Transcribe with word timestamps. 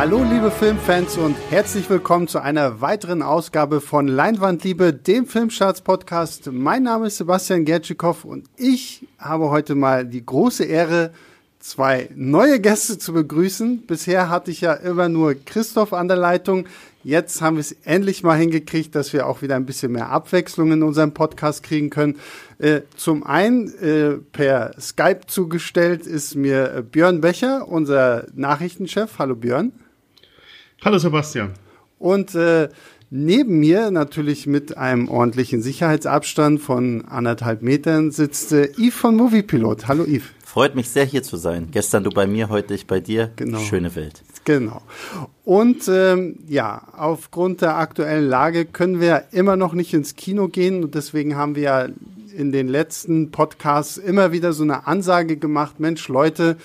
Hallo 0.00 0.24
liebe 0.24 0.50
Filmfans 0.50 1.18
und 1.18 1.36
herzlich 1.50 1.90
willkommen 1.90 2.26
zu 2.26 2.38
einer 2.38 2.80
weiteren 2.80 3.20
Ausgabe 3.20 3.82
von 3.82 4.08
Leinwandliebe, 4.08 4.94
dem 4.94 5.26
Filmstarts-Podcast. 5.26 6.50
Mein 6.50 6.84
Name 6.84 7.08
ist 7.08 7.18
Sebastian 7.18 7.66
Gertschikow 7.66 8.24
und 8.24 8.46
ich 8.56 9.06
habe 9.18 9.50
heute 9.50 9.74
mal 9.74 10.06
die 10.06 10.24
große 10.24 10.64
Ehre, 10.64 11.12
zwei 11.58 12.08
neue 12.14 12.60
Gäste 12.60 12.96
zu 12.96 13.12
begrüßen. 13.12 13.84
Bisher 13.86 14.30
hatte 14.30 14.50
ich 14.50 14.62
ja 14.62 14.72
immer 14.72 15.10
nur 15.10 15.34
Christoph 15.34 15.92
an 15.92 16.08
der 16.08 16.16
Leitung. 16.16 16.64
Jetzt 17.04 17.42
haben 17.42 17.56
wir 17.56 17.60
es 17.60 17.72
endlich 17.84 18.22
mal 18.22 18.38
hingekriegt, 18.38 18.94
dass 18.94 19.12
wir 19.12 19.26
auch 19.26 19.42
wieder 19.42 19.56
ein 19.56 19.66
bisschen 19.66 19.92
mehr 19.92 20.08
Abwechslung 20.08 20.72
in 20.72 20.82
unserem 20.82 21.12
Podcast 21.12 21.62
kriegen 21.62 21.90
können. 21.90 22.18
Äh, 22.58 22.80
zum 22.96 23.22
einen 23.22 23.68
äh, 23.82 24.16
per 24.32 24.80
Skype 24.80 25.26
zugestellt 25.26 26.06
ist 26.06 26.36
mir 26.36 26.86
Björn 26.90 27.20
Becher, 27.20 27.68
unser 27.68 28.24
Nachrichtenchef. 28.32 29.18
Hallo 29.18 29.34
Björn. 29.36 29.72
Hallo 30.82 30.96
Sebastian. 30.96 31.50
Und 31.98 32.34
äh, 32.34 32.70
neben 33.10 33.60
mir, 33.60 33.90
natürlich 33.90 34.46
mit 34.46 34.78
einem 34.78 35.10
ordentlichen 35.10 35.60
Sicherheitsabstand 35.60 36.58
von 36.58 37.04
anderthalb 37.04 37.60
Metern, 37.60 38.10
sitzt 38.10 38.52
äh, 38.52 38.72
Yves 38.78 38.94
von 38.94 39.14
Moviepilot. 39.14 39.88
Hallo 39.88 40.04
Yves. 40.04 40.28
Freut 40.42 40.74
mich 40.74 40.88
sehr 40.88 41.04
hier 41.04 41.22
zu 41.22 41.36
sein. 41.36 41.68
Gestern 41.70 42.02
du 42.02 42.08
bei 42.08 42.26
mir, 42.26 42.48
heute 42.48 42.72
ich 42.72 42.86
bei 42.86 42.98
dir. 42.98 43.30
Genau. 43.36 43.58
Schöne 43.58 43.94
Welt. 43.94 44.22
Genau. 44.46 44.80
Und 45.44 45.86
ähm, 45.88 46.38
ja, 46.48 46.88
aufgrund 46.96 47.60
der 47.60 47.76
aktuellen 47.76 48.26
Lage 48.26 48.64
können 48.64 49.02
wir 49.02 49.24
immer 49.32 49.56
noch 49.56 49.74
nicht 49.74 49.92
ins 49.92 50.16
Kino 50.16 50.48
gehen 50.48 50.82
und 50.82 50.94
deswegen 50.94 51.36
haben 51.36 51.56
wir 51.56 51.62
ja 51.62 51.88
in 52.34 52.52
den 52.52 52.68
letzten 52.68 53.30
Podcasts 53.30 53.98
immer 53.98 54.32
wieder 54.32 54.54
so 54.54 54.62
eine 54.62 54.86
Ansage 54.86 55.36
gemacht, 55.36 55.78
Mensch 55.78 56.08
Leute, 56.08 56.56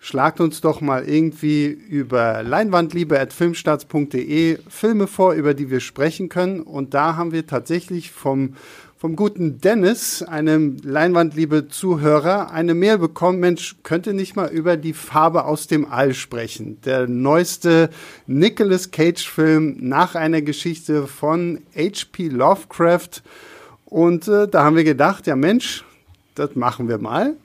schlagt 0.00 0.40
uns 0.40 0.60
doch 0.60 0.80
mal 0.80 1.08
irgendwie 1.08 1.66
über 1.66 2.42
leinwandliebe.filmstarts.de 2.42 4.58
Filme 4.68 5.06
vor, 5.06 5.34
über 5.34 5.54
die 5.54 5.70
wir 5.70 5.78
sprechen 5.80 6.28
können. 6.28 6.60
Und 6.60 6.94
da 6.94 7.14
haben 7.16 7.30
wir 7.32 7.46
tatsächlich 7.46 8.10
vom 8.10 8.54
vom 9.00 9.16
guten 9.16 9.62
Dennis, 9.62 10.22
einem 10.22 10.76
Leinwandliebe-Zuhörer, 10.82 12.50
eine 12.50 12.74
Mail 12.74 12.98
bekommen, 12.98 13.40
Mensch, 13.40 13.76
könnte 13.82 14.12
nicht 14.12 14.36
mal 14.36 14.50
über 14.50 14.76
die 14.76 14.92
Farbe 14.92 15.46
aus 15.46 15.66
dem 15.66 15.90
All 15.90 16.12
sprechen. 16.12 16.78
Der 16.84 17.06
neueste 17.06 17.88
Nicolas 18.26 18.90
Cage-Film 18.90 19.78
nach 19.80 20.16
einer 20.16 20.42
Geschichte 20.42 21.06
von 21.06 21.62
H.P. 21.74 22.28
Lovecraft. 22.28 23.22
Und 23.86 24.28
äh, 24.28 24.46
da 24.46 24.64
haben 24.64 24.76
wir 24.76 24.84
gedacht, 24.84 25.26
ja 25.26 25.34
Mensch, 25.34 25.82
das 26.34 26.54
machen 26.54 26.86
wir 26.86 26.98
mal. 26.98 27.36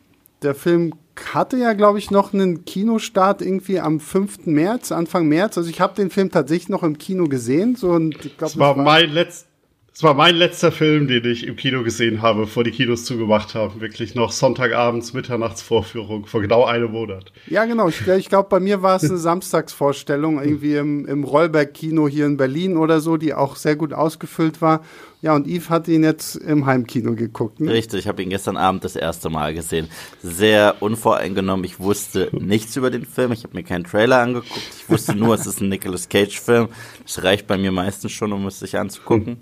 Der 0.41 0.55
Film 0.55 0.91
hatte 1.33 1.57
ja, 1.57 1.73
glaube 1.73 1.99
ich, 1.99 2.11
noch 2.11 2.33
einen 2.33 2.65
Kinostart 2.65 3.41
irgendwie 3.41 3.79
am 3.79 3.99
5. 3.99 4.45
März, 4.45 4.91
Anfang 4.91 5.27
März. 5.27 5.57
Also 5.57 5.69
ich 5.69 5.81
habe 5.81 5.95
den 5.95 6.09
Film 6.09 6.31
tatsächlich 6.31 6.69
noch 6.69 6.83
im 6.83 6.97
Kino 6.97 7.25
gesehen. 7.25 7.75
So, 7.75 7.91
und 7.91 8.15
ich 8.25 8.37
glaub, 8.37 8.51
das 8.51 8.59
war, 8.59 8.75
war 8.77 8.83
mein 8.83 9.09
letzter 9.09 9.54
es 9.95 10.03
war 10.03 10.13
mein 10.13 10.35
letzter 10.35 10.73
Film, 10.73 11.07
den 11.07 11.23
ich 11.23 11.47
im 11.47 11.55
Kino 11.55 11.81
gesehen 11.81 12.21
habe, 12.21 12.41
bevor 12.41 12.65
die 12.65 12.71
Kinos 12.71 13.05
zugemacht 13.05 13.55
haben. 13.55 13.79
Wirklich 13.79 14.13
noch 14.13 14.33
Sonntagabends, 14.33 15.13
Mitternachtsvorführung 15.13 16.25
vor 16.25 16.41
genau 16.41 16.65
einem 16.65 16.91
Monat. 16.91 17.31
Ja, 17.47 17.63
genau. 17.63 17.87
Ich, 17.87 18.05
ich 18.05 18.27
glaube, 18.27 18.49
bei 18.49 18.59
mir 18.59 18.81
war 18.81 18.97
es 18.97 19.05
eine 19.05 19.17
Samstagsvorstellung, 19.17 20.43
irgendwie 20.43 20.75
im, 20.75 21.05
im 21.05 21.23
Rollberg-Kino 21.23 22.09
hier 22.09 22.25
in 22.25 22.35
Berlin 22.35 22.75
oder 22.75 22.99
so, 22.99 23.15
die 23.15 23.33
auch 23.33 23.55
sehr 23.55 23.77
gut 23.77 23.93
ausgefüllt 23.93 24.61
war. 24.61 24.83
Ja, 25.21 25.33
und 25.33 25.47
Yves 25.47 25.69
hat 25.69 25.87
ihn 25.87 26.03
jetzt 26.03 26.35
im 26.35 26.65
Heimkino 26.65 27.15
geguckt. 27.15 27.61
Ne? 27.61 27.71
Richtig, 27.71 27.99
ich 27.99 28.07
habe 28.09 28.21
ihn 28.21 28.29
gestern 28.29 28.57
Abend 28.57 28.83
das 28.83 28.97
erste 28.97 29.29
Mal 29.29 29.53
gesehen. 29.53 29.87
Sehr 30.21 30.75
unvoreingenommen. 30.81 31.63
Ich 31.63 31.79
wusste 31.79 32.27
nichts 32.33 32.75
über 32.75 32.91
den 32.91 33.05
Film. 33.05 33.31
Ich 33.31 33.45
habe 33.45 33.55
mir 33.55 33.63
keinen 33.63 33.85
Trailer 33.85 34.19
angeguckt. 34.19 34.71
Ich 34.77 34.89
wusste 34.89 35.15
nur, 35.15 35.35
es 35.35 35.47
ist 35.47 35.61
ein 35.61 35.69
Nicolas 35.69 36.09
Cage-Film. 36.09 36.67
Das 37.03 37.23
reicht 37.23 37.47
bei 37.47 37.57
mir 37.57 37.71
meistens 37.71 38.11
schon, 38.11 38.33
um 38.33 38.45
es 38.45 38.59
sich 38.59 38.77
anzugucken. 38.77 39.37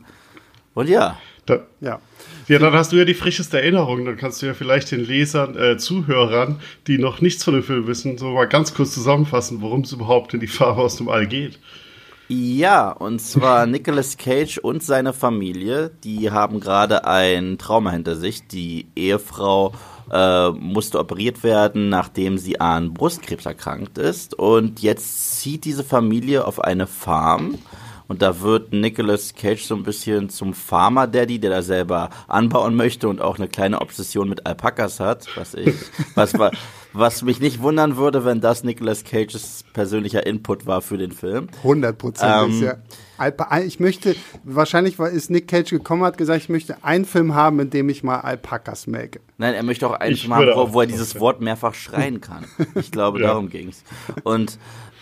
Und 0.74 0.90
ja. 0.90 1.18
Da, 1.46 1.60
ja. 1.82 2.00
Ja, 2.48 2.60
dann 2.60 2.74
hast 2.74 2.92
du 2.92 2.98
ja 2.98 3.06
die 3.06 3.14
frischeste 3.14 3.62
Erinnerung. 3.62 4.06
Dann 4.06 4.18
kannst 4.18 4.42
du 4.42 4.46
ja 4.46 4.54
vielleicht 4.54 4.92
den 4.92 5.06
Lesern, 5.06 5.58
äh, 5.58 5.78
Zuhörern, 5.78 6.60
die 6.88 6.98
noch 6.98 7.22
nichts 7.22 7.44
von 7.44 7.54
dem 7.54 7.64
Film 7.64 7.88
wissen, 7.88 8.18
so 8.18 8.30
mal 8.32 8.46
ganz 8.46 8.74
kurz 8.74 8.94
zusammenfassen, 8.94 9.62
worum 9.62 9.82
es 9.82 9.92
überhaupt 9.92 10.34
in 10.34 10.40
die 10.40 10.48
Farbe 10.48 10.82
aus 10.82 10.98
dem 10.98 11.10
All 11.10 11.28
geht. 11.28 11.60
Ja, 12.28 12.92
und 12.92 13.20
zwar 13.20 13.66
Nicolas 13.68 14.18
Cage 14.18 14.58
und 14.58 14.84
seine 14.84 15.14
Familie, 15.14 15.92
die 16.04 16.32
haben 16.32 16.60
gerade 16.60 17.06
ein 17.06 17.58
Trauma 17.58 17.92
hinter 17.92 18.16
sich. 18.16 18.48
Die 18.48 18.88
Ehefrau 18.96 19.74
äh, 20.12 20.50
musste 20.50 21.00
operiert 21.00 21.44
werden, 21.44 21.90
nachdem 21.90 22.38
sie 22.38 22.60
an 22.60 22.94
Brustkrebs 22.94 23.46
erkrankt 23.46 23.98
ist. 23.98 24.34
Und 24.34 24.82
jetzt 24.82 25.40
zieht 25.40 25.66
diese 25.66 25.84
Familie 25.84 26.46
auf 26.46 26.60
eine 26.60 26.88
Farm 26.88 27.58
und 28.08 28.22
da 28.22 28.42
wird 28.42 28.74
Nicolas 28.74 29.34
Cage 29.34 29.64
so 29.64 29.76
ein 29.76 29.84
bisschen 29.84 30.30
zum 30.30 30.54
Farmer 30.54 31.08
Daddy, 31.08 31.40
der 31.40 31.50
da 31.50 31.62
selber 31.62 32.10
anbauen 32.28 32.76
möchte 32.76 33.08
und 33.08 33.22
auch 33.22 33.38
eine 33.38 33.48
kleine 33.48 33.82
Obsession 33.82 34.30
mit 34.30 34.46
Alpakas 34.46 35.00
hat, 35.00 35.28
was 35.36 35.54
ich, 35.54 35.74
was 36.16 36.38
war, 36.38 36.52
was 36.94 37.22
mich 37.24 37.40
nicht 37.40 37.62
wundern 37.62 37.98
würde, 37.98 38.26
wenn 38.26 38.42
das 38.42 38.64
Nicolas 38.64 39.04
Cages 39.04 39.64
persönlicher 39.74 40.26
Input 40.26 40.66
war 40.66 40.82
für 40.82 40.98
den 40.98 41.12
Film. 41.12 41.48
Hundertprozentig, 41.64 42.62
ähm, 42.62 42.68
ja. 42.68 42.76
Alpa 43.18 43.60
ich 43.60 43.80
möchte, 43.80 44.16
wahrscheinlich 44.44 45.00
ist 45.00 45.30
Nick 45.30 45.48
Cage 45.48 45.70
gekommen, 45.70 46.04
hat 46.04 46.18
gesagt, 46.18 46.44
ich 46.44 46.50
möchte 46.50 46.84
einen 46.84 47.06
Film 47.06 47.36
haben, 47.36 47.60
in 47.60 47.70
dem 47.70 47.90
ich 47.90 48.04
mal 48.04 48.20
Alpakas 48.20 48.88
melke. 48.88 49.22
Nein, 49.38 49.54
er 49.54 49.64
möchte 49.64 49.88
auch 49.88 49.94
einen 49.94 50.16
Film 50.16 50.36
haben, 50.36 50.48
wo, 50.56 50.74
wo 50.74 50.82
er 50.82 50.88
dieses 50.88 51.20
Wort 51.20 51.42
mehrfach 51.42 51.74
schreien 51.74 52.22
kann. 52.22 52.46
Ich 52.76 52.92
glaube, 52.92 53.20
ja. 53.22 53.28
darum 53.28 53.50
ging's. 53.50 53.84
Und 54.24 54.58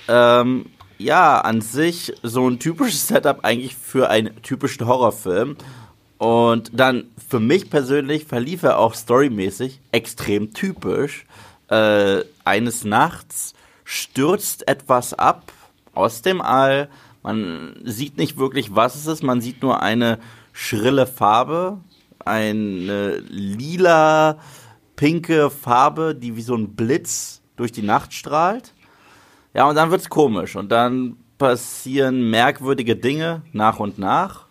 ähm, 0.07 0.65
ja, 1.03 1.41
an 1.41 1.61
sich 1.61 2.13
so 2.23 2.49
ein 2.49 2.59
typisches 2.59 3.07
Setup 3.09 3.43
eigentlich 3.43 3.75
für 3.75 4.09
einen 4.09 4.41
typischen 4.41 4.87
Horrorfilm. 4.87 5.57
Und 6.17 6.71
dann 6.73 7.05
für 7.29 7.39
mich 7.39 7.69
persönlich 7.69 8.25
verlief 8.25 8.63
er 8.63 8.77
auch 8.77 8.93
storymäßig 8.93 9.79
extrem 9.91 10.53
typisch. 10.53 11.25
Äh, 11.67 12.23
eines 12.43 12.83
Nachts 12.83 13.55
stürzt 13.85 14.67
etwas 14.67 15.13
ab 15.13 15.51
aus 15.93 16.21
dem 16.21 16.41
All. 16.41 16.89
Man 17.23 17.75
sieht 17.83 18.17
nicht 18.17 18.37
wirklich, 18.37 18.75
was 18.75 18.95
es 18.95 19.07
ist. 19.07 19.23
Man 19.23 19.41
sieht 19.41 19.61
nur 19.63 19.81
eine 19.81 20.19
schrille 20.53 21.07
Farbe, 21.07 21.79
eine 22.23 23.17
lila, 23.27 24.39
pinke 24.95 25.49
Farbe, 25.49 26.13
die 26.13 26.35
wie 26.35 26.41
so 26.41 26.55
ein 26.55 26.75
Blitz 26.75 27.41
durch 27.55 27.71
die 27.71 27.81
Nacht 27.81 28.13
strahlt. 28.13 28.73
Ja, 29.53 29.67
und 29.67 29.75
dann 29.75 29.91
wird's 29.91 30.09
komisch 30.09 30.55
und 30.55 30.71
dann 30.71 31.17
passieren 31.37 32.29
merkwürdige 32.29 32.95
Dinge 32.95 33.41
nach 33.51 33.79
und 33.79 33.97
nach 33.97 34.45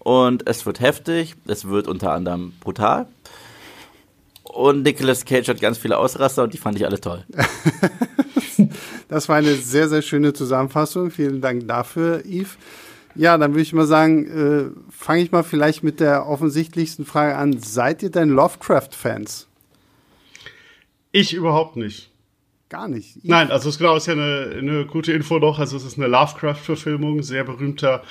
und 0.00 0.48
es 0.48 0.66
wird 0.66 0.80
heftig, 0.80 1.34
es 1.46 1.68
wird 1.68 1.86
unter 1.86 2.12
anderem 2.12 2.52
brutal. 2.60 3.06
Und 4.42 4.82
Nicolas 4.82 5.24
Cage 5.24 5.48
hat 5.48 5.60
ganz 5.60 5.78
viele 5.78 5.98
Ausraster 5.98 6.42
und 6.42 6.54
die 6.54 6.58
fand 6.58 6.76
ich 6.78 6.86
alle 6.86 7.00
toll. 7.00 7.24
das 9.08 9.28
war 9.28 9.36
eine 9.36 9.54
sehr, 9.54 9.88
sehr 9.88 10.02
schöne 10.02 10.32
Zusammenfassung. 10.32 11.10
Vielen 11.10 11.40
Dank 11.40 11.68
dafür, 11.68 12.24
Yves. 12.24 12.56
Ja, 13.14 13.36
dann 13.36 13.52
würde 13.52 13.62
ich 13.62 13.72
mal 13.72 13.86
sagen, 13.86 14.26
äh, 14.26 14.90
fange 14.90 15.22
ich 15.22 15.32
mal 15.32 15.42
vielleicht 15.42 15.82
mit 15.82 16.00
der 16.00 16.26
offensichtlichsten 16.26 17.04
Frage 17.04 17.36
an. 17.36 17.58
Seid 17.60 18.02
ihr 18.02 18.10
denn 18.10 18.30
Lovecraft-Fans? 18.30 19.48
Ich 21.12 21.34
überhaupt 21.34 21.76
nicht. 21.76 22.07
Gar 22.68 22.88
nicht. 22.88 23.16
Ich 23.16 23.24
Nein, 23.24 23.50
also 23.50 23.68
es 23.68 23.78
genau 23.78 23.96
ist 23.96 24.06
ja 24.06 24.12
eine, 24.12 24.54
eine 24.58 24.86
gute 24.86 25.12
Info 25.12 25.38
noch. 25.38 25.58
Also 25.58 25.76
es 25.76 25.84
ist 25.84 25.96
eine 25.96 26.06
Lovecraft-Verfilmung, 26.06 27.22
sehr 27.22 27.44
berühmter 27.44 28.02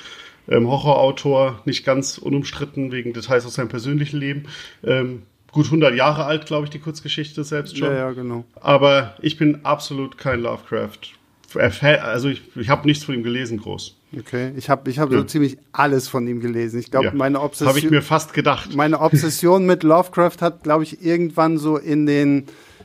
ähm, 0.48 0.66
Horrorautor, 0.66 1.60
nicht 1.64 1.84
ganz 1.84 2.18
unumstritten 2.18 2.90
wegen 2.90 3.12
Details 3.12 3.46
aus 3.46 3.54
seinem 3.54 3.68
persönlichen 3.68 4.18
Leben. 4.18 4.46
Ähm, 4.82 5.22
gut 5.52 5.66
100 5.66 5.94
Jahre 5.94 6.24
alt, 6.24 6.46
glaube 6.46 6.64
ich, 6.64 6.70
die 6.70 6.78
Kurzgeschichte 6.78 7.44
selbst 7.44 7.78
schon. 7.78 7.88
Ja, 7.88 7.94
ja, 7.94 8.10
genau. 8.12 8.44
Aber 8.60 9.14
ich 9.20 9.36
bin 9.36 9.64
absolut 9.64 10.18
kein 10.18 10.40
Lovecraft. 10.40 11.14
Also 11.54 12.28
ich, 12.28 12.42
ich 12.56 12.68
habe 12.68 12.86
nichts 12.86 13.04
von 13.04 13.14
ihm 13.14 13.22
gelesen, 13.22 13.58
groß. 13.58 13.96
Okay, 14.18 14.52
ich 14.56 14.68
habe 14.68 14.90
ich 14.90 14.98
hab 14.98 15.10
ja. 15.10 15.18
so 15.18 15.24
ziemlich 15.24 15.58
alles 15.72 16.08
von 16.08 16.26
ihm 16.26 16.40
gelesen. 16.40 16.80
Ich 16.80 16.90
glaube, 16.90 17.06
ja. 17.06 17.14
meine 17.14 17.40
Obsession. 17.40 17.68
Habe 17.68 17.78
ich 17.78 17.90
mir 17.90 18.02
fast 18.02 18.34
gedacht. 18.34 18.74
Meine 18.74 19.00
Obsession 19.00 19.64
mit 19.64 19.82
Lovecraft 19.82 20.36
hat, 20.40 20.62
glaube 20.62 20.82
ich, 20.84 21.02
irgendwann 21.02 21.58
so 21.58 21.78
in 21.78 22.06
den 22.06 22.44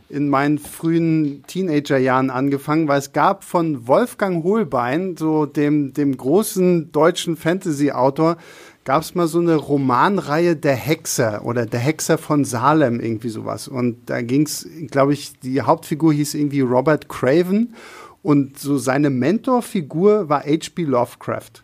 in 0.09 0.29
meinen 0.29 0.59
frühen 0.59 1.43
Teenagerjahren 1.47 2.29
angefangen, 2.29 2.87
weil 2.87 2.99
es 2.99 3.13
gab 3.13 3.43
von 3.43 3.87
Wolfgang 3.87 4.43
Hohlbein, 4.43 5.17
so 5.17 5.45
dem, 5.45 5.93
dem 5.93 6.15
großen 6.15 6.91
deutschen 6.91 7.35
Fantasy-Autor, 7.35 8.37
gab 8.83 9.01
es 9.01 9.15
mal 9.15 9.27
so 9.27 9.39
eine 9.39 9.55
Romanreihe 9.55 10.55
Der 10.55 10.75
Hexer 10.75 11.45
oder 11.45 11.65
Der 11.65 11.79
Hexer 11.79 12.17
von 12.17 12.45
Salem, 12.45 12.99
irgendwie 12.99 13.29
sowas. 13.29 13.67
Und 13.67 14.09
da 14.09 14.21
ging 14.21 14.43
es, 14.43 14.67
glaube 14.91 15.13
ich, 15.13 15.39
die 15.39 15.61
Hauptfigur 15.61 16.13
hieß 16.13 16.33
irgendwie 16.33 16.61
Robert 16.61 17.09
Craven 17.09 17.73
und 18.21 18.57
so 18.59 18.77
seine 18.77 19.09
Mentorfigur 19.09 20.29
war 20.29 20.41
H.P. 20.41 20.83
Lovecraft. 20.83 21.63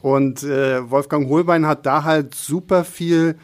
Und 0.00 0.42
äh, 0.42 0.88
Wolfgang 0.90 1.28
Hohlbein 1.28 1.66
hat 1.66 1.86
da 1.86 2.04
halt 2.04 2.34
super 2.34 2.84
viel 2.84 3.36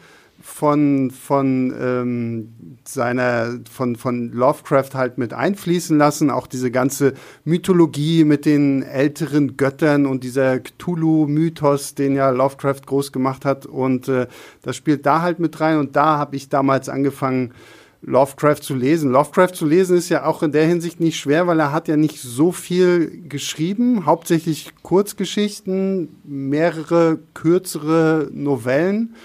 von, 0.45 1.09
von 1.09 1.73
ähm, 1.79 2.53
seiner, 2.83 3.59
von, 3.71 3.95
von 3.95 4.29
Lovecraft 4.33 4.89
halt 4.93 5.17
mit 5.17 5.33
einfließen 5.33 5.97
lassen. 5.97 6.29
Auch 6.29 6.47
diese 6.47 6.69
ganze 6.69 7.13
Mythologie 7.45 8.25
mit 8.25 8.45
den 8.45 8.83
älteren 8.83 9.55
Göttern 9.55 10.05
und 10.05 10.25
dieser 10.25 10.59
Cthulhu-Mythos, 10.59 11.95
den 11.95 12.15
ja 12.15 12.29
Lovecraft 12.29 12.81
groß 12.85 13.13
gemacht 13.13 13.45
hat. 13.45 13.65
Und 13.65 14.09
äh, 14.09 14.27
das 14.61 14.75
spielt 14.75 15.05
da 15.05 15.21
halt 15.21 15.39
mit 15.39 15.61
rein. 15.61 15.77
Und 15.77 15.95
da 15.95 16.17
habe 16.17 16.35
ich 16.35 16.49
damals 16.49 16.89
angefangen, 16.89 17.53
Lovecraft 18.01 18.57
zu 18.63 18.75
lesen. 18.75 19.11
Lovecraft 19.11 19.53
zu 19.53 19.65
lesen 19.65 19.97
ist 19.97 20.09
ja 20.09 20.25
auch 20.25 20.43
in 20.43 20.51
der 20.51 20.67
Hinsicht 20.67 20.99
nicht 20.99 21.17
schwer, 21.17 21.47
weil 21.47 21.61
er 21.61 21.71
hat 21.71 21.87
ja 21.87 21.95
nicht 21.95 22.19
so 22.19 22.51
viel 22.51 23.23
geschrieben, 23.29 24.05
hauptsächlich 24.05 24.73
Kurzgeschichten, 24.83 26.17
mehrere 26.25 27.19
kürzere 27.33 28.27
Novellen. 28.33 29.15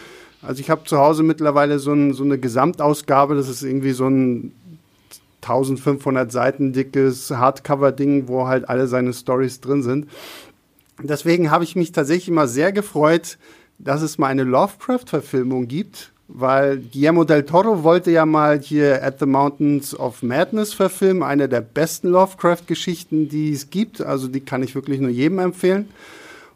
Also 0.43 0.61
ich 0.61 0.71
habe 0.71 0.85
zu 0.85 0.99
Hause 0.99 1.23
mittlerweile 1.23 1.79
so, 1.79 1.93
ein, 1.93 2.15
so, 2.15 2.23
eine 2.23 2.39
Gesamtausgabe, 2.39 3.35
das 3.35 3.49
ist 3.49 3.63
irgendwie 3.63 3.93
so 3.93 4.07
ein 4.07 4.53
1500 5.43 6.31
Seiten 6.31 6.73
dickes 6.73 7.31
Hardcover-Ding, 7.31 8.29
wo 8.29 8.47
halt 8.47 8.69
alle 8.69 8.87
seine 8.87 9.13
Stories 9.13 9.61
drin 9.61 9.83
sind. 9.83 10.09
Deswegen 11.03 11.51
habe 11.51 11.65
ich 11.65 11.77
mich 11.77 11.93
tatsächlich 11.93 12.29
immer 12.29 12.49
sehr 12.49 12.73
gefreut, 12.73 13.39
dass 13.79 14.03
es 14.03 14.19
mal 14.19 14.27
eine 14.27 14.45
Lovecraft-Verfilmung 14.45 15.69
gibt 15.69 16.13
weil 16.29 16.79
Guillermo 16.79 17.25
del 17.25 17.45
Toro 17.45 17.83
wollte 17.83 18.11
ja 18.11 18.27
mal 18.27 18.61
hier 18.61 19.03
At 19.03 19.19
the 19.19 19.27
Mountains 19.27 19.99
of 19.99 20.23
Madness 20.23 20.75
verfilmen, 20.75 21.23
eine 21.23 21.49
der 21.49 21.63
besten 21.63 22.09
Lovecraft-Geschichten, 22.09 23.31
die 23.31 23.53
es 23.53 23.71
gibt. 23.71 24.03
Also 24.03 24.29
die 24.29 24.41
kann 24.41 24.63
ich 24.63 24.75
wirklich 24.75 25.01
nur 25.01 25.11
jedem 25.11 25.39
empfehlen. 25.39 25.89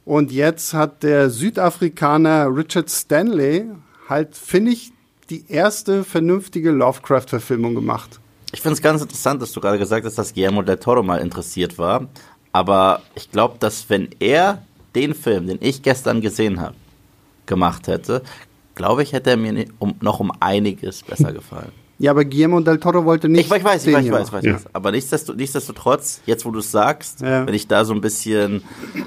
Und 0.05 0.33
jetzt 0.33 0.75
hat 0.75 1.03
der 1.03 1.31
Südafrikaner 1.31 2.49
Richard 2.55 2.91
Stanley 2.91 3.67
halt, 4.09 4.37
finde 4.37 4.73
ich, 4.73 4.93
die 5.31 5.45
erste 5.49 6.05
vernünftige 6.05 6.71
Lovecraft-Verfilmung 6.71 7.75
gemacht. 7.75 8.21
Ich 8.53 8.61
finde 8.61 8.75
es 8.75 8.83
ganz 8.83 9.01
interessant, 9.01 9.41
dass 9.41 9.53
du 9.53 9.61
gerade 9.61 9.79
gesagt 9.79 10.05
hast, 10.05 10.19
dass 10.19 10.35
Guillermo 10.35 10.63
del 10.63 10.77
Toro 10.77 11.03
mal 11.03 11.21
interessiert 11.21 11.79
war. 11.79 12.09
Aber 12.53 13.01
ich 13.15 13.31
glaube, 13.31 13.57
dass 13.59 13.89
wenn 13.89 14.11
er 14.19 14.63
den 14.95 15.15
Film, 15.15 15.47
den 15.47 15.59
ich 15.61 15.83
gestern 15.83 16.21
gesehen 16.21 16.61
habe, 16.61 16.75
gemacht 17.47 17.87
hätte, 17.87 18.23
glaube 18.75 19.03
ich, 19.03 19.13
hätte 19.13 19.31
er 19.31 19.37
mir 19.37 19.67
noch 20.01 20.21
um 20.21 20.33
einiges 20.41 21.03
besser 21.03 21.33
gefallen. 21.33 21.73
Ja, 22.03 22.11
aber 22.11 22.25
Guillermo 22.25 22.59
del 22.59 22.81
Toro 22.81 23.05
wollte 23.05 23.29
nicht. 23.29 23.47
Ich, 23.47 23.57
ich 23.57 23.63
weiß, 23.63 23.87
ich 23.87 23.95
weiß, 23.95 24.05
ich 24.05 24.11
weiß, 24.11 24.27
ich 24.27 24.33
weiß, 24.33 24.45
ja. 24.45 24.59
Aber 24.73 24.91
nichtsdestotrotz, 24.91 25.39
nichtsdestotrotz, 25.39 26.21
jetzt 26.27 26.45
wo 26.45 26.51
du 26.51 26.59
es 26.59 26.73
sagst, 26.73 27.21
ja. 27.21 27.47
wenn 27.47 27.55
ich 27.55 27.69
da 27.69 27.85
so 27.85 27.95
ein 27.95 28.01
bisschen 28.01 28.65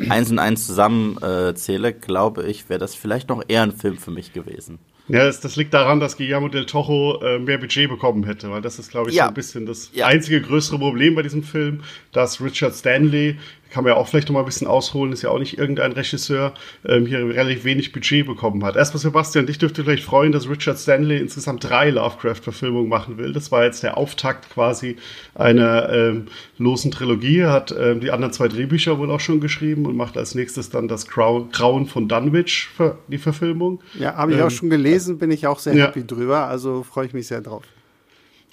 eins 0.07 0.31
und 0.31 0.39
eins 0.39 0.65
zusammenzähle, 0.65 1.89
äh, 1.89 1.91
glaube 1.91 2.47
ich, 2.47 2.69
wäre 2.69 2.79
das 2.79 2.95
vielleicht 2.95 3.27
noch 3.27 3.43
eher 3.49 3.63
ein 3.63 3.73
Film 3.73 3.97
für 3.97 4.11
mich 4.11 4.31
gewesen. 4.31 4.79
Ja, 5.09 5.25
das, 5.25 5.41
das 5.41 5.57
liegt 5.57 5.73
daran, 5.73 5.99
dass 5.99 6.15
Guillermo 6.15 6.47
del 6.47 6.65
Toro 6.65 7.21
äh, 7.21 7.37
mehr 7.37 7.57
Budget 7.57 7.89
bekommen 7.89 8.23
hätte, 8.23 8.49
weil 8.49 8.61
das 8.61 8.79
ist, 8.79 8.91
glaube 8.91 9.09
ich, 9.09 9.17
ja. 9.17 9.25
so 9.25 9.27
ein 9.27 9.33
bisschen 9.33 9.65
das 9.65 9.91
ja. 9.93 10.07
einzige 10.07 10.39
größere 10.39 10.79
Problem 10.79 11.15
bei 11.15 11.21
diesem 11.21 11.43
Film, 11.43 11.81
dass 12.13 12.39
Richard 12.39 12.75
Stanley 12.75 13.37
kann 13.75 13.83
man 13.83 13.91
ja 13.91 13.97
auch 13.97 14.07
vielleicht 14.07 14.29
noch 14.29 14.35
mal 14.35 14.39
ein 14.39 14.45
bisschen 14.45 14.67
ausholen, 14.67 15.11
ist 15.11 15.21
ja 15.21 15.29
auch 15.29 15.37
nicht 15.37 15.57
irgendein 15.57 15.91
Regisseur, 15.91 16.53
ähm, 16.87 17.05
hier 17.05 17.19
relativ 17.19 17.65
wenig 17.65 17.91
Budget 17.91 18.25
bekommen 18.25 18.63
hat. 18.63 18.77
Erstmal, 18.77 19.01
Sebastian, 19.01 19.47
dich 19.47 19.57
dürfte 19.57 19.83
vielleicht 19.83 20.05
freuen, 20.05 20.31
dass 20.31 20.49
Richard 20.49 20.79
Stanley 20.79 21.17
insgesamt 21.17 21.61
drei 21.65 21.89
Lovecraft-Verfilmungen 21.89 22.87
machen 22.87 23.17
will. 23.17 23.33
Das 23.33 23.51
war 23.51 23.65
jetzt 23.65 23.83
der 23.83 23.97
Auftakt 23.97 24.49
quasi 24.49 24.95
einer 25.33 25.89
ähm, 25.89 26.27
losen 26.57 26.89
Trilogie. 26.89 27.39
Er 27.39 27.51
hat 27.51 27.75
ähm, 27.77 27.99
die 27.99 28.11
anderen 28.11 28.31
zwei 28.31 28.47
Drehbücher 28.47 28.97
wohl 28.97 29.11
auch 29.11 29.19
schon 29.19 29.41
geschrieben 29.41 29.85
und 29.85 29.97
macht 29.97 30.15
als 30.17 30.35
nächstes 30.35 30.69
dann 30.69 30.87
das 30.87 31.09
Grauen 31.09 31.87
von 31.87 32.07
Dunwich, 32.07 32.69
für 32.77 32.97
die 33.09 33.17
Verfilmung. 33.17 33.81
Ja, 33.99 34.15
habe 34.15 34.35
ich 34.35 34.39
auch 34.39 34.45
ähm, 34.45 34.51
schon 34.51 34.69
gelesen, 34.69 35.17
bin 35.17 35.31
ich 35.31 35.47
auch 35.47 35.59
sehr 35.59 35.75
ja. 35.75 35.87
happy 35.87 36.07
drüber, 36.07 36.47
also 36.47 36.83
freue 36.83 37.07
ich 37.07 37.13
mich 37.13 37.27
sehr 37.27 37.41
drauf. 37.41 37.63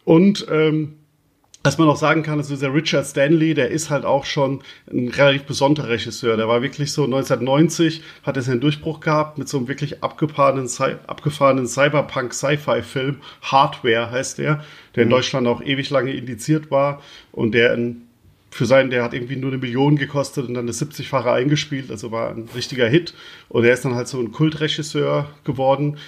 Und 0.05 0.49
ähm, 0.51 0.97
was 1.65 1.79
man 1.79 1.89
auch 1.89 1.97
sagen 1.97 2.23
kann, 2.23 2.41
ist 2.41 2.51
dieser 2.51 2.75
Richard 2.75 3.07
Stanley, 3.07 3.55
der 3.55 3.71
ist 3.71 3.89
halt 3.89 4.05
auch 4.05 4.25
schon 4.25 4.63
ein 4.91 5.09
relativ 5.09 5.45
besonderer 5.45 5.91
Regisseur. 5.91 6.37
Der 6.37 6.49
war 6.49 6.61
wirklich 6.61 6.93
so 6.93 7.05
1990, 7.05 8.03
hat 8.25 8.37
er 8.37 8.43
seinen 8.43 8.61
Durchbruch 8.61 8.99
gehabt 8.99 9.39
mit 9.39 9.49
so 9.49 9.59
einem 9.59 9.69
wirklich 9.69 10.03
abgefahrenen, 10.03 10.69
abgefahrenen 11.07 11.69
Cyberpunk-Sci-Fi-Film. 11.69 13.19
Hardware 13.43 14.11
heißt 14.11 14.39
der, 14.39 14.65
der 14.97 15.05
in 15.05 15.09
mhm. 15.09 15.13
Deutschland 15.13 15.47
auch 15.47 15.63
ewig 15.63 15.91
lange 15.91 16.13
indiziert 16.13 16.71
war 16.73 17.01
und 17.31 17.53
der 17.53 17.75
in, 17.75 18.03
für 18.51 18.67
seinen, 18.67 18.91
der 18.91 19.05
hat 19.05 19.15
irgendwie 19.15 19.37
nur 19.37 19.53
eine 19.53 19.59
Million 19.59 19.97
gekostet 19.97 20.49
und 20.49 20.55
dann 20.55 20.65
eine 20.65 20.73
70-fache 20.73 21.33
eingespielt, 21.33 21.93
also 21.93 22.11
war 22.11 22.31
ein 22.31 22.49
richtiger 22.57 22.89
Hit. 22.89 23.15
Und 23.49 23.65
er 23.65 23.73
ist 23.73 23.85
dann 23.85 23.95
halt 23.95 24.09
so 24.09 24.19
ein 24.19 24.33
Kultregisseur 24.33 25.31
geworden. 25.45 25.99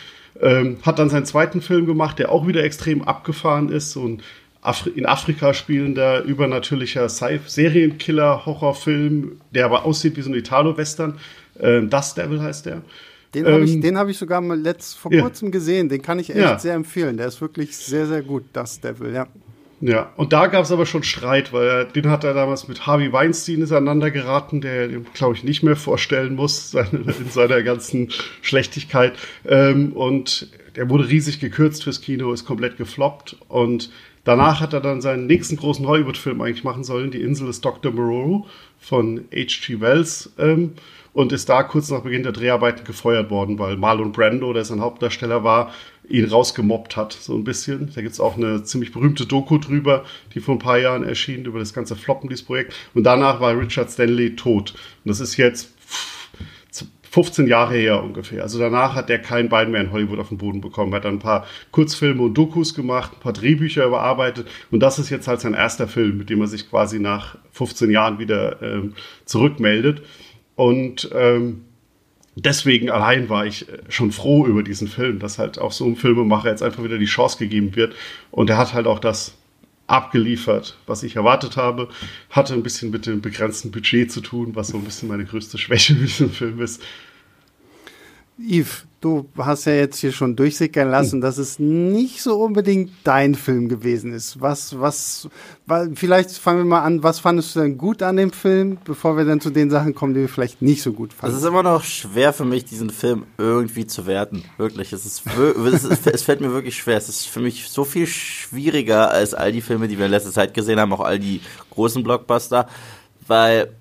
Ähm, 0.40 0.78
hat 0.82 0.98
dann 0.98 1.10
seinen 1.10 1.26
zweiten 1.26 1.62
Film 1.62 1.86
gemacht, 1.86 2.18
der 2.18 2.32
auch 2.32 2.48
wieder 2.48 2.64
extrem 2.64 3.02
abgefahren 3.02 3.68
ist, 3.68 3.92
ein 4.04 4.20
Afri 4.64 4.90
in 4.90 5.06
Afrika 5.06 5.54
spielender 5.54 6.22
übernatürlicher 6.22 7.08
Serienkiller-Horrorfilm, 7.08 9.40
der 9.50 9.66
aber 9.66 9.84
aussieht 9.84 10.16
wie 10.16 10.22
so 10.22 10.30
ein 10.30 10.34
Italo-Western. 10.34 11.18
Ähm, 11.60 11.90
Dust 11.90 12.16
Devil 12.16 12.40
heißt 12.40 12.66
der. 12.66 12.82
Den 13.34 13.46
habe 13.46 13.64
ich, 13.64 13.74
ähm, 13.74 13.98
hab 13.98 14.08
ich 14.08 14.18
sogar 14.18 14.40
mal 14.40 14.58
letzt, 14.58 14.96
vor 14.96 15.10
kurzem 15.10 15.50
gesehen. 15.50 15.88
Den 15.88 16.02
kann 16.02 16.18
ich 16.18 16.30
echt 16.30 16.38
ja. 16.38 16.58
sehr 16.58 16.74
empfehlen. 16.74 17.16
Der 17.16 17.26
ist 17.26 17.40
wirklich 17.40 17.76
sehr, 17.76 18.06
sehr 18.06 18.22
gut, 18.22 18.44
Dust 18.52 18.82
Devil, 18.82 19.12
ja. 19.12 19.26
Ja, 19.80 20.12
und 20.16 20.32
da 20.32 20.46
gab 20.46 20.64
es 20.64 20.72
aber 20.72 20.86
schon 20.86 21.02
Streit, 21.02 21.52
weil 21.52 21.66
er, 21.66 21.84
den 21.84 22.08
hat 22.08 22.24
er 22.24 22.32
damals 22.32 22.68
mit 22.68 22.86
Harvey 22.86 23.12
Weinstein 23.12 23.60
ineinander 23.60 24.10
geraten, 24.10 24.62
der 24.62 24.88
dem, 24.88 25.04
glaube 25.12 25.34
ich, 25.34 25.44
nicht 25.44 25.62
mehr 25.62 25.76
vorstellen 25.76 26.36
muss, 26.36 26.70
seine, 26.70 27.00
in 27.00 27.30
seiner 27.30 27.62
ganzen 27.62 28.08
Schlechtigkeit. 28.40 29.12
Ähm, 29.46 29.92
und 29.92 30.48
der 30.76 30.88
wurde 30.88 31.08
riesig 31.08 31.38
gekürzt 31.38 31.84
fürs 31.84 32.00
Kino, 32.00 32.32
ist 32.32 32.46
komplett 32.46 32.78
gefloppt. 32.78 33.36
Und 33.48 33.90
Danach 34.24 34.60
hat 34.60 34.72
er 34.72 34.80
dann 34.80 35.00
seinen 35.00 35.26
nächsten 35.26 35.56
großen 35.56 35.86
Hollywood-Film 35.86 36.40
eigentlich 36.40 36.64
machen 36.64 36.84
sollen, 36.84 37.10
Die 37.10 37.20
Insel 37.20 37.46
des 37.46 37.60
Dr. 37.60 37.92
Moreau 37.92 38.46
von 38.78 39.24
H.G. 39.32 39.80
Wells, 39.80 40.32
ähm, 40.38 40.72
und 41.14 41.32
ist 41.32 41.48
da 41.48 41.62
kurz 41.62 41.90
nach 41.90 42.00
Beginn 42.00 42.24
der 42.24 42.32
Dreharbeiten 42.32 42.84
gefeuert 42.84 43.30
worden, 43.30 43.58
weil 43.58 43.76
Marlon 43.76 44.12
Brando, 44.12 44.52
der 44.52 44.64
sein 44.64 44.80
Hauptdarsteller 44.80 45.44
war, 45.44 45.72
ihn 46.08 46.24
rausgemobbt 46.26 46.96
hat, 46.96 47.12
so 47.12 47.34
ein 47.34 47.44
bisschen. 47.44 47.90
Da 47.94 48.02
gibt 48.02 48.12
es 48.12 48.20
auch 48.20 48.36
eine 48.36 48.64
ziemlich 48.64 48.92
berühmte 48.92 49.24
Doku 49.24 49.58
drüber, 49.58 50.04
die 50.34 50.40
vor 50.40 50.56
ein 50.56 50.58
paar 50.58 50.78
Jahren 50.78 51.04
erschien, 51.04 51.44
über 51.44 51.60
das 51.60 51.72
ganze 51.72 51.94
Floppen 51.94 52.28
dieses 52.28 52.44
Projekt. 52.44 52.74
Und 52.94 53.04
danach 53.04 53.40
war 53.40 53.56
Richard 53.56 53.90
Stanley 53.90 54.34
tot. 54.34 54.72
Und 55.04 55.08
das 55.08 55.20
ist 55.20 55.36
jetzt 55.36 55.73
15 57.14 57.46
Jahre 57.46 57.74
her 57.74 58.02
ungefähr. 58.02 58.42
Also 58.42 58.58
danach 58.58 58.96
hat 58.96 59.08
er 59.08 59.20
kein 59.20 59.48
Bein 59.48 59.70
mehr 59.70 59.80
in 59.80 59.92
Hollywood 59.92 60.18
auf 60.18 60.30
den 60.30 60.38
Boden 60.38 60.60
bekommen. 60.60 60.92
Er 60.92 60.96
hat 60.96 61.04
dann 61.04 61.14
ein 61.14 61.20
paar 61.20 61.46
Kurzfilme 61.70 62.20
und 62.20 62.34
Dokus 62.34 62.74
gemacht, 62.74 63.12
ein 63.14 63.20
paar 63.20 63.32
Drehbücher 63.32 63.86
überarbeitet 63.86 64.48
und 64.72 64.80
das 64.80 64.98
ist 64.98 65.10
jetzt 65.10 65.28
halt 65.28 65.40
sein 65.40 65.54
erster 65.54 65.86
Film, 65.86 66.18
mit 66.18 66.28
dem 66.28 66.40
er 66.40 66.48
sich 66.48 66.68
quasi 66.68 66.98
nach 66.98 67.38
15 67.52 67.88
Jahren 67.92 68.18
wieder 68.18 68.60
ähm, 68.62 68.94
zurückmeldet. 69.26 70.02
Und 70.56 71.08
ähm, 71.14 71.62
deswegen 72.34 72.90
allein 72.90 73.28
war 73.28 73.46
ich 73.46 73.68
äh, 73.68 73.78
schon 73.90 74.10
froh 74.10 74.44
über 74.44 74.64
diesen 74.64 74.88
Film, 74.88 75.20
dass 75.20 75.38
halt 75.38 75.60
auch 75.60 75.70
so 75.70 75.84
einem 75.84 75.94
Filmemacher 75.94 76.48
jetzt 76.48 76.64
einfach 76.64 76.82
wieder 76.82 76.98
die 76.98 77.04
Chance 77.04 77.38
gegeben 77.38 77.76
wird. 77.76 77.94
Und 78.32 78.50
er 78.50 78.58
hat 78.58 78.74
halt 78.74 78.88
auch 78.88 78.98
das 78.98 79.36
abgeliefert, 79.86 80.76
was 80.86 81.02
ich 81.02 81.16
erwartet 81.16 81.56
habe. 81.56 81.88
Hatte 82.30 82.54
ein 82.54 82.62
bisschen 82.62 82.90
mit 82.90 83.06
dem 83.06 83.20
begrenzten 83.20 83.70
Budget 83.70 84.10
zu 84.10 84.20
tun, 84.20 84.54
was 84.54 84.68
so 84.68 84.78
ein 84.78 84.84
bisschen 84.84 85.08
meine 85.08 85.24
größte 85.24 85.58
Schwäche 85.58 85.94
mit 85.94 86.08
diesem 86.08 86.30
Film 86.30 86.60
ist. 86.60 86.82
Yves, 88.38 88.86
du 89.04 89.28
hast 89.36 89.66
ja 89.66 89.74
jetzt 89.74 89.98
hier 89.98 90.12
schon 90.12 90.34
durchsickern 90.34 90.90
lassen, 90.90 91.16
hm. 91.16 91.20
dass 91.20 91.36
es 91.36 91.58
nicht 91.58 92.22
so 92.22 92.36
unbedingt 92.40 92.90
dein 93.04 93.34
Film 93.34 93.68
gewesen 93.68 94.12
ist. 94.12 94.40
Was, 94.40 94.80
was, 94.80 95.28
vielleicht 95.94 96.30
fangen 96.30 96.60
wir 96.60 96.64
mal 96.64 96.80
an, 96.80 97.02
was 97.02 97.20
fandest 97.20 97.54
du 97.54 97.60
denn 97.60 97.76
gut 97.76 98.02
an 98.02 98.16
dem 98.16 98.32
Film, 98.32 98.78
bevor 98.84 99.16
wir 99.16 99.24
dann 99.24 99.40
zu 99.40 99.50
den 99.50 99.68
Sachen 99.70 99.94
kommen, 99.94 100.14
die 100.14 100.20
wir 100.20 100.28
vielleicht 100.28 100.62
nicht 100.62 100.82
so 100.82 100.92
gut 100.92 101.12
fanden? 101.12 101.36
Es 101.36 101.42
ist 101.42 101.46
immer 101.46 101.62
noch 101.62 101.84
schwer 101.84 102.32
für 102.32 102.46
mich, 102.46 102.64
diesen 102.64 102.88
Film 102.88 103.24
irgendwie 103.36 103.86
zu 103.86 104.06
werten. 104.06 104.44
Wirklich. 104.56 104.92
Es, 104.92 105.04
ist, 105.04 105.22
es, 105.72 105.84
ist, 105.84 106.06
es 106.06 106.22
fällt 106.22 106.40
mir 106.40 106.52
wirklich 106.52 106.76
schwer. 106.76 106.96
Es 106.96 107.08
ist 107.10 107.26
für 107.26 107.40
mich 107.40 107.68
so 107.68 107.84
viel 107.84 108.06
schwieriger 108.06 109.10
als 109.10 109.34
all 109.34 109.52
die 109.52 109.60
Filme, 109.60 109.86
die 109.86 109.98
wir 109.98 110.06
in 110.06 110.12
letzter 110.12 110.32
Zeit 110.32 110.54
gesehen 110.54 110.80
haben, 110.80 110.92
auch 110.94 111.00
all 111.00 111.18
die 111.18 111.42
großen 111.70 112.02
Blockbuster, 112.02 112.68
weil, 113.26 113.74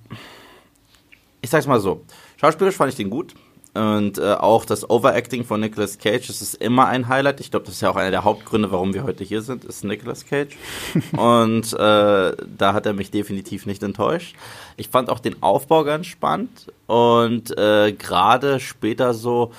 ich 1.42 1.50
sag's 1.50 1.68
mal 1.68 1.80
so, 1.80 2.02
schauspielerisch 2.38 2.76
fand 2.76 2.92
ich 2.92 2.98
den 2.98 3.10
gut 3.10 3.34
und 3.74 4.20
äh, 4.20 4.34
auch 4.34 4.66
das 4.66 4.88
Overacting 4.88 5.46
von 5.46 5.60
Nicolas 5.60 5.98
Cage, 5.98 6.28
das 6.28 6.44
ist 6.44 6.54
immer 6.56 6.88
ein 6.88 7.08
Highlight. 7.08 7.40
Ich 7.40 7.50
glaube, 7.50 7.66
das 7.66 7.76
ist 7.76 7.82
ja 7.82 7.90
auch 7.90 7.96
einer 7.96 8.12
der 8.12 8.24
Hauptgründe, 8.24 8.72
warum 8.72 8.94
wir 8.94 9.04
heute 9.04 9.24
hier 9.24 9.42
sind, 9.42 9.66
ist 9.66 9.84
Nicolas 9.84 10.28
Cage. 10.28 10.56
und 11.18 11.74
äh, 11.74 11.78
da 11.78 12.74
hat 12.74 12.86
er 12.86 12.94
mich 12.94 13.10
definitiv 13.10 13.66
nicht 13.66 13.82
enttäuscht. 13.82 14.36
Ich 14.78 14.90
fand 14.90 15.10
auch 15.10 15.20
den 15.20 15.42
Aufbau 15.42 15.84
ganz 15.84 16.06
spannend 16.06 16.72
und 16.86 17.58
äh, 17.58 17.94
gerade 17.94 18.60
später 18.60 19.16
so 19.16 19.52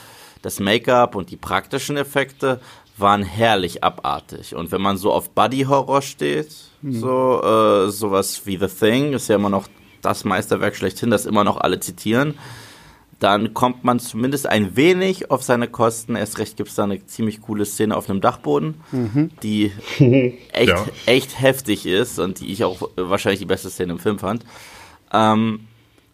das 0.43 0.61
Make-up 0.61 1.17
und 1.17 1.31
die 1.31 1.37
praktischen 1.37 1.97
Effekte 1.97 2.61
waren 2.97 3.25
herrlich 3.25 3.83
abartig. 3.83 4.55
Und 4.55 4.71
wenn 4.71 4.81
man 4.81 4.97
so 4.97 5.13
auf 5.13 5.31
Buddy-Horror 5.31 6.03
steht, 6.03 6.55
mhm. 6.83 6.93
so 6.93 7.43
äh, 7.43 7.91
sowas 7.91 8.43
wie 8.45 8.59
The 8.59 8.69
Thing, 8.69 9.15
ist 9.15 9.29
ja 9.29 9.35
immer 9.35 9.51
noch 9.51 9.67
das 10.03 10.23
Meisterwerk 10.25 10.77
schlechthin, 10.77 11.11
das 11.11 11.27
immer 11.27 11.43
noch 11.43 11.57
alle 11.57 11.81
zitieren 11.81 12.35
dann 13.19 13.55
kommt 13.55 13.85
man 13.85 14.01
zumindest 14.01 14.47
ein 14.47 14.77
wenig 14.77 15.31
auf 15.31 15.43
seine 15.43 15.69
Kosten. 15.69 16.17
Erst 16.17 16.39
recht 16.39 16.57
gibt 16.57 16.69
es 16.69 16.75
da 16.75 16.85
eine 16.85 17.05
ziemlich 17.07 17.43
coole 17.43 17.65
Szene 17.65 17.97
auf 17.97 18.11
einem 18.11 18.21
Dachboden, 18.21 18.81
mhm. 18.93 19.31
die 19.43 19.73
echt, 20.53 20.69
ja. 20.69 20.85
echt 21.07 21.41
heftig 21.41 21.87
ist 21.87 22.19
und 22.19 22.41
die 22.41 22.53
ich 22.53 22.65
auch 22.65 22.91
wahrscheinlich 22.97 23.41
die 23.41 23.47
beste 23.47 23.71
Szene 23.71 23.93
im 23.93 23.99
Film 23.99 24.19
fand. 24.19 24.45
Ähm, 25.13 25.61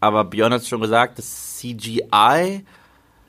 aber 0.00 0.24
Björn 0.24 0.52
hat 0.52 0.62
es 0.62 0.68
schon 0.68 0.80
gesagt, 0.80 1.18
das 1.18 1.58
CGI, 1.58 2.64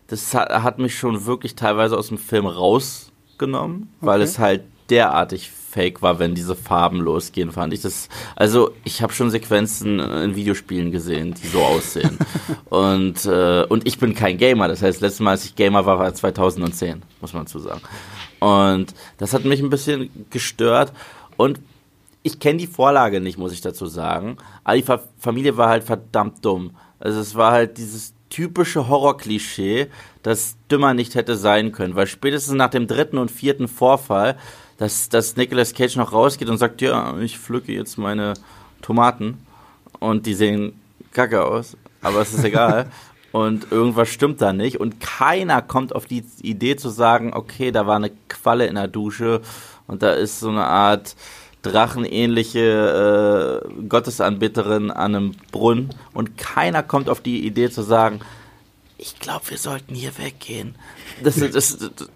das 0.07 0.33
hat, 0.33 0.49
hat, 0.49 0.79
mich 0.79 0.97
schon 0.97 1.25
wirklich 1.25 1.55
teilweise 1.55 1.97
aus 1.97 2.07
dem 2.07 2.17
Film 2.17 2.45
rausgenommen, 2.45 3.89
okay. 3.97 4.05
weil 4.05 4.21
es 4.21 4.39
halt 4.39 4.63
derartig 4.89 5.51
fake 5.71 6.01
war, 6.01 6.19
wenn 6.19 6.35
diese 6.35 6.55
Farben 6.55 6.99
losgehen, 6.99 7.51
fand 7.51 7.73
ich 7.73 7.81
das. 7.81 8.09
Also 8.35 8.71
ich 8.83 9.01
habe 9.01 9.13
schon 9.13 9.31
Sequenzen 9.31 9.99
in 9.99 10.35
Videospielen 10.35 10.91
gesehen, 10.91 11.33
die 11.33 11.47
so 11.47 11.61
aussehen. 11.61 12.17
und 12.69 13.25
äh, 13.25 13.63
und 13.63 13.87
ich 13.87 13.97
bin 13.97 14.13
kein 14.13 14.37
Gamer, 14.37 14.67
das 14.67 14.81
heißt, 14.81 15.01
letztes 15.01 15.19
Mal, 15.21 15.31
als 15.31 15.45
ich 15.45 15.55
Gamer 15.55 15.85
war, 15.85 15.99
war 15.99 16.13
2010, 16.13 17.01
muss 17.21 17.33
man 17.33 17.47
zu 17.47 17.59
sagen. 17.59 17.81
Und 18.39 18.93
das 19.17 19.33
hat 19.33 19.45
mich 19.45 19.61
ein 19.61 19.69
bisschen 19.69 20.09
gestört 20.29 20.91
und 21.37 21.59
ich 22.23 22.39
kenne 22.39 22.57
die 22.57 22.67
Vorlage 22.67 23.19
nicht, 23.21 23.37
muss 23.37 23.53
ich 23.53 23.61
dazu 23.61 23.87
sagen. 23.87 24.37
Aber 24.63 24.77
die 24.77 24.83
Fa 24.83 25.01
Familie 25.17 25.57
war 25.57 25.69
halt 25.69 25.83
verdammt 25.83 26.45
dumm. 26.45 26.71
Also 26.99 27.19
es 27.19 27.35
war 27.35 27.51
halt 27.51 27.77
dieses 27.77 28.13
typische 28.29 28.87
Horror-Klischee, 28.87 29.87
das 30.23 30.55
dümmer 30.71 30.93
nicht 30.93 31.15
hätte 31.15 31.35
sein 31.35 31.71
können, 31.71 31.95
weil 31.95 32.07
spätestens 32.07 32.55
nach 32.55 32.69
dem 32.69 32.87
dritten 32.87 33.17
und 33.17 33.29
vierten 33.29 33.67
Vorfall 33.67 34.37
dass, 34.81 35.09
dass 35.09 35.35
Nicolas 35.35 35.75
Cage 35.75 35.97
noch 35.97 36.11
rausgeht 36.11 36.49
und 36.49 36.57
sagt, 36.57 36.81
ja, 36.81 37.15
ich 37.19 37.37
pflücke 37.37 37.71
jetzt 37.71 37.99
meine 37.99 38.33
Tomaten 38.81 39.37
und 39.99 40.25
die 40.25 40.33
sehen 40.33 40.73
kacke 41.13 41.45
aus, 41.45 41.77
aber 42.01 42.21
es 42.21 42.33
ist 42.33 42.43
egal. 42.43 42.89
und 43.31 43.71
irgendwas 43.71 44.09
stimmt 44.09 44.41
da 44.41 44.53
nicht 44.53 44.79
und 44.79 44.99
keiner 44.99 45.61
kommt 45.61 45.93
auf 45.93 46.07
die 46.07 46.25
Idee 46.41 46.77
zu 46.77 46.89
sagen, 46.89 47.31
okay, 47.35 47.71
da 47.71 47.85
war 47.85 47.97
eine 47.97 48.09
Qualle 48.27 48.65
in 48.65 48.73
der 48.73 48.87
Dusche 48.87 49.41
und 49.85 50.01
da 50.01 50.13
ist 50.13 50.39
so 50.39 50.49
eine 50.49 50.65
Art 50.65 51.15
drachenähnliche 51.61 53.61
äh, 53.63 53.87
Gottesanbieterin 53.87 54.89
an 54.89 55.15
einem 55.15 55.35
Brunnen 55.51 55.93
und 56.11 56.39
keiner 56.39 56.81
kommt 56.81 57.07
auf 57.07 57.21
die 57.21 57.45
Idee 57.45 57.69
zu 57.69 57.83
sagen, 57.83 58.21
ich 58.97 59.19
glaube, 59.19 59.43
wir 59.49 59.59
sollten 59.59 59.93
hier 59.93 60.17
weggehen. 60.17 60.73
Das, 61.23 61.35
das, 61.35 61.77
das, 61.77 62.09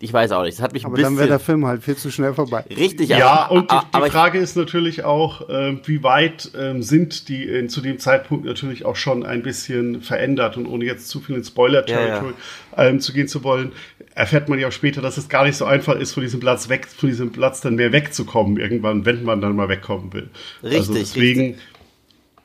ich 0.00 0.12
weiß 0.12 0.32
auch 0.32 0.42
nicht. 0.42 0.58
Das 0.58 0.62
hat 0.62 0.72
mich 0.72 0.84
aber 0.84 0.98
dann 0.98 1.16
wäre 1.16 1.28
der 1.28 1.38
Film 1.38 1.64
halt 1.66 1.82
viel 1.82 1.96
zu 1.96 2.10
schnell 2.10 2.34
vorbei. 2.34 2.64
Richtig, 2.68 3.08
ja. 3.08 3.26
Aber, 3.26 3.52
und 3.52 3.70
die, 3.70 3.76
die 3.76 4.10
Frage 4.10 4.38
ist 4.38 4.56
natürlich 4.56 5.04
auch, 5.04 5.48
äh, 5.48 5.76
wie 5.86 6.02
weit 6.02 6.52
äh, 6.54 6.80
sind 6.82 7.28
die 7.28 7.48
äh, 7.48 7.66
zu 7.68 7.80
dem 7.80 7.98
Zeitpunkt 7.98 8.44
natürlich 8.44 8.84
auch 8.84 8.96
schon 8.96 9.24
ein 9.24 9.42
bisschen 9.42 10.02
verändert 10.02 10.56
und 10.56 10.66
ohne 10.66 10.84
jetzt 10.84 11.08
zu 11.08 11.20
viel 11.20 11.36
in 11.36 11.44
Spoiler-Territory 11.44 12.34
ja, 12.76 12.84
ja. 12.84 12.88
ähm, 12.88 13.00
zu 13.00 13.12
gehen 13.12 13.28
zu 13.28 13.44
wollen, 13.44 13.72
erfährt 14.14 14.48
man 14.48 14.58
ja 14.58 14.68
auch 14.68 14.72
später, 14.72 15.00
dass 15.00 15.16
es 15.16 15.28
gar 15.28 15.44
nicht 15.44 15.56
so 15.56 15.64
einfach 15.64 15.94
ist, 15.94 16.12
von 16.12 16.22
diesem 16.22 16.40
Platz 16.40 16.68
weg, 16.68 16.86
von 16.86 17.08
diesem 17.08 17.30
Platz 17.30 17.60
dann 17.60 17.76
mehr 17.76 17.92
wegzukommen 17.92 18.58
irgendwann, 18.58 19.06
wenn 19.06 19.22
man 19.22 19.40
dann 19.40 19.54
mal 19.54 19.68
wegkommen 19.68 20.12
will. 20.12 20.28
Richtig. 20.62 20.80
Also 20.80 20.94
deswegen, 20.94 21.40
richtig. 21.40 21.62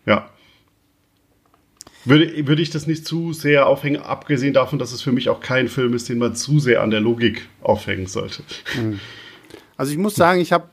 ja 0.06 0.30
würde, 2.10 2.48
würde 2.48 2.62
ich 2.62 2.70
das 2.70 2.88
nicht 2.88 3.06
zu 3.06 3.34
sehr 3.34 3.68
aufhängen, 3.68 4.02
abgesehen 4.02 4.54
davon, 4.54 4.80
dass 4.80 4.92
es 4.92 5.02
für 5.02 5.12
mich 5.12 5.30
auch 5.30 5.40
kein 5.40 5.68
Film 5.68 5.94
ist, 5.94 6.10
den 6.10 6.18
man 6.18 6.36
zu 6.36 6.60
sehr 6.60 6.82
an 6.82 6.92
der 6.92 7.00
Logik 7.00 7.48
aufhängen 7.62 8.08
sollte. 8.08 8.44
Hm. 8.74 9.00
Also 9.78 9.92
ich 9.92 9.98
muss 9.98 10.16
sagen, 10.16 10.42
ich 10.42 10.52
habe 10.52 10.68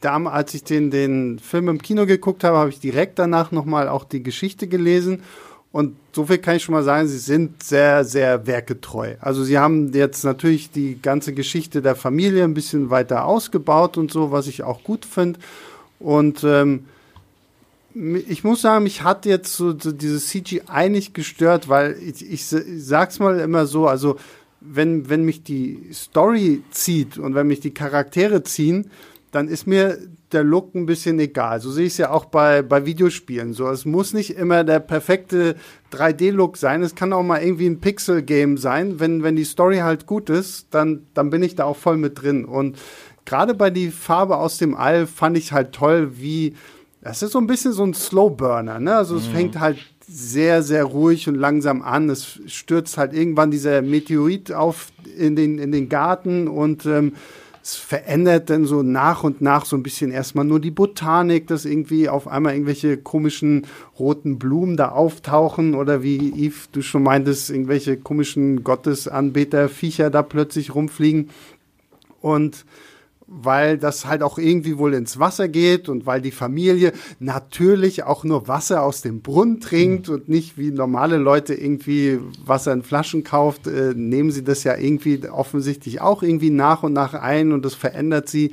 damals, 0.00 0.34
als 0.34 0.54
ich 0.54 0.64
den, 0.64 0.90
den 0.90 1.38
Film 1.38 1.68
im 1.68 1.80
Kino 1.80 2.06
geguckt 2.06 2.44
habe, 2.44 2.56
habe 2.56 2.70
ich 2.70 2.80
direkt 2.80 3.18
danach 3.18 3.52
nochmal 3.52 3.88
auch 3.88 4.04
die 4.04 4.22
Geschichte 4.22 4.66
gelesen. 4.66 5.22
Und 5.70 5.96
so 6.12 6.26
viel 6.26 6.38
kann 6.38 6.56
ich 6.56 6.62
schon 6.62 6.74
mal 6.74 6.82
sagen, 6.82 7.08
sie 7.08 7.18
sind 7.18 7.62
sehr, 7.62 8.04
sehr 8.04 8.46
werketreu. 8.46 9.14
Also 9.20 9.42
sie 9.42 9.58
haben 9.58 9.92
jetzt 9.94 10.22
natürlich 10.22 10.70
die 10.70 11.00
ganze 11.00 11.32
Geschichte 11.32 11.80
der 11.80 11.96
Familie 11.96 12.44
ein 12.44 12.52
bisschen 12.52 12.90
weiter 12.90 13.24
ausgebaut 13.24 13.96
und 13.96 14.10
so, 14.10 14.30
was 14.30 14.46
ich 14.48 14.62
auch 14.62 14.84
gut 14.84 15.06
finde. 15.06 15.40
Und 15.98 16.44
ähm, 16.44 16.84
ich 17.94 18.44
muss 18.44 18.62
sagen, 18.62 18.84
mich 18.84 19.02
hat 19.02 19.26
jetzt 19.26 19.54
so, 19.54 19.78
so 19.78 19.92
dieses 19.92 20.28
CGI 20.28 20.88
nicht 20.88 21.14
gestört, 21.14 21.68
weil 21.68 21.96
ich, 22.00 22.22
ich, 22.22 22.52
ich 22.52 22.84
sag's 22.84 23.18
mal 23.18 23.38
immer 23.40 23.66
so, 23.66 23.86
also 23.86 24.16
wenn, 24.60 25.08
wenn 25.08 25.24
mich 25.24 25.42
die 25.42 25.88
Story 25.92 26.62
zieht 26.70 27.18
und 27.18 27.34
wenn 27.34 27.46
mich 27.46 27.60
die 27.60 27.74
Charaktere 27.74 28.42
ziehen, 28.42 28.90
dann 29.32 29.48
ist 29.48 29.66
mir 29.66 29.98
der 30.32 30.44
Look 30.44 30.74
ein 30.74 30.86
bisschen 30.86 31.18
egal. 31.18 31.60
So 31.60 31.70
sehe 31.70 31.86
ich 31.86 31.94
es 31.94 31.98
ja 31.98 32.10
auch 32.10 32.26
bei, 32.26 32.62
bei 32.62 32.84
Videospielen. 32.86 33.54
So, 33.54 33.68
es 33.68 33.84
muss 33.84 34.12
nicht 34.12 34.36
immer 34.36 34.62
der 34.62 34.80
perfekte 34.80 35.56
3D-Look 35.92 36.56
sein. 36.56 36.82
Es 36.82 36.94
kann 36.94 37.12
auch 37.12 37.22
mal 37.22 37.42
irgendwie 37.42 37.66
ein 37.66 37.80
Pixel-Game 37.80 38.58
sein. 38.58 39.00
Wenn, 39.00 39.22
wenn 39.22 39.36
die 39.36 39.44
Story 39.44 39.78
halt 39.78 40.06
gut 40.06 40.30
ist, 40.30 40.68
dann, 40.70 41.06
dann 41.14 41.30
bin 41.30 41.42
ich 41.42 41.54
da 41.54 41.64
auch 41.64 41.76
voll 41.76 41.96
mit 41.96 42.22
drin. 42.22 42.44
Und 42.44 42.78
gerade 43.24 43.54
bei 43.54 43.70
die 43.70 43.90
Farbe 43.90 44.36
aus 44.36 44.58
dem 44.58 44.74
All 44.74 45.06
fand 45.06 45.36
ich 45.36 45.52
halt 45.52 45.72
toll, 45.72 46.12
wie, 46.18 46.54
das 47.02 47.22
ist 47.22 47.32
so 47.32 47.38
ein 47.38 47.48
bisschen 47.48 47.72
so 47.72 47.82
ein 47.82 47.94
Slowburner, 47.94 48.78
ne? 48.78 48.96
Also 48.96 49.16
es 49.16 49.28
mhm. 49.28 49.32
fängt 49.32 49.60
halt 49.60 49.78
sehr, 50.08 50.62
sehr 50.62 50.84
ruhig 50.84 51.28
und 51.28 51.34
langsam 51.34 51.82
an. 51.82 52.08
Es 52.08 52.40
stürzt 52.46 52.96
halt 52.96 53.12
irgendwann 53.12 53.50
dieser 53.50 53.82
Meteorit 53.82 54.52
auf 54.52 54.88
in 55.16 55.36
den, 55.36 55.58
in 55.58 55.72
den 55.72 55.88
Garten 55.88 56.48
und 56.48 56.86
ähm, 56.86 57.14
es 57.62 57.76
verändert 57.76 58.50
dann 58.50 58.66
so 58.66 58.82
nach 58.82 59.22
und 59.22 59.40
nach 59.40 59.64
so 59.64 59.76
ein 59.76 59.82
bisschen 59.82 60.10
erstmal 60.10 60.44
nur 60.44 60.58
die 60.60 60.72
Botanik, 60.72 61.46
dass 61.46 61.64
irgendwie 61.64 62.08
auf 62.08 62.26
einmal 62.26 62.54
irgendwelche 62.54 62.96
komischen 62.96 63.66
roten 63.98 64.38
Blumen 64.38 64.76
da 64.76 64.90
auftauchen 64.90 65.74
oder 65.74 66.02
wie 66.02 66.46
Yves, 66.46 66.70
du 66.72 66.82
schon 66.82 67.04
meintest, 67.04 67.50
irgendwelche 67.50 67.96
komischen 67.96 68.64
Gottesanbeter, 68.64 69.68
Viecher 69.68 70.10
da 70.10 70.22
plötzlich 70.22 70.74
rumfliegen. 70.74 71.30
Und 72.20 72.64
weil 73.26 73.78
das 73.78 74.06
halt 74.06 74.22
auch 74.22 74.38
irgendwie 74.38 74.78
wohl 74.78 74.94
ins 74.94 75.18
Wasser 75.18 75.48
geht 75.48 75.88
und 75.88 76.06
weil 76.06 76.20
die 76.20 76.30
Familie 76.30 76.92
natürlich 77.18 78.04
auch 78.04 78.24
nur 78.24 78.48
Wasser 78.48 78.82
aus 78.82 79.02
dem 79.02 79.22
Brunnen 79.22 79.60
trinkt 79.60 80.08
und 80.08 80.28
nicht 80.28 80.58
wie 80.58 80.70
normale 80.70 81.16
Leute 81.16 81.54
irgendwie 81.54 82.18
Wasser 82.44 82.72
in 82.72 82.82
Flaschen 82.82 83.24
kauft, 83.24 83.66
äh, 83.66 83.94
nehmen 83.94 84.30
sie 84.30 84.44
das 84.44 84.64
ja 84.64 84.76
irgendwie 84.76 85.28
offensichtlich 85.28 86.00
auch 86.00 86.22
irgendwie 86.22 86.50
nach 86.50 86.82
und 86.82 86.92
nach 86.92 87.14
ein 87.14 87.52
und 87.52 87.64
das 87.64 87.74
verändert 87.74 88.28
sie. 88.28 88.52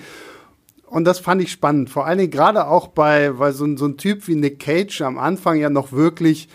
Und 0.86 1.06
das 1.06 1.20
fand 1.20 1.42
ich 1.42 1.52
spannend. 1.52 1.90
Vor 1.90 2.08
allen 2.08 2.18
Dingen 2.18 2.32
gerade 2.32 2.68
auch 2.68 2.88
bei, 2.88 3.38
weil 3.38 3.54
so, 3.54 3.78
so 3.78 3.86
ein 3.86 3.98
Typ 3.98 4.28
wie 4.28 4.36
Nick 4.36 4.60
Cage 4.60 5.02
am 5.02 5.20
Anfang 5.20 5.58
ja 5.58 5.70
noch 5.70 5.92
wirklich 5.92 6.50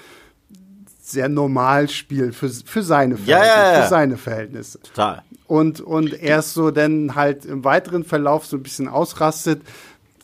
sehr 1.01 1.29
normal 1.29 1.89
spielt 1.89 2.35
für, 2.35 2.49
für 2.49 2.83
seine 2.83 3.17
Verhältnisse. 3.17 3.31
Ja, 3.31 3.45
ja, 3.45 3.73
ja. 3.75 3.83
Für 3.83 3.89
seine 3.89 4.17
Verhältnisse. 4.17 4.81
Total. 4.81 5.23
Und, 5.47 5.81
und 5.81 6.23
erst 6.23 6.55
so 6.55 6.71
dann 6.71 7.15
halt 7.15 7.45
im 7.45 7.65
weiteren 7.65 8.05
Verlauf 8.05 8.47
so 8.47 8.57
ein 8.57 8.63
bisschen 8.63 8.89
ausrastet. 8.89 9.63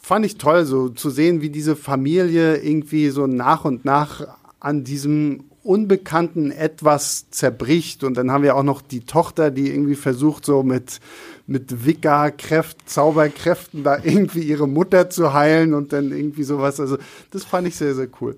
Fand 0.01 0.25
ich 0.25 0.39
toll, 0.39 0.65
so 0.65 0.89
zu 0.89 1.11
sehen, 1.11 1.43
wie 1.43 1.51
diese 1.51 1.77
Familie 1.77 2.57
irgendwie 2.57 3.11
so 3.11 3.27
nach 3.27 3.65
und 3.65 3.85
nach 3.85 4.27
an 4.59 4.85
diesem 4.85 5.45
Unbekannten 5.63 6.51
etwas 6.53 7.31
zerbricht. 7.31 8.03
Und 8.03 8.17
dann 8.17 8.31
haben 8.31 8.43
wir 8.43 8.57
auch 8.57 8.63
noch 8.63 8.81
die 8.81 9.01
Tochter, 9.01 9.51
die 9.51 9.71
irgendwie 9.71 9.95
versucht, 9.95 10.47
so 10.47 10.63
mit, 10.63 11.01
mit 11.47 11.85
Wicca-Kräften, 11.85 12.87
Zauberkräften 12.87 13.85
da 13.85 13.99
irgendwie 14.03 14.43
ihre 14.43 14.67
Mutter 14.67 15.11
zu 15.11 15.35
heilen 15.35 15.75
und 15.75 15.93
dann 15.93 16.13
irgendwie 16.13 16.45
sowas. 16.45 16.81
Also, 16.81 16.97
das 17.31 17.45
fand 17.45 17.69
ich 17.69 17.77
sehr, 17.77 17.95
sehr 17.95 18.09
cool. 18.21 18.37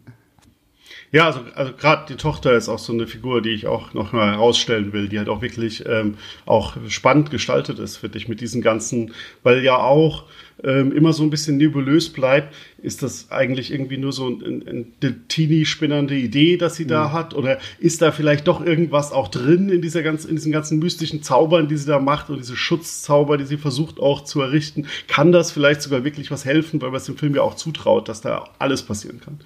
Ja, 1.13 1.27
also, 1.27 1.41
also 1.55 1.75
gerade 1.75 2.07
die 2.09 2.17
Tochter 2.17 2.55
ist 2.55 2.71
auch 2.71 2.79
so 2.79 2.91
eine 2.95 3.07
Figur, 3.07 3.43
die 3.43 3.51
ich 3.51 3.67
auch 3.67 3.93
noch 3.93 4.13
mal 4.13 4.31
herausstellen 4.33 4.95
will, 4.95 5.11
die 5.11 5.19
halt 5.19 5.29
auch 5.29 5.43
wirklich 5.43 5.85
ähm, 5.87 6.15
auch 6.47 6.79
spannend 6.89 7.31
gestaltet 7.31 7.79
ist, 7.79 7.99
finde 7.99 8.17
ich, 8.17 8.29
mit 8.29 8.41
diesen 8.41 8.63
ganzen, 8.63 9.13
weil 9.43 9.63
ja 9.63 9.77
auch 9.77 10.25
ähm, 10.65 10.91
immer 10.91 11.13
so 11.13 11.23
ein 11.23 11.29
bisschen 11.29 11.59
nebulös 11.59 12.09
bleibt, 12.09 12.55
ist 12.79 13.03
das 13.03 13.31
eigentlich 13.31 13.71
irgendwie 13.71 13.99
nur 13.99 14.13
so 14.13 14.27
ein, 14.27 14.95
ein, 15.03 15.23
teeny-spinnernde 15.29 16.15
Idee, 16.15 16.57
dass 16.57 16.77
sie 16.77 16.87
da 16.87 17.09
mhm. 17.09 17.13
hat? 17.13 17.35
Oder 17.35 17.59
ist 17.79 18.01
da 18.01 18.11
vielleicht 18.11 18.49
doch 18.49 18.65
irgendwas 18.65 19.13
auch 19.13 19.29
drin 19.29 19.69
in 19.69 19.83
dieser 19.83 20.03
ganzen, 20.03 20.31
in 20.31 20.37
diesen 20.37 20.51
ganzen 20.53 20.79
mystischen 20.79 21.23
Zaubern, 21.23 21.69
die 21.69 21.77
sie 21.77 21.89
da 21.89 21.99
macht 21.99 22.31
und 22.31 22.39
diese 22.39 22.57
Schutzzauber, 22.57 23.37
die 23.37 23.45
sie 23.45 23.59
versucht 23.59 24.01
auch 24.01 24.25
zu 24.25 24.41
errichten? 24.41 24.87
Kann 25.09 25.31
das 25.31 25.53
vielleicht 25.53 25.83
sogar 25.83 26.05
wirklich 26.05 26.31
was 26.31 26.47
helfen, 26.47 26.81
weil 26.81 26.89
man 26.89 26.97
es 26.97 27.05
dem 27.05 27.19
Film 27.19 27.35
ja 27.35 27.43
auch 27.43 27.55
zutraut, 27.55 28.09
dass 28.09 28.23
da 28.23 28.49
alles 28.59 28.83
passieren 28.83 29.21
kann? 29.21 29.39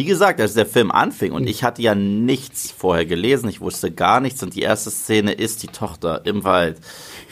Wie 0.00 0.06
gesagt, 0.06 0.40
als 0.40 0.54
der 0.54 0.64
Film 0.64 0.90
anfing 0.90 1.32
und 1.32 1.46
ich 1.46 1.62
hatte 1.62 1.82
ja 1.82 1.94
nichts 1.94 2.70
vorher 2.70 3.04
gelesen, 3.04 3.50
ich 3.50 3.60
wusste 3.60 3.90
gar 3.90 4.20
nichts 4.20 4.42
und 4.42 4.54
die 4.54 4.62
erste 4.62 4.90
Szene 4.90 5.32
ist 5.32 5.62
die 5.62 5.66
Tochter 5.66 6.24
im 6.24 6.42
Wald, 6.42 6.80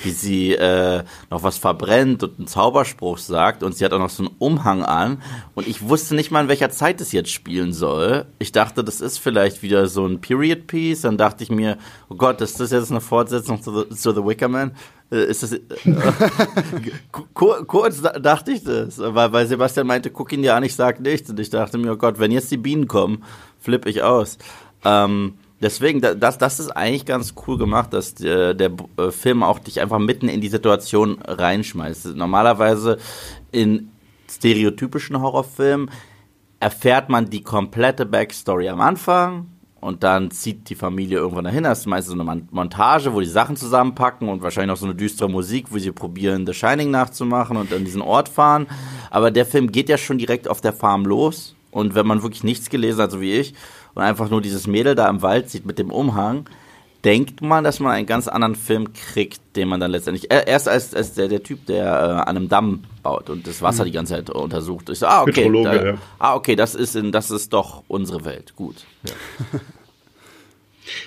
wie 0.03 0.11
sie 0.11 0.53
äh, 0.53 1.03
noch 1.31 1.43
was 1.43 1.57
verbrennt 1.57 2.23
und 2.23 2.39
einen 2.39 2.47
Zauberspruch 2.47 3.17
sagt 3.17 3.63
und 3.63 3.75
sie 3.75 3.87
hat 3.87 3.95
auch 3.95 3.99
noch 3.99 4.11
so 4.11 4.25
einen 4.25 4.37
Umhang 4.39 4.83
an 4.83 5.23
und 5.55 5.67
ich 5.67 5.89
wusste 5.89 6.15
nicht 6.15 6.31
mal, 6.31 6.43
in 6.43 6.49
welcher 6.49 6.69
Zeit 6.69 7.01
es 7.01 7.11
jetzt 7.13 7.31
spielen 7.31 7.73
soll. 7.73 8.27
Ich 8.39 8.53
dachte, 8.53 8.85
das 8.85 9.01
ist 9.01 9.17
vielleicht 9.17 9.63
wieder 9.63 9.87
so 9.87 10.05
ein 10.05 10.21
Period 10.21 10.67
Piece, 10.67 11.01
dann 11.01 11.17
dachte 11.17 11.45
ich 11.45 11.51
mir, 11.51 11.79
oh 12.11 12.17
Gott, 12.17 12.43
ist 12.43 12.61
das 12.61 12.71
jetzt 12.71 12.91
eine 12.91 13.01
Fortsetzung 13.01 13.63
zu 13.63 13.85
The, 13.89 13.97
zu 13.97 14.13
The 14.13 14.27
Wicker 14.27 14.49
Man? 14.49 14.73
Äh, 15.11 15.25
ist 15.25 15.43
das, 15.43 15.53
äh, 15.53 15.61
kurz 17.35 18.03
dachte 18.03 18.53
ich 18.53 18.65
das, 18.65 18.99
weil, 18.99 19.33
weil 19.33 19.47
Sebastian 19.47 19.87
meinte, 19.87 20.11
guck 20.11 20.33
ihn 20.33 20.43
dir 20.43 20.55
an, 20.55 20.65
ich 20.65 20.75
sag 20.75 21.01
nichts. 21.01 21.31
Und 21.31 21.41
ich 21.41 21.51
dachte 21.51 21.79
mir, 21.79 21.93
oh 21.93 21.97
Gott, 21.97 22.19
wenn 22.19 22.31
jetzt 22.31 22.51
die 22.51 22.57
Bienen 22.57 22.89
kommen, 22.89 23.25
flippe 23.59 23.89
ich 23.89 24.03
aus. 24.03 24.39
Ähm, 24.85 25.35
Deswegen, 25.61 26.01
das, 26.01 26.39
das 26.39 26.61
ist 26.61 26.71
eigentlich 26.71 27.05
ganz 27.05 27.35
cool 27.47 27.59
gemacht, 27.59 27.93
dass 27.93 28.15
der, 28.15 28.55
der 28.55 28.71
äh, 28.97 29.11
Film 29.11 29.43
auch 29.43 29.59
dich 29.59 29.81
einfach 29.81 29.99
mitten 29.99 30.29
in 30.29 30.41
die 30.41 30.49
Situation 30.49 31.19
reinschmeißt. 31.21 32.15
Normalerweise 32.15 32.99
in 33.51 33.91
stereotypischen 34.31 35.21
Horrorfilmen 35.21 35.91
erfährt 36.61 37.09
man 37.09 37.29
die 37.29 37.43
komplette 37.43 38.07
Backstory 38.07 38.69
am 38.69 38.81
Anfang 38.81 39.49
und 39.81 40.03
dann 40.03 40.31
zieht 40.31 40.69
die 40.71 40.75
Familie 40.75 41.19
irgendwann 41.19 41.45
dahin. 41.45 41.65
Das 41.65 41.81
ist 41.81 41.87
meistens 41.87 42.15
so 42.15 42.21
eine 42.21 42.43
Montage, 42.51 43.15
wo 43.15 43.21
die 43.21 43.27
Sachen 43.27 43.57
zusammenpacken 43.57 44.29
und 44.29 44.43
wahrscheinlich 44.43 44.73
auch 44.73 44.81
so 44.81 44.87
eine 44.87 44.95
düstere 44.95 45.31
Musik, 45.31 45.67
wo 45.71 45.79
sie 45.79 45.93
probieren, 45.93 46.47
The 46.47 46.55
Shining 46.55 46.91
nachzumachen 46.91 47.57
und 47.57 47.73
an 47.73 47.85
diesen 47.85 48.03
Ort 48.03 48.29
fahren. 48.29 48.67
Aber 49.11 49.31
der 49.31 49.47
Film 49.47 49.71
geht 49.71 49.89
ja 49.89 49.99
schon 49.99 50.19
direkt 50.19 50.49
auf 50.49 50.61
der 50.61 50.73
Farm 50.73 51.05
los. 51.05 51.55
Und 51.71 51.95
wenn 51.95 52.07
man 52.07 52.23
wirklich 52.23 52.45
nichts 52.45 52.71
gelesen 52.71 53.03
hat, 53.03 53.11
so 53.11 53.21
wie 53.21 53.35
ich, 53.35 53.55
und 53.95 54.03
einfach 54.03 54.31
nur 54.31 54.41
dieses 54.41 54.67
Mädel 54.67 54.95
da 54.95 55.09
im 55.09 55.23
Wald 55.23 55.51
sieht 55.51 55.67
mit 55.67 55.79
dem 55.79 55.91
Umhang, 55.91 56.49
denkt 57.05 57.43
man, 57.43 57.63
dass 57.63 57.79
man 57.81 57.93
einen 57.93 58.07
ganz 58.07 58.27
anderen 58.27 58.55
Film 58.55 58.93
kriegt, 58.93 59.41
den 59.55 59.69
man 59.69 59.81
dann 59.81 59.91
letztendlich 59.91 60.31
erst 60.31 60.69
als, 60.69 60.95
als 60.95 61.15
der, 61.15 61.29
der 61.29 61.43
Typ, 61.43 61.67
der 61.67 61.85
äh, 61.85 62.29
an 62.29 62.37
einem 62.37 62.49
Damm 62.49 62.85
baut 63.09 63.31
und 63.31 63.47
das 63.47 63.63
Wasser 63.63 63.85
mhm. 63.85 63.87
die 63.87 63.93
ganze 63.93 64.15
Zeit 64.15 64.31
untersucht. 64.31 64.91
Ich 64.91 64.99
so, 64.99 65.07
ah 65.07 65.23
okay, 65.23 65.51
da, 65.65 65.85
ja. 65.85 65.99
ah 66.19 66.35
okay, 66.35 66.57
das 66.57 66.75
ist 66.75 66.95
in, 66.95 67.11
das 67.13 67.31
ist 67.31 67.53
doch 67.53 67.83
unsere 67.89 68.25
Welt. 68.25 68.55
Gut. 68.57 68.85
Ja. 69.05 69.61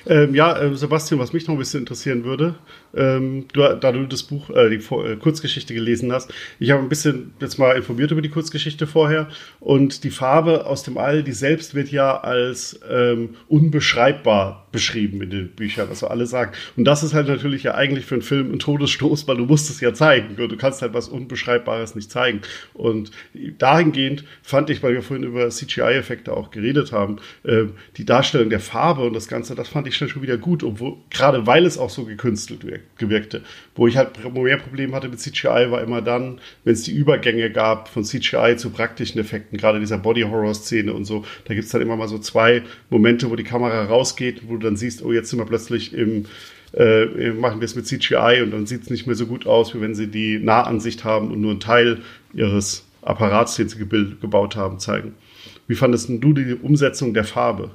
Ähm, 0.06 0.36
ja, 0.36 0.56
äh, 0.60 0.76
Sebastian, 0.76 1.20
was 1.20 1.34
mich 1.34 1.48
noch 1.48 1.56
ein 1.56 1.58
bisschen 1.58 1.80
interessieren 1.80 2.24
würde, 2.24 2.54
ähm, 2.96 3.46
du, 3.54 3.62
da 3.62 3.92
du 3.92 4.06
das 4.06 4.24
Buch, 4.24 4.50
äh, 4.50 4.70
die 4.70 4.76
äh, 4.76 5.16
Kurzgeschichte 5.18 5.74
gelesen 5.74 6.12
hast, 6.12 6.34
ich 6.60 6.72
habe 6.72 6.82
ein 6.82 6.90
bisschen 6.90 7.34
jetzt 7.40 7.58
mal 7.58 7.76
informiert 7.76 8.12
über 8.12 8.22
die 8.22 8.30
Kurzgeschichte 8.30 8.88
vorher 8.88 9.28
und 9.60 10.04
die 10.04 10.12
Farbe 10.12 10.66
aus 10.66 10.84
dem 10.84 10.98
All, 10.98 11.24
die 11.24 11.32
selbst 11.32 11.76
wird 11.76 11.90
ja 11.90 12.20
als 12.20 12.80
ähm, 12.90 13.36
unbeschreibbar 13.48 14.68
beschrieben 14.72 15.22
in 15.22 15.30
den 15.30 15.50
Büchern, 15.50 15.90
also 15.90 16.08
alle 16.08 16.26
sagen. 16.26 16.54
Und 16.78 16.86
das 16.86 17.04
ist 17.04 17.14
halt 17.14 17.28
natürlich 17.28 17.64
ja 17.64 17.76
eigentlich 17.76 18.06
für 18.06 18.16
einen 18.16 18.22
Film 18.22 18.52
ein 18.52 18.60
Todesstoß, 18.60 19.28
weil 19.28 19.38
du 19.38 19.46
musst 19.46 19.70
es 19.70 19.82
ja 19.82 19.94
zeigen 19.94 20.36
du 20.36 20.58
kannst 20.58 20.82
halt 20.82 20.94
was 20.94 21.08
Unbeschreibbares 21.08 21.96
nicht 21.96 22.12
zeigen. 22.12 22.42
Und 22.74 23.12
dahingehend 23.58 24.24
fand 24.42 24.70
ich, 24.70 24.82
weil 24.84 24.94
wir 24.94 25.02
vorhin 25.02 25.26
über 25.26 25.50
CGI-Effekte 25.50 26.34
auch 26.34 26.52
geredet 26.52 26.92
haben, 26.92 27.18
äh, 27.44 27.66
die 27.98 28.06
Darstellung 28.06 28.50
der 28.50 28.60
Farbe 28.60 29.02
und 29.02 29.14
das 29.14 29.28
Ganze, 29.28 29.56
das 29.56 29.70
fand 29.70 29.88
ich 29.88 29.96
schon 29.96 30.22
wieder 30.22 30.38
gut, 30.38 30.64
obwohl, 30.64 30.98
gerade 31.10 31.48
weil 31.48 31.66
es 31.66 31.78
auch 31.78 31.90
so 31.90 32.06
gekünstelt 32.06 32.66
gewirkte. 32.98 33.42
Wo 33.76 33.88
ich 33.88 33.98
halt 33.98 34.12
mehr 34.34 34.58
Probleme 34.58 34.96
hatte 34.96 35.10
mit 35.10 35.20
CGI, 35.20 35.70
war 35.70 35.82
immer 35.82 36.02
dann, 36.02 36.40
wenn 36.64 36.74
es 36.74 36.84
die 36.84 36.94
Übergänge 36.94 37.52
gab 37.52 37.90
von 37.90 38.04
CGI 38.04 38.56
zu 38.58 38.70
praktischen 38.70 39.20
Effekten, 39.20 39.58
gerade 39.58 39.80
dieser 39.80 39.98
Body-Horror-Szene 39.98 40.94
und 40.94 41.06
so. 41.06 41.26
Da 41.46 41.54
gibt 41.54 41.66
es 41.66 41.72
dann 41.72 41.82
immer 41.82 41.96
mal 41.96 42.08
so 42.08 42.20
zwei 42.20 42.64
Momente, 42.90 43.30
wo 43.30 43.36
die 43.36 43.44
Kamera 43.44 43.86
rausgeht, 43.86 44.48
wo 44.48 44.54
du 44.54 44.60
dann 44.60 44.76
siehst, 44.76 45.04
oh, 45.04 45.12
jetzt 45.12 45.30
sind 45.30 45.40
wir 45.40 45.46
plötzlich 45.46 45.94
im 45.94 46.26
äh, 46.74 47.32
machen 47.32 47.60
wir 47.60 47.66
es 47.66 47.76
mit 47.76 47.86
CGI 47.86 48.42
und 48.44 48.52
dann 48.52 48.66
sieht 48.66 48.84
es 48.84 48.90
nicht 48.90 49.06
mehr 49.06 49.16
so 49.16 49.26
gut 49.26 49.46
aus, 49.46 49.76
wie 49.76 49.82
wenn 49.82 49.94
sie 49.94 50.08
die 50.08 50.40
Nahansicht 50.40 51.04
haben 51.04 51.32
und 51.32 51.42
nur 51.42 51.52
einen 51.52 51.60
Teil 51.60 52.00
ihres 52.34 52.86
Apparats, 53.02 53.56
den 53.56 53.68
sie 53.68 53.78
gebaut 53.78 54.56
haben, 54.56 54.80
zeigen. 54.80 55.16
Wie 55.68 55.76
fandest 55.76 56.10
du 56.10 56.34
die 56.34 56.56
Umsetzung 56.56 57.14
der 57.14 57.24
Farbe? 57.24 57.72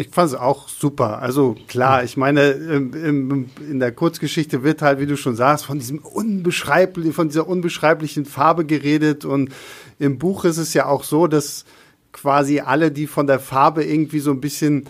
Ich 0.00 0.08
fand 0.08 0.28
es 0.28 0.34
auch 0.34 0.70
super. 0.70 1.20
Also 1.20 1.58
klar, 1.68 2.04
ich 2.04 2.16
meine, 2.16 2.52
in 2.52 3.80
der 3.80 3.92
Kurzgeschichte 3.92 4.62
wird 4.62 4.80
halt, 4.80 4.98
wie 4.98 5.04
du 5.04 5.18
schon 5.18 5.36
sagst, 5.36 5.66
von 5.66 5.78
diesem 5.78 5.98
unbeschreiblichen, 5.98 7.12
von 7.12 7.28
dieser 7.28 7.46
unbeschreiblichen 7.46 8.24
Farbe 8.24 8.64
geredet. 8.64 9.26
Und 9.26 9.52
im 9.98 10.18
Buch 10.18 10.46
ist 10.46 10.56
es 10.56 10.72
ja 10.72 10.86
auch 10.86 11.04
so, 11.04 11.26
dass 11.26 11.66
quasi 12.12 12.60
alle, 12.60 12.90
die 12.90 13.06
von 13.06 13.26
der 13.26 13.40
Farbe 13.40 13.84
irgendwie 13.84 14.20
so 14.20 14.30
ein 14.30 14.40
bisschen 14.40 14.86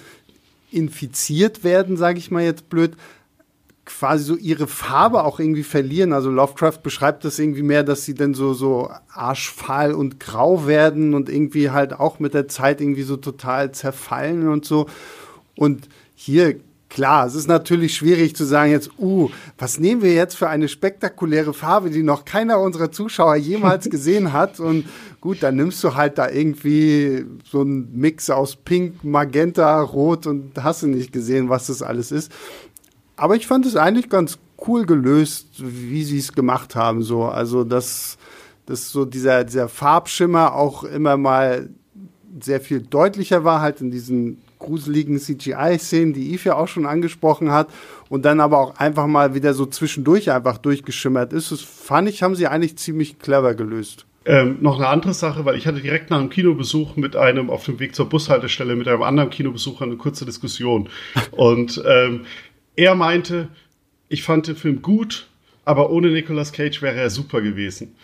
infiziert 0.70 1.64
werden, 1.64 1.96
sage 1.96 2.20
ich 2.20 2.30
mal 2.30 2.44
jetzt 2.44 2.70
blöd, 2.70 2.92
quasi 3.98 4.24
so 4.24 4.36
ihre 4.36 4.66
Farbe 4.66 5.24
auch 5.24 5.40
irgendwie 5.40 5.62
verlieren. 5.62 6.12
Also 6.12 6.30
Lovecraft 6.30 6.78
beschreibt 6.82 7.24
das 7.24 7.38
irgendwie 7.38 7.62
mehr, 7.62 7.82
dass 7.82 8.04
sie 8.04 8.14
dann 8.14 8.34
so, 8.34 8.54
so 8.54 8.90
arschfahl 9.12 9.92
und 9.92 10.20
grau 10.20 10.66
werden 10.66 11.14
und 11.14 11.28
irgendwie 11.28 11.70
halt 11.70 11.92
auch 11.92 12.18
mit 12.18 12.32
der 12.32 12.48
Zeit 12.48 12.80
irgendwie 12.80 13.02
so 13.02 13.16
total 13.16 13.72
zerfallen 13.72 14.48
und 14.48 14.64
so. 14.64 14.86
Und 15.56 15.88
hier, 16.14 16.56
klar, 16.88 17.26
es 17.26 17.34
ist 17.34 17.46
natürlich 17.46 17.94
schwierig 17.94 18.34
zu 18.36 18.44
sagen 18.44 18.70
jetzt, 18.70 18.90
uh, 18.98 19.28
was 19.58 19.78
nehmen 19.78 20.02
wir 20.02 20.14
jetzt 20.14 20.36
für 20.36 20.48
eine 20.48 20.68
spektakuläre 20.68 21.52
Farbe, 21.52 21.90
die 21.90 22.02
noch 22.02 22.24
keiner 22.24 22.58
unserer 22.58 22.90
Zuschauer 22.90 23.36
jemals 23.36 23.90
gesehen 23.90 24.32
hat. 24.32 24.60
Und 24.60 24.86
gut, 25.20 25.42
dann 25.42 25.56
nimmst 25.56 25.84
du 25.84 25.94
halt 25.94 26.16
da 26.16 26.30
irgendwie 26.30 27.26
so 27.44 27.60
einen 27.60 27.98
Mix 27.98 28.30
aus 28.30 28.56
Pink, 28.56 29.04
Magenta, 29.04 29.80
Rot 29.82 30.26
und 30.26 30.52
hast 30.62 30.82
du 30.82 30.86
nicht 30.86 31.12
gesehen, 31.12 31.48
was 31.48 31.66
das 31.66 31.82
alles 31.82 32.12
ist. 32.12 32.32
Aber 33.20 33.36
ich 33.36 33.46
fand 33.46 33.66
es 33.66 33.76
eigentlich 33.76 34.08
ganz 34.08 34.38
cool 34.66 34.86
gelöst, 34.86 35.48
wie 35.58 36.04
sie 36.04 36.16
es 36.16 36.32
gemacht 36.32 36.74
haben. 36.74 37.02
So, 37.02 37.24
also 37.24 37.64
dass, 37.64 38.16
dass 38.64 38.90
so 38.90 39.04
dieser, 39.04 39.44
dieser 39.44 39.68
Farbschimmer 39.68 40.54
auch 40.54 40.84
immer 40.84 41.18
mal 41.18 41.68
sehr 42.40 42.62
viel 42.62 42.80
deutlicher 42.80 43.44
war, 43.44 43.60
halt 43.60 43.82
in 43.82 43.90
diesen 43.90 44.40
gruseligen 44.58 45.18
CGI-Szenen, 45.18 46.14
die 46.14 46.32
Eve 46.32 46.48
ja 46.48 46.56
auch 46.56 46.68
schon 46.68 46.86
angesprochen 46.86 47.52
hat, 47.52 47.68
und 48.08 48.24
dann 48.24 48.40
aber 48.40 48.58
auch 48.58 48.78
einfach 48.78 49.06
mal 49.06 49.34
wieder 49.34 49.52
so 49.52 49.66
zwischendurch 49.66 50.30
einfach 50.30 50.56
durchgeschimmert 50.56 51.34
ist. 51.34 51.52
Das 51.52 51.60
fand 51.60 52.08
ich, 52.08 52.22
haben 52.22 52.34
sie 52.34 52.46
eigentlich 52.46 52.78
ziemlich 52.78 53.18
clever 53.18 53.52
gelöst. 53.54 54.06
Ähm, 54.24 54.58
noch 54.60 54.76
eine 54.76 54.88
andere 54.88 55.12
Sache, 55.12 55.44
weil 55.44 55.56
ich 55.56 55.66
hatte 55.66 55.80
direkt 55.80 56.10
nach 56.10 56.20
einem 56.20 56.28
Kinobesuch 56.28 56.96
mit 56.96 57.16
einem 57.16 57.50
auf 57.50 57.64
dem 57.64 57.80
Weg 57.80 57.94
zur 57.94 58.08
Bushaltestelle 58.08 58.76
mit 58.76 58.86
einem 58.86 59.02
anderen 59.02 59.30
Kinobesucher 59.30 59.84
eine 59.84 59.96
kurze 59.96 60.24
Diskussion. 60.26 60.88
Und 61.32 61.82
ähm, 61.86 62.26
er 62.80 62.94
meinte, 62.94 63.48
ich 64.08 64.22
fand 64.22 64.48
den 64.48 64.56
Film 64.56 64.80
gut, 64.80 65.28
aber 65.66 65.90
ohne 65.90 66.08
Nicolas 66.08 66.50
Cage 66.52 66.80
wäre 66.80 66.96
er 66.96 67.10
super 67.10 67.42
gewesen. 67.42 67.94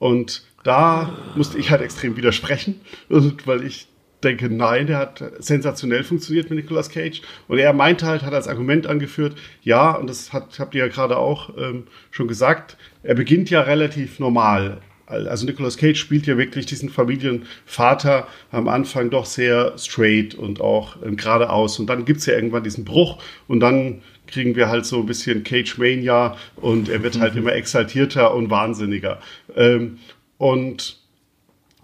Und 0.00 0.44
da 0.64 1.16
musste 1.36 1.56
ich 1.56 1.70
halt 1.70 1.82
extrem 1.82 2.16
widersprechen, 2.16 2.80
weil 3.08 3.64
ich 3.64 3.86
denke, 4.24 4.50
nein, 4.50 4.88
der 4.88 4.98
hat 4.98 5.22
sensationell 5.38 6.02
funktioniert 6.02 6.50
mit 6.50 6.58
Nicolas 6.58 6.90
Cage. 6.90 7.22
Und 7.46 7.58
er 7.58 7.72
meinte 7.72 8.06
halt, 8.06 8.22
hat 8.22 8.34
als 8.34 8.48
Argument 8.48 8.88
angeführt, 8.88 9.36
ja, 9.62 9.92
und 9.92 10.10
das 10.10 10.32
hat, 10.32 10.58
habt 10.58 10.74
ihr 10.74 10.86
ja 10.86 10.88
gerade 10.88 11.16
auch 11.16 11.56
ähm, 11.56 11.84
schon 12.10 12.26
gesagt, 12.26 12.76
er 13.04 13.14
beginnt 13.14 13.50
ja 13.50 13.60
relativ 13.60 14.18
normal. 14.18 14.80
Also 15.06 15.46
Nicolas 15.46 15.76
Cage 15.76 15.98
spielt 15.98 16.26
ja 16.26 16.38
wirklich 16.38 16.66
diesen 16.66 16.88
Familienvater 16.88 18.26
am 18.50 18.68
Anfang 18.68 19.10
doch 19.10 19.26
sehr 19.26 19.76
straight 19.76 20.34
und 20.34 20.60
auch 20.60 20.96
ähm, 21.04 21.16
geradeaus. 21.16 21.78
Und 21.78 21.86
dann 21.86 22.04
gibt 22.04 22.20
es 22.20 22.26
ja 22.26 22.34
irgendwann 22.34 22.64
diesen 22.64 22.84
Bruch 22.84 23.22
und 23.46 23.60
dann 23.60 24.02
kriegen 24.34 24.56
wir 24.56 24.68
halt 24.68 24.84
so 24.84 24.98
ein 24.98 25.06
bisschen 25.06 25.44
Cage 25.44 25.78
Mania 25.78 26.36
und 26.56 26.88
er 26.88 27.02
wird 27.04 27.20
halt 27.20 27.34
mhm. 27.34 27.42
immer 27.42 27.52
exaltierter 27.54 28.34
und 28.34 28.50
wahnsinniger. 28.50 29.20
Ähm, 29.54 29.98
und 30.38 30.96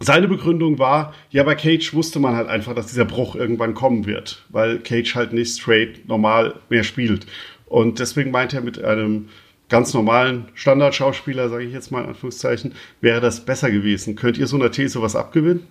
seine 0.00 0.26
Begründung 0.26 0.78
war, 0.78 1.14
ja, 1.30 1.44
bei 1.44 1.54
Cage 1.54 1.94
wusste 1.94 2.18
man 2.18 2.34
halt 2.34 2.48
einfach, 2.48 2.74
dass 2.74 2.88
dieser 2.88 3.04
Bruch 3.04 3.36
irgendwann 3.36 3.74
kommen 3.74 4.04
wird, 4.04 4.44
weil 4.48 4.80
Cage 4.80 5.14
halt 5.14 5.32
nicht 5.32 5.56
straight 5.56 6.08
normal 6.08 6.56
mehr 6.68 6.82
spielt. 6.82 7.26
Und 7.66 8.00
deswegen 8.00 8.32
meint 8.32 8.52
er 8.52 8.62
mit 8.62 8.82
einem 8.82 9.28
ganz 9.68 9.94
normalen 9.94 10.46
Standardschauspieler, 10.54 11.50
sage 11.50 11.64
ich 11.64 11.72
jetzt 11.72 11.92
mal 11.92 12.02
in 12.02 12.08
Anführungszeichen, 12.08 12.72
wäre 13.00 13.20
das 13.20 13.44
besser 13.44 13.70
gewesen. 13.70 14.16
Könnt 14.16 14.38
ihr 14.38 14.48
so 14.48 14.56
einer 14.56 14.72
These 14.72 15.00
was 15.00 15.14
abgewinnen? 15.14 15.68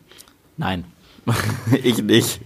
Nein, 0.55 0.85
ich 1.83 2.01
nicht. 2.01 2.39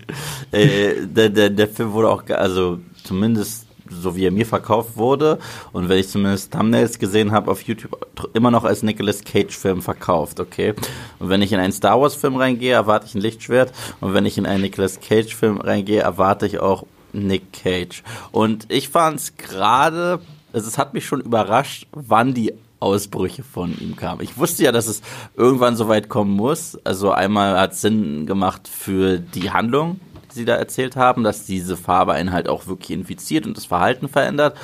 Äh, 0.51 1.05
der, 1.05 1.29
der, 1.29 1.51
der 1.51 1.67
Film 1.67 1.91
wurde 1.91 2.09
auch, 2.09 2.27
also 2.29 2.79
zumindest 3.03 3.62
so 3.93 4.15
wie 4.15 4.25
er 4.25 4.31
mir 4.31 4.45
verkauft 4.45 4.97
wurde 4.97 5.39
und 5.71 5.89
wenn 5.89 5.99
ich 5.99 6.09
zumindest 6.09 6.51
Thumbnails 6.51 6.99
gesehen 6.99 7.31
habe 7.31 7.51
auf 7.51 7.61
YouTube, 7.61 7.97
immer 8.33 8.51
noch 8.51 8.63
als 8.63 8.83
Nicolas 8.83 9.23
Cage-Film 9.23 9.81
verkauft, 9.81 10.39
okay? 10.39 10.73
Und 11.19 11.29
wenn 11.29 11.41
ich 11.41 11.51
in 11.51 11.59
einen 11.59 11.73
Star 11.73 11.99
Wars-Film 11.99 12.35
reingehe, 12.35 12.73
erwarte 12.73 13.07
ich 13.07 13.15
ein 13.15 13.21
Lichtschwert 13.21 13.71
und 14.01 14.13
wenn 14.13 14.25
ich 14.25 14.37
in 14.37 14.45
einen 14.45 14.61
Nicolas 14.61 14.99
Cage-Film 14.99 15.57
reingehe, 15.57 16.01
erwarte 16.01 16.45
ich 16.45 16.59
auch 16.59 16.85
Nick 17.13 17.53
Cage. 17.53 18.03
Und 18.31 18.65
ich 18.69 18.89
fand 18.89 19.19
es 19.19 19.37
gerade, 19.37 20.19
also 20.51 20.67
es 20.67 20.77
hat 20.77 20.93
mich 20.93 21.05
schon 21.05 21.21
überrascht, 21.21 21.87
wann 21.91 22.33
die 22.33 22.53
Ausbrüche 22.79 23.43
von 23.43 23.77
ihm 23.79 23.95
kamen. 23.95 24.21
Ich 24.21 24.37
wusste 24.37 24.65
ja, 24.65 24.73
dass 24.73 24.87
es 24.87 25.01
irgendwann 25.37 25.77
so 25.77 25.87
weit 25.87 26.09
kommen 26.09 26.31
muss. 26.31 26.77
Also 26.83 27.11
einmal 27.11 27.57
hat 27.57 27.71
es 27.71 27.81
Sinn 27.81 28.25
gemacht 28.25 28.67
für 28.67 29.19
die 29.19 29.51
Handlung, 29.51 30.01
Sie 30.33 30.45
da 30.45 30.55
erzählt 30.55 30.95
haben, 30.95 31.23
dass 31.23 31.45
diese 31.45 31.77
Farbe 31.77 32.13
einen 32.13 32.31
halt 32.31 32.49
auch 32.49 32.67
wirklich 32.67 32.91
infiziert 32.91 33.45
und 33.45 33.57
das 33.57 33.65
Verhalten 33.65 34.07
verändert. 34.07 34.57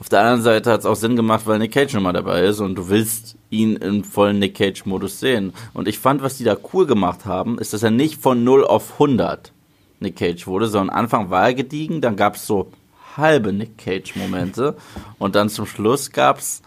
Auf 0.00 0.08
der 0.08 0.20
anderen 0.20 0.42
Seite 0.42 0.72
hat 0.72 0.80
es 0.80 0.86
auch 0.86 0.96
Sinn 0.96 1.14
gemacht, 1.14 1.46
weil 1.46 1.60
Nick 1.60 1.72
Cage 1.72 1.94
nochmal 1.94 2.12
dabei 2.12 2.42
ist 2.42 2.58
und 2.58 2.74
du 2.74 2.88
willst 2.88 3.36
ihn 3.50 3.76
im 3.76 4.02
vollen 4.02 4.40
Nick 4.40 4.56
Cage-Modus 4.56 5.20
sehen. 5.20 5.52
Und 5.74 5.86
ich 5.86 6.00
fand, 6.00 6.22
was 6.22 6.38
die 6.38 6.44
da 6.44 6.56
cool 6.72 6.86
gemacht 6.86 7.24
haben, 7.24 7.58
ist, 7.58 7.72
dass 7.72 7.84
er 7.84 7.92
nicht 7.92 8.20
von 8.20 8.42
0 8.42 8.64
auf 8.64 8.94
100 8.94 9.52
Nick 10.00 10.16
Cage 10.16 10.46
wurde, 10.48 10.66
sondern 10.66 10.96
Anfang 10.96 11.30
war 11.30 11.44
er 11.44 11.54
gediegen, 11.54 12.00
dann 12.00 12.16
gab 12.16 12.34
es 12.34 12.46
so 12.46 12.72
halbe 13.16 13.52
Nick 13.52 13.78
Cage-Momente 13.78 14.76
und 15.18 15.36
dann 15.36 15.48
zum 15.48 15.66
Schluss 15.66 16.10
gab 16.10 16.38
es, 16.38 16.62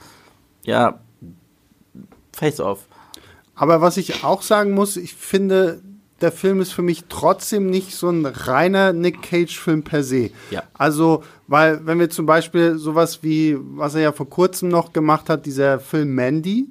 ja, 0.63 0.99
Face-Off. 2.31 2.88
Aber 3.55 3.81
was 3.81 3.97
ich 3.97 4.23
auch 4.23 4.41
sagen 4.41 4.73
muss, 4.73 4.97
ich 4.97 5.13
finde, 5.13 5.81
der 6.21 6.32
Film 6.32 6.62
ist 6.62 6.71
für 6.71 6.82
mich 6.82 7.06
trotzdem 7.10 7.69
nicht 7.69 7.93
so 7.95 8.10
ein 8.10 8.25
reiner 8.25 8.93
Nick 8.93 9.21
Cage-Film 9.21 9.84
per 9.84 10.04
se. 10.04 10.32
Ja. 10.49 10.63
Also, 10.73 11.23
weil, 11.47 11.86
wenn 11.86 11.99
wir 11.99 12.10
zum 12.10 12.25
Beispiel 12.25 12.78
sowas 12.78 13.21
wie, 13.21 13.58
was 13.60 13.95
er 13.95 14.01
ja 14.01 14.12
vor 14.12 14.30
kurzem 14.30 14.69
noch 14.69 14.93
gemacht 14.93 15.30
hat, 15.30 15.45
dieser 15.45 15.80
Film 15.80 16.15
Mandy, 16.15 16.67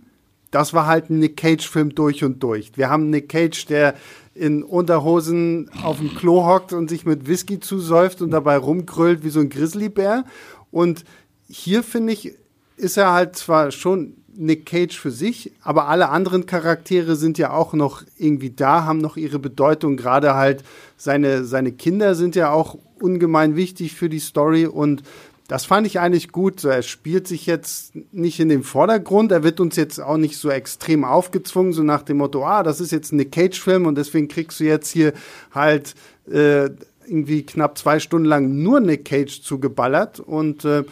das 0.50 0.72
war 0.72 0.86
halt 0.86 1.10
ein 1.10 1.18
Nick 1.18 1.36
Cage-Film 1.36 1.94
durch 1.94 2.24
und 2.24 2.42
durch. 2.42 2.72
Wir 2.76 2.88
haben 2.88 3.10
Nick 3.10 3.28
Cage, 3.28 3.66
der 3.66 3.94
in 4.34 4.62
Unterhosen 4.62 5.70
auf 5.82 5.98
dem 5.98 6.14
Klo 6.14 6.44
hockt 6.46 6.72
und 6.72 6.88
sich 6.88 7.04
mit 7.04 7.26
Whisky 7.26 7.60
zusäuft 7.60 8.22
und 8.22 8.30
dabei 8.30 8.56
rumgrölt 8.56 9.24
wie 9.24 9.30
so 9.30 9.40
ein 9.40 9.50
Grizzlybär. 9.50 10.24
Und 10.70 11.04
hier 11.48 11.82
finde 11.82 12.12
ich, 12.12 12.34
ist 12.76 12.96
er 12.96 13.12
halt 13.12 13.36
zwar 13.36 13.70
schon 13.70 14.16
Nick 14.36 14.66
Cage 14.66 14.96
für 14.98 15.10
sich, 15.10 15.52
aber 15.62 15.88
alle 15.88 16.08
anderen 16.08 16.46
Charaktere 16.46 17.16
sind 17.16 17.38
ja 17.38 17.50
auch 17.52 17.72
noch 17.72 18.02
irgendwie 18.18 18.50
da, 18.50 18.84
haben 18.84 18.98
noch 18.98 19.16
ihre 19.16 19.38
Bedeutung. 19.38 19.96
Gerade 19.96 20.34
halt 20.34 20.64
seine, 20.96 21.44
seine 21.44 21.72
Kinder 21.72 22.14
sind 22.14 22.36
ja 22.36 22.50
auch 22.50 22.78
ungemein 23.00 23.56
wichtig 23.56 23.94
für 23.94 24.08
die 24.08 24.18
Story 24.18 24.66
und 24.66 25.02
das 25.46 25.66
fand 25.66 25.86
ich 25.86 26.00
eigentlich 26.00 26.32
gut. 26.32 26.64
Er 26.64 26.82
spielt 26.82 27.28
sich 27.28 27.44
jetzt 27.44 27.92
nicht 28.12 28.40
in 28.40 28.48
den 28.48 28.62
Vordergrund. 28.62 29.30
Er 29.30 29.42
wird 29.42 29.60
uns 29.60 29.76
jetzt 29.76 30.00
auch 30.00 30.16
nicht 30.16 30.38
so 30.38 30.48
extrem 30.48 31.04
aufgezwungen, 31.04 31.74
so 31.74 31.82
nach 31.82 32.02
dem 32.02 32.16
Motto, 32.16 32.46
ah, 32.46 32.62
das 32.62 32.80
ist 32.80 32.92
jetzt 32.92 33.12
ein 33.12 33.16
Nick 33.16 33.32
Cage-Film 33.32 33.84
und 33.84 33.96
deswegen 33.96 34.28
kriegst 34.28 34.58
du 34.58 34.64
jetzt 34.64 34.90
hier 34.90 35.12
halt 35.54 35.94
äh, 36.30 36.70
irgendwie 37.06 37.42
knapp 37.42 37.76
zwei 37.76 38.00
Stunden 38.00 38.26
lang 38.26 38.62
nur 38.62 38.80
Nick 38.80 39.04
Cage 39.04 39.42
zugeballert. 39.42 40.18
Und 40.18 40.64
äh, 40.64 40.84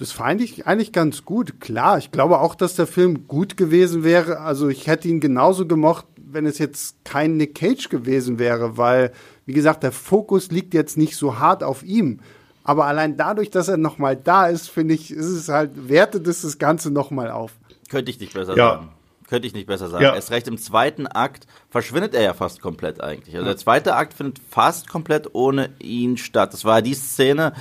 das 0.00 0.12
fand 0.12 0.40
ich 0.40 0.66
eigentlich 0.66 0.92
ganz 0.92 1.26
gut. 1.26 1.60
Klar, 1.60 1.98
ich 1.98 2.10
glaube 2.10 2.40
auch, 2.40 2.54
dass 2.54 2.74
der 2.74 2.86
Film 2.86 3.28
gut 3.28 3.58
gewesen 3.58 4.02
wäre. 4.02 4.40
Also 4.40 4.70
ich 4.70 4.86
hätte 4.86 5.08
ihn 5.08 5.20
genauso 5.20 5.66
gemocht, 5.66 6.06
wenn 6.16 6.46
es 6.46 6.56
jetzt 6.56 7.04
kein 7.04 7.36
Nick 7.36 7.54
Cage 7.54 7.90
gewesen 7.90 8.38
wäre, 8.38 8.78
weil, 8.78 9.12
wie 9.44 9.52
gesagt, 9.52 9.82
der 9.82 9.92
Fokus 9.92 10.50
liegt 10.50 10.72
jetzt 10.72 10.96
nicht 10.96 11.18
so 11.18 11.38
hart 11.38 11.62
auf 11.62 11.82
ihm. 11.82 12.20
Aber 12.64 12.86
allein 12.86 13.18
dadurch, 13.18 13.50
dass 13.50 13.68
er 13.68 13.76
nochmal 13.76 14.16
da 14.16 14.46
ist, 14.46 14.70
finde 14.70 14.94
ich, 14.94 15.10
ist 15.10 15.26
es 15.26 15.50
halt, 15.50 15.90
wertet 15.90 16.26
es 16.26 16.40
das 16.40 16.56
Ganze 16.56 16.90
nochmal 16.90 17.30
auf. 17.30 17.52
Könnte 17.90 18.10
ich 18.10 18.18
nicht 18.18 18.32
besser 18.32 18.56
ja. 18.56 18.70
sagen. 18.76 18.88
Könnte 19.28 19.48
ich 19.48 19.52
nicht 19.52 19.66
besser 19.66 19.88
sagen. 19.88 20.02
Ja. 20.02 20.14
Erst 20.14 20.30
recht 20.30 20.48
im 20.48 20.56
zweiten 20.56 21.06
Akt 21.06 21.46
verschwindet 21.68 22.14
er 22.14 22.22
ja 22.22 22.32
fast 22.32 22.62
komplett 22.62 23.02
eigentlich. 23.02 23.34
Also 23.34 23.46
der 23.46 23.58
zweite 23.58 23.94
Akt 23.96 24.14
findet 24.14 24.40
fast 24.50 24.88
komplett 24.88 25.34
ohne 25.34 25.70
ihn 25.78 26.16
statt. 26.16 26.54
Das 26.54 26.64
war 26.64 26.80
die 26.80 26.94
Szene, 26.94 27.52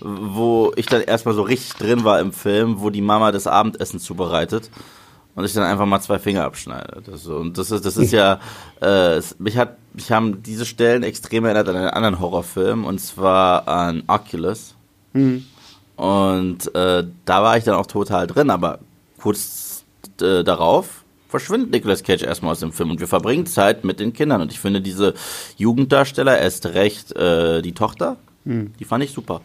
wo 0.00 0.72
ich 0.76 0.86
dann 0.86 1.02
erstmal 1.02 1.34
so 1.34 1.42
richtig 1.42 1.74
drin 1.74 2.04
war 2.04 2.20
im 2.20 2.32
Film, 2.32 2.80
wo 2.80 2.90
die 2.90 3.02
Mama 3.02 3.32
das 3.32 3.46
Abendessen 3.46 4.00
zubereitet 4.00 4.70
und 5.34 5.44
ich 5.44 5.52
dann 5.52 5.62
einfach 5.64 5.86
mal 5.86 6.00
zwei 6.00 6.18
Finger 6.18 6.44
abschneide. 6.44 7.02
Das, 7.06 7.26
und 7.26 7.58
das 7.58 7.70
ist, 7.70 7.84
das 7.84 7.96
ist 7.96 8.12
ja, 8.12 8.40
äh, 8.80 9.20
mich 9.38 9.56
hat, 9.56 9.76
mich 9.92 10.10
haben 10.10 10.42
diese 10.42 10.66
Stellen 10.66 11.04
extrem 11.04 11.44
erinnert 11.44 11.68
an 11.68 11.76
einen 11.76 11.90
anderen 11.90 12.18
Horrorfilm 12.18 12.84
und 12.84 12.98
zwar 12.98 13.68
an 13.68 14.02
Oculus. 14.08 14.74
Mhm. 15.12 15.44
Und 15.96 16.74
äh, 16.74 17.04
da 17.24 17.42
war 17.42 17.56
ich 17.56 17.64
dann 17.64 17.74
auch 17.74 17.86
total 17.86 18.26
drin, 18.26 18.50
aber 18.50 18.80
kurz 19.20 19.84
äh, 20.20 20.42
darauf 20.42 21.04
verschwindet 21.28 21.70
Nicolas 21.70 22.02
Cage 22.02 22.22
erstmal 22.22 22.52
aus 22.52 22.60
dem 22.60 22.72
Film 22.72 22.90
und 22.90 23.00
wir 23.00 23.08
verbringen 23.08 23.46
Zeit 23.46 23.84
mit 23.84 24.00
den 24.00 24.12
Kindern. 24.12 24.40
Und 24.40 24.50
ich 24.50 24.58
finde 24.58 24.80
diese 24.80 25.14
Jugenddarsteller, 25.56 26.38
erst 26.38 26.66
recht 26.66 27.14
äh, 27.16 27.62
die 27.62 27.72
Tochter, 27.72 28.16
mhm. 28.44 28.72
die 28.78 28.84
fand 28.84 29.04
ich 29.04 29.12
super. 29.12 29.40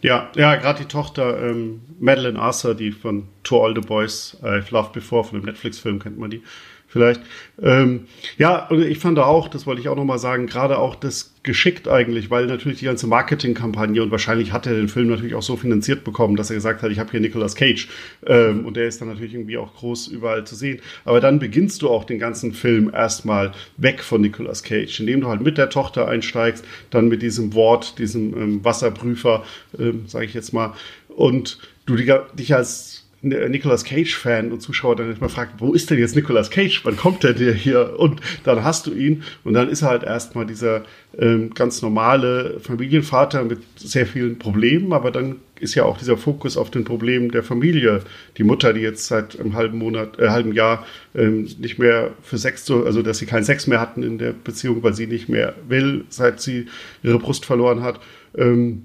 Ja, 0.00 0.30
ja, 0.36 0.54
gerade 0.56 0.80
die 0.80 0.88
Tochter 0.88 1.42
ähm, 1.42 1.80
Madeline 1.98 2.38
Arthur, 2.38 2.74
die 2.74 2.92
von 2.92 3.28
To 3.42 3.64
All 3.64 3.74
the 3.74 3.80
Boys 3.80 4.36
I've 4.42 4.72
Loved 4.72 4.92
Before, 4.92 5.24
von 5.24 5.40
dem 5.40 5.44
Netflix-Film 5.44 5.98
kennt 5.98 6.18
man 6.18 6.30
die 6.30 6.42
vielleicht. 6.88 7.20
Ähm, 7.62 8.06
ja, 8.38 8.66
und 8.68 8.82
ich 8.82 8.98
fand 8.98 9.18
auch, 9.18 9.48
das 9.48 9.66
wollte 9.66 9.80
ich 9.80 9.88
auch 9.88 9.96
nochmal 9.96 10.18
sagen, 10.18 10.46
gerade 10.46 10.78
auch 10.78 10.94
das 10.96 11.34
geschickt 11.42 11.86
eigentlich, 11.86 12.30
weil 12.30 12.46
natürlich 12.46 12.78
die 12.78 12.86
ganze 12.86 13.06
Marketingkampagne 13.06 14.02
und 14.02 14.10
wahrscheinlich 14.10 14.52
hat 14.52 14.66
er 14.66 14.74
den 14.74 14.88
Film 14.88 15.08
natürlich 15.08 15.34
auch 15.34 15.42
so 15.42 15.56
finanziert 15.56 16.04
bekommen, 16.04 16.36
dass 16.36 16.50
er 16.50 16.56
gesagt 16.56 16.82
hat, 16.82 16.90
ich 16.90 16.98
habe 16.98 17.10
hier 17.10 17.20
Nicolas 17.20 17.54
Cage 17.54 17.88
ähm, 18.26 18.64
und 18.64 18.76
der 18.76 18.88
ist 18.88 19.00
dann 19.00 19.08
natürlich 19.08 19.34
irgendwie 19.34 19.58
auch 19.58 19.74
groß 19.74 20.08
überall 20.08 20.44
zu 20.44 20.54
sehen. 20.54 20.80
Aber 21.04 21.20
dann 21.20 21.38
beginnst 21.38 21.82
du 21.82 21.88
auch 21.88 22.04
den 22.04 22.18
ganzen 22.18 22.52
Film 22.52 22.90
erstmal 22.92 23.52
weg 23.76 24.02
von 24.02 24.20
Nicolas 24.20 24.62
Cage, 24.62 25.00
indem 25.00 25.20
du 25.20 25.28
halt 25.28 25.42
mit 25.42 25.58
der 25.58 25.70
Tochter 25.70 26.08
einsteigst, 26.08 26.64
dann 26.90 27.08
mit 27.08 27.22
diesem 27.22 27.54
Wort, 27.54 27.98
diesem 27.98 28.34
ähm, 28.34 28.64
Wasserprüfer, 28.64 29.44
ähm, 29.78 30.04
sage 30.06 30.24
ich 30.24 30.34
jetzt 30.34 30.52
mal, 30.52 30.74
und 31.08 31.58
du 31.86 31.96
dich 31.96 32.54
als 32.54 32.97
Nicolas 33.20 33.84
Cage-Fan 33.84 34.52
und 34.52 34.60
Zuschauer 34.60 34.94
dann 34.94 35.14
mal 35.18 35.28
fragt, 35.28 35.60
wo 35.60 35.72
ist 35.72 35.90
denn 35.90 35.98
jetzt 35.98 36.14
Nicolas 36.14 36.50
Cage? 36.50 36.84
Wann 36.84 36.96
kommt 36.96 37.24
der 37.24 37.32
dir 37.32 37.52
hier? 37.52 37.98
Und 37.98 38.20
dann 38.44 38.62
hast 38.62 38.86
du 38.86 38.94
ihn 38.94 39.24
und 39.42 39.54
dann 39.54 39.68
ist 39.68 39.82
er 39.82 39.88
halt 39.88 40.04
erstmal 40.04 40.46
dieser 40.46 40.84
ähm, 41.18 41.52
ganz 41.52 41.82
normale 41.82 42.60
Familienvater 42.60 43.44
mit 43.44 43.58
sehr 43.76 44.06
vielen 44.06 44.38
Problemen, 44.38 44.92
aber 44.92 45.10
dann 45.10 45.36
ist 45.58 45.74
ja 45.74 45.84
auch 45.84 45.98
dieser 45.98 46.16
Fokus 46.16 46.56
auf 46.56 46.70
den 46.70 46.84
Problemen 46.84 47.32
der 47.32 47.42
Familie. 47.42 48.02
Die 48.36 48.44
Mutter, 48.44 48.72
die 48.72 48.82
jetzt 48.82 49.06
seit 49.06 49.40
einem 49.40 49.56
halben 49.56 49.78
Monat, 49.78 50.20
äh, 50.20 50.28
halben 50.28 50.52
Jahr 50.52 50.86
ähm, 51.16 51.48
nicht 51.58 51.80
mehr 51.80 52.12
für 52.22 52.38
Sex, 52.38 52.70
also 52.70 53.02
dass 53.02 53.18
sie 53.18 53.26
keinen 53.26 53.42
Sex 53.42 53.66
mehr 53.66 53.80
hatten 53.80 54.04
in 54.04 54.18
der 54.18 54.32
Beziehung, 54.32 54.80
weil 54.84 54.94
sie 54.94 55.08
nicht 55.08 55.28
mehr 55.28 55.54
will, 55.68 56.04
seit 56.08 56.40
sie 56.40 56.66
ihre 57.02 57.18
Brust 57.18 57.44
verloren 57.44 57.82
hat. 57.82 57.98
Ähm, 58.36 58.84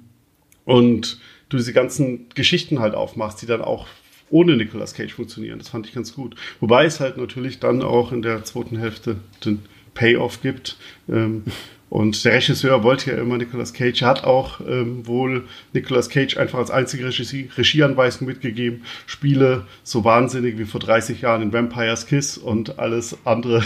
und 0.66 1.20
du 1.50 1.58
diese 1.58 1.74
ganzen 1.74 2.30
Geschichten 2.34 2.80
halt 2.80 2.96
aufmachst, 2.96 3.42
die 3.44 3.46
dann 3.46 3.62
auch 3.62 3.86
ohne 4.34 4.58
Nicolas 4.58 4.96
Cage 4.96 5.14
funktionieren. 5.14 5.60
Das 5.60 5.70
fand 5.70 5.86
ich 5.88 5.94
ganz 5.94 6.16
gut. 6.16 6.36
Wobei 6.60 6.86
es 6.86 7.00
halt 7.00 7.18
natürlich 7.18 7.60
dann 7.60 7.84
auch 7.84 8.12
in 8.12 8.24
der 8.24 8.44
zweiten 8.44 8.78
Hälfte 8.78 9.18
den 9.46 9.60
Payoff 9.94 10.42
gibt. 10.42 10.78
Ähm, 11.08 11.44
und 11.92 12.26
der 12.26 12.34
Regisseur 12.34 12.82
wollte 12.82 13.12
ja 13.12 13.18
immer 13.18 13.38
Nicolas 13.38 13.72
Cage, 13.72 14.02
hat 14.02 14.24
auch 14.24 14.60
ähm, 14.68 15.06
wohl 15.06 15.44
Nicolas 15.74 16.10
Cage 16.10 16.38
einfach 16.38 16.58
als 16.58 16.72
einzige 16.72 17.06
Regie, 17.06 17.52
Regieanweisung 17.56 18.28
mitgegeben, 18.28 18.82
Spiele 19.06 19.68
so 19.84 20.04
wahnsinnig 20.04 20.58
wie 20.58 20.66
vor 20.66 20.80
30 20.80 21.22
Jahren 21.22 21.44
in 21.44 21.54
Vampire's 21.54 22.08
Kiss 22.08 22.40
und 22.40 22.80
alles 22.80 23.16
andere, 23.26 23.64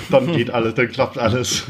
dann 0.10 0.32
geht 0.32 0.48
alles, 0.48 0.72
dann 0.72 0.88
klappt 0.88 1.18
alles. 1.18 1.64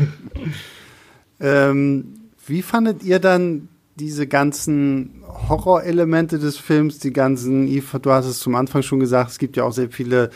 Ähm, 1.41 2.15
wie 2.47 2.63
fandet 2.63 3.03
ihr 3.03 3.19
dann 3.19 3.67
diese 3.97 4.27
ganzen 4.27 5.23
Horrorelemente 5.49 6.39
des 6.39 6.59
Films, 6.59 6.99
die 6.99 7.13
ganzen, 7.13 7.67
Eve, 7.67 7.99
du 7.99 8.11
hast 8.11 8.27
es 8.27 8.41
zum 8.41 8.55
Anfang 8.55 8.83
schon 8.83 9.01
gesagt, 9.01 9.31
es 9.31 9.39
gibt 9.39 9.57
ja 9.57 9.65
auch 9.65 9.73
sehr 9.73 9.91
viele 9.91 10.29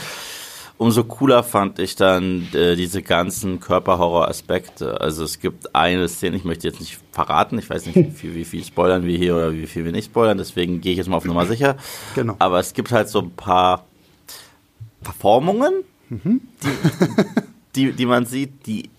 Umso 0.79 1.03
cooler 1.05 1.41
fand 1.41 1.79
ich 1.79 1.95
dann 1.95 2.49
äh, 2.53 2.75
diese 2.75 3.01
ganzen 3.01 3.59
Körperhorror-Aspekte. 3.59 5.01
Also 5.01 5.23
es 5.23 5.39
gibt 5.39 5.73
eine 5.73 6.07
Szene, 6.07 6.37
ich 6.37 6.43
möchte 6.43 6.67
jetzt 6.67 6.79
nicht 6.79 6.99
verraten, 7.11 7.57
ich 7.57 7.67
weiß 7.67 7.87
nicht, 7.87 7.95
wie 7.95 8.11
viel, 8.11 8.35
wie 8.35 8.45
viel 8.45 8.63
spoilern 8.63 9.03
wir 9.03 9.17
hier 9.17 9.35
oder 9.35 9.53
wie 9.53 9.65
viel 9.65 9.85
wir 9.85 9.91
nicht 9.91 10.05
spoilern, 10.05 10.37
deswegen 10.37 10.79
gehe 10.79 10.91
ich 10.91 10.99
jetzt 10.99 11.07
mal 11.07 11.17
auf 11.17 11.25
Nummer 11.25 11.47
sicher. 11.47 11.77
Genau. 12.13 12.35
Aber 12.37 12.59
es 12.59 12.73
gibt 12.73 12.91
halt 12.91 13.09
so 13.09 13.21
ein 13.21 13.31
paar 13.31 13.85
Verformungen, 15.01 15.83
Die, 16.09 16.69
die, 17.75 17.91
die 17.93 18.05
man 18.05 18.25
sieht, 18.25 18.65
die 18.65 18.89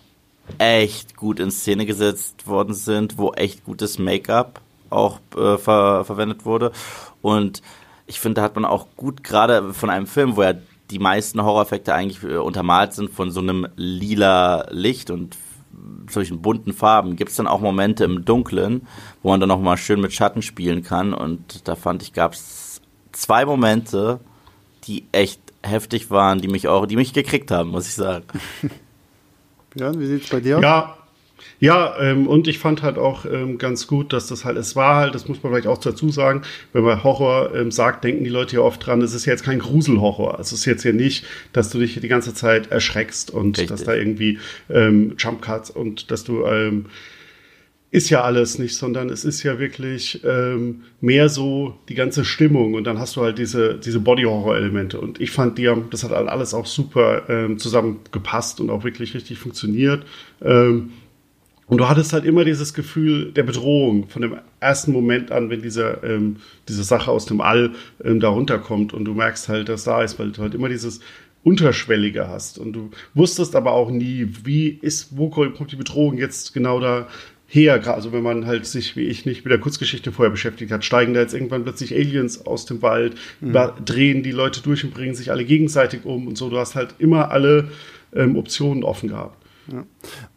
echt 0.59 1.17
gut 1.17 1.41
in 1.41 1.51
Szene 1.51 1.87
gesetzt 1.87 2.47
worden 2.47 2.75
sind, 2.75 3.19
wo 3.19 3.33
echt 3.33 3.65
gutes 3.65 3.99
Make-up 3.99 4.61
auch 4.91 5.21
äh, 5.37 5.59
ver 5.59 6.05
verwendet 6.05 6.45
wurde. 6.45 6.73
Und 7.21 7.63
ich 8.07 8.21
finde, 8.21 8.37
da 8.37 8.43
hat 8.43 8.55
man 8.55 8.65
auch 8.65 8.87
gut, 8.97 9.23
gerade 9.23 9.75
von 9.75 9.91
einem 9.91 10.07
Film, 10.07 10.37
wo 10.37 10.43
ja 10.43 10.55
die 10.91 10.99
meisten 10.99 11.43
Horroreffekte 11.43 11.95
eigentlich 11.95 12.23
äh, 12.23 12.37
untermalt 12.37 12.95
sind 12.95 13.11
von 13.11 13.31
so 13.31 13.41
einem 13.41 13.69
lila 13.77 14.67
Licht 14.71 15.11
und 15.11 15.37
solchen 16.09 16.41
bunten 16.41 16.73
Farben, 16.73 17.17
gibt 17.17 17.31
es 17.31 17.37
dann 17.37 17.47
auch 17.47 17.61
Momente 17.61 18.05
im 18.05 18.25
Dunklen, 18.25 18.87
wo 19.23 19.31
man 19.31 19.41
dann 19.41 19.51
auch 19.51 19.61
mal 19.61 19.77
schön 19.77 20.01
mit 20.01 20.13
Schatten 20.13 20.41
spielen 20.43 20.83
kann. 20.83 21.13
Und 21.13 21.69
da 21.69 21.75
fand 21.75 22.03
ich, 22.03 22.15
gab 22.15 22.33
es 22.33 22.81
zwei 23.13 23.45
Momente, 23.45 24.21
die 24.85 25.05
echt 25.13 25.41
heftig 25.69 26.11
waren, 26.11 26.41
die 26.41 26.49
mich 26.49 26.67
auch, 26.69 26.87
die 26.87 26.97
mich 26.97 27.13
gekriegt 27.13 27.51
haben, 27.51 27.71
muss 27.71 27.87
ich 27.87 27.95
sagen. 27.95 28.25
Björn, 29.71 30.01
wie 30.01 30.07
sieht's 30.07 30.29
bei 30.29 30.41
dir 30.41 30.59
aus? 30.59 30.63
Ja, 30.63 30.99
Ja, 31.61 31.99
ähm, 32.01 32.27
und 32.27 32.47
ich 32.47 32.59
fand 32.59 32.83
halt 32.83 32.99
auch 32.99 33.25
ähm, 33.25 33.59
ganz 33.59 33.87
gut, 33.87 34.13
dass 34.13 34.29
das 34.29 34.45
halt, 34.45 34.57
es 34.57 34.77
war 34.77 34.97
halt, 34.97 35.15
das 35.15 35.29
muss 35.29 35.43
man 35.43 35.53
vielleicht 35.53 35.67
auch 35.67 35.79
dazu 35.79 36.11
sagen, 36.11 36.43
wenn 36.73 36.85
man 36.85 37.03
Horror 37.03 37.55
ähm, 37.55 37.71
sagt, 37.71 38.05
denken 38.05 38.25
die 38.25 38.31
Leute 38.31 38.57
ja 38.57 38.63
oft 38.63 38.85
dran, 38.85 39.03
es 39.03 39.15
ist 39.15 39.27
ja 39.27 39.33
jetzt 39.33 39.45
kein 39.45 39.59
Gruselhorror. 39.59 40.39
Es 40.41 40.53
ist 40.53 40.65
jetzt 40.65 40.85
ja 40.85 40.93
nicht, 40.93 41.25
dass 41.53 41.71
du 41.71 41.79
dich 41.79 42.01
die 42.01 42.09
ganze 42.09 42.35
Zeit 42.35 42.71
erschreckst 42.71 43.31
und 43.31 43.59
Richtig. 43.59 43.69
dass 43.69 43.85
da 43.85 43.95
irgendwie 43.95 44.39
ähm, 44.71 45.15
Jump 45.19 45.43
Cuts 45.43 45.71
und 45.71 46.11
dass 46.11 46.25
du 46.25 46.45
ähm, 46.47 46.87
ist 47.91 48.11
ja 48.11 48.23
alles 48.23 48.59
nicht, 48.59 48.77
sondern 48.77 49.09
es 49.09 49.25
ist 49.25 49.43
ja 49.43 49.59
wirklich 49.59 50.23
ähm, 50.25 50.83
mehr 51.01 51.29
so 51.31 51.79
die 51.89 51.95
ganze 51.95 52.25
Stimmung 52.25 52.75
und 52.75 52.85
dann 52.85 52.99
hast 52.99 53.17
du 53.17 53.23
halt 53.23 53.39
diese, 53.39 53.79
diese 53.79 54.01
Body-Horror-Elemente 54.01 55.01
und 55.01 55.21
ich 55.21 55.31
fand, 55.31 55.57
die 55.57 55.73
das 55.91 56.05
hat 56.05 56.11
halt 56.11 56.29
alles 56.29 56.53
auch 56.53 56.67
super 56.67 57.29
ähm, 57.31 57.59
zusammengepasst 57.59 58.61
und 58.61 58.69
auch 58.69 58.85
wirklich 58.85 59.15
richtig 59.15 59.39
funktioniert. 59.39 60.05
Ähm, 60.43 60.91
und 61.67 61.79
du 61.79 61.89
hattest 61.89 62.15
halt 62.15 62.25
immer 62.25 62.45
dieses 62.45 62.73
Gefühl 62.73 63.31
der 63.33 63.43
Bedrohung 63.43 64.09
von 64.09 64.23
dem 64.23 64.37
ersten 64.59 64.93
Moment 64.93 65.31
an, 65.31 65.51
wenn 65.51 65.61
diese, 65.61 65.99
ähm, 66.03 66.37
diese 66.67 66.83
Sache 66.83 67.11
aus 67.11 67.27
dem 67.27 67.43
All 67.43 67.73
ähm, 68.03 68.21
da 68.21 68.29
runterkommt 68.29 68.95
und 68.95 69.05
du 69.05 69.13
merkst 69.13 69.49
halt, 69.49 69.69
dass 69.69 69.85
da 69.85 70.03
ist, 70.03 70.19
weil 70.19 70.31
du 70.31 70.41
halt 70.41 70.55
immer 70.55 70.71
dieses 70.71 71.01
Unterschwellige 71.45 72.29
hast. 72.29 72.59
Und 72.59 72.73
du 72.73 72.91
wusstest 73.15 73.55
aber 73.55 73.73
auch 73.73 73.91
nie, 73.91 74.29
wie 74.45 74.69
ist, 74.69 75.17
wo 75.17 75.29
kommt 75.29 75.71
die 75.71 75.77
Bedrohung 75.77 76.17
jetzt 76.17 76.55
genau 76.55 76.81
da 76.81 77.07
her? 77.49 77.83
Also 77.93 78.13
wenn 78.13 78.23
man 78.23 78.47
halt 78.47 78.67
sich, 78.67 78.95
wie 78.95 79.07
ich, 79.07 79.27
nicht 79.27 79.45
mit 79.45 79.51
der 79.51 79.59
Kurzgeschichte 79.59 80.13
vorher 80.13 80.31
beschäftigt 80.31 80.71
hat, 80.71 80.85
steigen 80.85 81.15
da 81.15 81.21
jetzt 81.21 81.35
irgendwann 81.35 81.65
plötzlich 81.65 81.95
Aliens 81.95 82.47
aus 82.47 82.67
dem 82.67 82.83
Wald, 82.83 83.17
mhm. 83.41 83.57
drehen 83.85 84.23
die 84.23 84.31
Leute 84.31 84.63
durch 84.63 84.85
und 84.85 84.95
bringen 84.95 85.15
sich 85.15 85.31
alle 85.31 85.45
gegenseitig 85.45 86.05
um 86.05 86.29
und 86.29 86.39
so. 86.39 86.51
Du 86.51 86.59
hast 86.59 86.75
halt 86.75 86.95
immer 86.99 87.31
alle 87.31 87.71
ähm, 88.15 88.37
Optionen 88.37 88.85
offen 88.85 89.09
gehabt. 89.09 89.37
Ja. 89.73 89.85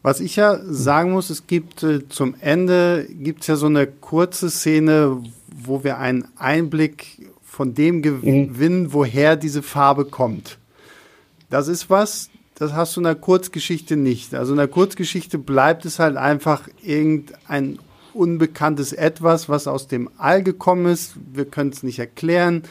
Was 0.02 0.20
ich 0.20 0.36
ja 0.36 0.60
sagen 0.64 1.12
muss, 1.12 1.30
es 1.30 1.48
gibt 1.48 1.84
äh, 1.84 2.08
zum 2.10 2.36
Ende 2.40 3.08
gibt 3.10 3.42
es 3.42 3.48
ja 3.48 3.56
so 3.56 3.68
eine 3.68 3.88
kurze 3.88 4.50
Szene, 4.50 5.22
wo 5.54 5.84
wir 5.84 6.00
einen 6.00 6.26
Einblick 6.38 7.30
von 7.42 7.74
dem 7.74 8.02
gewinnen, 8.02 8.84
mhm. 8.84 8.94
woher 8.94 9.36
diese 9.36 9.62
Farbe 9.62 10.06
kommt. 10.06 10.58
Das 11.50 11.68
ist 11.68 11.90
was, 11.90 12.31
das 12.62 12.74
hast 12.74 12.96
du 12.96 13.00
in 13.00 13.06
der 13.06 13.16
Kurzgeschichte 13.16 13.98
nicht. 13.98 14.36
Also 14.36 14.54
in 14.54 14.58
der 14.58 14.68
Kurzgeschichte 14.68 15.40
bleibt 15.40 15.84
es 15.86 15.98
halt 15.98 16.16
einfach 16.16 16.68
irgendein 16.84 17.80
unbekanntes 18.14 18.94
Etwas, 18.94 19.50
was 19.50 19.66
aus 19.66 19.88
dem 19.88 20.12
All 20.20 20.44
gekommen 20.44 20.86
ist. 20.86 21.16
Wir 21.34 21.46
können 21.46 21.72
es 21.72 21.82
nicht 21.82 21.98
erklären. 21.98 22.62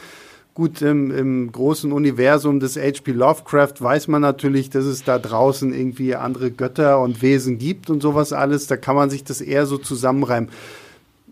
Gut, 0.53 0.81
im, 0.81 1.11
im 1.11 1.51
großen 1.51 1.91
Universum 1.91 2.61
des 2.61 2.77
H.P. 2.77 3.11
Lovecraft 3.11 3.73
weiß 3.79 4.07
man 4.07 4.21
natürlich, 4.21 4.69
dass 4.69 4.85
es 4.85 5.03
da 5.03 5.19
draußen 5.19 5.73
irgendwie 5.73 6.15
andere 6.15 6.51
Götter 6.51 7.01
und 7.01 7.21
Wesen 7.21 7.57
gibt 7.57 7.89
und 7.89 8.01
sowas 8.01 8.31
alles. 8.31 8.67
Da 8.67 8.77
kann 8.77 8.95
man 8.95 9.09
sich 9.09 9.25
das 9.25 9.41
eher 9.41 9.65
so 9.65 9.77
zusammenreimen. 9.77 10.51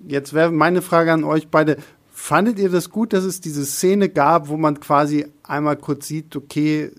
Jetzt 0.05 0.33
wäre 0.33 0.51
meine 0.51 0.81
Frage 0.81 1.13
an 1.13 1.23
euch 1.23 1.47
beide. 1.47 1.77
Fandet 2.11 2.59
ihr 2.59 2.69
das 2.69 2.89
gut, 2.89 3.13
dass 3.13 3.23
es 3.23 3.39
diese 3.39 3.63
Szene 3.63 4.09
gab, 4.09 4.49
wo 4.49 4.57
man 4.57 4.81
quasi 4.81 5.27
einmal 5.43 5.77
kurz 5.77 6.07
sieht, 6.07 6.35
okay, 6.35 6.91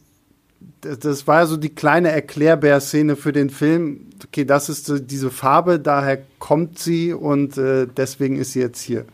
das, 0.80 1.26
war 1.26 1.46
so 1.46 1.56
die 1.56 1.74
kleine 1.74 2.10
Erklärbär-Szene 2.10 3.16
für 3.16 3.32
den 3.32 3.50
Film. 3.50 4.06
Okay, 4.24 4.44
das 4.44 4.68
ist 4.68 4.92
diese 5.10 5.30
Farbe, 5.30 5.78
daher 5.78 6.22
kommt 6.38 6.78
sie 6.78 7.12
und 7.12 7.58
äh, 7.58 7.86
deswegen 7.86 8.36
ist 8.36 8.52
sie 8.52 8.60
jetzt 8.60 8.80
hier. 8.80 9.04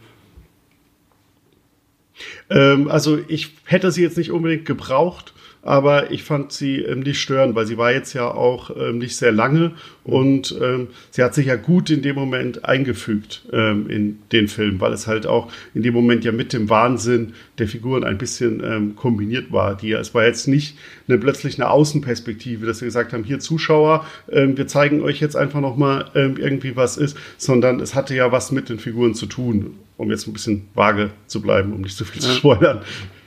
Ähm, 2.50 2.88
also 2.88 3.18
ich 3.28 3.56
hätte 3.64 3.90
sie 3.90 4.02
jetzt 4.02 4.16
nicht 4.16 4.30
unbedingt 4.30 4.64
gebraucht, 4.64 5.34
aber 5.66 6.12
ich 6.12 6.22
fand 6.22 6.52
sie 6.52 6.78
ähm, 6.78 7.00
nicht 7.00 7.20
störend, 7.20 7.54
weil 7.54 7.66
sie 7.66 7.76
war 7.76 7.92
jetzt 7.92 8.12
ja 8.12 8.30
auch 8.30 8.70
ähm, 8.76 8.98
nicht 8.98 9.16
sehr 9.16 9.32
lange 9.32 9.72
und 10.04 10.56
ähm, 10.62 10.88
sie 11.10 11.22
hat 11.22 11.34
sich 11.34 11.46
ja 11.46 11.56
gut 11.56 11.90
in 11.90 12.02
dem 12.02 12.14
Moment 12.14 12.64
eingefügt 12.64 13.42
ähm, 13.52 13.90
in 13.90 14.18
den 14.30 14.46
Film, 14.46 14.80
weil 14.80 14.92
es 14.92 15.08
halt 15.08 15.26
auch 15.26 15.50
in 15.74 15.82
dem 15.82 15.92
Moment 15.92 16.24
ja 16.24 16.30
mit 16.30 16.52
dem 16.52 16.70
Wahnsinn 16.70 17.34
der 17.58 17.66
Figuren 17.66 18.04
ein 18.04 18.16
bisschen 18.16 18.62
ähm, 18.64 18.96
kombiniert 18.96 19.50
war. 19.50 19.76
Die, 19.76 19.90
es 19.92 20.14
war 20.14 20.24
jetzt 20.24 20.46
nicht 20.46 20.78
eine, 21.08 21.18
plötzlich 21.18 21.60
eine 21.60 21.70
Außenperspektive, 21.70 22.64
dass 22.64 22.80
wir 22.80 22.86
gesagt 22.86 23.12
haben, 23.12 23.24
hier 23.24 23.40
Zuschauer, 23.40 24.06
ähm, 24.30 24.56
wir 24.56 24.68
zeigen 24.68 25.02
euch 25.02 25.20
jetzt 25.20 25.36
einfach 25.36 25.60
nochmal 25.60 26.06
ähm, 26.14 26.36
irgendwie 26.38 26.76
was 26.76 26.96
ist, 26.96 27.16
sondern 27.38 27.80
es 27.80 27.96
hatte 27.96 28.14
ja 28.14 28.30
was 28.30 28.52
mit 28.52 28.68
den 28.68 28.78
Figuren 28.78 29.14
zu 29.14 29.26
tun 29.26 29.74
um 29.96 30.10
jetzt 30.10 30.26
ein 30.26 30.32
bisschen 30.32 30.68
vage 30.74 31.10
zu 31.26 31.40
bleiben, 31.40 31.72
um 31.72 31.80
nicht 31.80 31.96
zu 31.96 32.04
viel 32.04 32.20
zu 32.20 32.30
spoilern. 32.30 32.82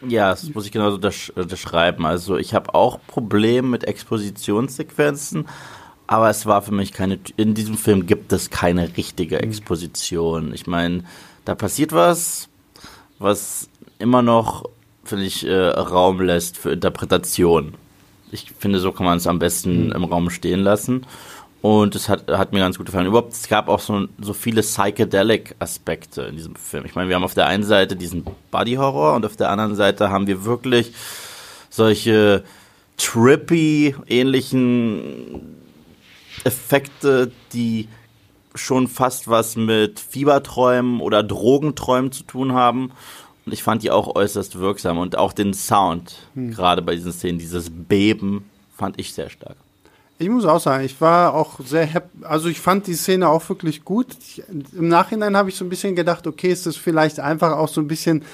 Ja, 0.07 0.29
das 0.29 0.53
muss 0.53 0.65
ich 0.65 0.71
genauso 0.71 0.95
unterschreiben. 0.95 2.05
Also 2.05 2.37
ich 2.37 2.53
habe 2.53 2.73
auch 2.73 2.99
Probleme 3.07 3.67
mit 3.67 3.83
Expositionssequenzen, 3.83 5.47
aber 6.07 6.29
es 6.29 6.45
war 6.45 6.61
für 6.61 6.73
mich 6.73 6.93
keine. 6.93 7.19
In 7.37 7.53
diesem 7.53 7.77
Film 7.77 8.05
gibt 8.05 8.31
es 8.31 8.49
keine 8.49 8.97
richtige 8.97 9.37
mhm. 9.37 9.43
Exposition. 9.43 10.53
Ich 10.53 10.67
meine, 10.67 11.03
da 11.45 11.55
passiert 11.55 11.91
was, 11.91 12.49
was 13.17 13.69
immer 13.97 14.21
noch, 14.21 14.69
finde 15.03 15.25
ich, 15.25 15.45
äh, 15.45 15.53
Raum 15.53 16.21
lässt 16.21 16.57
für 16.57 16.71
Interpretation. 16.71 17.73
Ich 18.31 18.51
finde, 18.57 18.79
so 18.79 18.91
kann 18.91 19.05
man 19.05 19.17
es 19.17 19.27
am 19.27 19.39
besten 19.39 19.87
mhm. 19.87 19.91
im 19.91 20.03
Raum 20.03 20.29
stehen 20.29 20.61
lassen. 20.61 21.05
Und 21.61 21.93
es 21.95 22.07
hat, 22.07 22.29
hat 22.29 22.53
mir 22.53 22.59
ganz 22.59 22.77
gut 22.77 22.85
gefallen. 22.85 23.07
Überhaupt, 23.07 23.33
es 23.33 23.49
gab 23.49 23.67
auch 23.67 23.81
so, 23.81 24.07
so 24.19 24.33
viele 24.33 24.61
Psychedelic-Aspekte 24.61 26.21
in 26.23 26.37
diesem 26.37 26.55
Film. 26.55 26.85
Ich 26.85 26.95
meine, 26.95 27.09
wir 27.09 27.15
haben 27.15 27.23
auf 27.23 27.33
der 27.33 27.47
einen 27.47 27.63
Seite 27.63 27.97
diesen 27.97 28.25
Body-Horror 28.51 29.15
und 29.15 29.25
auf 29.25 29.35
der 29.35 29.49
anderen 29.49 29.75
Seite 29.75 30.09
haben 30.09 30.27
wir 30.27 30.45
wirklich 30.45 30.93
solche 31.69 32.43
trippy 32.97 33.95
ähnlichen 34.07 35.57
Effekte, 36.45 37.31
die 37.51 37.89
schon 38.55 38.87
fast 38.87 39.27
was 39.27 39.57
mit 39.57 39.99
Fieberträumen 39.99 41.01
oder 41.01 41.23
Drogenträumen 41.23 42.11
zu 42.13 42.23
tun 42.23 42.53
haben. 42.53 42.91
Und 43.45 43.51
ich 43.51 43.63
fand 43.63 43.83
die 43.83 43.91
auch 43.91 44.15
äußerst 44.15 44.59
wirksam. 44.59 44.97
Und 44.97 45.17
auch 45.17 45.33
den 45.33 45.53
Sound, 45.53 46.15
hm. 46.35 46.51
gerade 46.51 46.81
bei 46.81 46.95
diesen 46.95 47.11
Szenen, 47.11 47.39
dieses 47.39 47.69
Beben, 47.69 48.49
fand 48.75 48.97
ich 48.99 49.13
sehr 49.13 49.29
stark. 49.29 49.57
Ich 50.21 50.27
muss 50.27 50.43
auch 50.43 50.59
sagen, 50.59 50.83
ich 50.83 50.99
war 50.99 51.33
auch 51.33 51.61
sehr 51.65 51.85
happy. 51.85 52.25
Also 52.25 52.49
ich 52.49 52.59
fand 52.59 52.87
die 52.87 52.93
Szene 52.93 53.29
auch 53.29 53.47
wirklich 53.47 53.85
gut. 53.85 54.07
Ich, 54.19 54.43
Im 54.77 54.89
Nachhinein 54.89 55.37
habe 55.37 55.47
ich 55.47 55.55
so 55.55 55.63
ein 55.63 55.69
bisschen 55.69 55.95
gedacht, 55.95 56.27
okay, 56.27 56.51
ist 56.51 56.65
das 56.65 56.75
vielleicht 56.75 57.21
einfach 57.21 57.53
auch 57.53 57.69
so 57.69 57.79
ein 57.79 57.87
bisschen 57.87 58.25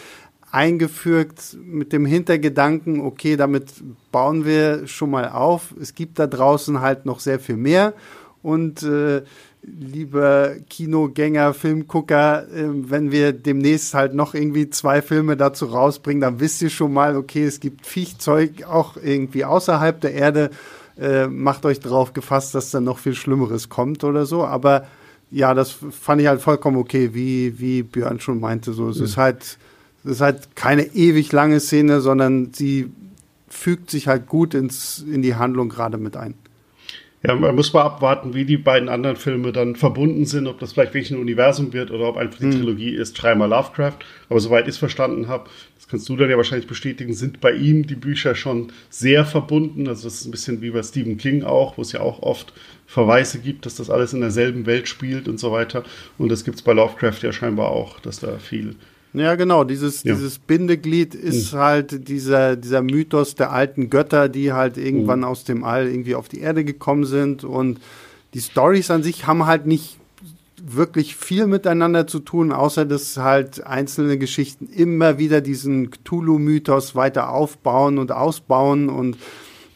eingeführt 0.49 1.55
mit 1.63 1.93
dem 1.93 2.07
Hintergedanken, 2.07 3.01
okay, 3.01 3.35
damit 3.35 3.71
bauen 4.11 4.45
wir 4.45 4.87
schon 4.87 5.11
mal 5.11 5.29
auf. 5.29 5.75
Es 5.79 5.93
gibt 5.93 6.17
da 6.17 6.25
draußen 6.25 6.81
halt 6.81 7.05
noch 7.05 7.19
sehr 7.19 7.39
viel 7.39 7.57
mehr. 7.57 7.93
Und 8.41 8.81
äh, 8.81 9.21
lieber 9.61 10.55
Kinogänger, 10.67 11.53
Filmgucker, 11.53 12.47
äh, 12.51 12.65
wenn 12.67 13.11
wir 13.11 13.31
demnächst 13.31 13.93
halt 13.93 14.15
noch 14.15 14.33
irgendwie 14.33 14.71
zwei 14.71 15.03
Filme 15.03 15.37
dazu 15.37 15.67
rausbringen, 15.67 16.21
dann 16.21 16.39
wisst 16.39 16.63
ihr 16.63 16.71
schon 16.71 16.93
mal, 16.93 17.15
okay, 17.15 17.45
es 17.45 17.59
gibt 17.59 17.85
Viechzeug 17.85 18.63
auch 18.63 18.97
irgendwie 18.97 19.45
außerhalb 19.45 20.01
der 20.01 20.13
Erde 20.13 20.49
äh, 20.99 21.27
macht 21.27 21.65
euch 21.65 21.79
darauf 21.79 22.13
gefasst, 22.13 22.55
dass 22.55 22.71
dann 22.71 22.83
noch 22.83 22.99
viel 22.99 23.15
Schlimmeres 23.15 23.69
kommt 23.69 24.03
oder 24.03 24.25
so. 24.25 24.45
Aber 24.45 24.87
ja, 25.31 25.53
das 25.53 25.71
fand 25.71 26.21
ich 26.21 26.27
halt 26.27 26.41
vollkommen 26.41 26.77
okay, 26.77 27.13
wie, 27.13 27.59
wie 27.59 27.83
Björn 27.83 28.19
schon 28.19 28.39
meinte. 28.39 28.73
So, 28.73 28.89
es 28.89 28.99
mhm. 28.99 29.05
ist 29.05 29.17
halt, 29.17 29.57
es 30.03 30.11
ist 30.11 30.21
halt 30.21 30.55
keine 30.55 30.83
ewig 30.95 31.31
lange 31.31 31.59
Szene, 31.59 32.01
sondern 32.01 32.53
sie 32.53 32.91
fügt 33.47 33.89
sich 33.89 34.07
halt 34.07 34.27
gut 34.27 34.53
ins, 34.53 34.99
in 34.99 35.21
die 35.21 35.35
Handlung 35.35 35.69
gerade 35.69 35.97
mit 35.97 36.15
ein. 36.15 36.35
Ja, 37.27 37.33
man 37.33 37.55
muss 37.55 37.73
mal 37.73 37.81
abwarten, 37.81 38.33
wie 38.35 38.45
die 38.45 38.57
beiden 38.57 38.87
anderen 38.87 39.15
Filme 39.15 39.51
dann 39.51 39.75
verbunden 39.75 40.25
sind, 40.25 40.47
ob 40.47 40.59
das 40.59 40.73
vielleicht 40.73 40.93
wirklich 40.93 41.11
ein 41.11 41.19
Universum 41.19 41.73
wird 41.73 41.89
oder 41.89 42.09
ob 42.09 42.17
einfach 42.17 42.39
die 42.39 42.45
mhm. 42.45 42.51
Trilogie 42.51 42.91
ist, 42.91 43.13
dreimal 43.13 43.49
Lovecraft. 43.49 43.97
Aber 44.29 44.39
soweit 44.39 44.65
ich 44.65 44.75
es 44.75 44.77
verstanden 44.77 45.27
habe, 45.27 45.49
das 45.75 45.87
kannst 45.87 46.07
du 46.07 46.15
dann 46.15 46.29
ja 46.29 46.37
wahrscheinlich 46.37 46.67
bestätigen, 46.67 47.13
sind 47.13 47.41
bei 47.41 47.53
ihm 47.53 47.87
die 47.87 47.95
Bücher 47.95 48.35
schon 48.35 48.71
sehr 48.89 49.25
verbunden. 49.25 49.87
Also 49.87 50.03
das 50.03 50.21
ist 50.21 50.25
ein 50.25 50.31
bisschen 50.31 50.61
wie 50.61 50.69
bei 50.69 50.83
Stephen 50.83 51.17
King 51.17 51.43
auch, 51.43 51.77
wo 51.77 51.81
es 51.81 51.93
ja 51.93 52.01
auch 52.01 52.21
oft 52.21 52.53
Verweise 52.85 53.39
gibt, 53.39 53.65
dass 53.65 53.75
das 53.75 53.89
alles 53.89 54.13
in 54.13 54.21
derselben 54.21 54.67
Welt 54.67 54.87
spielt 54.87 55.27
und 55.27 55.39
so 55.39 55.51
weiter. 55.51 55.83
Und 56.17 56.31
das 56.31 56.43
gibt 56.43 56.57
es 56.57 56.61
bei 56.61 56.73
Lovecraft 56.73 57.23
ja 57.23 57.31
scheinbar 57.31 57.69
auch, 57.69 57.99
dass 58.01 58.19
da 58.19 58.37
viel 58.37 58.75
ja, 59.15 59.35
genau. 59.35 59.63
Dieses, 59.63 60.03
ja. 60.03 60.13
dieses 60.13 60.39
Bindeglied 60.39 61.15
ist 61.15 61.53
mhm. 61.53 61.57
halt 61.57 62.07
dieser, 62.07 62.55
dieser 62.55 62.81
Mythos 62.81 63.35
der 63.35 63.51
alten 63.51 63.89
Götter, 63.89 64.29
die 64.29 64.53
halt 64.53 64.77
irgendwann 64.77 65.19
mhm. 65.19 65.25
aus 65.25 65.43
dem 65.43 65.63
All 65.63 65.87
irgendwie 65.87 66.15
auf 66.15 66.27
die 66.27 66.39
Erde 66.39 66.63
gekommen 66.63 67.05
sind. 67.05 67.43
Und 67.43 67.79
die 68.33 68.41
Stories 68.41 68.91
an 68.91 69.03
sich 69.03 69.27
haben 69.27 69.45
halt 69.45 69.65
nicht 69.65 69.97
wirklich 70.61 71.15
viel 71.15 71.47
miteinander 71.47 72.07
zu 72.07 72.19
tun, 72.19 72.51
außer 72.51 72.85
dass 72.85 73.17
halt 73.17 73.65
einzelne 73.65 74.17
Geschichten 74.17 74.67
immer 74.67 75.17
wieder 75.17 75.41
diesen 75.41 75.91
Cthulhu-Mythos 75.91 76.95
weiter 76.95 77.29
aufbauen 77.29 77.97
und 77.97 78.11
ausbauen. 78.11 78.89
Und 78.89 79.17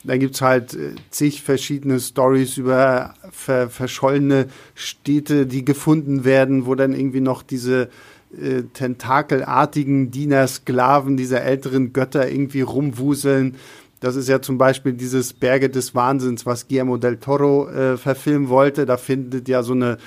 da 0.04 0.18
gibt's 0.18 0.42
halt 0.42 0.74
äh, 0.74 0.96
zig 1.10 1.44
verschiedene 1.44 2.00
Stories 2.00 2.58
über 2.58 3.14
ver 3.32 3.70
verschollene 3.70 4.48
Städte, 4.74 5.46
die 5.46 5.66
gefunden 5.66 6.24
werden, 6.24 6.66
wo 6.66 6.76
dann 6.76 6.94
irgendwie 6.94 7.22
noch 7.22 7.44
diese 7.44 7.90
äh, 8.38 8.64
tentakelartigen 8.74 10.12
Diener, 10.12 10.48
Sklaven 10.48 11.18
dieser 11.18 11.42
älteren 11.42 11.94
Götter 11.94 12.30
irgendwie 12.30 12.62
rumwuseln. 12.62 13.56
Das 14.00 14.16
ist 14.16 14.30
ja 14.30 14.42
zum 14.42 14.58
Beispiel 14.58 14.94
dieses 14.94 15.34
Berge 15.34 15.70
des 15.70 15.94
Wahnsinns, 15.94 16.46
was 16.46 16.68
Guillermo 16.68 16.98
del 16.98 17.18
Toro 17.18 17.68
äh, 17.70 17.98
verfilmen 17.98 18.50
wollte. 18.50 18.86
Da 18.86 18.98
findet 18.98 19.50
ja 19.50 19.64
so 19.64 19.74
eine 19.74 19.98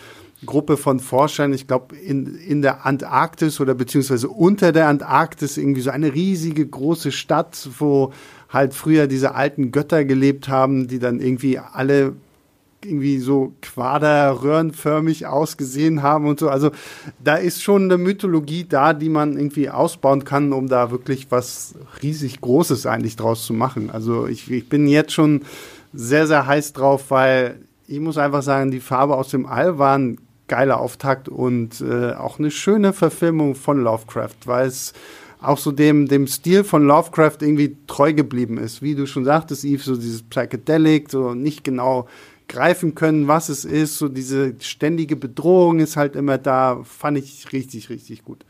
Gruppe 0.45 0.77
von 0.77 0.99
Forschern, 0.99 1.53
ich 1.53 1.67
glaube, 1.67 1.97
in, 1.97 2.35
in 2.35 2.63
der 2.63 2.85
Antarktis 2.87 3.61
oder 3.61 3.75
beziehungsweise 3.75 4.29
unter 4.29 4.73
der 4.73 4.89
Antarktis 4.89 5.57
irgendwie 5.57 5.83
so 5.83 5.91
eine 5.91 6.15
riesige 6.15 6.67
große 6.67 7.13
Stadt, 7.13 7.69
wo 7.79 8.13
halt 8.49 8.75
früher 8.75 9.07
diese 9.07 9.35
alten 9.35 9.73
Götter 9.73 10.05
gelebt 10.05 10.49
haben, 10.49 10.89
die 10.89 10.99
dann 10.99 11.21
irgendwie 11.21 11.59
alle 11.59 12.15
irgendwie 12.85 13.19
so 13.19 13.53
quaderröhrenförmig 13.63 15.27
ausgesehen 15.27 16.03
haben 16.03 16.27
und 16.27 16.41
so. 16.41 16.49
Also 16.49 16.71
da 17.23 17.37
ist 17.37 17.63
schon 17.63 17.85
eine 17.85 17.99
Mythologie 17.99 18.65
da, 18.69 18.93
die 18.93 19.09
man 19.09 19.37
irgendwie 19.37 19.71
ausbauen 19.71 20.25
kann, 20.25 20.53
um 20.53 20.69
da 20.69 20.91
wirklich 20.91 21.27
was 21.31 21.75
riesig 22.03 22.41
Großes 22.41 22.87
eigentlich 22.87 23.17
draus 23.17 23.47
zu 23.47 23.53
machen. 23.53 23.91
Also 23.91 24.27
ich, 24.27 24.51
ich 24.51 24.69
bin 24.69 24.87
jetzt 24.87 25.13
schon 25.13 25.43
sehr, 25.93 26.27
sehr 26.27 26.47
heiß 26.47 26.73
drauf, 26.73 27.11
weil 27.11 27.61
ich 27.87 28.01
muss 28.01 28.19
einfach 28.19 28.43
sagen, 28.43 28.71
die 28.71 28.81
Farbe 28.81 29.17
aus 29.17 29.29
dem 29.29 29.47
All 29.47 29.79
war 29.79 29.99
ein 29.99 30.19
geiler 30.49 30.81
Auftakt 30.81 31.29
und 31.29 31.81
äh, 31.81 32.13
auch 32.13 32.39
eine 32.39 32.51
schöne 32.51 32.93
Verfilmung 32.93 33.55
von 33.55 33.83
Lovecraft, 33.83 34.47
weil 34.47 34.67
es 34.67 34.93
auch 35.41 35.59
so 35.59 35.73
dem, 35.73 36.07
dem 36.09 36.27
Stil 36.27 36.65
von 36.65 36.87
Lovecraft 36.87 37.39
irgendwie 37.41 37.77
treu 37.87 38.13
geblieben 38.13 38.59
ist. 38.59 38.81
Wie 38.81 38.95
du 38.95 39.07
schon 39.07 39.25
sagtest, 39.25 39.65
Eve, 39.65 39.83
so 39.83 39.97
dieses 39.97 40.23
Psychedelic, 40.23 41.11
so 41.11 41.35
nicht 41.35 41.65
genau 41.65 42.07
greifen 42.53 42.95
können, 42.95 43.27
was 43.27 43.49
es 43.49 43.65
ist. 43.65 43.99
So 43.99 44.09
diese 44.09 44.55
ständige 44.61 45.17
Bedrohung 45.17 45.81
ist 45.81 45.97
halt 45.97 46.15
immer 46.15 46.39
da. 46.39 46.83
Fand 46.85 47.19
ich 47.19 47.53
richtig, 47.53 47.91
richtig 47.91 48.25
gut. 48.25 48.45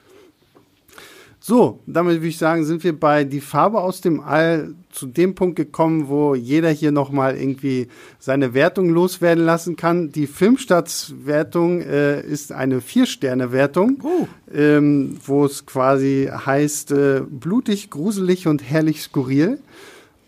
So, 1.45 1.81
damit 1.87 2.17
würde 2.17 2.29
ich 2.29 2.38
sagen, 2.38 2.65
sind 2.65 2.85
wir 2.85 2.99
bei 2.99 3.25
die 3.25 3.41
Farbe 3.41 3.81
aus 3.81 4.01
dem 4.01 4.21
All 4.21 4.75
zu 4.93 5.07
dem 5.07 5.35
Punkt 5.35 5.57
gekommen, 5.57 6.07
wo 6.07 6.37
jeder 6.37 6.71
hier 6.71 6.93
nochmal 6.93 7.37
irgendwie 7.37 7.88
seine 8.21 8.55
Wertung 8.55 8.91
loswerden 8.91 9.45
lassen 9.45 9.75
kann. 9.75 10.12
Die 10.12 10.29
Filmstadtswertung 10.29 11.81
äh, 11.81 12.21
ist 12.21 12.53
eine 12.53 12.81
Vier-Sterne-Wertung, 12.81 14.01
uh. 14.05 14.29
ähm, 14.55 15.17
wo 15.27 15.45
es 15.45 15.67
quasi 15.67 16.31
heißt 16.33 16.93
äh, 16.93 17.23
blutig, 17.29 17.91
gruselig 17.91 18.47
und 18.47 18.62
herrlich 18.62 19.03
skurril. 19.03 19.59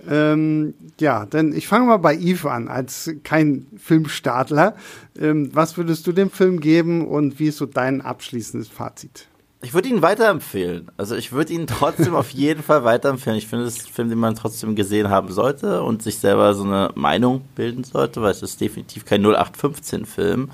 Ähm, 0.08 0.74
ja, 1.00 1.26
denn 1.26 1.52
ich 1.52 1.66
fange 1.66 1.86
mal 1.86 1.96
bei 1.98 2.14
Eve 2.16 2.50
an, 2.50 2.68
als 2.68 3.10
kein 3.22 3.66
Filmstartler. 3.76 4.76
Ähm, 5.18 5.50
was 5.52 5.76
würdest 5.76 6.06
du 6.06 6.12
dem 6.12 6.30
Film 6.30 6.60
geben 6.60 7.06
und 7.06 7.38
wie 7.38 7.48
ist 7.48 7.58
so 7.58 7.66
dein 7.66 8.00
abschließendes 8.00 8.68
Fazit? 8.68 9.28
Ich 9.64 9.72
würde 9.72 9.88
ihn 9.88 10.02
weiterempfehlen. 10.02 10.90
Also 10.98 11.16
ich 11.16 11.32
würde 11.32 11.54
ihn 11.54 11.66
trotzdem 11.66 12.14
auf 12.14 12.30
jeden 12.30 12.62
Fall 12.62 12.84
weiterempfehlen. 12.84 13.38
Ich 13.38 13.46
finde, 13.46 13.64
es 13.64 13.78
ist 13.78 13.86
ein 13.86 13.92
Film, 13.92 14.08
den 14.10 14.18
man 14.18 14.34
trotzdem 14.34 14.76
gesehen 14.76 15.08
haben 15.08 15.32
sollte 15.32 15.82
und 15.82 16.02
sich 16.02 16.18
selber 16.18 16.52
so 16.54 16.64
eine 16.64 16.90
Meinung 16.94 17.42
bilden 17.54 17.82
sollte, 17.82 18.20
weil 18.20 18.32
es 18.32 18.42
ist 18.42 18.60
definitiv 18.60 19.06
kein 19.06 19.24
0815-Film. 19.24 20.50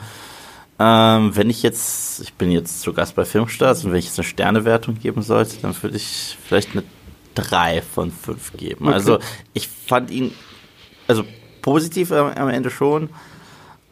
Ähm, 0.79 1.37
wenn 1.37 1.51
ich 1.51 1.63
jetzt, 1.63 2.21
ich 2.21 2.35
bin 2.35 2.53
jetzt 2.53 2.81
zu 2.81 2.93
Gast 2.93 3.17
bei 3.17 3.25
Filmstarts 3.25 3.85
und 3.85 3.91
wenn 3.91 3.99
ich 3.99 4.07
jetzt 4.07 4.19
eine 4.19 4.25
Sternewertung 4.25 4.99
geben 4.99 5.23
sollte, 5.23 5.57
dann 5.61 5.75
würde 5.83 5.97
ich 5.97 6.39
vielleicht 6.43 6.73
eine 6.73 6.85
drei 7.41 7.83
von 7.83 8.11
fünf 8.11 8.53
geben. 8.57 8.87
Okay. 8.87 8.95
Also 8.95 9.19
ich 9.53 9.69
fand 9.69 10.11
ihn, 10.11 10.33
also 11.07 11.25
positiv 11.63 12.13
am 12.13 12.49
Ende 12.49 12.71
schon, 12.71 13.11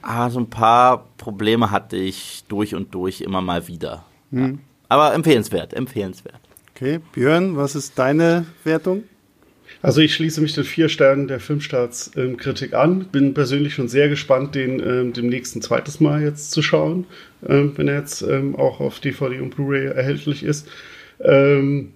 aber 0.03 0.31
so 0.31 0.41
ein 0.41 0.51
paar 0.51 1.07
Probleme 1.17 1.71
hatte 1.71 1.97
ich 1.97 2.45
durch 2.49 2.75
und 2.75 2.95
durch 2.95 3.21
immer 3.21 3.41
mal 3.41 3.69
wieder. 3.69 4.05
Hm. 4.31 4.53
Ja. 4.53 4.59
Aber 4.91 5.15
empfehlenswert, 5.15 5.75
empfehlenswert. 5.75 6.41
Okay, 6.75 7.01
Björn, 7.13 7.57
was 7.57 7.75
ist 7.75 7.99
deine 7.99 8.47
Wertung? 8.65 9.03
Also 9.83 10.01
ich 10.01 10.15
schließe 10.15 10.41
mich 10.41 10.55
den 10.55 10.65
vier 10.65 10.89
Sternen 10.89 11.29
der 11.29 11.41
Filmstarts-Kritik 11.41 12.73
ähm, 12.73 12.79
an. 12.79 13.05
Bin 13.13 13.35
persönlich 13.35 13.75
schon 13.75 13.89
sehr 13.89 14.09
gespannt, 14.09 14.55
den 14.55 14.81
ähm, 14.81 15.13
demnächst 15.13 15.55
ein 15.57 15.63
zweites 15.63 16.01
Mal 16.01 16.23
jetzt 16.23 16.51
zu 16.51 16.63
schauen, 16.63 17.07
ähm, 17.47 17.73
wenn 17.77 17.89
er 17.89 17.99
jetzt 17.99 18.23
ähm, 18.23 18.57
auch 18.57 18.81
auf 18.81 19.01
DVD 19.01 19.41
und 19.41 19.55
Blu-ray 19.55 19.87
erhältlich 19.87 20.43
ist. 20.43 20.69
Ähm, 21.21 21.93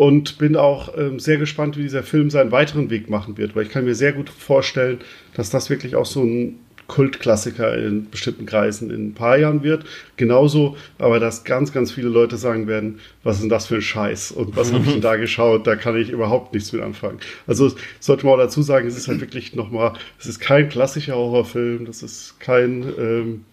und 0.00 0.38
bin 0.38 0.56
auch 0.56 0.96
ähm, 0.96 1.18
sehr 1.20 1.36
gespannt, 1.36 1.76
wie 1.76 1.82
dieser 1.82 2.02
Film 2.02 2.30
seinen 2.30 2.52
weiteren 2.52 2.88
Weg 2.88 3.10
machen 3.10 3.36
wird, 3.36 3.54
weil 3.54 3.64
ich 3.64 3.68
kann 3.68 3.84
mir 3.84 3.94
sehr 3.94 4.14
gut 4.14 4.30
vorstellen, 4.30 5.00
dass 5.34 5.50
das 5.50 5.68
wirklich 5.68 5.94
auch 5.94 6.06
so 6.06 6.22
ein 6.22 6.58
Kultklassiker 6.86 7.76
in 7.76 8.08
bestimmten 8.08 8.46
Kreisen 8.46 8.90
in 8.90 9.08
ein 9.08 9.14
paar 9.14 9.36
Jahren 9.36 9.62
wird. 9.62 9.84
Genauso, 10.16 10.78
aber 10.98 11.20
dass 11.20 11.44
ganz, 11.44 11.74
ganz 11.74 11.92
viele 11.92 12.08
Leute 12.08 12.38
sagen 12.38 12.66
werden, 12.66 12.98
was 13.24 13.36
ist 13.36 13.42
denn 13.42 13.50
das 13.50 13.66
für 13.66 13.74
ein 13.74 13.82
Scheiß 13.82 14.32
und 14.32 14.56
was 14.56 14.72
habe 14.72 14.84
ich 14.86 14.92
denn 14.92 15.02
da 15.02 15.16
geschaut, 15.16 15.66
da 15.66 15.76
kann 15.76 15.98
ich 15.98 16.08
überhaupt 16.08 16.54
nichts 16.54 16.72
mit 16.72 16.80
anfangen. 16.80 17.18
Also 17.46 17.70
sollte 17.98 18.24
man 18.24 18.36
auch 18.36 18.38
dazu 18.38 18.62
sagen, 18.62 18.88
es 18.88 18.96
ist 18.96 19.06
halt 19.06 19.20
wirklich 19.20 19.54
nochmal, 19.54 19.92
es 20.18 20.24
ist 20.24 20.40
kein 20.40 20.70
klassischer 20.70 21.16
Horrorfilm, 21.16 21.84
das 21.84 22.02
ist 22.02 22.40
kein 22.40 22.84
ähm, 22.98 23.44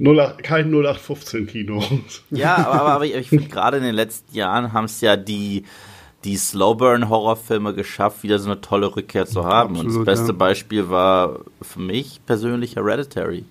08, 0.00 0.42
kein 0.42 0.72
0815-Kino. 0.72 1.84
Ja, 2.30 2.56
aber, 2.56 2.72
aber, 2.72 2.92
aber 2.92 3.04
ich 3.06 3.28
finde 3.28 3.48
gerade 3.48 3.76
in 3.76 3.82
den 3.82 3.94
letzten 3.94 4.34
Jahren 4.34 4.72
haben 4.72 4.86
es 4.86 5.00
ja 5.00 5.16
die, 5.16 5.64
die 6.24 6.36
Slowburn-Horrorfilme 6.36 7.74
geschafft, 7.74 8.22
wieder 8.22 8.38
so 8.38 8.50
eine 8.50 8.60
tolle 8.60 8.94
Rückkehr 8.96 9.26
zu 9.26 9.44
haben. 9.44 9.76
Absolut, 9.76 9.96
Und 9.96 9.98
das 9.98 10.18
beste 10.18 10.32
ja. 10.32 10.38
Beispiel 10.38 10.88
war 10.88 11.40
für 11.60 11.80
mich 11.80 12.20
persönlich 12.26 12.76
Hereditary. 12.76 13.44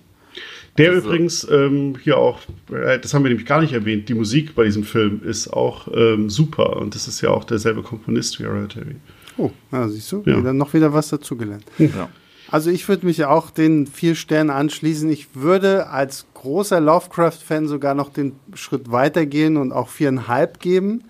Der 0.78 0.90
also, 0.90 1.08
übrigens 1.08 1.46
ähm, 1.50 1.96
hier 2.02 2.16
auch, 2.16 2.40
äh, 2.72 2.98
das 2.98 3.12
haben 3.12 3.24
wir 3.24 3.28
nämlich 3.28 3.46
gar 3.46 3.60
nicht 3.60 3.72
erwähnt, 3.72 4.08
die 4.08 4.14
Musik 4.14 4.54
bei 4.54 4.64
diesem 4.64 4.84
Film 4.84 5.20
ist 5.24 5.48
auch 5.48 5.88
ähm, 5.92 6.30
super 6.30 6.76
und 6.76 6.94
das 6.94 7.08
ist 7.08 7.20
ja 7.20 7.30
auch 7.30 7.44
derselbe 7.44 7.82
Komponist 7.82 8.38
wie 8.38 8.44
Hereditary. 8.44 8.96
Oh, 9.36 9.50
ja, 9.72 9.88
siehst 9.88 10.10
du, 10.12 10.22
ja. 10.26 10.38
wieder, 10.38 10.52
noch 10.52 10.72
wieder 10.72 10.92
was 10.92 11.08
dazugelernt. 11.08 11.64
Ja. 11.78 12.08
Also 12.50 12.70
ich 12.70 12.88
würde 12.88 13.06
mich 13.06 13.24
auch 13.24 13.50
den 13.50 13.86
vier 13.86 14.16
Sternen 14.16 14.50
anschließen. 14.50 15.08
Ich 15.10 15.36
würde 15.36 15.88
als 15.88 16.26
großer 16.34 16.80
Lovecraft-Fan 16.80 17.68
sogar 17.68 17.94
noch 17.94 18.10
den 18.12 18.32
Schritt 18.54 18.90
weitergehen 18.90 19.56
und 19.56 19.72
auch 19.72 19.88
viereinhalb 19.88 20.58
geben, 20.58 21.04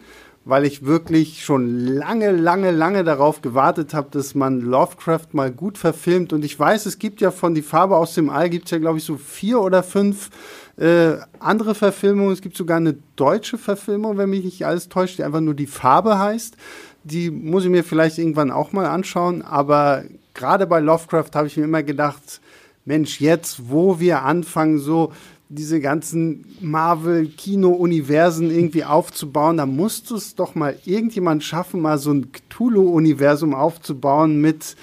weil 0.45 0.67
ich 0.67 0.85
wirklich 0.85 1.43
schon 1.43 1.87
lange, 1.87 2.33
lange, 2.33 2.73
lange 2.73 3.05
darauf 3.05 3.41
gewartet 3.41 3.95
habe, 3.95 4.09
dass 4.11 4.35
man 4.35 4.61
Lovecraft 4.61 5.29
mal 5.33 5.51
gut 5.51 5.79
verfilmt. 5.79 6.35
Und 6.35 6.45
ich 6.45 6.59
weiß, 6.59 6.85
es 6.85 6.99
gibt 6.99 7.23
ja 7.23 7.31
von 7.31 7.55
Die 7.55 7.63
Farbe 7.63 7.97
aus 7.97 8.15
dem 8.15 8.29
All, 8.29 8.51
gibt 8.51 8.67
es 8.67 8.73
ja, 8.73 8.79
glaube 8.79 8.99
ich, 8.99 9.05
so 9.05 9.17
vier 9.17 9.61
oder 9.61 9.83
fünf 9.83 10.29
äh, 10.77 11.13
andere 11.39 11.75
Verfilmungen. 11.75 12.35
Es 12.35 12.43
gibt 12.43 12.57
sogar 12.57 12.77
eine 12.77 12.97
deutsche 13.17 13.57
Verfilmung, 13.57 14.19
wenn 14.19 14.29
mich 14.29 14.45
nicht 14.45 14.67
alles 14.67 14.91
täuscht, 14.91 15.17
die 15.17 15.25
einfach 15.25 15.41
nur 15.41 15.55
Die 15.55 15.67
Farbe 15.67 16.19
heißt. 16.19 16.57
Die 17.03 17.31
muss 17.31 17.65
ich 17.65 17.71
mir 17.71 17.83
vielleicht 17.83 18.19
irgendwann 18.19 18.51
auch 18.51 18.73
mal 18.73 18.85
anschauen, 18.85 19.41
aber 19.41 20.05
gerade 20.35 20.67
bei 20.67 20.81
Lovecraft 20.81 21.31
habe 21.35 21.47
ich 21.47 21.57
mir 21.57 21.65
immer 21.65 21.83
gedacht, 21.83 22.41
Mensch, 22.85 23.21
jetzt, 23.21 23.71
wo 23.71 24.01
wir 24.01 24.23
anfangen, 24.23 24.79
so 24.79 25.13
diese 25.49 25.81
ganzen 25.81 26.47
Marvel-Kino-Universen 26.61 28.51
irgendwie 28.51 28.85
aufzubauen, 28.85 29.57
da 29.57 29.67
musst 29.67 30.11
du 30.11 30.17
es 30.17 30.37
doch 30.37 30.55
mal 30.55 30.79
irgendjemand 30.85 31.43
schaffen, 31.43 31.81
mal 31.81 31.99
so 31.99 32.13
ein 32.13 32.31
Cthulhu-Universum 32.33 33.55
aufzubauen 33.55 34.41
mit 34.41 34.77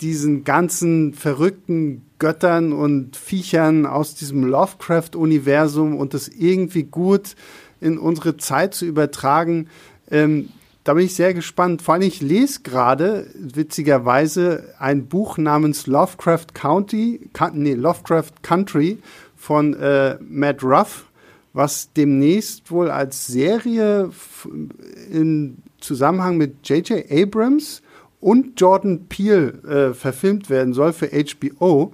diesen 0.00 0.44
ganzen 0.44 1.14
verrückten 1.14 2.02
Göttern 2.18 2.72
und 2.72 3.16
Viechern 3.16 3.84
aus 3.84 4.14
diesem 4.14 4.44
Lovecraft-Universum 4.44 5.96
und 5.96 6.14
das 6.14 6.28
irgendwie 6.28 6.84
gut 6.84 7.34
in 7.80 7.98
unsere 7.98 8.36
Zeit 8.36 8.74
zu 8.74 8.86
übertragen. 8.86 9.68
Ähm, 10.08 10.50
da 10.84 10.94
bin 10.94 11.04
ich 11.04 11.14
sehr 11.14 11.32
gespannt. 11.32 11.82
Vor 11.82 11.94
allem, 11.94 12.02
ich 12.02 12.20
lese 12.20 12.60
gerade, 12.62 13.28
witzigerweise, 13.34 14.74
ein 14.78 15.06
Buch 15.06 15.38
namens 15.38 15.86
Lovecraft 15.86 16.54
County, 16.54 17.30
nee, 17.52 17.74
Lovecraft 17.74 18.42
Country 18.42 18.98
von 19.36 19.74
äh, 19.74 20.16
Matt 20.20 20.62
Ruff, 20.62 21.06
was 21.52 21.92
demnächst 21.92 22.70
wohl 22.70 22.90
als 22.90 23.26
Serie 23.26 24.10
in 25.10 25.58
Zusammenhang 25.80 26.36
mit 26.36 26.66
J.J. 26.68 27.10
Abrams 27.10 27.82
und 28.20 28.60
Jordan 28.60 29.06
Peele 29.08 29.90
äh, 29.90 29.94
verfilmt 29.94 30.48
werden 30.48 30.72
soll 30.74 30.92
für 30.92 31.10
HBO. 31.10 31.92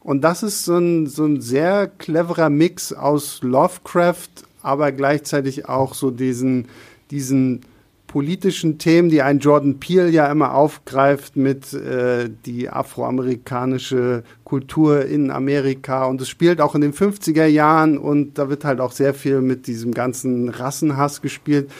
Und 0.00 0.22
das 0.22 0.42
ist 0.42 0.64
so 0.64 0.76
ein, 0.76 1.06
so 1.06 1.24
ein 1.24 1.40
sehr 1.40 1.86
cleverer 1.86 2.50
Mix 2.50 2.92
aus 2.92 3.42
Lovecraft, 3.42 4.28
aber 4.62 4.92
gleichzeitig 4.92 5.68
auch 5.68 5.94
so 5.94 6.10
diesen, 6.10 6.66
diesen 7.10 7.62
politischen 8.08 8.78
Themen, 8.78 9.10
die 9.10 9.22
ein 9.22 9.38
Jordan 9.38 9.78
Peele 9.78 10.08
ja 10.08 10.26
immer 10.32 10.54
aufgreift 10.54 11.36
mit 11.36 11.72
äh, 11.74 12.28
die 12.46 12.68
afroamerikanische 12.68 14.24
Kultur 14.44 15.04
in 15.04 15.30
Amerika 15.30 16.06
und 16.06 16.20
es 16.20 16.28
spielt 16.28 16.60
auch 16.60 16.74
in 16.74 16.80
den 16.80 16.94
50er 16.94 17.46
Jahren 17.46 17.98
und 17.98 18.38
da 18.38 18.48
wird 18.48 18.64
halt 18.64 18.80
auch 18.80 18.92
sehr 18.92 19.14
viel 19.14 19.42
mit 19.42 19.66
diesem 19.68 19.92
ganzen 19.92 20.48
Rassenhass 20.48 21.22
gespielt. 21.22 21.70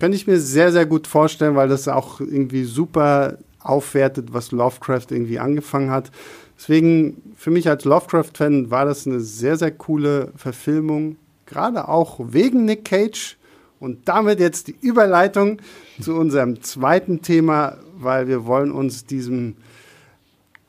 Könnte 0.00 0.16
ich 0.16 0.26
mir 0.26 0.38
sehr, 0.38 0.72
sehr 0.72 0.84
gut 0.84 1.06
vorstellen, 1.06 1.54
weil 1.54 1.68
das 1.68 1.88
auch 1.88 2.20
irgendwie 2.20 2.64
super 2.64 3.38
aufwertet, 3.60 4.34
was 4.34 4.52
Lovecraft 4.52 5.06
irgendwie 5.10 5.38
angefangen 5.38 5.90
hat. 5.90 6.10
Deswegen, 6.58 7.22
für 7.36 7.50
mich 7.50 7.68
als 7.68 7.84
Lovecraft-Fan 7.84 8.70
war 8.70 8.84
das 8.84 9.06
eine 9.06 9.20
sehr, 9.20 9.56
sehr 9.56 9.70
coole 9.70 10.32
Verfilmung. 10.36 11.16
Gerade 11.46 11.88
auch 11.88 12.20
wegen 12.20 12.64
Nick 12.64 12.84
Cage 12.84 13.38
und 13.80 14.08
damit 14.08 14.40
jetzt 14.40 14.68
die 14.68 14.76
Überleitung 14.80 15.58
zu 16.00 16.14
unserem 16.14 16.62
zweiten 16.62 17.22
Thema, 17.22 17.76
weil 17.96 18.28
wir 18.28 18.46
wollen 18.46 18.72
uns 18.72 19.04
diesem 19.04 19.56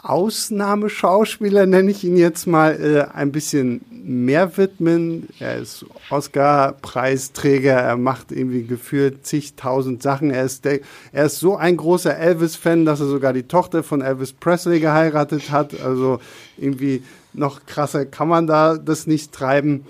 Ausnahmeschauspieler, 0.06 1.66
nenne 1.66 1.89
ich 1.89 2.03
ihn 2.03 2.16
jetzt 2.16 2.45
mal, 2.45 2.80
äh, 2.80 3.16
ein 3.16 3.32
bisschen 3.32 3.82
mehr 3.89 4.56
widmen. 4.56 5.28
Er 5.39 5.58
ist 5.58 5.84
Oscar-Preisträger, 6.12 7.74
er 7.74 7.97
macht 7.97 8.32
irgendwie 8.32 8.66
gefühlt 8.66 9.26
zigtausend 9.26 10.03
Sachen. 10.03 10.30
Er 10.30 10.45
ist, 10.45 10.64
der, 10.64 10.82
er 11.12 11.26
ist 11.26 11.39
so 11.39 11.56
ein 11.56 11.76
großer 11.76 12.16
Elvis-Fan, 12.16 12.86
dass 12.86 12.99
er 12.99 13.08
sogar 13.08 13.34
die 13.34 13.43
Tochter 13.47 13.82
von 13.82 14.01
Elvis 14.01 14.34
Presley 14.34 14.80
geheiratet 14.80 15.49
hat. 15.49 15.80
Also 15.82 16.20
irgendwie 16.58 17.01
noch 17.34 17.66
krasser 17.66 18.06
kann 18.06 18.28
man 18.28 18.45
da 18.45 18.78
das 18.78 19.08
nicht 19.08 19.32
treiben. 19.32 19.88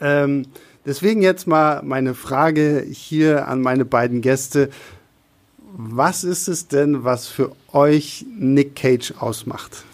Ähm, 0.00 0.46
deswegen 0.86 1.20
jetzt 1.20 1.46
mal 1.46 1.82
meine 1.82 2.14
Frage 2.14 2.86
hier 2.88 3.48
an 3.48 3.60
meine 3.60 3.84
beiden 3.84 4.20
Gäste. 4.20 4.70
Was 5.76 6.24
ist 6.24 6.48
es 6.48 6.68
denn, 6.68 7.04
was 7.04 7.26
für 7.26 7.52
euch 7.72 8.24
Nick 8.38 8.76
Cage 8.76 9.12
ausmacht? 9.18 9.84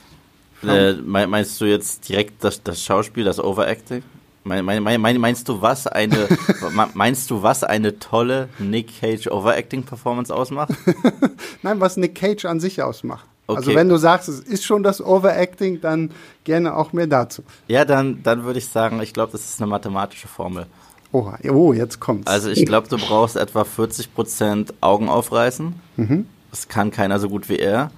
Äh, 0.63 0.93
meinst 0.93 1.61
du 1.61 1.65
jetzt 1.65 2.09
direkt 2.09 2.45
das, 2.45 2.63
das 2.63 2.83
Schauspiel, 2.83 3.25
das 3.25 3.41
Overacting? 3.41 4.05
Mein, 4.45 4.65
mein, 4.65 4.83
mein, 4.83 5.21
meinst 5.21 5.49
du 5.49 5.63
was 5.63 5.87
eine 5.87 6.29
meinst 6.95 7.31
du 7.31 7.43
was 7.43 7.63
eine 7.63 7.99
tolle 7.99 8.49
Nick 8.59 9.01
Cage 9.01 9.29
Overacting 9.29 9.85
Performance 9.85 10.35
ausmacht? 10.35 10.71
Nein, 11.63 11.81
was 11.81 11.97
Nick 11.97 12.17
Cage 12.17 12.45
an 12.45 12.59
sich 12.59 12.83
ausmacht. 12.83 13.27
Also 13.47 13.59
okay. 13.59 13.67
Also 13.69 13.75
wenn 13.75 13.89
du 13.89 13.97
sagst, 13.97 14.29
es 14.29 14.41
ist 14.41 14.65
schon 14.65 14.83
das 14.83 15.01
Overacting, 15.01 15.81
dann 15.81 16.11
gerne 16.45 16.77
auch 16.77 16.93
mehr 16.93 17.07
dazu. 17.07 17.43
Ja, 17.69 17.85
dann 17.85 18.23
dann 18.23 18.45
würde 18.45 18.59
ich 18.59 18.69
sagen, 18.69 19.01
ich 19.01 19.13
glaube, 19.13 19.33
das 19.33 19.45
ist 19.45 19.61
eine 19.61 19.71
mathematische 19.71 20.29
Formel. 20.29 20.67
Oha, 21.13 21.39
oh, 21.51 21.73
jetzt 21.73 22.01
kommt's. 22.01 22.27
Also 22.27 22.51
ich 22.51 22.65
glaube, 22.65 22.89
du 22.89 22.97
brauchst 22.97 23.37
etwa 23.37 23.63
40% 23.63 24.73
Augen 24.81 25.09
aufreißen. 25.09 25.75
Mhm. 25.97 26.27
Das 26.51 26.69
kann 26.69 26.91
keiner 26.91 27.19
so 27.19 27.29
gut 27.29 27.49
wie 27.49 27.59
er. 27.59 27.91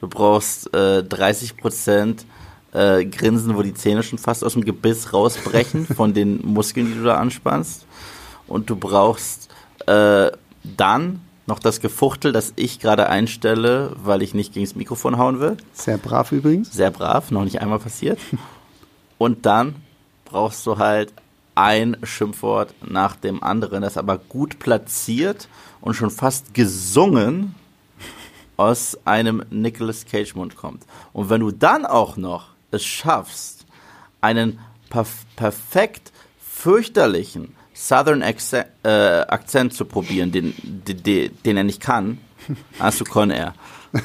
Du 0.00 0.08
brauchst 0.08 0.72
äh, 0.74 1.00
30% 1.00 2.24
äh, 2.72 3.04
Grinsen, 3.04 3.56
wo 3.56 3.62
die 3.62 3.74
Zähne 3.74 4.02
schon 4.02 4.18
fast 4.18 4.44
aus 4.44 4.54
dem 4.54 4.64
Gebiss 4.64 5.12
rausbrechen 5.12 5.86
von 5.96 6.14
den 6.14 6.44
Muskeln, 6.44 6.86
die 6.86 6.94
du 6.94 7.04
da 7.04 7.16
anspannst. 7.16 7.86
Und 8.46 8.70
du 8.70 8.76
brauchst 8.76 9.48
äh, 9.86 10.30
dann 10.64 11.20
noch 11.46 11.58
das 11.60 11.80
Gefuchtel, 11.80 12.32
das 12.32 12.52
ich 12.56 12.78
gerade 12.78 13.08
einstelle, 13.08 13.96
weil 14.02 14.22
ich 14.22 14.34
nicht 14.34 14.52
gegen 14.52 14.66
das 14.66 14.74
Mikrofon 14.74 15.16
hauen 15.16 15.40
will. 15.40 15.56
Sehr 15.72 15.96
brav 15.96 16.32
übrigens. 16.32 16.72
Sehr 16.72 16.90
brav, 16.90 17.30
noch 17.30 17.44
nicht 17.44 17.60
einmal 17.60 17.78
passiert. 17.78 18.18
Und 19.16 19.46
dann 19.46 19.76
brauchst 20.24 20.66
du 20.66 20.78
halt 20.78 21.12
ein 21.58 21.96
Schimpfwort 22.04 22.72
nach 22.88 23.16
dem 23.16 23.42
anderen, 23.42 23.82
das 23.82 23.96
aber 23.96 24.16
gut 24.16 24.60
platziert 24.60 25.48
und 25.80 25.94
schon 25.94 26.10
fast 26.10 26.54
gesungen 26.54 27.56
aus 28.56 28.96
einem 29.04 29.42
Nicolas 29.50 30.06
Cage 30.06 30.36
Mund 30.36 30.54
kommt. 30.54 30.84
Und 31.12 31.30
wenn 31.30 31.40
du 31.40 31.50
dann 31.50 31.84
auch 31.84 32.16
noch 32.16 32.50
es 32.70 32.84
schaffst, 32.84 33.66
einen 34.20 34.60
perf 34.88 35.24
perfekt 35.34 36.12
fürchterlichen 36.40 37.56
Southern 37.74 38.22
Accent, 38.22 38.68
äh, 38.84 39.22
Akzent 39.22 39.74
zu 39.74 39.84
probieren, 39.84 40.30
den, 40.30 40.54
den, 40.62 41.36
den 41.44 41.56
er 41.56 41.64
nicht 41.64 41.80
kann, 41.80 42.18
hast 42.78 43.00
du 43.00 43.04
Con 43.04 43.30
Air. 43.30 43.54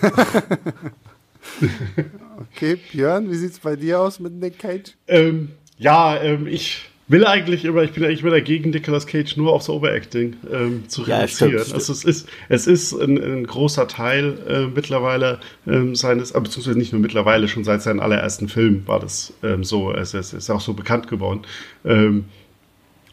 okay, 2.40 2.80
Björn, 2.92 3.30
wie 3.30 3.36
sieht's 3.36 3.60
bei 3.60 3.76
dir 3.76 4.00
aus 4.00 4.20
mit 4.20 4.34
Nick 4.34 4.58
Cage? 4.58 4.96
Ähm, 5.08 5.52
ja, 5.78 6.18
ähm, 6.18 6.48
ich 6.48 6.90
will 7.08 7.26
eigentlich 7.26 7.66
immer, 7.66 7.84
ich 7.84 7.92
bin 7.92 8.04
eigentlich 8.06 8.22
immer 8.22 8.32
dagegen, 8.32 8.70
Nicolas 8.70 9.06
Cage 9.08 9.36
nur 9.36 9.52
aufs 9.52 9.70
Overacting 9.70 10.36
ähm, 10.52 10.88
zu 10.88 11.04
ja, 11.06 11.18
reduzieren. 11.18 11.60
Stimmt, 11.60 11.74
also 11.74 11.94
es 11.94 12.04
ist, 12.04 12.30
es 12.50 12.68
ist 12.68 12.94
ein, 12.94 13.18
ein 13.18 13.46
großer 13.46 13.88
Teil 13.88 14.38
äh, 14.48 14.68
mittlerweile 14.74 15.40
ähm, 15.68 15.96
seines, 15.96 16.32
äh, 16.32 16.40
beziehungsweise 16.40 16.78
nicht 16.78 16.94
nur 16.94 17.02
mittlerweile, 17.02 17.48
schon 17.48 17.64
seit 17.64 17.82
seinen 17.82 18.00
allerersten 18.00 18.48
Film 18.48 18.84
war 18.88 19.00
das 19.00 19.34
ähm, 19.44 19.64
so. 19.64 19.94
Es, 19.94 20.14
es, 20.14 20.34
ist 20.34 20.50
auch 20.50 20.62
so 20.62 20.74
bekannt 20.74 21.08
geworden. 21.08 21.42
Ähm, 21.84 22.26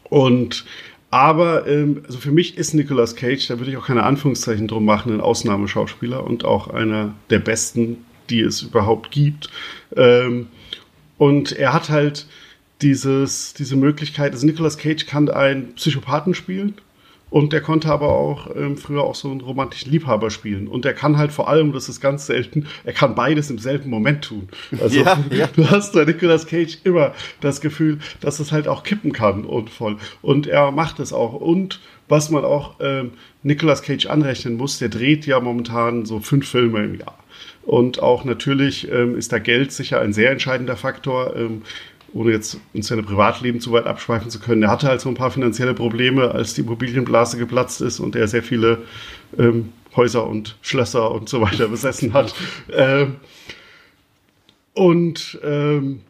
und 0.03 0.65
aber 1.09 1.67
ähm, 1.67 2.03
also 2.05 2.19
für 2.19 2.31
mich 2.31 2.57
ist 2.57 2.73
Nicolas 2.73 3.17
Cage, 3.17 3.45
da 3.47 3.59
würde 3.59 3.71
ich 3.71 3.77
auch 3.77 3.87
keine 3.87 4.03
Anführungszeichen 4.03 4.69
drum 4.69 4.85
machen, 4.85 5.13
ein 5.13 5.19
Ausnahmeschauspieler 5.19 6.23
und 6.23 6.45
auch 6.45 6.69
einer 6.69 7.13
der 7.29 7.39
besten, 7.39 8.05
die 8.29 8.39
es 8.39 8.61
überhaupt 8.61 9.11
gibt. 9.11 9.49
Ähm, 9.97 10.47
und 11.17 11.51
er 11.51 11.73
hat 11.73 11.89
halt 11.89 12.27
dieses, 12.81 13.53
diese 13.53 13.75
Möglichkeit, 13.75 14.33
also 14.33 14.45
Nicolas 14.45 14.77
Cage 14.77 15.05
kann 15.05 15.29
einen 15.29 15.75
Psychopathen 15.75 16.33
spielen 16.33 16.75
und 17.31 17.53
der 17.53 17.61
konnte 17.61 17.89
aber 17.89 18.09
auch 18.09 18.53
ähm, 18.55 18.77
früher 18.77 19.03
auch 19.03 19.15
so 19.15 19.31
einen 19.31 19.39
romantischen 19.39 19.89
Liebhaber 19.89 20.29
spielen. 20.29 20.67
Und 20.67 20.83
der 20.83 20.93
kann 20.93 21.17
halt 21.17 21.31
vor 21.31 21.47
allem, 21.47 21.71
das 21.71 21.87
ist 21.87 22.01
ganz 22.01 22.25
selten, 22.25 22.67
er 22.83 22.91
kann 22.91 23.15
beides 23.15 23.49
im 23.49 23.57
selben 23.57 23.89
Moment 23.89 24.25
tun. 24.25 24.49
Also 24.81 24.99
ja, 24.99 25.17
ja. 25.31 25.47
du 25.55 25.69
hast 25.69 25.93
bei 25.93 26.03
Nicolas 26.03 26.45
Cage 26.45 26.79
immer 26.83 27.13
das 27.39 27.61
Gefühl, 27.61 27.99
dass 28.19 28.41
es 28.41 28.51
halt 28.51 28.67
auch 28.67 28.83
kippen 28.83 29.13
kann 29.13 29.45
und 29.45 29.69
voll. 29.69 29.95
Und 30.21 30.45
er 30.45 30.71
macht 30.71 30.99
es 30.99 31.13
auch. 31.13 31.33
Und 31.33 31.79
was 32.09 32.29
man 32.29 32.43
auch 32.43 32.75
ähm, 32.81 33.11
Nicolas 33.43 33.81
Cage 33.81 34.07
anrechnen 34.07 34.57
muss, 34.57 34.77
der 34.79 34.89
dreht 34.89 35.25
ja 35.25 35.39
momentan 35.39 36.05
so 36.05 36.19
fünf 36.19 36.49
Filme 36.49 36.83
im 36.83 36.99
Jahr. 36.99 37.17
Und 37.63 38.01
auch 38.01 38.25
natürlich 38.25 38.91
ähm, 38.91 39.15
ist 39.15 39.31
da 39.31 39.39
Geld 39.39 39.71
sicher 39.71 40.01
ein 40.01 40.11
sehr 40.11 40.31
entscheidender 40.31 40.75
Faktor. 40.75 41.35
Ähm, 41.35 41.61
ohne 42.13 42.31
jetzt 42.31 42.59
in 42.73 42.81
seine 42.81 43.03
Privatleben 43.03 43.59
zu 43.59 43.71
weit 43.71 43.85
abschweifen 43.85 44.29
zu 44.29 44.39
können, 44.39 44.63
er 44.63 44.69
hatte 44.69 44.87
halt 44.87 45.01
so 45.01 45.09
ein 45.09 45.15
paar 45.15 45.31
finanzielle 45.31 45.73
Probleme, 45.73 46.31
als 46.31 46.53
die 46.53 46.61
Immobilienblase 46.61 47.37
geplatzt 47.37 47.81
ist 47.81 47.99
und 47.99 48.15
er 48.15 48.27
sehr 48.27 48.43
viele 48.43 48.79
ähm, 49.37 49.71
Häuser 49.95 50.27
und 50.27 50.57
Schlösser 50.61 51.11
und 51.11 51.29
so 51.29 51.41
weiter 51.41 51.67
besessen 51.69 52.13
hat. 52.13 52.33
ähm, 52.71 53.17
und 54.73 55.39
ähm, 55.43 56.01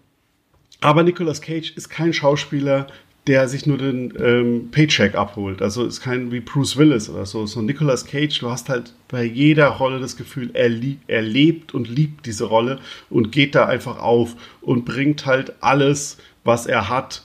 aber 0.81 1.03
Nicolas 1.03 1.41
Cage 1.41 1.71
ist 1.75 1.89
kein 1.89 2.11
Schauspieler, 2.11 2.87
der 3.27 3.47
sich 3.47 3.67
nur 3.67 3.77
den 3.77 4.13
ähm, 4.19 4.69
Paycheck 4.71 5.15
abholt. 5.15 5.61
Also 5.61 5.85
ist 5.85 6.01
kein 6.01 6.31
wie 6.31 6.39
Bruce 6.39 6.77
Willis 6.77 7.09
oder 7.09 7.25
so. 7.25 7.45
So 7.45 7.61
Nicolas 7.61 8.05
Cage, 8.05 8.39
du 8.39 8.49
hast 8.49 8.67
halt 8.69 8.93
bei 9.09 9.23
jeder 9.23 9.67
Rolle 9.67 9.99
das 9.99 10.17
Gefühl, 10.17 10.49
er, 10.53 10.71
er 11.07 11.21
lebt 11.21 11.73
und 11.73 11.87
liebt 11.87 12.25
diese 12.25 12.45
Rolle 12.45 12.79
und 13.09 13.31
geht 13.31 13.53
da 13.53 13.65
einfach 13.67 13.99
auf 13.99 14.35
und 14.61 14.85
bringt 14.85 15.25
halt 15.25 15.53
alles, 15.61 16.17
was 16.43 16.65
er 16.65 16.89
hat, 16.89 17.23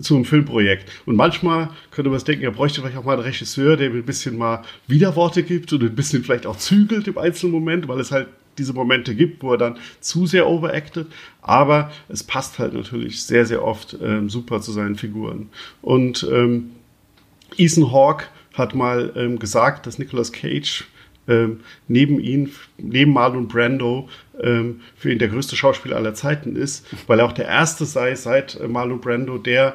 zum 0.00 0.24
Filmprojekt. 0.24 0.90
Und 1.06 1.16
manchmal 1.16 1.70
könnte 1.90 2.10
man 2.10 2.22
denken, 2.22 2.44
er 2.44 2.52
bräuchte 2.52 2.80
vielleicht 2.80 2.96
auch 2.96 3.04
mal 3.04 3.14
einen 3.14 3.22
Regisseur, 3.22 3.76
der 3.76 3.90
mir 3.90 3.96
ein 3.96 4.04
bisschen 4.04 4.36
mal 4.36 4.62
Widerworte 4.86 5.42
gibt 5.42 5.72
und 5.72 5.82
ein 5.82 5.94
bisschen 5.94 6.22
vielleicht 6.22 6.46
auch 6.46 6.56
zügelt 6.56 7.08
im 7.08 7.18
einzelnen 7.18 7.52
Moment, 7.52 7.88
weil 7.88 7.98
es 7.98 8.12
halt 8.12 8.28
diese 8.58 8.72
Momente 8.72 9.14
gibt, 9.14 9.42
wo 9.42 9.52
er 9.52 9.58
dann 9.58 9.78
zu 10.00 10.26
sehr 10.26 10.48
overacted. 10.48 11.06
Aber 11.42 11.90
es 12.08 12.22
passt 12.22 12.58
halt 12.58 12.74
natürlich 12.74 13.22
sehr, 13.22 13.46
sehr 13.46 13.64
oft 13.64 13.96
ähm, 14.02 14.28
super 14.28 14.60
zu 14.60 14.72
seinen 14.72 14.96
Figuren. 14.96 15.48
Und 15.82 16.26
ähm, 16.30 16.70
Ethan 17.56 17.92
Hawke 17.92 18.24
hat 18.54 18.74
mal 18.74 19.12
ähm, 19.16 19.38
gesagt, 19.38 19.86
dass 19.86 19.98
Nicolas 19.98 20.32
Cage 20.32 20.86
ähm, 21.28 21.60
neben 21.86 22.20
ihn, 22.20 22.52
neben 22.78 23.12
Marlon 23.12 23.48
Brando, 23.48 24.08
ähm, 24.40 24.80
für 24.96 25.12
ihn 25.12 25.18
der 25.18 25.28
größte 25.28 25.56
Schauspieler 25.56 25.96
aller 25.96 26.14
Zeiten 26.14 26.56
ist, 26.56 26.86
weil 27.06 27.20
er 27.20 27.26
auch 27.26 27.32
der 27.32 27.46
erste 27.46 27.84
sei 27.84 28.14
seit 28.14 28.66
Marlon 28.68 29.00
Brando, 29.00 29.38
der 29.38 29.74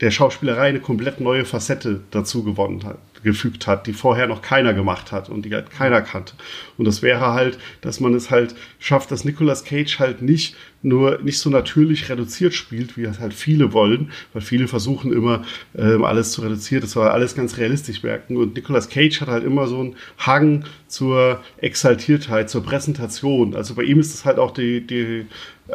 der 0.00 0.10
Schauspielerei 0.10 0.68
eine 0.68 0.80
komplett 0.80 1.20
neue 1.20 1.44
Facette 1.44 2.02
dazu 2.10 2.44
gewonnen 2.44 2.84
hat 2.84 2.98
gefügt 3.22 3.66
hat, 3.66 3.86
die 3.86 3.92
vorher 3.92 4.26
noch 4.26 4.42
keiner 4.42 4.74
gemacht 4.74 5.12
hat 5.12 5.28
und 5.28 5.44
die 5.44 5.54
halt 5.54 5.70
keiner 5.70 6.02
kannte. 6.02 6.34
Und 6.76 6.84
das 6.84 7.02
wäre 7.02 7.32
halt, 7.32 7.58
dass 7.80 8.00
man 8.00 8.14
es 8.14 8.30
halt 8.30 8.54
schafft, 8.78 9.10
dass 9.10 9.24
Nicolas 9.24 9.64
Cage 9.64 9.98
halt 9.98 10.22
nicht 10.22 10.56
nur 10.80 11.20
nicht 11.22 11.40
so 11.40 11.50
natürlich 11.50 12.08
reduziert 12.08 12.54
spielt, 12.54 12.96
wie 12.96 13.02
es 13.02 13.18
halt 13.18 13.34
viele 13.34 13.72
wollen, 13.72 14.12
weil 14.32 14.42
viele 14.42 14.68
versuchen 14.68 15.12
immer 15.12 15.42
ähm, 15.76 16.04
alles 16.04 16.30
zu 16.30 16.42
reduzieren, 16.42 16.82
das 16.82 16.92
soll 16.92 17.08
alles 17.08 17.34
ganz 17.34 17.56
realistisch 17.56 18.02
merken. 18.04 18.36
Und 18.36 18.54
Nicolas 18.54 18.88
Cage 18.88 19.20
hat 19.20 19.28
halt 19.28 19.44
immer 19.44 19.66
so 19.66 19.80
einen 19.80 19.96
Hang 20.18 20.64
zur 20.86 21.42
Exaltiertheit, 21.56 22.48
zur 22.48 22.62
Präsentation. 22.62 23.56
Also 23.56 23.74
bei 23.74 23.82
ihm 23.82 23.98
ist 23.98 24.14
es 24.14 24.24
halt 24.24 24.38
auch 24.38 24.52
die, 24.52 24.86
die 24.86 25.26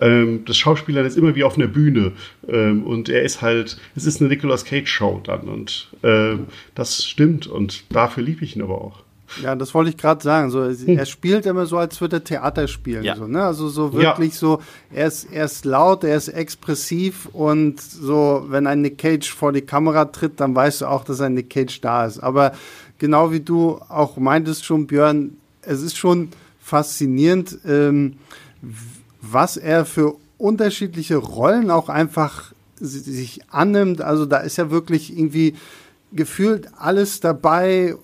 ähm, 0.02 0.44
das 0.46 0.58
Schauspieler 0.58 1.04
ist 1.04 1.18
immer 1.18 1.36
wie 1.36 1.44
auf 1.44 1.58
einer 1.58 1.68
Bühne 1.68 2.14
ähm, 2.48 2.84
und 2.84 3.10
er 3.10 3.24
ist 3.24 3.42
halt, 3.42 3.78
es 3.96 4.06
ist 4.06 4.22
eine 4.22 4.30
Nicolas 4.30 4.66
Cage 4.66 4.90
Show 4.90 5.22
dann 5.24 5.48
und 5.48 5.90
ähm, 6.04 6.48
das 6.76 7.06
stimmt 7.06 7.48
und 7.48 7.84
dafür 7.94 8.24
liebe 8.24 8.44
ich 8.44 8.56
ihn 8.56 8.62
aber 8.62 8.82
auch. 8.82 9.04
Ja, 9.42 9.56
das 9.56 9.74
wollte 9.74 9.90
ich 9.90 9.98
gerade 9.98 10.22
sagen. 10.22 10.50
So, 10.50 10.64
hm. 10.64 10.98
Er 10.98 11.06
spielt 11.06 11.46
immer 11.46 11.66
so, 11.66 11.78
als 11.78 12.00
würde 12.02 12.18
er 12.18 12.24
Theater 12.24 12.68
spielen. 12.68 13.04
Ja. 13.04 13.16
So, 13.16 13.28
ne? 13.28 13.44
Also 13.44 13.68
so 13.68 13.94
wirklich 13.94 14.34
ja. 14.34 14.38
so, 14.38 14.62
er 14.92 15.08
ist, 15.08 15.32
er 15.32 15.46
ist 15.46 15.66
laut, 15.66 16.04
er 16.04 16.18
ist 16.18 16.28
expressiv 16.28 17.28
und 17.34 17.82
so, 17.82 18.46
wenn 18.50 18.68
ein 18.68 18.82
Nick 18.82 18.98
Cage 18.98 19.34
vor 19.34 19.52
die 19.52 19.62
Kamera 19.62 20.06
tritt, 20.06 20.40
dann 20.40 20.54
weißt 20.56 20.82
du 20.82 20.86
auch, 20.86 21.04
dass 21.04 21.22
ein 21.22 21.34
Nick 21.34 21.50
Cage 21.50 21.82
da 21.82 22.06
ist. 22.06 22.20
Aber 22.20 22.54
genau 23.00 23.32
wie 23.32 23.40
du 23.40 23.80
auch 23.90 24.18
meintest 24.18 24.66
schon, 24.66 24.88
Björn, 24.88 25.38
es 25.62 25.82
ist 25.82 25.98
schon 25.98 26.30
faszinierend, 26.60 27.58
ähm, 27.66 28.18
was 29.24 29.58
er 29.58 29.86
für 29.86 30.16
unterschiedliche 30.38 31.16
Rollen 31.16 31.72
auch 31.72 31.90
einfach 31.90 32.54
sich 32.80 33.40
annimmt. 33.50 34.02
Also 34.02 34.26
da 34.26 34.40
ist 34.40 34.58
ja 34.58 34.70
wirklich 34.70 35.18
irgendwie 35.18 35.56
gefühlt 36.12 36.68
alles 36.78 37.22
dabei, 37.22 37.96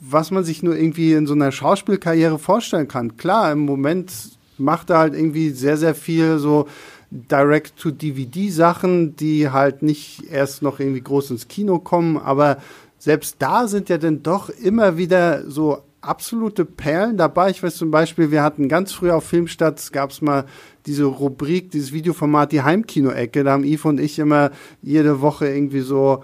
was 0.00 0.30
man 0.30 0.44
sich 0.44 0.62
nur 0.62 0.76
irgendwie 0.76 1.12
in 1.12 1.26
so 1.26 1.34
einer 1.34 1.52
Schauspielkarriere 1.52 2.38
vorstellen 2.38 2.88
kann. 2.88 3.16
Klar, 3.16 3.52
im 3.52 3.60
Moment 3.60 4.12
macht 4.56 4.90
er 4.90 4.98
halt 4.98 5.14
irgendwie 5.14 5.50
sehr, 5.50 5.76
sehr 5.76 5.94
viel 5.94 6.38
so 6.38 6.68
Direct-to-DVD-Sachen, 7.10 9.16
die 9.16 9.50
halt 9.50 9.82
nicht 9.82 10.22
erst 10.30 10.62
noch 10.62 10.78
irgendwie 10.78 11.00
groß 11.00 11.32
ins 11.32 11.48
Kino 11.48 11.80
kommen, 11.80 12.16
aber 12.16 12.58
selbst 12.98 13.36
da 13.40 13.66
sind 13.66 13.88
ja 13.88 13.98
dann 13.98 14.22
doch 14.22 14.48
immer 14.48 14.96
wieder 14.96 15.50
so 15.50 15.82
absolute 16.00 16.64
Perlen 16.64 17.16
dabei. 17.16 17.50
Ich 17.50 17.62
weiß 17.62 17.76
zum 17.76 17.90
Beispiel, 17.90 18.30
wir 18.30 18.42
hatten 18.42 18.68
ganz 18.68 18.92
früh 18.92 19.10
auf 19.10 19.24
Filmstadt, 19.24 19.92
gab 19.92 20.10
es 20.10 20.22
mal 20.22 20.46
diese 20.86 21.04
Rubrik, 21.04 21.70
dieses 21.70 21.92
Videoformat, 21.92 22.52
die 22.52 22.62
Heimkino-Ecke. 22.62 23.44
Da 23.44 23.52
haben 23.52 23.64
Yves 23.64 23.84
und 23.84 24.00
ich 24.00 24.18
immer 24.18 24.50
jede 24.82 25.20
Woche 25.20 25.48
irgendwie 25.48 25.80
so 25.80 26.22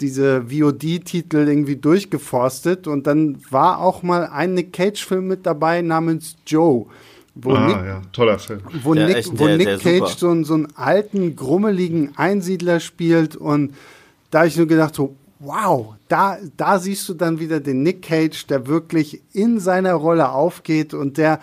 diese 0.00 0.44
VOD-Titel 0.50 1.48
irgendwie 1.48 1.76
durchgeforstet 1.76 2.86
und 2.86 3.06
dann 3.06 3.38
war 3.50 3.80
auch 3.80 4.02
mal 4.02 4.26
ein 4.26 4.54
Nick 4.54 4.72
Cage-Film 4.72 5.26
mit 5.26 5.46
dabei 5.46 5.82
namens 5.82 6.36
Joe. 6.46 6.86
Wo 7.34 7.50
ah, 7.50 7.66
Nick, 7.66 7.76
ja, 7.76 8.02
toller 8.12 8.38
Film. 8.38 8.60
Wo 8.82 8.94
der 8.94 9.08
Nick, 9.08 9.26
wo 9.32 9.46
der, 9.46 9.56
Nick 9.56 9.80
Cage 9.80 10.16
so, 10.16 10.44
so 10.44 10.54
einen 10.54 10.68
alten, 10.76 11.34
grummeligen 11.34 12.16
Einsiedler 12.16 12.78
spielt 12.78 13.34
und 13.34 13.74
da 14.30 14.40
habe 14.40 14.48
ich 14.48 14.56
nur 14.56 14.66
gedacht, 14.66 14.94
so, 14.94 15.16
wow, 15.40 15.94
da, 16.14 16.38
da 16.56 16.78
siehst 16.78 17.08
du 17.08 17.14
dann 17.14 17.40
wieder 17.40 17.58
den 17.58 17.82
Nick 17.82 18.02
Cage, 18.02 18.46
der 18.46 18.68
wirklich 18.68 19.20
in 19.32 19.58
seiner 19.58 19.94
Rolle 19.94 20.30
aufgeht 20.30 20.94
und 20.94 21.18
der 21.18 21.40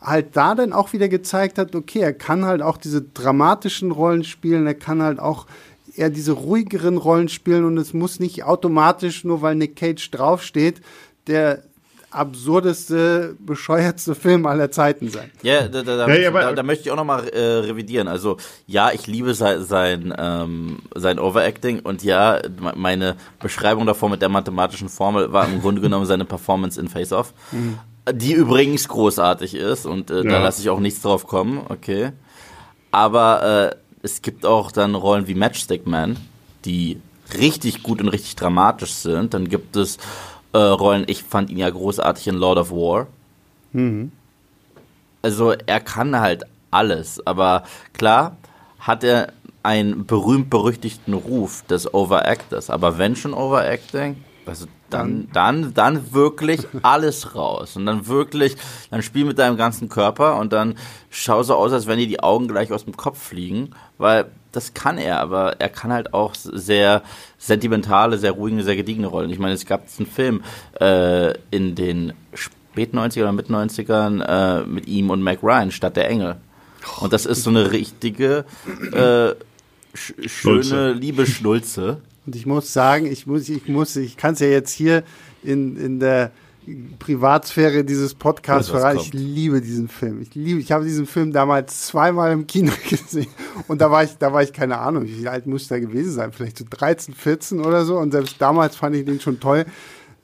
halt 0.00 0.34
da 0.34 0.54
dann 0.54 0.72
auch 0.72 0.94
wieder 0.94 1.10
gezeigt 1.10 1.58
hat, 1.58 1.74
okay, 1.74 1.98
er 1.98 2.14
kann 2.14 2.46
halt 2.46 2.62
auch 2.62 2.78
diese 2.78 3.02
dramatischen 3.02 3.90
Rollen 3.90 4.24
spielen, 4.24 4.66
er 4.66 4.76
kann 4.76 5.02
halt 5.02 5.18
auch 5.18 5.46
eher 5.94 6.08
diese 6.08 6.32
ruhigeren 6.32 6.96
Rollen 6.96 7.28
spielen 7.28 7.66
und 7.66 7.76
es 7.76 7.92
muss 7.92 8.18
nicht 8.18 8.44
automatisch, 8.44 9.24
nur 9.24 9.42
weil 9.42 9.56
Nick 9.56 9.76
Cage 9.76 10.10
draufsteht, 10.10 10.80
der 11.26 11.62
absurdeste, 12.14 13.36
bescheuertste 13.38 14.14
Film 14.14 14.46
aller 14.46 14.70
Zeiten 14.70 15.10
sein. 15.10 15.30
Ja, 15.42 15.68
da, 15.68 15.82
da, 15.82 15.96
da, 15.96 16.14
ja, 16.14 16.30
da, 16.30 16.52
da 16.52 16.62
möchte 16.62 16.84
ich 16.84 16.90
auch 16.90 16.96
nochmal 16.96 17.28
äh, 17.28 17.40
revidieren. 17.40 18.08
Also 18.08 18.36
ja, 18.66 18.92
ich 18.92 19.06
liebe 19.06 19.34
sein, 19.34 19.64
sein, 19.64 20.14
ähm, 20.16 20.78
sein 20.94 21.18
Overacting 21.18 21.80
und 21.80 22.02
ja, 22.02 22.40
meine 22.74 23.16
Beschreibung 23.40 23.86
davor 23.86 24.08
mit 24.08 24.22
der 24.22 24.28
mathematischen 24.28 24.88
Formel 24.88 25.32
war 25.32 25.46
im 25.46 25.60
Grunde 25.60 25.80
genommen 25.80 26.06
seine 26.06 26.24
Performance 26.24 26.80
in 26.80 26.88
Face 26.88 27.12
Off. 27.12 27.34
Mhm. 27.52 27.78
Die 28.12 28.34
übrigens 28.34 28.88
großartig 28.88 29.54
ist 29.54 29.86
und 29.86 30.10
äh, 30.10 30.16
ja. 30.16 30.22
da 30.22 30.38
lasse 30.42 30.60
ich 30.60 30.70
auch 30.70 30.80
nichts 30.80 31.00
drauf 31.02 31.26
kommen, 31.26 31.62
okay. 31.68 32.12
Aber 32.90 33.72
äh, 33.72 33.76
es 34.02 34.22
gibt 34.22 34.46
auch 34.46 34.70
dann 34.70 34.94
Rollen 34.94 35.26
wie 35.26 35.34
Matchstick 35.34 35.86
Man, 35.86 36.18
die 36.64 37.00
richtig 37.38 37.82
gut 37.82 38.00
und 38.00 38.08
richtig 38.08 38.36
dramatisch 38.36 38.92
sind. 38.92 39.34
Dann 39.34 39.48
gibt 39.48 39.76
es 39.76 39.98
äh, 40.54 40.58
Rollen, 40.58 41.04
ich 41.06 41.22
fand 41.22 41.50
ihn 41.50 41.58
ja 41.58 41.68
großartig 41.68 42.28
in 42.28 42.36
Lord 42.36 42.58
of 42.58 42.70
War. 42.70 43.08
Mhm. 43.72 44.12
Also 45.20 45.52
er 45.52 45.80
kann 45.80 46.18
halt 46.18 46.44
alles, 46.70 47.24
aber 47.26 47.64
klar 47.92 48.36
hat 48.78 49.04
er 49.04 49.32
einen 49.62 50.04
berühmt-berüchtigten 50.06 51.14
Ruf 51.14 51.62
des 51.62 51.92
Overactors, 51.92 52.70
aber 52.70 52.98
wenn 52.98 53.16
schon 53.16 53.32
Overacting, 53.32 54.22
also 54.46 54.66
dann, 54.90 55.28
dann, 55.32 55.74
dann 55.74 56.12
wirklich 56.12 56.60
alles 56.82 57.34
raus. 57.34 57.76
Und 57.76 57.86
dann 57.86 58.06
wirklich, 58.06 58.56
dann 58.90 59.02
spiel 59.02 59.24
mit 59.24 59.38
deinem 59.38 59.56
ganzen 59.56 59.88
Körper 59.88 60.38
und 60.38 60.52
dann 60.52 60.76
schau 61.10 61.42
so 61.42 61.54
aus, 61.54 61.72
als 61.72 61.86
wenn 61.86 61.98
dir 61.98 62.06
die 62.06 62.20
Augen 62.20 62.46
gleich 62.46 62.70
aus 62.70 62.84
dem 62.84 62.96
Kopf 62.96 63.18
fliegen, 63.18 63.70
weil 63.98 64.26
das 64.56 64.74
kann 64.74 64.98
er, 64.98 65.20
aber 65.20 65.60
er 65.60 65.68
kann 65.68 65.92
halt 65.92 66.14
auch 66.14 66.34
sehr 66.34 67.02
sentimentale, 67.38 68.18
sehr 68.18 68.32
ruhige, 68.32 68.62
sehr 68.62 68.76
gediegene 68.76 69.06
Rollen. 69.06 69.30
Ich 69.30 69.38
meine, 69.38 69.54
es 69.54 69.66
gab 69.66 69.86
einen 69.98 70.06
Film 70.06 70.42
äh, 70.80 71.34
in 71.50 71.74
den 71.74 72.12
spät 72.34 72.94
90er 72.94 73.22
oder 73.22 73.32
mit 73.32 73.48
90ern 73.48 74.22
äh, 74.22 74.66
mit 74.66 74.86
ihm 74.86 75.10
und 75.10 75.22
Mac 75.22 75.42
Ryan, 75.42 75.70
Stadt 75.70 75.96
der 75.96 76.08
Engel. 76.08 76.36
Und 77.00 77.12
das 77.12 77.26
ist 77.26 77.42
so 77.42 77.50
eine 77.50 77.72
richtige, 77.72 78.44
äh, 78.92 79.34
sch 79.94 80.14
schöne 80.26 80.92
Liebe-Schnulze. 80.92 81.98
Und 82.26 82.36
ich 82.36 82.46
muss 82.46 82.72
sagen, 82.72 83.06
ich 83.06 83.26
muss, 83.26 83.48
ich 83.48 83.68
muss, 83.68 83.96
ich 83.96 84.16
kann 84.16 84.34
es 84.34 84.40
ja 84.40 84.46
jetzt 84.48 84.72
hier 84.72 85.02
in, 85.42 85.76
in 85.76 86.00
der 86.00 86.30
Privatsphäre 86.98 87.84
dieses 87.84 88.14
Podcasts 88.14 88.70
verraten. 88.70 88.98
Ich 88.98 89.12
liebe 89.12 89.60
diesen 89.60 89.88
Film. 89.88 90.22
Ich 90.22 90.34
liebe, 90.34 90.60
ich 90.60 90.72
habe 90.72 90.84
diesen 90.84 91.06
Film 91.06 91.32
damals 91.32 91.86
zweimal 91.86 92.32
im 92.32 92.46
Kino 92.46 92.72
gesehen. 92.88 93.28
Und 93.68 93.80
da 93.80 93.90
war 93.90 94.04
ich, 94.04 94.16
da 94.18 94.32
war 94.32 94.42
ich 94.42 94.52
keine 94.52 94.78
Ahnung, 94.78 95.06
wie 95.06 95.28
alt 95.28 95.46
muss 95.46 95.68
da 95.68 95.78
gewesen 95.78 96.12
sein? 96.12 96.32
Vielleicht 96.32 96.58
so 96.58 96.64
13, 96.68 97.14
14 97.14 97.60
oder 97.60 97.84
so. 97.84 97.98
Und 97.98 98.12
selbst 98.12 98.40
damals 98.40 98.76
fand 98.76 98.96
ich 98.96 99.04
den 99.04 99.20
schon 99.20 99.40
toll. 99.40 99.64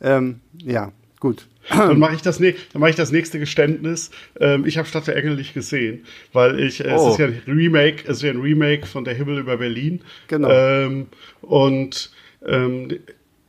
Ähm, 0.01 0.41
ja, 0.63 0.93
gut. 1.19 1.47
Dann 1.69 1.99
mache 1.99 2.15
ich, 2.15 2.23
das, 2.23 2.39
dann 2.39 2.55
mach 2.75 2.89
ich 2.89 2.97
das 2.97 3.13
nächste 3.13 3.39
Geständnis. 3.39 4.11
Ähm, 4.41 4.65
ich 4.67 4.79
habe 4.79 4.89
Stadt 4.89 5.07
der 5.07 5.17
Engel 5.17 5.37
nicht 5.37 5.55
gesehen, 5.55 6.05
weil 6.33 6.59
ich, 6.59 6.85
äh, 6.85 6.95
oh. 6.97 7.09
es 7.09 7.13
ist 7.13 7.19
ja 7.19 7.27
ein 7.27 7.43
Remake, 7.47 8.05
es 8.05 8.19
ist 8.19 8.23
ja 8.23 8.31
ein 8.31 8.41
Remake 8.41 8.87
von 8.87 9.05
Der 9.05 9.15
Himmel 9.15 9.39
über 9.39 9.59
Berlin. 9.59 10.01
Genau. 10.29 10.51
Ähm, 10.51 11.09
und 11.43 12.11
ähm, 12.47 12.99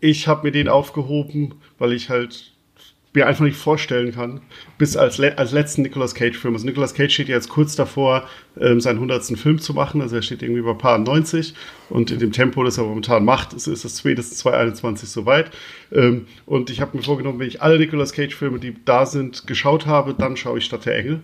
ich 0.02 0.28
habe 0.28 0.48
mir 0.48 0.52
den 0.52 0.68
aufgehoben, 0.68 1.56
weil 1.78 1.94
ich 1.94 2.10
halt 2.10 2.51
mir 3.14 3.28
einfach 3.28 3.46
nicht 3.46 3.58
vorstellen 3.58 4.14
kann, 4.14 4.42
bis 4.82 4.98
als, 4.98 5.20
le 5.20 5.38
als 5.38 5.52
letzten 5.52 5.84
Nicolas 5.84 6.16
Cage-Film. 6.16 6.56
Also 6.56 6.66
Nicolas 6.66 6.96
Cage 6.96 7.14
steht 7.14 7.28
ja 7.28 7.36
jetzt 7.36 7.50
kurz 7.50 7.76
davor, 7.76 8.28
ähm, 8.60 8.82
seinen 8.82 8.96
100. 8.96 9.38
Film 9.38 9.60
zu 9.60 9.76
machen. 9.76 10.02
Also 10.02 10.16
er 10.16 10.24
steht 10.24 10.42
irgendwie 10.42 10.64
bei 10.64 10.74
paar 10.74 10.98
90 10.98 11.54
und 11.92 12.10
in 12.10 12.18
dem 12.18 12.32
Tempo, 12.32 12.64
das 12.64 12.78
er 12.80 12.86
momentan 12.86 13.24
macht, 13.24 13.54
ist, 13.54 13.68
ist 13.68 13.86
es 13.86 14.00
spätestens 14.00 14.40
2021 14.40 15.10
soweit. 15.10 15.52
Ähm, 15.92 16.26
und 16.46 16.70
ich 16.70 16.82
habe 16.82 16.98
mir 16.98 17.04
vorgenommen, 17.04 17.38
wenn 17.40 17.48
ich 17.48 17.62
alle 17.62 17.78
Nicolas 17.78 18.14
Cage-Filme, 18.14 18.60
die 18.60 18.74
da 18.86 19.06
sind, 19.06 19.46
geschaut 19.46 19.86
habe, 19.86 20.16
dann 20.16 20.36
schaue 20.36 20.58
ich 20.58 20.66
Stadt 20.66 20.86
der 20.86 20.98
Engel. 20.98 21.20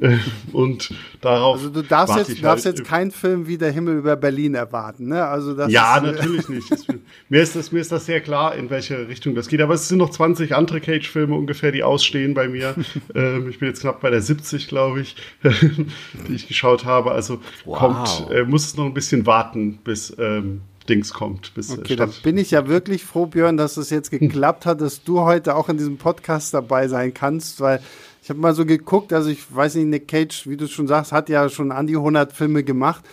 Äh, 0.00 0.16
und 0.52 0.92
darauf. 1.20 1.58
Also 1.58 1.70
du 1.70 1.82
darfst 1.82 2.16
jetzt, 2.16 2.42
darfst 2.42 2.66
halt, 2.66 2.78
jetzt 2.78 2.88
keinen 2.88 3.10
Film 3.10 3.46
wie 3.46 3.56
Der 3.56 3.70
Himmel 3.70 3.98
über 3.98 4.16
Berlin 4.16 4.54
erwarten, 4.54 5.08
ne? 5.08 5.24
Also 5.24 5.54
das 5.54 5.70
ja, 5.70 5.98
ist, 5.98 6.02
äh, 6.02 6.12
natürlich 6.12 6.48
nicht. 6.48 6.70
Das, 6.70 6.86
mir, 7.28 7.42
ist 7.42 7.54
das, 7.54 7.72
mir 7.72 7.80
ist 7.80 7.92
das 7.92 8.06
sehr 8.06 8.20
klar, 8.20 8.56
in 8.56 8.68
welche 8.70 9.06
Richtung 9.06 9.34
das 9.34 9.48
geht. 9.48 9.60
Aber 9.60 9.74
es 9.74 9.86
sind 9.86 9.98
noch 9.98 10.10
20 10.10 10.54
andere 10.56 10.80
Cage-Filme 10.80 11.34
ungefähr, 11.34 11.72
die 11.72 11.82
ausstehen 11.82 12.34
bei 12.34 12.48
mir. 12.48 12.74
Ähm, 13.14 13.48
ich 13.48 13.58
bin 13.58 13.68
jetzt 13.68 13.80
knapp 13.80 14.00
bei 14.00 14.10
der 14.10 14.22
70, 14.22 14.68
glaube 14.68 15.00
ich, 15.00 15.16
die 15.42 16.34
ich 16.34 16.48
geschaut 16.48 16.84
habe. 16.84 17.12
Also 17.12 17.40
wow. 17.64 17.78
kommt, 17.78 18.30
äh, 18.30 18.44
muss 18.44 18.66
es 18.66 18.76
noch 18.76 18.84
ein 18.84 18.94
bisschen 18.94 19.26
warten, 19.26 19.78
bis 19.84 20.14
ähm, 20.18 20.62
Dings 20.88 21.12
kommt. 21.12 21.54
Bis, 21.54 21.70
äh, 21.70 21.78
okay, 21.78 21.96
da 21.96 22.08
bin 22.22 22.38
ich 22.38 22.50
ja 22.50 22.68
wirklich 22.68 23.04
froh, 23.04 23.26
Björn, 23.26 23.56
dass 23.56 23.76
es 23.76 23.90
jetzt 23.90 24.10
geklappt 24.12 24.66
hat, 24.66 24.80
dass 24.80 25.02
du 25.04 25.20
heute 25.20 25.56
auch 25.56 25.68
in 25.68 25.76
diesem 25.76 25.98
Podcast 25.98 26.54
dabei 26.54 26.88
sein 26.88 27.12
kannst, 27.12 27.60
weil 27.60 27.80
ich 28.22 28.30
habe 28.30 28.40
mal 28.40 28.54
so 28.54 28.66
geguckt, 28.66 29.12
also 29.12 29.30
ich 29.30 29.54
weiß 29.54 29.76
nicht, 29.76 29.86
Nick 29.86 30.08
Cage, 30.08 30.48
wie 30.48 30.56
du 30.56 30.66
schon 30.66 30.88
sagst, 30.88 31.12
hat 31.12 31.28
ja 31.28 31.48
schon 31.48 31.70
an 31.70 31.86
die 31.86 31.96
100 31.96 32.32
Filme 32.32 32.64
gemacht. 32.64 33.04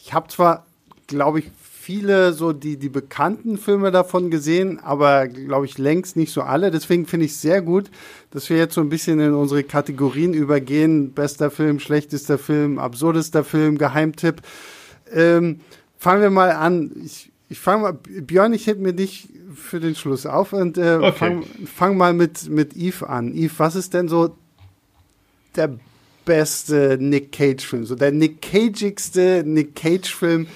Ich 0.00 0.14
habe 0.14 0.28
zwar, 0.28 0.64
glaube 1.08 1.40
ich, 1.40 1.50
viele 1.90 2.32
so 2.32 2.52
die, 2.52 2.76
die 2.76 2.88
bekannten 2.88 3.58
Filme 3.58 3.90
davon 3.90 4.30
gesehen, 4.30 4.78
aber 4.78 5.26
glaube 5.26 5.66
ich 5.66 5.76
längst 5.76 6.16
nicht 6.16 6.32
so 6.32 6.42
alle. 6.42 6.70
Deswegen 6.70 7.04
finde 7.04 7.26
ich 7.26 7.32
es 7.32 7.42
sehr 7.42 7.62
gut, 7.62 7.90
dass 8.30 8.48
wir 8.48 8.58
jetzt 8.58 8.74
so 8.74 8.80
ein 8.80 8.88
bisschen 8.88 9.18
in 9.18 9.34
unsere 9.34 9.64
Kategorien 9.64 10.32
übergehen. 10.32 11.12
Bester 11.12 11.50
Film, 11.50 11.80
schlechtester 11.80 12.38
Film, 12.38 12.78
absurdester 12.78 13.42
Film, 13.42 13.76
Geheimtipp. 13.76 14.40
Ähm, 15.12 15.58
fangen 15.98 16.22
wir 16.22 16.30
mal 16.30 16.52
an. 16.52 16.92
Ich, 17.04 17.32
ich 17.48 17.58
fange 17.58 17.82
mal, 17.82 17.92
Björn, 17.92 18.52
ich 18.52 18.68
hätte 18.68 18.80
mir 18.80 18.92
dich 18.92 19.28
für 19.52 19.80
den 19.80 19.96
Schluss 19.96 20.26
auf 20.26 20.52
und 20.52 20.78
äh, 20.78 20.98
okay. 21.00 21.12
fang, 21.12 21.44
fang 21.66 21.96
mal 21.96 22.14
mit, 22.14 22.48
mit 22.48 22.76
Yves 22.76 23.02
an. 23.02 23.34
Yves, 23.34 23.58
was 23.58 23.74
ist 23.74 23.94
denn 23.94 24.06
so 24.06 24.36
der 25.56 25.76
beste 26.24 26.98
Nick 27.00 27.32
Cage-Film? 27.32 27.84
So 27.84 27.94
der 27.94 28.12
Nick 28.12 28.42
Cageigste 28.42 29.42
Nick 29.44 29.76
Cage-Film, 29.76 30.46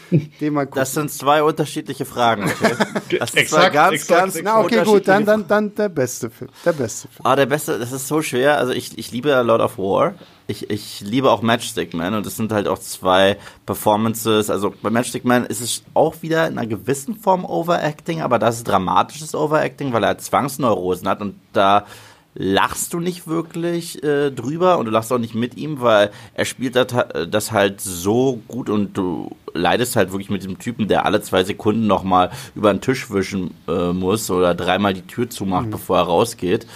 den 0.41 0.53
man 0.53 0.67
guckt. 0.67 0.77
Das 0.77 0.95
sind 0.95 1.11
zwei 1.11 1.43
unterschiedliche 1.43 2.05
Fragen, 2.05 2.45
okay? 2.45 2.75
Das 3.19 3.33
sind 3.33 3.43
exakt, 3.43 3.65
zwei 3.65 3.71
ganz, 3.71 3.95
exakt, 3.95 4.21
ganz 4.21 4.37
exakt. 4.37 4.57
Na, 4.57 4.61
okay, 4.61 4.85
gut, 4.85 5.07
dann, 5.07 5.25
dann, 5.25 5.47
dann 5.47 5.75
der 5.75 5.89
beste 5.89 6.31
Film. 6.31 6.51
Der 6.65 6.73
beste 6.73 7.09
Film. 7.09 7.27
Ah, 7.27 7.37
der 7.37 7.47
beste, 7.47 7.79
das 7.79 7.93
ist 7.93 8.09
so 8.09 8.23
schwer. 8.23 8.59
Also 8.59 8.73
ich, 8.73 8.99
ich 8.99 9.12
liebe 9.12 9.41
Lord 9.43 9.61
of 9.61 9.79
War 9.79 10.15
ich, 10.47 10.71
ich 10.71 11.01
liebe 11.01 11.31
auch 11.31 11.43
Matchstick 11.43 11.95
Man 11.95 12.15
und 12.15 12.27
es 12.27 12.37
sind 12.37 12.53
halt 12.53 12.69
auch 12.69 12.79
zwei 12.79 13.39
Performances. 13.65 14.51
Also 14.51 14.75
bei 14.83 14.91
Matchstick 14.91 15.25
Man 15.25 15.47
ist 15.47 15.61
es 15.61 15.83
auch 15.95 16.17
wieder 16.21 16.47
in 16.47 16.59
einer 16.59 16.67
gewissen 16.67 17.17
Form 17.17 17.45
Overacting, 17.45 18.21
aber 18.21 18.39
das 18.39 18.59
ist 18.59 18.69
dramatisches 18.69 19.35
Overacting, 19.35 19.93
weil 19.93 20.05
er 20.05 20.19
Zwangsneurosen 20.19 21.09
hat 21.09 21.21
und 21.21 21.37
da 21.53 21.87
lachst 22.35 22.93
du 22.93 23.01
nicht 23.01 23.26
wirklich 23.26 24.03
äh, 24.03 24.30
drüber 24.30 24.78
und 24.78 24.87
du 24.87 24.91
lachst 24.91 25.12
auch 25.12 25.18
nicht 25.18 25.35
mit 25.35 25.57
ihm, 25.57 25.80
weil 25.80 26.11
er 26.35 26.45
spielt 26.45 26.74
das, 26.76 26.89
das 27.30 27.53
halt 27.53 27.80
so 27.80 28.41
gut 28.49 28.68
und 28.68 28.97
du 28.97 29.30
leidest 29.53 29.95
halt 29.95 30.11
wirklich 30.11 30.30
mit 30.30 30.43
dem 30.43 30.59
Typen, 30.59 30.89
der 30.89 31.07
alle 31.07 31.22
zwei 31.22 31.45
Sekunden 31.45 31.87
nochmal 31.87 32.30
über 32.55 32.72
den 32.72 32.80
Tisch 32.80 33.11
wischen 33.11 33.55
äh, 33.68 33.93
muss 33.93 34.30
oder 34.30 34.55
dreimal 34.55 34.95
die 34.95 35.07
Tür 35.07 35.30
zumacht, 35.30 35.66
mhm. 35.66 35.70
bevor 35.70 35.99
er 35.99 36.05
rausgeht. 36.05 36.66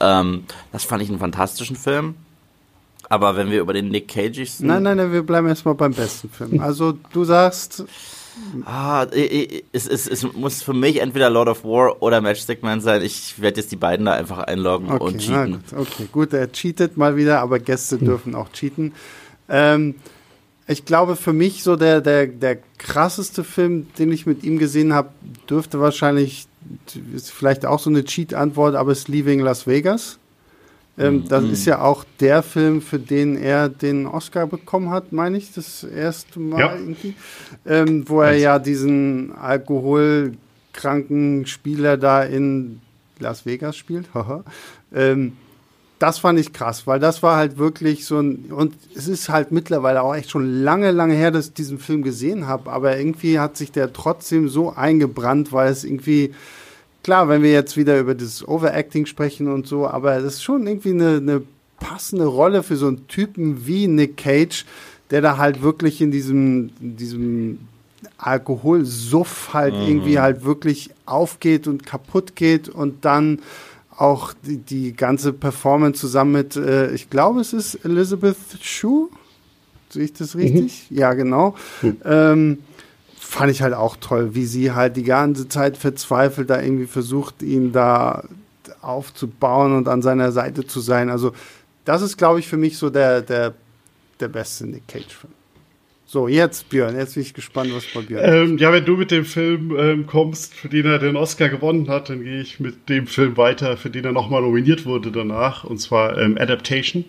Ähm, 0.00 0.44
das 0.70 0.84
fand 0.84 1.02
ich 1.02 1.08
einen 1.08 1.18
fantastischen 1.18 1.76
Film. 1.76 2.14
Aber 3.08 3.36
wenn 3.36 3.50
wir 3.50 3.60
über 3.60 3.72
den 3.72 3.88
Nick 3.88 4.08
Cage 4.08 4.60
Nein, 4.60 4.82
nein, 4.82 4.98
nein, 4.98 5.12
wir 5.12 5.22
bleiben 5.22 5.48
erstmal 5.48 5.74
beim 5.74 5.94
besten 5.94 6.28
Film. 6.28 6.60
Also 6.62 6.92
du 7.12 7.24
sagst 7.24 7.84
Ah, 8.64 9.06
es, 9.72 9.86
es, 9.86 10.06
es 10.06 10.32
muss 10.32 10.62
für 10.62 10.72
mich 10.72 11.00
entweder 11.00 11.30
Lord 11.30 11.48
of 11.48 11.64
War 11.64 12.02
oder 12.02 12.20
Matchstick 12.20 12.62
Man 12.62 12.80
sein. 12.80 13.02
Ich 13.02 13.40
werde 13.40 13.60
jetzt 13.60 13.72
die 13.72 13.76
beiden 13.76 14.06
da 14.06 14.12
einfach 14.12 14.38
einloggen 14.38 14.90
okay, 14.90 15.04
und 15.04 15.18
cheaten. 15.18 15.52
Gut, 15.52 15.78
okay, 15.78 16.08
gut, 16.10 16.32
er 16.32 16.50
cheatet 16.50 16.96
mal 16.96 17.16
wieder, 17.16 17.40
aber 17.40 17.58
Gäste 17.58 17.98
hm. 17.98 18.06
dürfen 18.06 18.34
auch 18.34 18.50
cheaten. 18.52 18.92
Ähm, 19.48 19.96
ich 20.66 20.84
glaube, 20.84 21.16
für 21.16 21.32
mich 21.32 21.62
so 21.62 21.76
der, 21.76 22.00
der, 22.00 22.26
der 22.26 22.58
krasseste 22.76 23.42
Film, 23.42 23.86
den 23.98 24.12
ich 24.12 24.26
mit 24.26 24.44
ihm 24.44 24.58
gesehen 24.58 24.92
habe, 24.92 25.08
dürfte 25.48 25.80
wahrscheinlich, 25.80 26.46
ist 27.14 27.30
vielleicht 27.30 27.64
auch 27.64 27.78
so 27.78 27.88
eine 27.88 28.04
Cheat-Antwort, 28.04 28.74
aber 28.74 28.92
ist 28.92 29.08
Leaving 29.08 29.40
Las 29.40 29.66
Vegas. 29.66 30.18
Ähm, 30.98 31.16
mhm. 31.16 31.28
Das 31.28 31.44
ist 31.44 31.64
ja 31.64 31.80
auch 31.80 32.04
der 32.20 32.42
Film, 32.42 32.82
für 32.82 32.98
den 32.98 33.36
er 33.36 33.68
den 33.68 34.06
Oscar 34.06 34.46
bekommen 34.46 34.90
hat, 34.90 35.12
meine 35.12 35.38
ich, 35.38 35.52
das 35.52 35.84
erste 35.84 36.40
Mal 36.40 36.60
ja. 36.60 36.74
irgendwie. 36.74 37.14
Ähm, 37.66 38.08
wo 38.08 38.22
er 38.22 38.36
ja 38.36 38.58
diesen 38.58 39.32
alkoholkranken 39.32 41.46
Spieler 41.46 41.96
da 41.96 42.24
in 42.24 42.80
Las 43.18 43.46
Vegas 43.46 43.76
spielt. 43.76 44.08
ähm, 44.94 45.32
das 45.98 46.18
fand 46.18 46.38
ich 46.38 46.52
krass, 46.52 46.86
weil 46.86 47.00
das 47.00 47.22
war 47.22 47.36
halt 47.36 47.58
wirklich 47.58 48.06
so 48.06 48.20
ein, 48.20 48.52
und 48.52 48.74
es 48.94 49.08
ist 49.08 49.28
halt 49.28 49.50
mittlerweile 49.50 50.02
auch 50.02 50.14
echt 50.14 50.30
schon 50.30 50.62
lange, 50.62 50.92
lange 50.92 51.14
her, 51.14 51.32
dass 51.32 51.48
ich 51.48 51.54
diesen 51.54 51.78
Film 51.78 52.02
gesehen 52.02 52.46
habe, 52.46 52.70
aber 52.70 52.96
irgendwie 52.96 53.40
hat 53.40 53.56
sich 53.56 53.72
der 53.72 53.92
trotzdem 53.92 54.48
so 54.48 54.72
eingebrannt, 54.72 55.52
weil 55.52 55.72
es 55.72 55.82
irgendwie, 55.82 56.34
klar, 57.08 57.26
wenn 57.30 57.42
wir 57.42 57.52
jetzt 57.52 57.78
wieder 57.78 57.98
über 57.98 58.14
das 58.14 58.46
Overacting 58.46 59.06
sprechen 59.06 59.50
und 59.50 59.66
so, 59.66 59.86
aber 59.86 60.16
es 60.18 60.24
ist 60.24 60.42
schon 60.42 60.66
irgendwie 60.66 60.90
eine, 60.90 61.16
eine 61.16 61.42
passende 61.80 62.26
Rolle 62.26 62.62
für 62.62 62.76
so 62.76 62.86
einen 62.86 63.08
Typen 63.08 63.66
wie 63.66 63.86
Nick 63.86 64.18
Cage, 64.18 64.66
der 65.10 65.22
da 65.22 65.38
halt 65.38 65.62
wirklich 65.62 66.02
in 66.02 66.10
diesem, 66.10 66.68
in 66.82 66.98
diesem 66.98 67.60
Alkoholsuff 68.18 69.54
halt 69.54 69.72
mhm. 69.72 69.88
irgendwie 69.88 70.18
halt 70.18 70.44
wirklich 70.44 70.90
aufgeht 71.06 71.66
und 71.66 71.86
kaputt 71.86 72.36
geht 72.36 72.68
und 72.68 73.06
dann 73.06 73.40
auch 73.96 74.34
die, 74.46 74.58
die 74.58 74.92
ganze 74.92 75.32
Performance 75.32 75.98
zusammen 75.98 76.32
mit, 76.32 76.56
äh, 76.56 76.92
ich 76.92 77.08
glaube, 77.08 77.40
es 77.40 77.54
ist 77.54 77.86
Elizabeth 77.86 78.36
Shue. 78.60 79.08
Sehe 79.88 80.04
ich 80.04 80.12
das 80.12 80.36
richtig? 80.36 80.88
Mhm. 80.90 80.98
Ja, 80.98 81.14
genau. 81.14 81.54
Mhm. 81.80 81.96
Ähm, 82.04 82.58
fand 83.28 83.50
ich 83.50 83.60
halt 83.60 83.74
auch 83.74 83.96
toll, 84.00 84.34
wie 84.34 84.46
sie 84.46 84.72
halt 84.72 84.96
die 84.96 85.02
ganze 85.02 85.48
Zeit 85.48 85.76
verzweifelt 85.76 86.48
da 86.48 86.62
irgendwie 86.62 86.86
versucht, 86.86 87.42
ihn 87.42 87.72
da 87.72 88.24
aufzubauen 88.80 89.76
und 89.76 89.86
an 89.86 90.00
seiner 90.00 90.32
Seite 90.32 90.66
zu 90.66 90.80
sein. 90.80 91.10
Also, 91.10 91.32
das 91.84 92.00
ist, 92.00 92.16
glaube 92.16 92.40
ich, 92.40 92.48
für 92.48 92.56
mich 92.56 92.78
so 92.78 92.88
der, 92.88 93.20
der, 93.20 93.52
der 94.18 94.28
beste 94.28 94.66
Nick 94.66 94.88
Cage-Film. 94.88 95.34
So, 96.10 96.26
jetzt 96.26 96.70
Björn, 96.70 96.96
jetzt 96.96 97.16
bin 97.16 97.22
ich 97.22 97.34
gespannt, 97.34 97.70
was 97.74 97.84
bei 97.92 98.00
Björn 98.00 98.24
ähm, 98.24 98.56
Ja, 98.56 98.72
wenn 98.72 98.86
du 98.86 98.96
mit 98.96 99.10
dem 99.10 99.26
Film 99.26 99.76
ähm, 99.78 100.06
kommst, 100.06 100.54
für 100.54 100.70
den 100.70 100.86
er 100.86 100.98
den 100.98 101.16
Oscar 101.16 101.50
gewonnen 101.50 101.90
hat, 101.90 102.08
dann 102.08 102.24
gehe 102.24 102.40
ich 102.40 102.60
mit 102.60 102.88
dem 102.88 103.06
Film 103.06 103.36
weiter, 103.36 103.76
für 103.76 103.90
den 103.90 104.06
er 104.06 104.12
nochmal 104.12 104.40
nominiert 104.40 104.86
wurde 104.86 105.12
danach, 105.12 105.64
und 105.64 105.76
zwar 105.76 106.16
ähm, 106.16 106.38
Adaptation. 106.40 107.04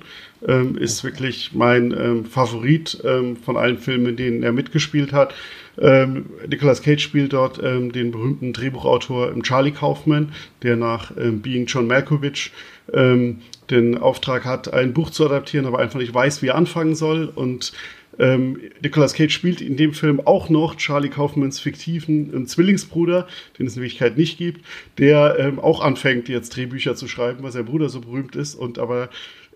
Ähm, 0.45 0.78
ist 0.78 1.06
wirklich 1.06 1.52
mein 1.54 1.93
ähm, 1.93 2.26
Favorit 2.26 3.02
ähm, 3.06 3.38
von 3.38 3.56
allen 3.56 3.78
Filmen, 3.78 4.08
in 4.08 4.16
denen 4.18 4.43
er 4.43 4.52
mitgespielt 4.52 5.14
hat. 5.14 5.34
Nicolas 5.82 6.82
Cage 6.82 7.02
spielt 7.02 7.32
dort 7.32 7.62
den 7.62 8.12
berühmten 8.12 8.52
Drehbuchautor 8.52 9.34
Charlie 9.43 9.72
Kaufman, 9.72 10.34
der 10.62 10.76
nach 10.76 11.14
Being 11.16 11.68
John 11.68 11.88
Malkovich 11.88 12.52
den 12.93 13.97
Auftrag 13.97 14.43
hat, 14.43 14.74
ein 14.74 14.93
Buch 14.93 15.10
zu 15.10 15.24
adaptieren, 15.26 15.66
aber 15.66 15.80
einfach 15.80 16.00
nicht 16.00 16.14
weiß, 16.14 16.41
wie 16.41 16.47
er 16.47 16.56
anfangen 16.56 16.95
soll 16.95 17.32
und 17.34 17.72
ähm, 18.20 18.60
Nicolas 18.82 19.14
Cage 19.14 19.34
spielt 19.34 19.62
in 19.62 19.78
dem 19.78 19.94
Film 19.94 20.20
auch 20.20 20.50
noch 20.50 20.76
Charlie 20.76 21.10
Kaufmans 21.10 21.60
fiktiven 21.60 22.34
ähm, 22.34 22.48
Zwillingsbruder, 22.48 23.28
den 23.58 23.66
es 23.66 23.76
in 23.76 23.82
Wirklichkeit 23.82 24.18
nicht 24.18 24.38
gibt, 24.38 24.66
der 24.98 25.38
ähm, 25.40 25.60
auch 25.60 25.82
anfängt, 25.82 26.30
jetzt 26.30 26.56
Drehbücher 26.56 26.96
zu 26.96 27.08
schreiben, 27.08 27.44
weil 27.44 27.52
sein 27.52 27.66
Bruder 27.66 27.90
so 27.90 28.02
berühmt 28.02 28.36
ist 28.36 28.56
und 28.56 28.78
aber 28.78 29.10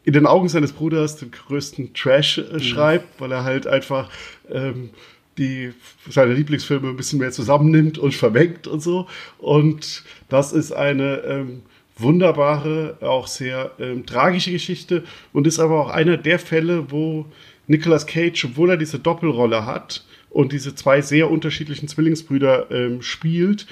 in 0.06 0.14
den 0.14 0.26
Augen 0.26 0.50
seines 0.50 0.74
Bruders 0.74 1.18
den 1.18 1.32
größten 1.32 1.94
Trash 1.94 2.38
äh, 2.38 2.54
mhm. 2.54 2.60
schreibt, 2.60 3.22
weil 3.22 3.32
er 3.32 3.44
halt 3.44 3.68
einfach 3.68 4.10
ähm, 4.50 4.90
die 5.38 5.74
seine 6.10 6.34
Lieblingsfilme 6.34 6.90
ein 6.90 6.96
bisschen 6.96 7.20
mehr 7.20 7.32
zusammennimmt 7.32 7.98
und 7.98 8.14
vermengt 8.14 8.68
und 8.68 8.82
so. 8.82 9.08
Und 9.40 10.04
das 10.30 10.54
ist 10.54 10.72
eine 10.72 11.18
ähm, 11.26 11.64
wunderbare, 11.98 12.98
auch 13.02 13.28
sehr 13.28 13.72
ähm, 13.80 14.06
tragische 14.06 14.52
Geschichte 14.52 15.04
und 15.32 15.48
ist 15.48 15.60
aber 15.60 15.80
auch 15.80 15.90
einer 15.90 16.18
der 16.18 16.40
Fälle, 16.40 16.92
wo 16.92 17.26
Nicolas 17.68 18.06
Cage, 18.06 18.46
obwohl 18.46 18.72
er 18.72 18.78
diese 18.78 19.00
Doppelrolle 19.00 19.66
hat 19.66 20.04
und 20.30 20.52
diese 20.52 20.76
zwei 20.76 21.02
sehr 21.02 21.30
unterschiedlichen 21.30 21.88
Zwillingsbrüder 21.88 22.72
ähm, 22.72 23.02
spielt, 23.02 23.68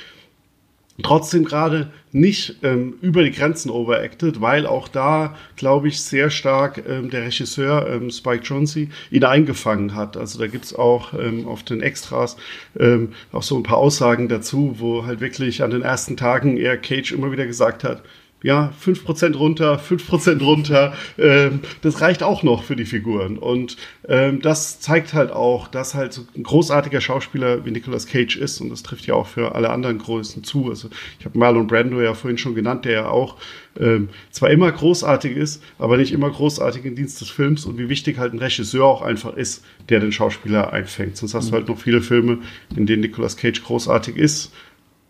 trotzdem 1.01 1.45
gerade 1.45 1.91
nicht 2.11 2.57
ähm, 2.63 2.95
über 3.01 3.23
die 3.23 3.31
Grenzen 3.31 3.71
overacted, 3.71 4.41
weil 4.41 4.65
auch 4.65 4.87
da, 4.87 5.35
glaube 5.55 5.87
ich, 5.87 6.01
sehr 6.01 6.29
stark 6.29 6.83
ähm, 6.87 7.09
der 7.09 7.23
Regisseur 7.23 7.87
ähm, 7.89 8.11
Spike 8.11 8.43
Jonze 8.43 8.87
ihn 9.09 9.23
eingefangen 9.23 9.95
hat. 9.95 10.17
Also 10.17 10.39
da 10.39 10.47
gibt's 10.47 10.75
auch 10.75 11.13
ähm, 11.13 11.47
auf 11.47 11.63
den 11.63 11.81
Extras 11.81 12.37
ähm, 12.79 13.13
auch 13.31 13.43
so 13.43 13.55
ein 13.57 13.63
paar 13.63 13.77
Aussagen 13.77 14.27
dazu, 14.27 14.75
wo 14.77 15.05
halt 15.05 15.21
wirklich 15.21 15.63
an 15.63 15.71
den 15.71 15.81
ersten 15.81 16.17
Tagen 16.17 16.57
er 16.57 16.77
Cage 16.77 17.13
immer 17.13 17.31
wieder 17.31 17.45
gesagt 17.45 17.83
hat, 17.83 18.03
ja, 18.43 18.73
5% 18.83 19.35
runter, 19.35 19.79
5% 19.79 20.41
runter, 20.43 20.93
ähm, 21.17 21.59
das 21.81 22.01
reicht 22.01 22.23
auch 22.23 22.43
noch 22.43 22.63
für 22.63 22.75
die 22.75 22.85
Figuren. 22.85 23.37
Und 23.37 23.77
ähm, 24.07 24.41
das 24.41 24.79
zeigt 24.79 25.13
halt 25.13 25.31
auch, 25.31 25.67
dass 25.67 25.93
halt 25.93 26.13
so 26.13 26.23
ein 26.35 26.43
großartiger 26.43 27.01
Schauspieler 27.01 27.65
wie 27.65 27.71
Nicolas 27.71 28.07
Cage 28.07 28.37
ist. 28.37 28.59
Und 28.59 28.69
das 28.69 28.81
trifft 28.83 29.05
ja 29.05 29.13
auch 29.13 29.27
für 29.27 29.53
alle 29.53 29.69
anderen 29.69 29.99
Größen 29.99 30.43
zu. 30.43 30.69
Also 30.69 30.89
ich 31.19 31.25
habe 31.25 31.37
Marlon 31.37 31.67
Brando 31.67 32.01
ja 32.01 32.13
vorhin 32.13 32.37
schon 32.37 32.55
genannt, 32.55 32.85
der 32.85 32.93
ja 32.93 33.09
auch 33.09 33.37
ähm, 33.79 34.09
zwar 34.31 34.49
immer 34.49 34.71
großartig 34.71 35.37
ist, 35.37 35.63
aber 35.77 35.97
nicht 35.97 36.11
immer 36.11 36.29
großartig 36.29 36.83
im 36.83 36.95
Dienst 36.95 37.21
des 37.21 37.29
Films 37.29 37.65
und 37.65 37.77
wie 37.77 37.89
wichtig 37.89 38.17
halt 38.17 38.33
ein 38.33 38.39
Regisseur 38.39 38.85
auch 38.85 39.01
einfach 39.01 39.35
ist, 39.35 39.63
der 39.89 39.99
den 39.99 40.11
Schauspieler 40.11 40.73
einfängt. 40.73 41.15
Sonst 41.15 41.35
hast 41.35 41.49
du 41.49 41.53
halt 41.53 41.67
noch 41.67 41.77
viele 41.77 42.01
Filme, 42.01 42.39
in 42.75 42.85
denen 42.85 43.01
Nicolas 43.01 43.37
Cage 43.37 43.63
großartig 43.63 44.17
ist 44.17 44.51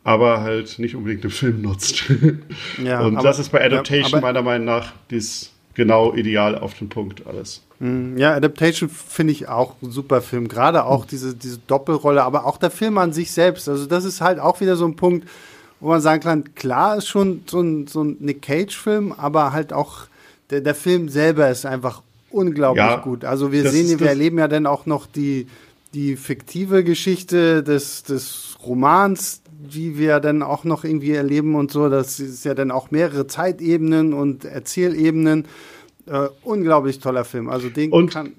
aber 0.03 0.41
halt 0.41 0.79
nicht 0.79 0.95
unbedingt 0.95 1.23
im 1.23 1.31
Film 1.31 1.61
nutzt. 1.61 2.05
Ja, 2.83 3.01
und 3.01 3.17
aber, 3.17 3.27
das 3.27 3.39
ist 3.39 3.51
bei 3.51 3.63
Adaptation 3.63 4.19
ja, 4.19 4.21
meiner 4.21 4.41
Meinung 4.41 4.65
nach 4.65 4.93
das 5.09 5.51
genau 5.73 6.13
ideal 6.13 6.57
auf 6.57 6.73
den 6.73 6.89
Punkt 6.89 7.27
alles. 7.27 7.61
Mhm, 7.79 8.17
ja, 8.17 8.33
Adaptation 8.33 8.89
finde 8.89 9.33
ich 9.33 9.47
auch 9.47 9.75
ein 9.81 9.91
super 9.91 10.21
Film. 10.21 10.47
Gerade 10.47 10.85
auch 10.85 11.05
diese, 11.05 11.35
diese 11.35 11.59
Doppelrolle, 11.59 12.23
aber 12.23 12.45
auch 12.45 12.57
der 12.57 12.71
Film 12.71 12.97
an 12.97 13.13
sich 13.13 13.31
selbst. 13.31 13.69
Also, 13.69 13.85
das 13.85 14.05
ist 14.05 14.21
halt 14.21 14.39
auch 14.39 14.61
wieder 14.61 14.75
so 14.75 14.85
ein 14.85 14.95
Punkt, 14.95 15.27
wo 15.79 15.89
man 15.89 16.01
sagen 16.01 16.21
kann, 16.21 16.55
klar 16.55 16.97
ist 16.97 17.07
schon 17.07 17.43
so 17.47 17.61
ein, 17.61 17.87
so 17.87 18.03
ein 18.03 18.17
Nick 18.19 18.41
Cage-Film, 18.41 19.11
aber 19.11 19.51
halt 19.51 19.73
auch 19.73 20.07
der, 20.49 20.61
der 20.61 20.75
Film 20.75 21.09
selber 21.09 21.49
ist 21.49 21.65
einfach 21.65 22.01
unglaublich 22.29 22.85
ja, 22.85 22.97
gut. 22.97 23.25
Also, 23.25 23.51
wir 23.51 23.69
sehen, 23.69 23.99
wir 23.99 24.07
erleben 24.07 24.39
ja 24.39 24.47
dann 24.47 24.65
auch 24.65 24.85
noch 24.85 25.05
die, 25.05 25.47
die 25.93 26.15
fiktive 26.15 26.83
Geschichte 26.83 27.63
des, 27.63 28.03
des 28.03 28.57
Romans, 28.65 29.41
wie 29.69 29.97
wir 29.97 30.19
dann 30.19 30.43
auch 30.43 30.63
noch 30.63 30.83
irgendwie 30.83 31.11
erleben 31.11 31.55
und 31.55 31.71
so. 31.71 31.89
Das 31.89 32.19
ist 32.19 32.45
ja 32.45 32.53
dann 32.53 32.71
auch 32.71 32.91
mehrere 32.91 33.27
Zeitebenen 33.27 34.13
und 34.13 34.45
Erzählebenen. 34.45 35.45
Äh, 36.07 36.29
unglaublich 36.43 36.99
toller 36.99 37.25
Film. 37.25 37.49
Also 37.49 37.69
den 37.69 37.91
und 37.91 38.11
kann. 38.11 38.33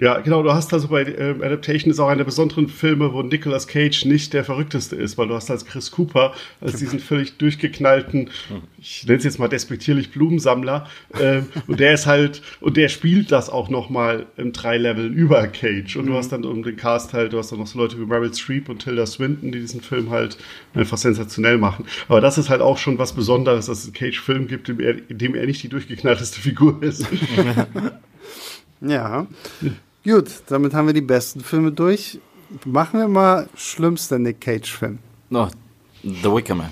Ja, 0.00 0.18
genau, 0.18 0.42
du 0.42 0.52
hast 0.52 0.72
also 0.72 0.88
bei 0.88 1.02
äh, 1.02 1.36
Adaptation 1.40 1.88
ist 1.88 2.00
auch 2.00 2.08
einer 2.08 2.18
der 2.18 2.24
besonderen 2.24 2.68
Filme, 2.68 3.12
wo 3.12 3.22
Nicolas 3.22 3.68
Cage 3.68 4.06
nicht 4.06 4.32
der 4.32 4.42
verrückteste 4.42 4.96
ist, 4.96 5.16
weil 5.16 5.28
du 5.28 5.34
hast 5.34 5.52
als 5.52 5.64
Chris 5.66 5.92
Cooper, 5.92 6.34
als 6.60 6.78
diesen 6.80 6.98
völlig 6.98 7.38
durchgeknallten, 7.38 8.28
ich 8.76 9.06
nenne 9.06 9.18
es 9.18 9.24
jetzt 9.24 9.38
mal 9.38 9.46
despektierlich 9.46 10.10
Blumensammler, 10.10 10.88
äh, 11.16 11.42
und 11.68 11.78
der 11.78 11.94
ist 11.94 12.06
halt, 12.06 12.42
und 12.60 12.76
der 12.76 12.88
spielt 12.88 13.30
das 13.30 13.48
auch 13.48 13.68
nochmal 13.70 14.26
im 14.36 14.52
drei 14.52 14.78
Level 14.78 15.06
über 15.06 15.46
Cage. 15.46 15.94
Und 15.96 16.06
mhm. 16.06 16.10
du 16.10 16.14
hast 16.16 16.32
dann 16.32 16.44
um 16.44 16.64
den 16.64 16.74
Cast 16.74 17.12
halt, 17.12 17.32
du 17.32 17.38
hast 17.38 17.52
dann 17.52 17.60
noch 17.60 17.68
so 17.68 17.78
Leute 17.78 17.96
wie 17.96 18.04
Meryl 18.04 18.34
Streep 18.34 18.68
und 18.68 18.80
Tilda 18.80 19.06
Swinton, 19.06 19.52
die 19.52 19.60
diesen 19.60 19.80
Film 19.80 20.10
halt 20.10 20.38
einfach 20.74 20.98
sensationell 20.98 21.56
machen. 21.56 21.84
Aber 22.08 22.20
das 22.20 22.36
ist 22.36 22.50
halt 22.50 22.62
auch 22.62 22.78
schon 22.78 22.98
was 22.98 23.12
Besonderes, 23.12 23.66
dass 23.66 23.78
es 23.78 23.84
einen 23.84 23.94
Cage-Film 23.94 24.48
gibt, 24.48 24.68
in, 24.68 24.80
in 24.80 25.18
dem 25.18 25.36
er 25.36 25.46
nicht 25.46 25.62
die 25.62 25.68
durchgeknallteste 25.68 26.40
Figur 26.40 26.82
ist. 26.82 27.06
Ja. 28.80 29.26
Gut, 30.04 30.42
damit 30.48 30.74
haben 30.74 30.86
wir 30.86 30.92
die 30.92 31.00
besten 31.00 31.40
Filme 31.40 31.72
durch. 31.72 32.20
Machen 32.66 33.00
wir 33.00 33.08
mal 33.08 33.48
schlimmster 33.56 34.18
Nick 34.18 34.40
Cage-Film. 34.40 34.98
No, 35.30 35.48
The 36.02 36.30
Wicker 36.30 36.54
Man. 36.54 36.68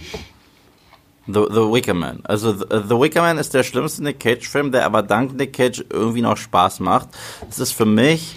The, 1.26 1.46
The 1.50 1.72
Wicker 1.72 1.94
Man. 1.94 2.20
Also 2.24 2.52
The, 2.52 2.66
The 2.88 2.94
Wicker 2.94 3.22
Man 3.22 3.38
ist 3.38 3.54
der 3.54 3.62
schlimmste 3.62 4.02
Nick 4.02 4.20
Cage-Film, 4.20 4.70
der 4.70 4.84
aber 4.84 5.02
dank 5.02 5.34
Nick 5.34 5.54
Cage 5.54 5.82
irgendwie 5.88 6.20
noch 6.20 6.36
Spaß 6.36 6.80
macht. 6.80 7.08
Es 7.48 7.58
ist 7.58 7.72
für 7.72 7.86
mich 7.86 8.36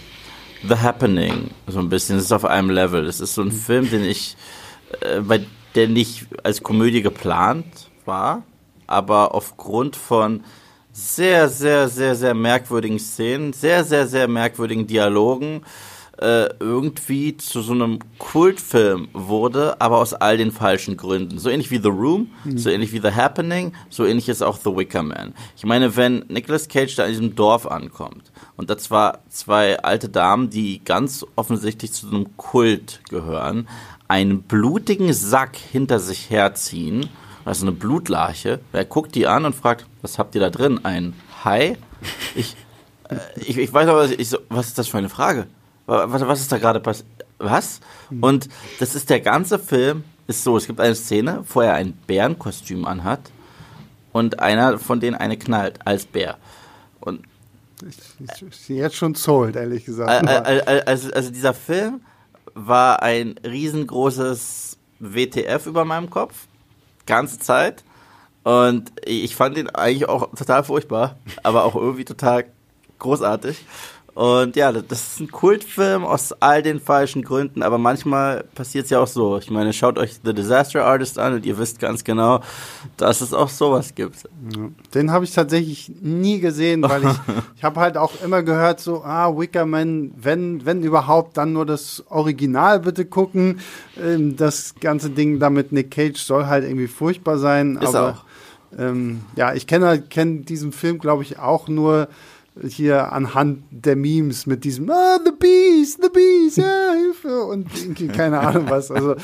The 0.66 0.76
Happening, 0.76 1.52
so 1.68 1.80
ein 1.80 1.90
bisschen. 1.90 2.18
Es 2.18 2.26
ist 2.26 2.32
auf 2.32 2.46
einem 2.46 2.70
Level. 2.70 3.06
Es 3.06 3.20
ist 3.20 3.36
so 3.36 3.42
ein 3.42 3.52
Film, 3.52 3.90
den 3.90 4.06
ich, 4.06 4.38
äh, 5.02 5.20
bei 5.20 5.46
der 5.76 5.90
nicht 5.90 6.28
als 6.44 6.64
Komödie 6.64 7.02
geplant 7.02 7.90
war, 8.06 8.44
aber 8.88 9.36
aufgrund 9.36 9.98
von 9.98 10.46
sehr, 10.96 11.50
sehr, 11.50 11.90
sehr, 11.90 12.16
sehr 12.16 12.34
merkwürdigen 12.34 13.00
Szenen, 13.00 13.52
sehr, 13.52 13.84
sehr, 13.84 14.08
sehr 14.08 14.30
merkwürdigen 14.30 14.88
Dialogen, 14.88 15.64
äh, 16.18 16.48
irgendwie 16.62 17.36
zu 17.36 17.62
so 17.62 17.74
einem 17.74 18.00
Kultfilm 18.18 19.10
wurde, 19.12 19.82
aber 19.82 19.98
aus 19.98 20.14
all 20.14 20.38
den 20.38 20.54
falschen 20.54 20.96
Gründen. 20.96 21.38
So 21.38 21.50
ähnlich 21.50 21.70
wie 21.70 21.80
The 21.80 21.90
Room, 21.90 22.32
mhm. 22.46 22.58
so 22.58 22.70
ähnlich 22.70 22.94
wie 22.94 23.02
The 23.02 23.12
Happening, 23.12 23.74
so 23.90 24.06
ähnlich 24.06 24.30
ist 24.30 24.42
auch 24.42 24.58
The 24.58 24.74
Wicker 24.74 25.04
Man. 25.04 25.34
Ich 25.58 25.66
meine, 25.66 25.98
wenn 25.98 26.24
Nicolas 26.30 26.70
Cage 26.70 26.96
da 26.96 27.04
in 27.04 27.12
diesem 27.12 27.36
Dorf 27.36 27.68
ankommt 27.68 28.32
und 28.56 28.70
da 28.70 28.78
zwar 28.78 29.20
zwei 29.28 29.78
alte 29.80 30.08
Damen, 30.08 30.50
die 30.50 30.82
ganz 30.86 31.26
offensichtlich 31.36 31.92
zu 31.92 32.08
einem 32.08 32.38
Kult 32.38 33.02
gehören, 33.10 33.68
einen 34.08 34.44
blutigen 34.44 35.12
Sack 35.12 35.58
hinter 35.58 36.00
sich 36.00 36.30
herziehen, 36.30 37.10
also 37.46 37.66
eine 37.66 37.72
Blutlarche, 37.72 38.60
er 38.74 38.86
guckt 38.86 39.16
die 39.16 39.28
an 39.28 39.46
und 39.46 39.56
fragt, 39.56 39.86
was 40.02 40.18
habt 40.18 40.36
ihr 40.36 40.42
da 40.42 40.50
drin? 40.50 40.84
Ein 40.84 41.14
Hai? 41.44 41.78
Ich, 42.34 42.56
äh, 43.10 43.18
ich, 43.38 43.58
ich 43.58 43.72
weiß 43.72 43.88
aber, 43.88 44.10
ich 44.10 44.30
so, 44.30 44.40
was 44.50 44.68
ist 44.68 44.78
das 44.78 44.88
für 44.88 44.98
eine 44.98 45.10
Frage? 45.10 45.48
Was, 45.86 46.28
was 46.28 46.42
ist 46.42 46.52
da 46.52 46.58
gerade 46.58 46.80
passiert? 46.80 47.08
Was? 47.38 47.82
Und 48.22 48.50
das 48.80 48.96
ist 48.96 49.10
der 49.10 49.20
ganze 49.20 49.60
Film, 49.60 50.04
ist 50.28 50.44
so, 50.44 50.58
es 50.58 50.66
gibt 50.66 50.80
eine 50.80 50.96
Szene, 50.96 51.44
wo 51.54 51.62
er 51.62 51.76
ein 51.76 51.94
Bärenkostüm 52.08 52.86
anhat 52.86 53.20
und 54.12 54.40
einer 54.40 54.80
von 54.80 55.00
denen 55.00 55.16
eine 55.16 55.38
knallt 55.38 55.86
als 55.86 56.06
Bär. 56.06 56.38
Und 57.00 57.22
ich, 57.88 57.98
ich, 58.20 58.42
ich 58.48 58.70
jetzt 58.70 58.96
schon 58.96 59.14
sold, 59.14 59.56
ehrlich 59.56 59.86
gesagt. 59.86 60.28
Also, 60.28 61.12
also 61.12 61.30
dieser 61.30 61.54
Film 61.54 62.02
war 62.54 63.04
ein 63.04 63.36
riesengroßes 63.44 64.78
WTF 65.00 65.68
über 65.68 65.86
meinem 65.86 66.10
Kopf, 66.10 66.48
ganze 67.06 67.40
Zeit. 67.40 67.84
Und 68.44 68.92
ich 69.06 69.36
fand 69.36 69.58
ihn 69.58 69.70
eigentlich 69.70 70.08
auch 70.08 70.30
total 70.36 70.64
furchtbar, 70.64 71.16
aber 71.44 71.64
auch 71.64 71.76
irgendwie 71.76 72.06
total 72.06 72.46
großartig. 73.00 73.66
Und 74.16 74.56
ja, 74.56 74.72
das 74.72 75.08
ist 75.08 75.20
ein 75.20 75.30
Kultfilm 75.30 76.06
aus 76.06 76.32
all 76.40 76.64
den 76.64 76.80
falschen 76.80 77.22
Gründen, 77.22 77.62
aber 77.62 77.78
manchmal 77.78 78.46
passiert 78.56 78.86
es 78.86 78.90
ja 78.90 79.02
auch 79.02 79.08
so. 79.08 79.38
Ich 79.40 79.52
meine, 79.52 79.74
schaut 79.74 79.98
euch 79.98 80.22
The 80.24 80.34
Disaster 80.34 80.86
Artist 80.86 81.20
an 81.20 81.34
und 81.34 81.46
ihr 81.46 81.58
wisst 81.58 81.80
ganz 81.80 82.06
genau, 82.06 82.40
dass 82.96 83.20
es 83.20 83.34
auch 83.34 83.50
sowas 83.50 83.94
gibt. 83.94 84.30
Den 84.94 85.12
habe 85.12 85.26
ich 85.26 85.34
tatsächlich 85.34 85.92
nie 86.02 86.40
gesehen, 86.40 86.82
weil 86.84 87.04
ich, 87.04 87.10
ich 87.58 87.64
habe 87.66 87.82
halt 87.82 87.98
auch 87.98 88.14
immer 88.24 88.42
gehört, 88.42 88.80
so, 88.80 89.04
ah, 89.04 89.38
Wickerman, 89.38 90.14
wenn, 90.16 90.66
wenn 90.66 90.82
überhaupt, 90.82 91.36
dann 91.36 91.52
nur 91.52 91.66
das 91.66 92.02
Original 92.08 92.80
bitte 92.80 93.04
gucken. 93.04 93.60
Ähm, 94.02 94.38
das 94.38 94.76
ganze 94.80 95.10
Ding 95.10 95.40
da 95.40 95.50
mit 95.50 95.74
Nick 95.74 95.92
Cage 95.92 96.22
soll 96.22 96.46
halt 96.46 96.64
irgendwie 96.64 96.88
furchtbar 96.88 97.38
sein. 97.38 97.76
Ist 97.82 97.94
aber, 97.94 98.12
auch. 98.12 98.80
Ähm, 98.80 99.26
ja, 99.36 99.54
ich 99.54 99.68
kenne 99.68 100.02
kenn 100.02 100.46
diesen 100.46 100.72
Film, 100.72 101.00
glaube 101.00 101.24
ich, 101.24 101.38
auch 101.38 101.68
nur 101.68 102.08
hier 102.68 103.12
anhand 103.12 103.64
der 103.70 103.96
Memes 103.96 104.46
mit 104.46 104.64
diesem 104.64 104.90
ah, 104.90 105.20
The 105.24 105.32
Bees, 105.38 105.98
The 106.02 106.10
Bees, 106.10 106.56
ja, 106.56 106.94
Hilfe 106.94 107.44
und 107.44 107.68
keine 108.14 108.40
Ahnung 108.40 108.70
was. 108.70 108.92
Also 108.92 109.16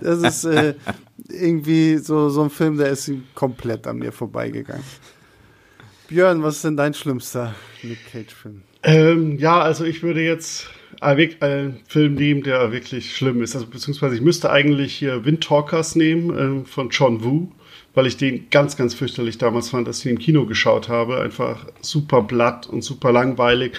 das 0.00 0.22
ist 0.22 0.44
äh, 0.44 0.74
irgendwie 1.28 1.98
so, 1.98 2.28
so 2.30 2.42
ein 2.42 2.50
Film, 2.50 2.76
der 2.78 2.88
ist 2.88 3.10
komplett 3.34 3.86
an 3.86 3.98
mir 3.98 4.12
vorbeigegangen. 4.12 4.84
Björn, 6.08 6.42
was 6.42 6.56
ist 6.56 6.64
denn 6.64 6.76
dein 6.76 6.94
schlimmster 6.94 7.54
Nick 7.82 7.98
Cage-Film? 8.10 8.62
Ähm, 8.82 9.38
ja, 9.38 9.60
also 9.60 9.84
ich 9.84 10.02
würde 10.02 10.22
jetzt 10.22 10.68
einen 11.00 11.80
Film 11.86 12.14
nehmen, 12.14 12.42
der 12.42 12.72
wirklich 12.72 13.16
schlimm 13.16 13.42
ist. 13.42 13.54
Also 13.54 13.66
beziehungsweise 13.66 14.16
ich 14.16 14.20
müsste 14.20 14.50
eigentlich 14.50 14.94
hier 14.94 15.24
Windtalkers 15.24 15.94
nehmen 15.94 16.62
äh, 16.62 16.66
von 16.66 16.90
John 16.90 17.22
Woo 17.22 17.52
weil 17.94 18.06
ich 18.06 18.16
den 18.16 18.48
ganz, 18.50 18.76
ganz 18.76 18.94
fürchterlich 18.94 19.38
damals 19.38 19.70
fand, 19.70 19.88
dass 19.88 20.00
ich 20.00 20.06
ihn 20.06 20.12
im 20.12 20.18
Kino 20.18 20.46
geschaut 20.46 20.88
habe. 20.88 21.20
Einfach 21.20 21.66
super 21.80 22.22
blatt 22.22 22.66
und 22.66 22.82
super 22.82 23.12
langweilig. 23.12 23.72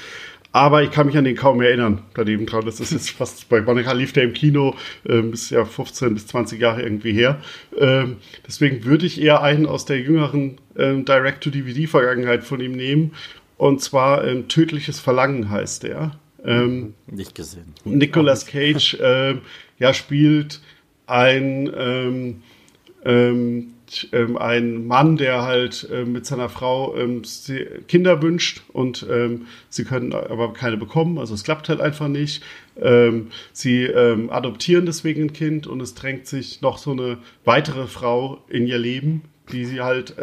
Aber 0.53 0.83
ich 0.83 0.91
kann 0.91 1.07
mich 1.07 1.17
an 1.17 1.23
den 1.23 1.37
kaum 1.37 1.61
erinnern. 1.61 2.01
Daneben 2.13 2.45
dran, 2.45 2.65
das 2.65 2.81
ist 2.81 2.91
jetzt 2.91 3.11
fast 3.11 3.47
bei 3.47 3.61
Monika 3.61 3.93
lief 3.93 4.11
der 4.11 4.23
im 4.23 4.33
Kino, 4.33 4.75
ähm, 5.07 5.31
ist 5.31 5.49
ja 5.49 5.63
15 5.63 6.13
bis 6.13 6.27
20 6.27 6.59
Jahre 6.59 6.81
irgendwie 6.81 7.13
her. 7.13 7.39
Ähm, 7.77 8.17
deswegen 8.45 8.83
würde 8.83 9.05
ich 9.05 9.21
eher 9.21 9.41
einen 9.41 9.65
aus 9.65 9.85
der 9.85 9.99
jüngeren 9.99 10.57
ähm, 10.77 11.05
Direct-to-DVD-Vergangenheit 11.05 12.43
von 12.43 12.59
ihm 12.59 12.73
nehmen. 12.73 13.13
Und 13.57 13.81
zwar 13.81 14.27
ähm, 14.27 14.49
Tödliches 14.49 14.99
Verlangen 14.99 15.49
heißt 15.49 15.83
der. 15.83 16.19
Ähm, 16.43 16.95
Nicht 17.07 17.35
gesehen. 17.35 17.73
Nicolas 17.85 18.45
Cage 18.45 18.95
äh, 18.95 19.35
ja, 19.79 19.93
spielt 19.93 20.59
ein 21.07 22.41
ähm, 24.11 24.37
ein 24.37 24.87
Mann, 24.87 25.17
der 25.17 25.43
halt 25.43 25.87
ähm, 25.91 26.11
mit 26.11 26.25
seiner 26.25 26.49
Frau 26.49 26.95
ähm, 26.95 27.23
Kinder 27.87 28.21
wünscht 28.21 28.61
und 28.73 29.05
ähm, 29.09 29.47
sie 29.69 29.83
können 29.83 30.13
aber 30.13 30.53
keine 30.53 30.77
bekommen, 30.77 31.17
also 31.17 31.33
es 31.33 31.43
klappt 31.43 31.69
halt 31.69 31.81
einfach 31.81 32.07
nicht. 32.07 32.43
Ähm, 32.79 33.27
sie 33.53 33.83
ähm, 33.83 34.29
adoptieren 34.29 34.85
deswegen 34.85 35.23
ein 35.23 35.33
Kind 35.33 35.67
und 35.67 35.81
es 35.81 35.93
drängt 35.93 36.27
sich 36.27 36.61
noch 36.61 36.77
so 36.77 36.91
eine 36.91 37.17
weitere 37.43 37.87
Frau 37.87 38.43
in 38.47 38.67
ihr 38.67 38.77
Leben, 38.77 39.23
die 39.51 39.65
sie 39.65 39.81
halt 39.81 40.15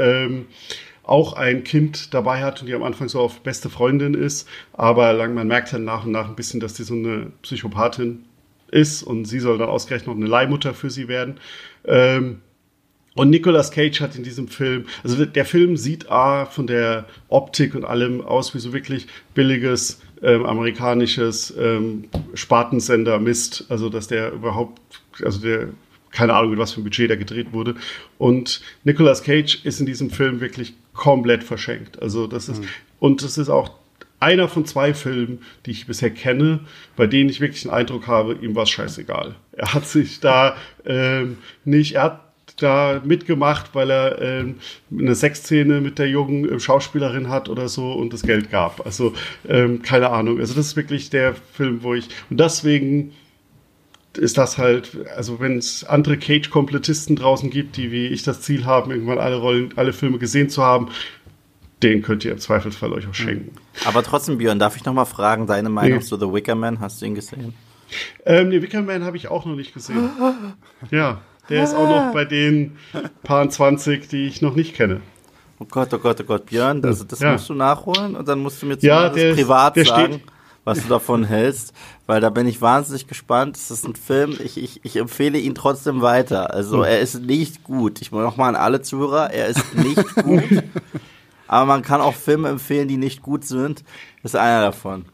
auch 1.02 1.32
ein 1.32 1.64
Kind 1.64 2.12
dabei 2.12 2.42
hat 2.42 2.60
und 2.60 2.66
die 2.66 2.74
am 2.74 2.82
Anfang 2.82 3.08
so 3.08 3.20
auf 3.20 3.40
beste 3.40 3.70
Freundin 3.70 4.14
ist, 4.14 4.46
aber 4.74 5.12
lang, 5.14 5.34
man 5.34 5.48
merkt 5.48 5.72
dann 5.72 5.84
nach 5.84 6.04
und 6.04 6.12
nach 6.12 6.28
ein 6.28 6.36
bisschen, 6.36 6.60
dass 6.60 6.76
sie 6.76 6.84
so 6.84 6.94
eine 6.94 7.32
Psychopathin 7.42 8.24
ist 8.70 9.02
und 9.02 9.24
sie 9.24 9.40
soll 9.40 9.58
dann 9.58 9.68
ausgerechnet 9.68 10.08
noch 10.08 10.16
eine 10.16 10.26
Leihmutter 10.26 10.74
für 10.74 10.90
sie 10.90 11.08
werden. 11.08 11.40
Ähm, 11.84 12.42
und 13.18 13.30
Nicolas 13.30 13.72
Cage 13.72 14.00
hat 14.00 14.14
in 14.14 14.22
diesem 14.22 14.46
Film, 14.46 14.86
also 15.02 15.24
der 15.24 15.44
Film 15.44 15.76
sieht 15.76 16.08
A 16.08 16.46
von 16.46 16.68
der 16.68 17.06
Optik 17.28 17.74
und 17.74 17.84
allem 17.84 18.20
aus 18.20 18.54
wie 18.54 18.60
so 18.60 18.72
wirklich 18.72 19.08
billiges 19.34 20.00
ähm, 20.22 20.46
amerikanisches 20.46 21.52
ähm, 21.58 22.04
Spartensender 22.34 23.18
Mist. 23.18 23.64
Also 23.70 23.88
dass 23.88 24.06
der 24.06 24.30
überhaupt, 24.30 24.80
also 25.24 25.40
der 25.40 25.70
keine 26.12 26.34
Ahnung, 26.34 26.50
mit 26.50 26.60
was 26.60 26.72
für 26.72 26.80
ein 26.80 26.84
Budget 26.84 27.10
da 27.10 27.16
gedreht 27.16 27.52
wurde. 27.52 27.74
Und 28.18 28.60
Nicolas 28.84 29.24
Cage 29.24 29.64
ist 29.64 29.80
in 29.80 29.86
diesem 29.86 30.10
Film 30.10 30.40
wirklich 30.40 30.74
komplett 30.94 31.42
verschenkt. 31.42 32.00
Also 32.00 32.28
das 32.28 32.48
ist, 32.48 32.62
mhm. 32.62 32.68
und 33.00 33.22
das 33.24 33.36
ist 33.36 33.48
auch 33.48 33.72
einer 34.20 34.46
von 34.46 34.64
zwei 34.64 34.94
Filmen, 34.94 35.40
die 35.66 35.72
ich 35.72 35.88
bisher 35.88 36.10
kenne, 36.10 36.60
bei 36.94 37.08
denen 37.08 37.30
ich 37.30 37.40
wirklich 37.40 37.62
den 37.62 37.72
Eindruck 37.72 38.06
habe, 38.06 38.34
ihm 38.34 38.54
war 38.54 38.62
es 38.62 38.70
scheißegal. 38.70 39.34
Er 39.52 39.74
hat 39.74 39.88
sich 39.88 40.20
da 40.20 40.56
ähm, 40.86 41.38
nicht, 41.64 41.96
er 41.96 42.02
hat 42.04 42.27
da 42.62 43.00
mitgemacht, 43.04 43.74
weil 43.74 43.90
er 43.90 44.20
ähm, 44.20 44.56
eine 44.90 45.14
Sexszene 45.14 45.80
mit 45.80 45.98
der 45.98 46.08
jungen 46.08 46.48
äh, 46.48 46.60
Schauspielerin 46.60 47.28
hat 47.28 47.48
oder 47.48 47.68
so 47.68 47.92
und 47.92 48.12
das 48.12 48.22
Geld 48.22 48.50
gab. 48.50 48.84
Also 48.84 49.14
ähm, 49.48 49.82
keine 49.82 50.10
Ahnung. 50.10 50.38
Also 50.38 50.54
das 50.54 50.68
ist 50.68 50.76
wirklich 50.76 51.10
der 51.10 51.34
Film, 51.34 51.82
wo 51.82 51.94
ich 51.94 52.08
und 52.30 52.38
deswegen 52.38 53.12
ist 54.16 54.38
das 54.38 54.58
halt, 54.58 54.98
also 55.16 55.40
wenn 55.40 55.58
es 55.58 55.84
andere 55.84 56.18
Cage-Komplettisten 56.18 57.16
draußen 57.16 57.50
gibt, 57.50 57.76
die 57.76 57.92
wie 57.92 58.06
ich 58.06 58.22
das 58.22 58.40
Ziel 58.40 58.64
haben, 58.64 58.90
irgendwann 58.90 59.18
alle 59.18 59.36
Rollen, 59.36 59.72
alle 59.76 59.92
Filme 59.92 60.18
gesehen 60.18 60.50
zu 60.50 60.62
haben, 60.62 60.88
den 61.82 62.02
könnt 62.02 62.24
ihr 62.24 62.32
im 62.32 62.38
Zweifelsfall 62.38 62.92
euch 62.92 63.06
auch 63.06 63.14
schenken. 63.14 63.52
Aber 63.84 64.02
trotzdem, 64.02 64.38
Björn, 64.38 64.58
darf 64.58 64.76
ich 64.76 64.84
noch 64.84 64.94
mal 64.94 65.04
fragen, 65.04 65.46
deine 65.46 65.68
Meinung 65.68 65.98
nee. 65.98 66.04
zu 66.04 66.16
The 66.16 66.32
Wicker 66.32 66.54
Man? 66.54 66.80
Hast 66.80 67.00
du 67.00 67.06
ihn 67.06 67.14
gesehen? 67.14 67.54
Ähm, 68.26 68.50
den 68.50 68.62
Wicker 68.62 68.82
Man 68.82 69.04
habe 69.04 69.16
ich 69.16 69.28
auch 69.28 69.46
noch 69.46 69.54
nicht 69.54 69.72
gesehen. 69.72 70.10
ja. 70.90 71.20
Der 71.48 71.64
ist 71.64 71.74
auch 71.74 71.88
noch 71.88 72.12
bei 72.12 72.24
den 72.24 72.76
paar 73.22 73.48
20, 73.48 74.08
die 74.08 74.26
ich 74.26 74.42
noch 74.42 74.54
nicht 74.54 74.74
kenne. 74.74 75.00
Oh 75.58 75.66
Gott, 75.68 75.92
oh 75.92 75.98
Gott, 75.98 76.20
oh 76.20 76.24
Gott, 76.24 76.46
Björn, 76.46 76.84
also 76.84 77.04
das 77.04 77.18
ja. 77.18 77.32
musst 77.32 77.48
du 77.48 77.54
nachholen 77.54 78.14
und 78.14 78.28
dann 78.28 78.38
musst 78.38 78.62
du 78.62 78.66
mir 78.66 78.76
ja, 78.78 79.08
der, 79.08 79.34
privat 79.34 79.74
der 79.74 79.86
sagen, 79.86 80.12
steht. 80.14 80.22
was 80.64 80.82
du 80.82 80.88
davon 80.88 81.24
hältst, 81.24 81.72
weil 82.06 82.20
da 82.20 82.30
bin 82.30 82.46
ich 82.46 82.60
wahnsinnig 82.60 83.08
gespannt. 83.08 83.56
Es 83.56 83.70
ist 83.70 83.84
ein 83.84 83.96
Film, 83.96 84.36
ich, 84.38 84.56
ich, 84.62 84.84
ich 84.84 84.96
empfehle 84.96 85.38
ihn 85.38 85.56
trotzdem 85.56 86.00
weiter. 86.00 86.54
Also 86.54 86.78
hm. 86.78 86.84
er 86.84 87.00
ist 87.00 87.22
nicht 87.22 87.64
gut. 87.64 88.00
Ich 88.00 88.12
nochmal 88.12 88.50
an 88.50 88.56
alle 88.56 88.82
Zuhörer, 88.82 89.32
er 89.32 89.48
ist 89.48 89.74
nicht 89.74 90.14
gut. 90.16 90.44
aber 91.48 91.66
man 91.66 91.82
kann 91.82 92.00
auch 92.00 92.14
Filme 92.14 92.50
empfehlen, 92.50 92.86
die 92.86 92.96
nicht 92.96 93.22
gut 93.22 93.44
sind. 93.44 93.82
Das 94.22 94.34
ist 94.34 94.40
einer 94.40 94.60
davon. 94.60 95.06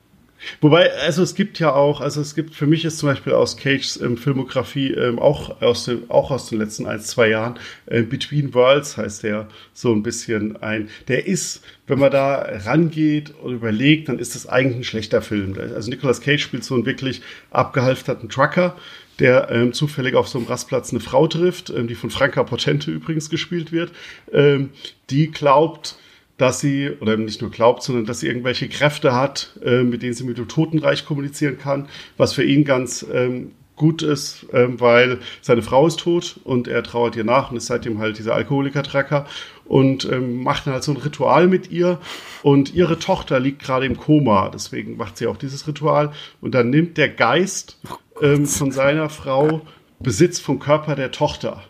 Wobei, 0.61 0.93
also 0.93 1.23
es 1.23 1.35
gibt 1.35 1.59
ja 1.59 1.73
auch, 1.73 2.01
also 2.01 2.21
es 2.21 2.35
gibt, 2.35 2.55
für 2.55 2.67
mich 2.67 2.85
ist 2.85 2.99
zum 2.99 3.09
Beispiel 3.09 3.33
aus 3.33 3.57
Cages 3.57 4.01
ähm, 4.01 4.17
Filmografie 4.17 4.93
ähm, 4.93 5.19
auch, 5.19 5.61
aus 5.61 5.85
den, 5.85 6.11
auch 6.11 6.31
aus 6.31 6.49
den 6.49 6.59
letzten 6.59 6.87
ein, 6.87 7.01
zwei 7.01 7.29
Jahren, 7.29 7.59
äh, 7.87 8.03
Between 8.03 8.55
Worlds 8.55 8.97
heißt 8.97 9.23
der 9.23 9.49
so 9.73 9.93
ein 9.93 10.03
bisschen 10.03 10.57
ein, 10.63 10.89
der 11.09 11.27
ist, 11.27 11.65
wenn 11.87 11.99
man 11.99 12.11
da 12.11 12.47
rangeht 12.65 13.33
und 13.43 13.55
überlegt, 13.55 14.09
dann 14.09 14.19
ist 14.19 14.35
das 14.35 14.47
eigentlich 14.47 14.79
ein 14.79 14.85
schlechter 14.85 15.23
Film. 15.23 15.57
Also 15.59 15.91
Nicolas 15.91 16.21
Cage 16.21 16.43
spielt 16.43 16.65
so 16.65 16.75
einen 16.75 16.87
wirklich 16.87 17.23
abgehalfterten 17.51 18.29
Trucker, 18.29 18.77
der 19.19 19.51
ähm, 19.51 19.73
zufällig 19.73 20.15
auf 20.15 20.29
so 20.29 20.39
einem 20.39 20.47
Rastplatz 20.49 20.91
eine 20.91 21.01
Frau 21.01 21.27
trifft, 21.27 21.71
ähm, 21.71 21.87
die 21.87 21.95
von 21.95 22.11
Franka 22.11 22.43
Potente 22.43 22.91
übrigens 22.91 23.31
gespielt 23.31 23.73
wird, 23.73 23.93
ähm, 24.33 24.71
die 25.11 25.31
glaubt, 25.31 25.97
dass 26.37 26.61
sie, 26.61 26.91
oder 27.01 27.17
nicht 27.17 27.41
nur 27.41 27.51
glaubt, 27.51 27.83
sondern 27.83 28.07
dass 28.07 28.21
sie 28.21 28.27
irgendwelche 28.27 28.69
Kräfte 28.69 29.15
hat, 29.15 29.59
äh, 29.65 29.83
mit 29.83 30.03
denen 30.03 30.15
sie 30.15 30.25
mit 30.25 30.39
dem 30.39 30.49
Totenreich 30.49 31.05
kommunizieren 31.05 31.59
kann, 31.59 31.89
was 32.17 32.33
für 32.33 32.45
ihn 32.45 32.65
ganz 32.65 33.07
ähm, 33.13 33.53
gut 33.77 34.03
ist, 34.03 34.47
ähm, 34.53 34.81
weil 34.81 35.19
seine 35.41 35.63
Frau 35.63 35.87
ist 35.87 36.01
tot 36.01 36.39
und 36.45 36.69
er 36.69 36.83
trauert 36.83 37.17
ihr 37.17 37.25
nach 37.25 37.51
und 37.51 37.57
ist 37.57 37.67
seitdem 37.67 37.99
halt 37.99 38.19
dieser 38.19 38.35
Alkoholiker-Tracker 38.35 39.27
und 39.65 40.05
ähm, 40.11 40.43
macht 40.43 40.67
dann 40.67 40.75
halt 40.75 40.85
so 40.85 40.93
ein 40.93 40.99
Ritual 40.99 41.49
mit 41.49 41.71
ihr 41.71 41.99
und 42.43 42.75
ihre 42.75 42.99
Tochter 42.99 43.41
liegt 43.41 43.63
gerade 43.63 43.87
im 43.87 43.97
Koma, 43.97 44.51
deswegen 44.51 44.97
macht 44.97 45.17
sie 45.17 45.27
auch 45.27 45.37
dieses 45.37 45.67
Ritual 45.67 46.13
und 46.41 46.55
dann 46.55 46.71
nimmt 46.71 46.99
der 46.99 47.09
Geist 47.09 47.79
ähm, 48.21 48.47
von 48.47 48.71
seiner 48.71 49.09
Frau 49.09 49.63
Besitz 49.99 50.39
vom 50.39 50.59
Körper 50.59 50.95
der 50.95 51.11
Tochter 51.11 51.63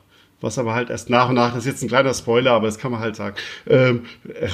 was 0.44 0.58
aber 0.58 0.74
halt 0.74 0.90
erst 0.90 1.10
nach 1.10 1.28
und 1.28 1.34
nach, 1.34 1.54
das 1.54 1.64
ist 1.64 1.72
jetzt 1.72 1.82
ein 1.82 1.88
kleiner 1.88 2.14
Spoiler, 2.14 2.52
aber 2.52 2.66
das 2.66 2.78
kann 2.78 2.92
man 2.92 3.00
halt 3.00 3.16
sagen, 3.16 3.36
ähm, 3.66 4.02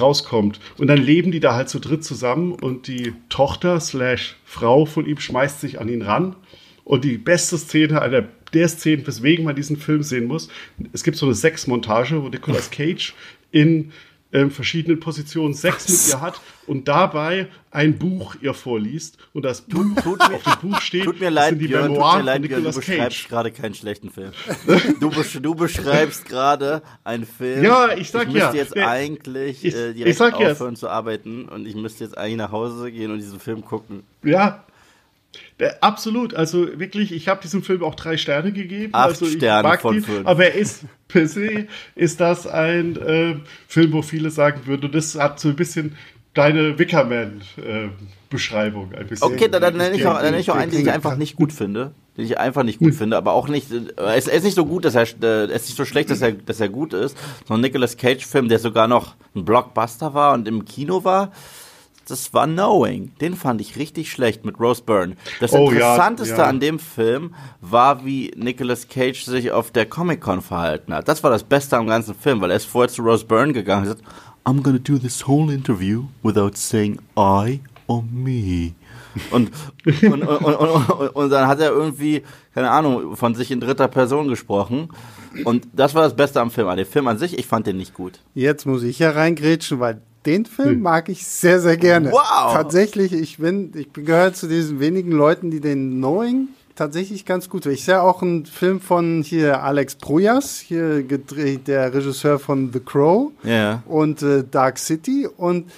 rauskommt. 0.01 0.61
Und 0.79 0.87
dann 0.87 0.99
leben 0.99 1.33
die 1.33 1.41
da 1.41 1.55
halt 1.55 1.69
zu 1.69 1.79
dritt 1.79 2.05
zusammen 2.05 2.53
und 2.53 2.87
die 2.87 3.13
Tochter 3.29 3.81
slash 3.81 4.37
Frau 4.45 4.87
von 4.87 5.07
ihm 5.07 5.19
schmeißt 5.19 5.61
sich 5.61 5.81
an 5.81 5.89
ihn 5.89 6.03
ran 6.03 6.37
und 6.85 7.05
die 7.05 7.19
beste 7.19 7.59
Szene, 7.59 8.01
einer 8.01 8.25
der 8.53 8.69
Szenen, 8.69 9.07
weswegen 9.07 9.45
man 9.45 9.55
diesen 9.55 9.77
Film 9.77 10.03
sehen 10.03 10.27
muss, 10.27 10.49
es 10.93 11.05
gibt 11.05 11.17
so 11.17 11.27
eine 11.27 11.35
Sexmontage, 11.35 12.23
wo 12.23 12.29
Nicolas 12.29 12.71
Cage 12.71 13.15
in 13.53 13.93
ähm, 14.33 14.51
verschiedenen 14.51 15.01
Positionen 15.01 15.55
Sex 15.55 15.89
mit 15.89 16.09
ihr 16.09 16.21
hat 16.21 16.41
und 16.67 16.89
dabei 16.89 17.49
ein 17.71 17.99
Buch 17.99 18.37
ihr 18.41 18.55
vorliest 18.55 19.19
und 19.33 19.45
das 19.45 19.63
Buch 19.63 19.85
tut 20.03 20.19
mir, 20.19 20.37
auf 20.37 20.43
dem 20.43 20.71
Buch 20.71 20.81
steht, 20.81 21.05
tut 21.05 21.21
mir 21.21 21.31
leid, 21.31 21.51
sind 21.51 21.59
die 21.61 21.69
Björn, 21.69 21.93
Memoiren 21.93 22.11
tut 22.11 22.19
mir 22.19 22.25
leid, 22.25 22.43
Björn, 22.43 22.65
du 22.65 22.73
beschreibst 22.73 23.29
gerade 23.29 23.51
keinen 23.51 23.75
schlechten 23.75 24.11
Film. 24.11 24.33
Du, 25.01 25.11
du 25.11 25.55
beschreibst 25.55 26.27
gerade 26.27 26.83
einen 27.05 27.27
Film. 27.27 27.65
Ja, 27.65 27.93
ich 27.97 28.11
sag 28.11 28.29
ich 28.29 28.35
ja. 28.35 28.39
Ich 28.39 28.45
müsste 28.45 28.57
jetzt 28.57 28.75
der, 28.77 28.89
eigentlich 28.89 29.65
ich, 29.65 29.75
äh, 29.75 29.93
direkt 29.95 30.21
aufhören 30.21 30.75
ja. 30.75 30.81
zu 30.81 30.89
arbeiten 30.89 31.47
und 31.49 31.67
ich 31.67 31.75
müsste 31.75 32.05
jetzt 32.05 32.17
eigentlich 32.17 32.37
nach 32.37 32.53
Hause 32.53 32.93
gehen 32.93 33.11
und 33.11 33.19
diesen 33.19 33.41
Film 33.41 33.65
gucken. 33.65 34.03
Ja, 34.23 34.65
der, 35.59 35.83
absolut, 35.85 36.33
also 36.35 36.79
wirklich, 36.79 37.13
ich 37.13 37.29
habe 37.29 37.43
diesem 37.43 37.63
Film 37.63 37.85
auch 37.85 37.95
drei 37.95 38.17
Sterne 38.17 38.51
gegeben. 38.53 38.95
Acht 38.95 39.11
also 39.11 39.27
Sterne 39.27 39.77
von 39.79 39.97
ihn, 39.97 40.03
fünf. 40.03 40.27
Aber 40.27 40.45
er 40.45 40.55
ist 40.55 40.87
per 41.07 41.29
se 41.29 41.67
ist 41.95 42.21
das 42.21 42.47
ein 42.47 42.97
äh, 42.97 43.37
Film, 43.69 43.93
wo 43.93 44.01
viele 44.03 44.31
sagen 44.31 44.63
würden, 44.67 44.87
und 44.87 44.95
das 44.95 45.17
hat 45.17 45.39
so 45.41 45.51
ein 45.51 45.57
bisschen 45.57 45.97
deine 46.35 46.79
Wickerman-Beschreibung. 46.79 48.93
Äh, 48.93 49.07
okay, 49.21 49.49
dann, 49.49 49.61
dann 49.61 49.77
nenne 49.77 49.97
ich 49.97 50.07
auch, 50.07 50.15
dann 50.15 50.27
nenne 50.27 50.39
ich 50.39 50.49
auch 50.51 50.57
einen, 50.57 50.71
den 50.71 50.81
ich 50.81 50.91
einfach 50.91 51.17
nicht 51.17 51.37
gut 51.37 51.53
finde. 51.53 51.93
Den 52.17 52.25
ich 52.25 52.39
einfach 52.39 52.63
nicht 52.63 52.79
gut 52.79 52.93
hm. 52.93 52.97
finde, 52.97 53.17
aber 53.17 53.33
auch 53.33 53.49
nicht, 53.49 53.73
äh, 53.73 53.89
es 54.17 54.29
ist 54.29 54.45
nicht 54.45 54.55
so 54.55 54.67
gut, 54.67 54.85
dass 54.85 54.95
er, 54.95 55.09
äh, 55.23 55.47
es 55.47 55.63
ist 55.63 55.71
nicht 55.71 55.77
so 55.77 55.85
schlecht, 55.85 56.11
dass 56.11 56.23
er, 56.23 56.31
dass 56.33 56.61
er 56.61 56.69
gut 56.69 56.95
ist, 56.95 57.17
sondern 57.47 57.63
Nicolas 57.63 57.97
Cage-Film, 57.97 58.49
der 58.49 58.59
sogar 58.59 58.89
noch 58.89 59.15
ein 59.35 59.45
Blockbuster 59.45 60.15
war 60.15 60.35
und 60.35 60.49
im 60.49 60.65
Kino 60.65 61.05
war 61.05 61.33
das 62.11 62.35
war 62.35 62.47
Knowing. 62.47 63.13
Den 63.21 63.35
fand 63.35 63.61
ich 63.61 63.77
richtig 63.77 64.11
schlecht 64.11 64.45
mit 64.45 64.59
Rose 64.59 64.83
Byrne. 64.85 65.17
Das 65.41 65.53
oh, 65.53 65.71
Interessanteste 65.71 66.37
ja, 66.37 66.43
ja. 66.43 66.49
an 66.49 66.61
dem 66.61 66.79
Film 66.79 67.35
war, 67.61 68.05
wie 68.05 68.33
Nicolas 68.37 68.89
Cage 68.89 69.25
sich 69.25 69.53
auf 69.53 69.71
der 69.71 69.87
Comic-Con 69.87 70.43
verhalten 70.43 70.93
hat. 70.93 71.09
Das 71.09 71.23
war 71.23 71.31
das 71.31 71.45
Beste 71.45 71.77
am 71.77 71.87
ganzen 71.87 72.15
Film, 72.15 72.41
weil 72.41 72.51
er 72.51 72.57
ist 72.57 72.67
vorher 72.67 72.89
zu 72.89 73.03
Rose 73.03 73.25
Byrne 73.25 73.53
gegangen 73.53 73.87
und 73.87 73.95
gesagt, 73.95 74.15
I'm 74.45 74.63
gonna 74.63 74.79
do 74.79 74.99
this 74.99 75.27
whole 75.27 75.53
interview 75.53 76.05
without 76.23 76.53
saying 76.55 76.99
I 77.17 77.61
or 77.87 78.03
me. 78.11 78.73
Und, 79.31 79.51
und, 80.03 80.23
und, 80.23 81.09
und, 81.17 81.31
dann 81.31 81.49
hat 81.49 81.61
er 81.61 81.71
irgendwie, 81.71 82.23
keine 82.55 82.71
Ahnung, 82.71 83.17
von 83.17 83.35
sich 83.35 83.51
in 83.51 83.61
dritter 83.61 83.89
Person 83.89 84.29
gesprochen. 84.29 84.89
Und 85.45 85.67
das 85.73 85.95
war 85.95 86.03
das 86.03 86.15
Beste 86.15 86.41
am 86.41 86.51
Film. 86.51 86.69
Aber 86.69 86.77
der 86.77 86.87
Film 86.87 87.09
an 87.09 87.19
sich, 87.19 87.39
ich 87.39 87.47
fand 87.47 87.67
den 87.67 87.77
nicht 87.77 87.95
gut. 87.95 88.21
Jetzt 88.35 88.67
muss 88.67 88.83
ich 88.83 88.99
ja 89.01 89.11
reingrätschen, 89.11 89.81
weil 89.81 90.01
den 90.27 90.45
Film 90.47 90.77
hm. 90.77 90.83
mag 90.83 91.09
ich 91.09 91.27
sehr, 91.27 91.61
sehr 91.61 91.77
gerne. 91.77 92.13
Wow. 92.13 92.53
Tatsächlich, 92.53 93.13
ich 93.13 93.39
bin, 93.39 93.73
ich 93.75 93.93
gehöre 93.93 94.33
zu 94.33 94.49
diesen 94.49 94.81
wenigen 94.81 95.13
Leuten, 95.13 95.51
die 95.51 95.61
den 95.61 95.99
Knowing 95.99 96.49
tatsächlich 96.81 97.27
ganz 97.27 97.51
gut. 97.51 97.67
Ich 97.67 97.85
sehe 97.85 98.01
auch 98.01 98.23
einen 98.23 98.47
Film 98.47 98.81
von 98.81 99.23
hier 99.23 99.63
Alex 99.63 99.97
Proyas, 99.97 100.59
hier 100.59 101.03
gedreht, 101.03 101.69
der 101.69 101.93
Regisseur 101.93 102.39
von 102.39 102.73
The 102.73 102.81
Crow 102.81 103.33
yeah. 103.45 103.83
und 103.87 104.23
äh, 104.23 104.45
Dark 104.51 104.79
City 104.79 105.29
und 105.37 105.71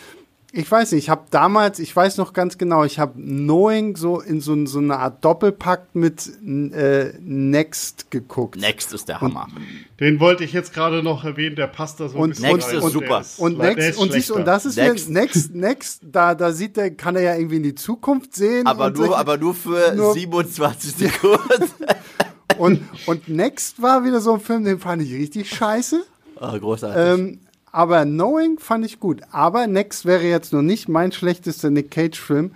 ich 0.54 0.70
weiß 0.70 0.92
nicht, 0.92 1.04
ich 1.04 1.10
habe 1.10 1.22
damals, 1.30 1.78
ich 1.78 1.94
weiß 1.96 2.18
noch 2.18 2.34
ganz 2.34 2.58
genau, 2.58 2.84
ich 2.84 2.98
habe 2.98 3.14
Knowing 3.14 3.96
so 3.96 4.20
in 4.20 4.42
so, 4.42 4.66
so 4.66 4.80
eine 4.80 4.98
Art 4.98 5.24
Doppelpakt 5.24 5.94
mit 5.94 6.26
äh, 6.44 7.14
Next 7.20 8.10
geguckt. 8.10 8.60
Next 8.60 8.92
ist 8.92 9.08
der 9.08 9.22
Hammer. 9.22 9.48
Und, 9.56 9.62
den 9.98 10.20
wollte 10.20 10.44
ich 10.44 10.52
jetzt 10.52 10.74
gerade 10.74 11.02
noch 11.02 11.24
erwähnen, 11.24 11.56
der 11.56 11.68
passt 11.68 12.00
da 12.00 12.08
so 12.10 12.18
und, 12.18 12.24
ein 12.24 12.30
bisschen 12.30 12.52
Next 12.52 12.68
rein. 12.68 12.76
ist 12.76 12.92
super. 12.92 13.20
Ist, 13.22 13.38
und 13.38 13.58
Next, 13.58 13.98
und, 13.98 14.12
siehst, 14.12 14.30
und 14.30 14.44
das 14.44 14.66
ist 14.66 14.76
Next. 14.76 15.08
Next, 15.08 15.54
Next, 15.54 16.02
da, 16.04 16.34
da 16.34 16.52
sieht 16.52 16.76
der, 16.76 16.90
kann 16.90 17.16
er 17.16 17.22
ja 17.22 17.34
irgendwie 17.34 17.56
in 17.56 17.62
die 17.62 17.74
Zukunft 17.74 18.34
sehen. 18.34 18.66
Aber 18.66 18.90
nur, 18.90 19.06
solche, 19.06 19.16
aber 19.16 19.38
nur 19.38 19.54
für 19.54 19.94
nur, 19.94 20.12
27 20.12 20.94
Sekunden. 20.96 21.72
und, 22.58 22.82
und 23.06 23.26
Next 23.26 23.80
war 23.80 24.04
wieder 24.04 24.20
so 24.20 24.34
ein 24.34 24.40
Film, 24.40 24.64
den 24.64 24.78
fand 24.78 25.00
ich 25.00 25.14
richtig 25.14 25.48
scheiße. 25.48 26.04
Oh, 26.38 26.58
großartig. 26.58 27.20
Ähm, 27.20 27.40
aber 27.72 28.04
Knowing 28.04 28.58
fand 28.58 28.84
ich 28.84 29.00
gut. 29.00 29.22
Aber 29.32 29.66
Next 29.66 30.04
wäre 30.04 30.24
jetzt 30.24 30.52
noch 30.52 30.62
nicht 30.62 30.88
mein 30.88 31.10
schlechtester 31.10 31.70
Nick 31.70 31.90
Cage-Film, 31.90 32.52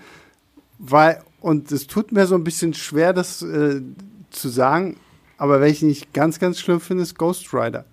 weil, 0.78 1.22
und 1.40 1.72
es 1.72 1.86
tut 1.86 2.12
mir 2.12 2.26
so 2.26 2.34
ein 2.34 2.44
bisschen 2.44 2.74
schwer, 2.74 3.14
das 3.14 3.40
äh, 3.40 3.80
zu 4.30 4.48
sagen, 4.50 4.96
aber 5.38 5.60
welchen 5.60 5.88
ich 5.88 6.12
ganz, 6.12 6.38
ganz 6.38 6.60
schlimm 6.60 6.80
finde, 6.80 7.02
ist 7.02 7.18
Ghost 7.18 7.52
Rider. 7.52 7.86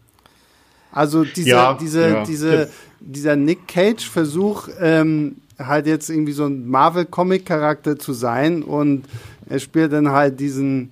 Also 0.91 1.23
diese, 1.23 1.49
ja, 1.49 1.73
diese, 1.73 2.09
ja. 2.09 2.23
diese, 2.23 2.69
dieser 2.99 3.35
Nick 3.37 3.67
Cage-Versuch, 3.67 4.67
ähm, 4.79 5.37
halt 5.57 5.87
jetzt 5.87 6.09
irgendwie 6.09 6.33
so 6.33 6.45
ein 6.45 6.67
Marvel-Comic-Charakter 6.67 7.97
zu 7.97 8.13
sein 8.13 8.63
und 8.63 9.05
er 9.47 9.59
spielt 9.59 9.93
dann 9.93 10.09
halt 10.09 10.39
diesen 10.39 10.91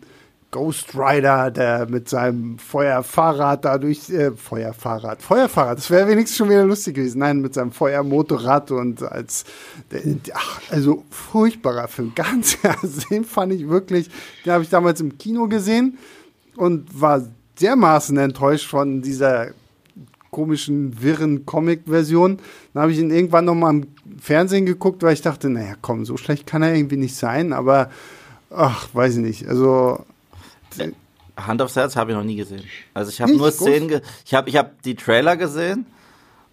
Ghost 0.51 0.95
Rider, 0.95 1.49
der 1.49 1.89
mit 1.89 2.09
seinem 2.09 2.59
Feuerfahrrad 2.59 3.63
dadurch, 3.63 4.09
äh, 4.09 4.31
Feuerfahrrad, 4.31 5.21
Feuerfahrrad, 5.21 5.77
das 5.77 5.89
wäre 5.89 6.09
wenigstens 6.09 6.37
schon 6.37 6.49
wieder 6.49 6.65
lustig 6.65 6.95
gewesen. 6.95 7.19
Nein, 7.19 7.39
mit 7.39 7.53
seinem 7.53 7.71
Feuermotorrad 7.71 8.71
und 8.71 9.01
als, 9.01 9.45
ach, 10.33 10.61
also 10.69 11.05
furchtbarer 11.09 11.87
Film. 11.87 12.11
Ganz, 12.15 12.57
also 12.63 13.01
den 13.09 13.23
fand 13.23 13.53
ich 13.53 13.69
wirklich, 13.69 14.09
den 14.45 14.51
habe 14.51 14.63
ich 14.63 14.69
damals 14.69 14.99
im 14.99 15.17
Kino 15.17 15.47
gesehen 15.47 15.97
und 16.57 16.99
war 16.99 17.25
dermaßen 17.61 18.17
enttäuscht 18.17 18.69
von 18.69 19.01
dieser 19.01 19.51
komischen, 20.31 21.01
wirren 21.01 21.45
Comic-Version. 21.45 22.39
Dann 22.73 22.83
habe 22.83 22.91
ich 22.91 22.99
ihn 22.99 23.11
irgendwann 23.11 23.45
noch 23.45 23.55
mal 23.55 23.69
im 23.69 23.87
Fernsehen 24.19 24.65
geguckt, 24.65 25.03
weil 25.03 25.13
ich 25.13 25.21
dachte, 25.21 25.49
naja, 25.49 25.75
komm, 25.81 26.05
so 26.05 26.17
schlecht 26.17 26.45
kann 26.45 26.61
er 26.61 26.75
irgendwie 26.75 26.97
nicht 26.97 27.15
sein, 27.15 27.53
aber 27.53 27.89
ach, 28.49 28.89
weiß 28.93 29.17
ich 29.17 29.21
nicht. 29.21 29.47
Also 29.47 30.05
Hand 31.37 31.61
aufs 31.61 31.75
Herz 31.75 31.95
habe 31.95 32.11
ich 32.11 32.17
noch 32.17 32.23
nie 32.23 32.35
gesehen. 32.35 32.63
Also 32.93 33.09
ich 33.09 33.21
habe 33.21 33.35
nur 33.35 33.51
Szenen, 33.51 33.87
ge 33.87 34.01
ich 34.25 34.33
habe 34.33 34.49
ich 34.49 34.57
hab 34.57 34.81
die 34.81 34.95
Trailer 34.95 35.37
gesehen 35.37 35.85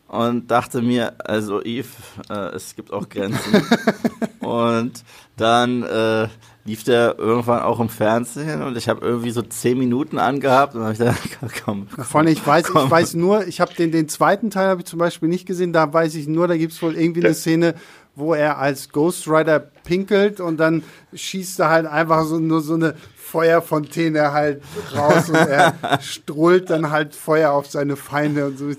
und 0.09 0.51
dachte 0.51 0.81
mir, 0.83 1.15
also 1.19 1.63
Eve, 1.63 1.89
äh, 2.31 2.55
es 2.55 2.75
gibt 2.75 2.93
auch 2.93 3.09
Grenzen. 3.09 3.63
und 4.41 5.05
dann 5.37 5.83
äh, 5.83 6.29
lief 6.65 6.85
der 6.85 7.19
irgendwann 7.19 7.63
auch 7.63 7.81
im 7.81 7.89
Fernsehen 7.89 8.63
und 8.63 8.77
ich 8.77 8.89
habe 8.89 9.05
irgendwie 9.05 9.31
so 9.31 9.43
zehn 9.43 9.79
Minuten 9.79 10.19
angehabt 10.19 10.75
und 10.75 10.83
habe 10.83 10.93
ich 10.93 10.99
gedacht, 10.99 11.21
komm, 11.65 11.87
komm. 11.95 12.05
Von 12.05 12.27
ich 12.27 12.47
weiß, 12.47 12.69
komm. 12.69 12.87
ich 12.87 12.91
weiß 12.91 13.15
nur, 13.15 13.47
ich 13.47 13.61
habe 13.61 13.75
den, 13.75 13.93
den 13.93 14.09
zweiten 14.09 14.51
Teil 14.51 14.69
habe 14.69 14.81
ich 14.81 14.87
zum 14.87 14.99
Beispiel 14.99 15.29
nicht 15.29 15.47
gesehen, 15.47 15.73
da 15.73 15.93
weiß 15.93 16.15
ich 16.15 16.29
nur, 16.29 16.49
da 16.49 16.57
gibt 16.57 16.73
es 16.73 16.83
wohl 16.83 16.97
irgendwie 16.97 17.25
eine 17.25 17.35
Szene, 17.35 17.75
wo 18.19 18.35
er 18.35 18.59
als 18.59 18.91
Ghost 18.91 19.29
Rider 19.29 19.61
pinkelt 19.61 20.41
und 20.41 20.59
dann 20.59 20.83
schießt 21.15 21.61
er 21.61 21.71
halt 21.71 21.87
einfach 21.87 22.25
so 22.25 22.39
nur 22.39 22.61
so 22.61 22.75
eine 22.75 22.95
Feuerfontäne 23.17 24.33
halt 24.33 24.63
raus 24.95 25.29
und 25.29 25.37
er 25.37 25.75
strahlt 26.03 26.71
dann 26.71 26.91
halt 26.91 27.15
Feuer 27.15 27.53
auf 27.53 27.67
seine 27.67 27.97
Feinde 27.97 28.47
und 28.47 28.59
so. 28.59 28.71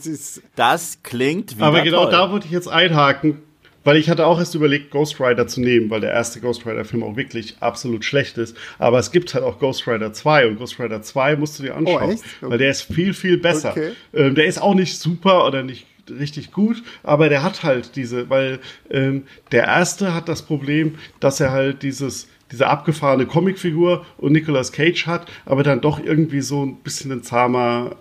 Das 0.56 1.00
klingt 1.04 1.58
wie. 1.58 1.62
Aber 1.62 1.82
genau 1.82 2.04
toll. 2.04 2.12
da 2.12 2.32
wollte 2.32 2.48
ich 2.48 2.52
jetzt 2.52 2.68
einhaken, 2.68 3.40
weil 3.84 3.98
ich 3.98 4.10
hatte 4.10 4.26
auch 4.26 4.40
erst 4.40 4.56
überlegt, 4.56 4.92
Ghost 4.92 5.20
Rider 5.20 5.48
zu 5.48 5.62
nehmen, 5.62 5.90
weil 5.90 6.02
der 6.02 6.12
erste 6.12 6.42
Ghost 6.42 6.66
Rider-Film 6.66 7.04
auch 7.04 7.16
wirklich 7.16 7.58
absolut 7.60 8.04
schlecht 8.04 8.38
ist. 8.38 8.58
Aber 8.78 9.00
es 9.00 9.12
gibt 9.12 9.34
halt 9.34 9.44
auch 9.44 9.60
Ghost 9.60 9.88
Rider 9.88 10.14
2 10.14 10.48
und 10.48 10.58
Ghost 10.58 10.80
Rider 10.80 11.02
2 11.02 11.36
musst 11.38 11.60
du 11.60 11.64
dir 11.64 11.76
anschauen, 11.76 12.10
oh, 12.10 12.14
okay. 12.14 12.24
weil 12.42 12.58
der 12.58 12.72
ist 12.72 12.82
viel, 12.82 13.14
viel 13.14 13.38
besser. 13.38 13.72
Okay. 13.72 13.92
Ähm, 14.14 14.36
der 14.36 14.46
ist 14.46 14.62
auch 14.62 14.74
nicht 14.74 14.98
super 14.98 15.46
oder 15.46 15.64
nicht 15.64 15.86
richtig 16.12 16.52
gut, 16.52 16.84
aber 17.04 17.30
der 17.30 17.44
hat 17.44 17.64
halt 17.64 17.96
diese, 17.96 18.30
weil 18.30 18.60
ähm, 18.90 19.24
der 19.52 19.66
erste 19.66 20.14
hat 20.14 20.30
das 20.30 20.42
Problem, 20.42 20.96
dass 21.20 21.40
er 21.40 21.52
halt 21.52 21.84
dieses 21.84 22.28
diese 22.52 22.68
abgefahrene 22.68 23.28
Comicfigur 23.28 24.06
und 24.18 24.32
Nicolas 24.32 24.72
Cage 24.72 25.06
hat, 25.06 25.30
aber 25.46 25.62
dann 25.62 25.82
doch 25.82 26.04
irgendwie 26.04 26.42
so 26.42 26.66
ein 26.66 26.78
bisschen 26.78 27.12
ein 27.12 27.22
zahmer 27.22 27.96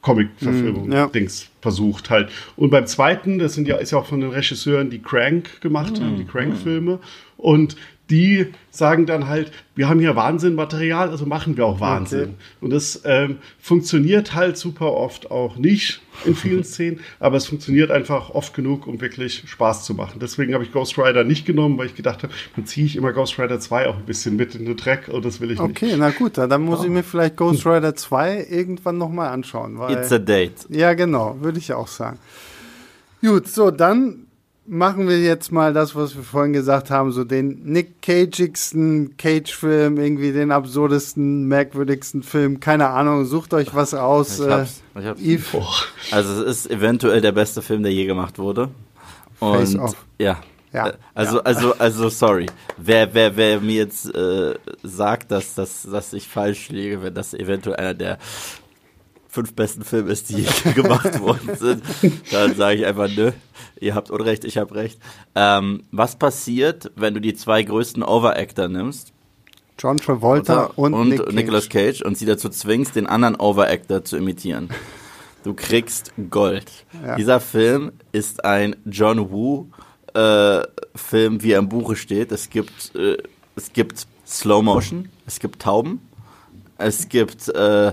Comic-Verfilmung, 0.00 0.88
mm, 0.88 0.92
ja. 0.92 1.06
Dings 1.06 1.48
versucht 1.62 2.10
halt. 2.10 2.30
Und 2.56 2.70
beim 2.70 2.86
zweiten, 2.86 3.38
das 3.38 3.54
sind 3.54 3.66
ja, 3.66 3.76
ist 3.76 3.90
ja 3.90 3.98
auch 3.98 4.06
von 4.06 4.20
den 4.20 4.30
Regisseuren, 4.30 4.90
die 4.90 5.00
Crank 5.00 5.60
gemacht 5.62 5.98
haben, 5.98 6.14
mm, 6.14 6.18
die 6.18 6.24
Crank-Filme. 6.24 6.98
Und 7.38 7.76
die 8.10 8.52
sagen 8.70 9.06
dann 9.06 9.28
halt, 9.28 9.50
wir 9.74 9.88
haben 9.88 9.98
hier 9.98 10.14
Wahnsinnmaterial, 10.14 11.08
also 11.08 11.24
machen 11.26 11.56
wir 11.56 11.64
auch 11.64 11.80
Wahnsinn. 11.80 12.20
Okay. 12.20 12.34
Und 12.60 12.70
das 12.70 13.00
ähm, 13.04 13.38
funktioniert 13.58 14.34
halt 14.34 14.58
super 14.58 14.92
oft 14.92 15.30
auch 15.30 15.56
nicht 15.56 16.02
in 16.24 16.34
vielen 16.34 16.64
Szenen, 16.64 17.00
aber 17.18 17.36
es 17.36 17.46
funktioniert 17.46 17.90
einfach 17.90 18.30
oft 18.30 18.52
genug, 18.52 18.86
um 18.86 19.00
wirklich 19.00 19.44
Spaß 19.46 19.84
zu 19.84 19.94
machen. 19.94 20.18
Deswegen 20.20 20.52
habe 20.52 20.64
ich 20.64 20.72
Ghost 20.72 20.98
Rider 20.98 21.24
nicht 21.24 21.46
genommen, 21.46 21.78
weil 21.78 21.86
ich 21.86 21.94
gedacht 21.94 22.22
habe, 22.22 22.32
dann 22.56 22.66
ziehe 22.66 22.84
ich 22.84 22.96
immer 22.96 23.12
Ghost 23.12 23.38
Rider 23.38 23.58
2 23.58 23.88
auch 23.88 23.96
ein 23.96 24.04
bisschen 24.04 24.36
mit 24.36 24.54
in 24.54 24.66
den 24.66 24.76
Dreck 24.76 25.08
und 25.08 25.24
das 25.24 25.40
will 25.40 25.50
ich 25.50 25.58
okay, 25.58 25.68
nicht. 25.68 25.82
Okay, 25.82 25.96
na 25.98 26.10
gut, 26.10 26.36
dann 26.36 26.62
muss 26.62 26.80
ja. 26.80 26.86
ich 26.86 26.90
mir 26.90 27.02
vielleicht 27.02 27.36
Ghost 27.36 27.64
Rider 27.66 27.94
2 27.94 28.48
irgendwann 28.50 28.98
nochmal 28.98 29.30
anschauen. 29.30 29.78
Weil, 29.78 29.96
It's 29.96 30.12
a 30.12 30.18
date. 30.18 30.66
Ja, 30.68 30.92
genau, 30.92 31.36
würde 31.40 31.58
ich 31.58 31.72
auch 31.72 31.88
sagen. 31.88 32.18
Gut, 33.22 33.48
so, 33.48 33.70
dann 33.70 34.23
machen 34.66 35.08
wir 35.08 35.20
jetzt 35.20 35.52
mal 35.52 35.72
das, 35.72 35.94
was 35.94 36.16
wir 36.16 36.22
vorhin 36.22 36.52
gesagt 36.52 36.90
haben, 36.90 37.12
so 37.12 37.24
den 37.24 37.62
Nick 37.64 38.02
Cageigsten 38.02 39.16
Cage-Film, 39.16 39.98
irgendwie 39.98 40.32
den 40.32 40.50
absurdesten, 40.50 41.46
merkwürdigsten 41.46 42.22
Film, 42.22 42.60
keine 42.60 42.88
Ahnung, 42.88 43.24
sucht 43.24 43.54
euch 43.54 43.74
was 43.74 43.94
aus. 43.94 44.40
Ich 44.40 44.48
hab's, 44.48 44.82
äh, 44.94 45.00
ich 45.00 45.06
hab's. 45.06 45.20
Eve. 45.20 45.62
Also 46.10 46.44
es 46.44 46.64
ist 46.64 46.70
eventuell 46.70 47.20
der 47.20 47.32
beste 47.32 47.62
Film, 47.62 47.82
der 47.82 47.92
je 47.92 48.06
gemacht 48.06 48.38
wurde. 48.38 48.70
Und 49.40 49.56
Face 49.56 49.76
off. 49.76 49.96
ja. 50.18 50.38
Ja, 50.72 50.92
also, 51.14 51.36
ja. 51.36 51.42
also, 51.44 51.74
also, 51.78 52.08
sorry. 52.08 52.46
Wer, 52.76 53.14
wer, 53.14 53.36
wer 53.36 53.60
mir 53.60 53.76
jetzt 53.76 54.12
äh, 54.12 54.56
sagt, 54.82 55.30
dass, 55.30 55.54
dass, 55.54 55.84
dass 55.84 56.12
ich 56.12 56.26
falsch 56.26 56.68
liege, 56.70 57.00
wenn 57.00 57.14
das 57.14 57.32
eventuell 57.32 57.76
einer 57.76 57.94
der 57.94 58.18
fünf 59.34 59.54
besten 59.54 59.84
Filme 59.84 60.12
ist, 60.12 60.30
die 60.30 60.46
gemacht 60.74 61.20
worden 61.20 61.56
sind, 61.56 61.82
dann 62.30 62.54
sage 62.54 62.78
ich 62.78 62.86
einfach, 62.86 63.08
nö, 63.14 63.32
ihr 63.80 63.94
habt 63.94 64.10
Unrecht, 64.10 64.44
ich 64.44 64.58
habe 64.58 64.74
recht. 64.76 65.00
Ähm, 65.34 65.82
was 65.90 66.16
passiert, 66.16 66.92
wenn 66.94 67.14
du 67.14 67.20
die 67.20 67.34
zwei 67.34 67.62
größten 67.64 68.04
Overactor 68.04 68.68
nimmst? 68.68 69.12
John 69.76 69.96
Travolta 69.96 70.70
und, 70.76 70.94
und 70.94 71.08
Nick 71.08 71.32
Nicolas 71.32 71.68
Cage 71.68 72.02
und 72.02 72.16
sie 72.16 72.26
dazu 72.26 72.48
zwingst, 72.48 72.94
den 72.94 73.08
anderen 73.08 73.34
Overactor 73.34 74.04
zu 74.04 74.16
imitieren. 74.16 74.68
Du 75.42 75.52
kriegst 75.52 76.12
Gold. 76.30 76.70
Ja. 77.04 77.16
Dieser 77.16 77.40
Film 77.40 77.90
ist 78.12 78.44
ein 78.44 78.76
John 78.84 79.32
Woo 79.32 79.66
äh, 80.14 80.62
Film, 80.94 81.42
wie 81.42 81.52
er 81.52 81.58
im 81.58 81.68
Buche 81.68 81.96
steht. 81.96 82.30
Es 82.30 82.50
gibt, 82.50 82.94
äh, 82.94 83.18
es 83.56 83.72
gibt 83.72 84.06
Slow 84.24 84.62
Motion, 84.62 85.08
es 85.26 85.40
gibt 85.40 85.60
Tauben, 85.60 86.00
es 86.78 87.08
gibt 87.08 87.48
äh, 87.48 87.92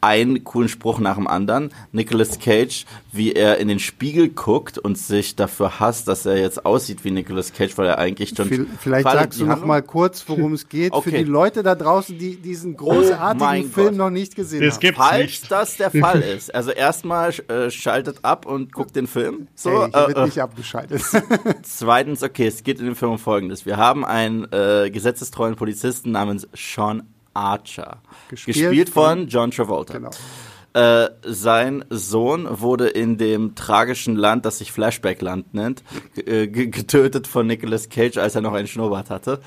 einen 0.00 0.44
coolen 0.44 0.68
Spruch 0.68 0.98
nach 1.00 1.16
dem 1.16 1.26
anderen. 1.26 1.70
Nicolas 1.92 2.38
Cage, 2.38 2.86
wie 3.12 3.32
er 3.32 3.58
in 3.58 3.68
den 3.68 3.78
Spiegel 3.78 4.28
guckt 4.28 4.78
und 4.78 4.96
sich 4.96 5.36
dafür 5.36 5.80
hasst, 5.80 6.08
dass 6.08 6.26
er 6.26 6.38
jetzt 6.38 6.64
aussieht 6.64 7.04
wie 7.04 7.10
Nicolas 7.10 7.52
Cage, 7.52 7.76
weil 7.76 7.88
er 7.88 7.98
eigentlich 7.98 8.34
schon. 8.36 8.68
Vielleicht 8.78 9.04
sagst 9.04 9.40
du 9.40 9.46
noch 9.46 9.64
mal 9.64 9.82
kurz, 9.82 10.24
worum 10.28 10.52
es 10.52 10.68
geht, 10.68 10.92
okay. 10.92 11.10
für 11.10 11.18
die 11.18 11.24
Leute 11.24 11.62
da 11.62 11.74
draußen, 11.74 12.16
die 12.18 12.36
diesen 12.36 12.76
großartigen 12.76 13.66
oh 13.66 13.72
Film 13.72 13.88
Gott. 13.88 13.96
noch 13.96 14.10
nicht 14.10 14.36
gesehen 14.36 14.62
das 14.62 14.76
haben. 14.76 14.94
Falls 14.94 15.22
nicht. 15.22 15.50
das 15.50 15.76
der 15.76 15.90
Fall 15.90 16.20
ist, 16.20 16.54
also 16.54 16.70
erstmal 16.70 17.30
äh, 17.48 17.70
schaltet 17.70 18.24
ab 18.24 18.46
und 18.46 18.72
guckt 18.72 18.96
den 18.96 19.06
Film. 19.06 19.48
So, 19.54 19.82
hey, 19.82 19.90
hier 19.92 20.04
äh, 20.04 20.08
wird 20.08 20.24
nicht 20.26 20.42
abgeschaltet. 20.42 21.02
Zweitens, 21.62 22.22
okay, 22.22 22.46
es 22.46 22.62
geht 22.62 22.78
in 22.78 22.86
dem 22.86 22.96
Film 22.96 23.12
um 23.12 23.18
Folgendes: 23.18 23.66
Wir 23.66 23.76
haben 23.76 24.04
einen 24.04 24.46
äh, 24.52 24.90
gesetzestreuen 24.90 25.56
Polizisten 25.56 26.12
namens 26.12 26.46
Sean 26.54 27.02
Archer. 27.38 28.02
Gespielt, 28.28 28.56
gespielt 28.56 28.88
von 28.90 29.28
John 29.28 29.50
Travolta. 29.50 29.94
Genau. 29.94 30.10
Äh, 30.74 31.08
sein 31.22 31.84
Sohn 31.88 32.46
wurde 32.50 32.88
in 32.88 33.16
dem 33.16 33.54
tragischen 33.54 34.16
Land, 34.16 34.44
das 34.44 34.58
sich 34.58 34.70
Flashback-Land 34.70 35.54
nennt, 35.54 35.82
äh, 36.16 36.46
getötet 36.46 37.26
von 37.26 37.46
Nicolas 37.46 37.88
Cage, 37.88 38.18
als 38.18 38.34
er 38.34 38.42
noch 38.42 38.52
einen 38.52 38.66
Schnurrbart 38.66 39.08
hatte, 39.08 39.40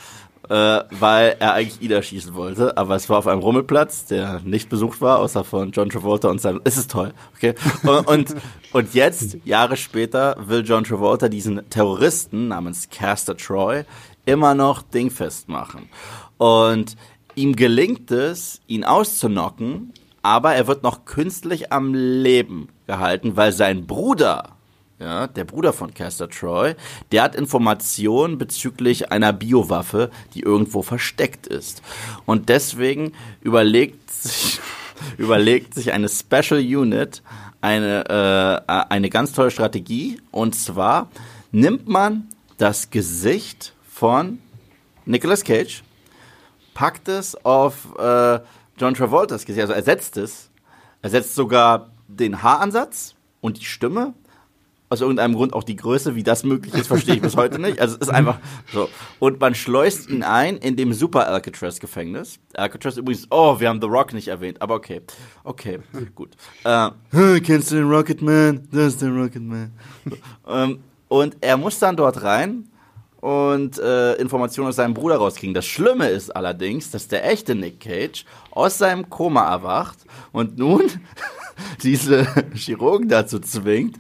äh, 0.50 0.54
weil 0.90 1.36
er 1.40 1.54
eigentlich 1.54 1.82
Ida 1.82 2.02
schießen 2.02 2.34
wollte. 2.34 2.76
Aber 2.76 2.96
es 2.96 3.08
war 3.10 3.20
auf 3.20 3.28
einem 3.28 3.42
Rummelplatz, 3.42 4.06
der 4.06 4.42
nicht 4.44 4.70
besucht 4.70 5.00
war, 5.00 5.20
außer 5.20 5.44
von 5.44 5.72
John 5.72 5.90
Travolta 5.90 6.28
und 6.30 6.42
seinem. 6.42 6.62
Es 6.64 6.78
ist 6.78 6.90
toll, 6.90 7.14
okay? 7.36 7.54
Und, 7.84 8.08
und, 8.08 8.36
und 8.74 8.94
jetzt, 8.94 9.38
Jahre 9.46 9.78
später, 9.78 10.36
will 10.40 10.64
John 10.66 10.84
Travolta 10.84 11.30
diesen 11.30 11.70
Terroristen 11.70 12.48
namens 12.48 12.90
Caster 12.90 13.38
Troy 13.38 13.84
immer 14.26 14.56
noch 14.56 14.82
dingfest 14.82 15.50
machen. 15.50 15.90
Und 16.38 16.98
Ihm 17.36 17.56
gelingt 17.56 18.12
es, 18.12 18.62
ihn 18.68 18.84
auszunocken, 18.84 19.94
aber 20.22 20.54
er 20.54 20.68
wird 20.68 20.84
noch 20.84 21.06
künstlich 21.06 21.72
am 21.72 21.94
Leben 21.94 22.70
gehalten, 22.88 23.38
weil 23.38 23.52
sein 23.54 23.88
Bruder, 23.88 24.50
ja, 25.00 25.28
der 25.28 25.46
Bruder 25.46 25.74
von 25.74 25.94
Caster 25.94 26.30
Troy, 26.30 26.76
der 27.12 27.24
hat 27.24 27.36
Informationen 27.36 28.38
bezüglich 28.38 29.12
einer 29.12 29.34
Biowaffe, 29.34 30.12
die 30.36 30.42
irgendwo 30.42 30.82
versteckt 30.82 31.48
ist. 31.48 31.82
Und 32.26 32.50
deswegen 32.50 33.14
überlegt 33.42 34.12
sich, 34.12 34.60
überlegt 35.18 35.74
sich 35.74 35.94
eine 35.94 36.10
Special 36.10 36.60
Unit 36.60 37.24
eine, 37.62 38.64
äh, 38.68 38.74
eine 38.90 39.10
ganz 39.10 39.32
tolle 39.32 39.52
Strategie. 39.52 40.20
Und 40.32 40.56
zwar 40.56 41.10
nimmt 41.52 41.88
man 41.88 42.28
das 42.58 42.90
Gesicht 42.90 43.74
von 43.90 44.40
Nicolas 45.06 45.44
Cage, 45.44 45.84
packt 46.74 47.08
es 47.08 47.36
auf 47.46 47.98
äh, 47.98 48.40
John 48.78 48.94
Travoltas 48.94 49.46
Gesicht, 49.46 49.62
also 49.62 49.74
ersetzt 49.74 50.18
es. 50.18 50.50
Ersetzt 51.02 51.36
sogar 51.36 51.92
den 52.08 52.44
Haaransatz 52.44 53.16
und 53.42 53.60
die 53.60 53.66
Stimme. 53.66 54.14
Aus 54.90 55.00
irgendeinem 55.00 55.36
Grund 55.36 55.54
auch 55.54 55.64
die 55.64 55.78
Größe, 55.78 56.16
wie 56.16 56.24
das 56.24 56.44
möglich 56.44 56.74
ist, 56.74 56.88
verstehe 56.88 57.16
ich 57.16 57.22
bis 57.22 57.38
heute 57.38 57.60
nicht. 57.60 57.80
Also 57.80 57.96
es 57.96 58.02
ist 58.02 58.10
einfach 58.10 58.40
so. 58.74 58.90
Und 59.20 59.40
man 59.40 59.56
schleust 59.56 60.10
ihn 60.10 60.22
ein 60.22 60.58
in 60.58 60.76
dem 60.76 60.92
Super 60.92 61.28
Alcatraz 61.28 61.80
Gefängnis. 61.80 62.40
Alcatraz 62.56 62.98
übrigens, 62.98 63.26
oh, 63.30 63.60
wir 63.60 63.70
haben 63.70 63.80
The 63.80 63.88
Rock 63.88 64.14
nicht 64.14 64.28
erwähnt, 64.28 64.62
aber 64.62 64.76
okay. 64.76 65.02
Okay, 65.46 65.80
gut. 66.14 66.32
Äh, 66.66 66.90
kennst 67.40 67.72
du 67.72 67.76
den 67.76 67.90
Rocket 67.90 68.22
Man? 68.22 68.68
Das 68.72 68.88
ist 68.88 69.02
der 69.02 69.12
Rocket 69.12 69.44
Man. 69.44 69.72
ähm, 70.48 70.84
und 71.08 71.38
er 71.40 71.56
muss 71.56 71.80
dann 71.80 71.96
dort 71.96 72.24
rein 72.24 72.68
und 73.22 73.78
äh, 73.78 74.16
Informationen 74.16 74.70
aus 74.70 74.76
seinem 74.76 74.96
Bruder 74.96 75.18
rauskriegen. 75.18 75.54
Das 75.54 75.66
Schlimme 75.66 76.10
ist 76.10 76.36
allerdings, 76.36 76.92
dass 76.92 77.08
der 77.08 77.30
echte 77.30 77.56
Nick 77.56 77.80
Cage 77.80 78.26
aus 78.50 78.80
seinem 78.80 79.10
Koma 79.10 79.50
erwacht 79.50 80.00
und 80.32 80.58
nun 80.58 80.84
diese 81.84 82.28
Chirurgen 82.56 83.08
dazu 83.08 83.40
zwingt, 83.40 83.98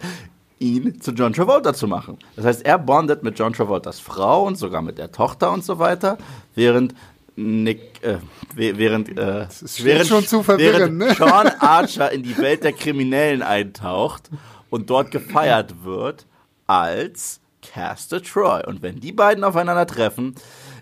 ihn 0.59 0.99
zu 1.01 1.11
John 1.11 1.34
Travolta 1.34 1.74
zu 1.74 1.88
machen. 1.88 2.17
Das 2.36 2.45
heißt, 2.45 2.65
er 2.65 2.80
bondet 2.80 3.24
mit 3.24 3.38
John 3.38 3.53
Travoltas 3.53 3.99
Frau 3.99 4.45
und 4.45 4.57
sogar 4.57 4.82
mit 4.82 4.97
der 4.97 5.11
Tochter 5.11 5.51
und 5.51 5.63
so 5.63 5.80
weiter, 5.80 6.17
während 6.55 6.93
Nick, 7.36 8.03
äh, 8.03 8.17
während, 8.55 9.17
äh, 9.17 9.47
während, 9.78 10.07
schon 10.07 10.26
zu 10.26 10.45
während 10.47 10.97
ne? 10.97 11.13
Sean 11.17 11.47
Archer 11.59 12.11
in 12.11 12.24
die 12.24 12.38
Welt 12.38 12.63
der 12.63 12.74
Kriminellen 12.74 13.41
eintaucht 13.41 14.30
und 14.69 14.89
dort 14.89 15.11
gefeiert 15.11 15.84
wird 15.84 16.26
als 16.67 17.40
Caster 17.62 18.22
Troy. 18.22 18.62
Und 18.66 18.82
wenn 18.82 18.99
die 18.99 19.12
beiden 19.12 19.43
aufeinandertreffen, 19.43 20.36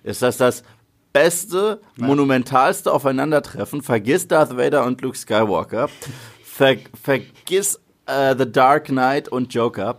ist 0.03 0.21
das 0.21 0.37
das 0.37 0.63
beste, 1.13 1.81
Nein. 1.95 2.07
monumentalste 2.07 2.91
Aufeinandertreffen. 2.91 3.81
Vergiss 3.81 4.27
Darth 4.27 4.55
Vader 4.55 4.85
und 4.85 5.01
Luke 5.01 5.17
Skywalker. 5.17 5.89
Ver 6.43 6.77
vergiss 7.01 7.79
uh, 8.09 8.35
The 8.37 8.51
Dark 8.51 8.85
Knight 8.85 9.29
und 9.29 9.53
Joker. 9.53 9.97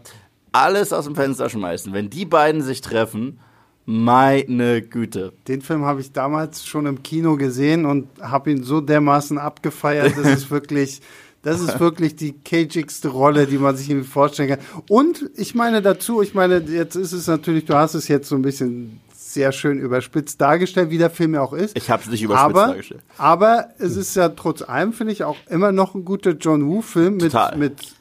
Alles 0.52 0.92
aus 0.92 1.04
dem 1.04 1.14
Fenster 1.14 1.48
schmeißen. 1.48 1.92
Wenn 1.92 2.10
die 2.10 2.24
beiden 2.24 2.62
sich 2.62 2.80
treffen, 2.80 3.40
meine 3.86 4.82
Güte. 4.82 5.32
Den 5.48 5.62
Film 5.62 5.84
habe 5.84 6.00
ich 6.00 6.12
damals 6.12 6.64
schon 6.64 6.86
im 6.86 7.02
Kino 7.02 7.36
gesehen 7.36 7.86
und 7.86 8.08
habe 8.20 8.50
ihn 8.50 8.62
so 8.62 8.80
dermaßen 8.80 9.38
abgefeiert. 9.38 10.16
Das 10.16 10.26
ist 10.26 10.50
wirklich 10.52 11.00
das 11.42 11.60
ist 11.60 11.80
wirklich 11.80 12.16
die 12.16 12.32
cageigste 12.32 13.08
Rolle, 13.08 13.46
die 13.46 13.56
man 13.56 13.76
sich 13.76 13.88
irgendwie 13.88 14.08
vorstellen 14.08 14.50
kann. 14.50 14.58
Und 14.88 15.30
ich 15.36 15.54
meine 15.54 15.80
dazu, 15.80 16.20
ich 16.20 16.34
meine, 16.34 16.58
jetzt 16.58 16.96
ist 16.96 17.12
es 17.12 17.26
natürlich, 17.26 17.64
du 17.64 17.74
hast 17.74 17.94
es 17.94 18.08
jetzt 18.08 18.28
so 18.28 18.36
ein 18.36 18.42
bisschen 18.42 19.00
sehr 19.14 19.52
schön 19.52 19.78
überspitzt 19.78 20.40
dargestellt, 20.40 20.90
wie 20.90 20.98
der 20.98 21.08
Film 21.08 21.34
ja 21.34 21.40
auch 21.40 21.52
ist. 21.52 21.76
Ich 21.76 21.88
habe 21.88 22.02
es 22.02 22.10
nicht 22.10 22.22
überspitzt 22.22 22.56
aber, 22.56 22.66
dargestellt. 22.66 23.02
Aber 23.16 23.68
es 23.78 23.96
ist 23.96 24.16
ja 24.16 24.28
trotz 24.30 24.62
allem, 24.62 24.92
finde 24.92 25.12
ich, 25.12 25.24
auch 25.24 25.36
immer 25.48 25.72
noch 25.72 25.94
ein 25.94 26.04
guter 26.04 26.32
John 26.32 26.66
Woo-Film 26.66 27.16
mit, 27.16 27.34
mit 27.56 27.94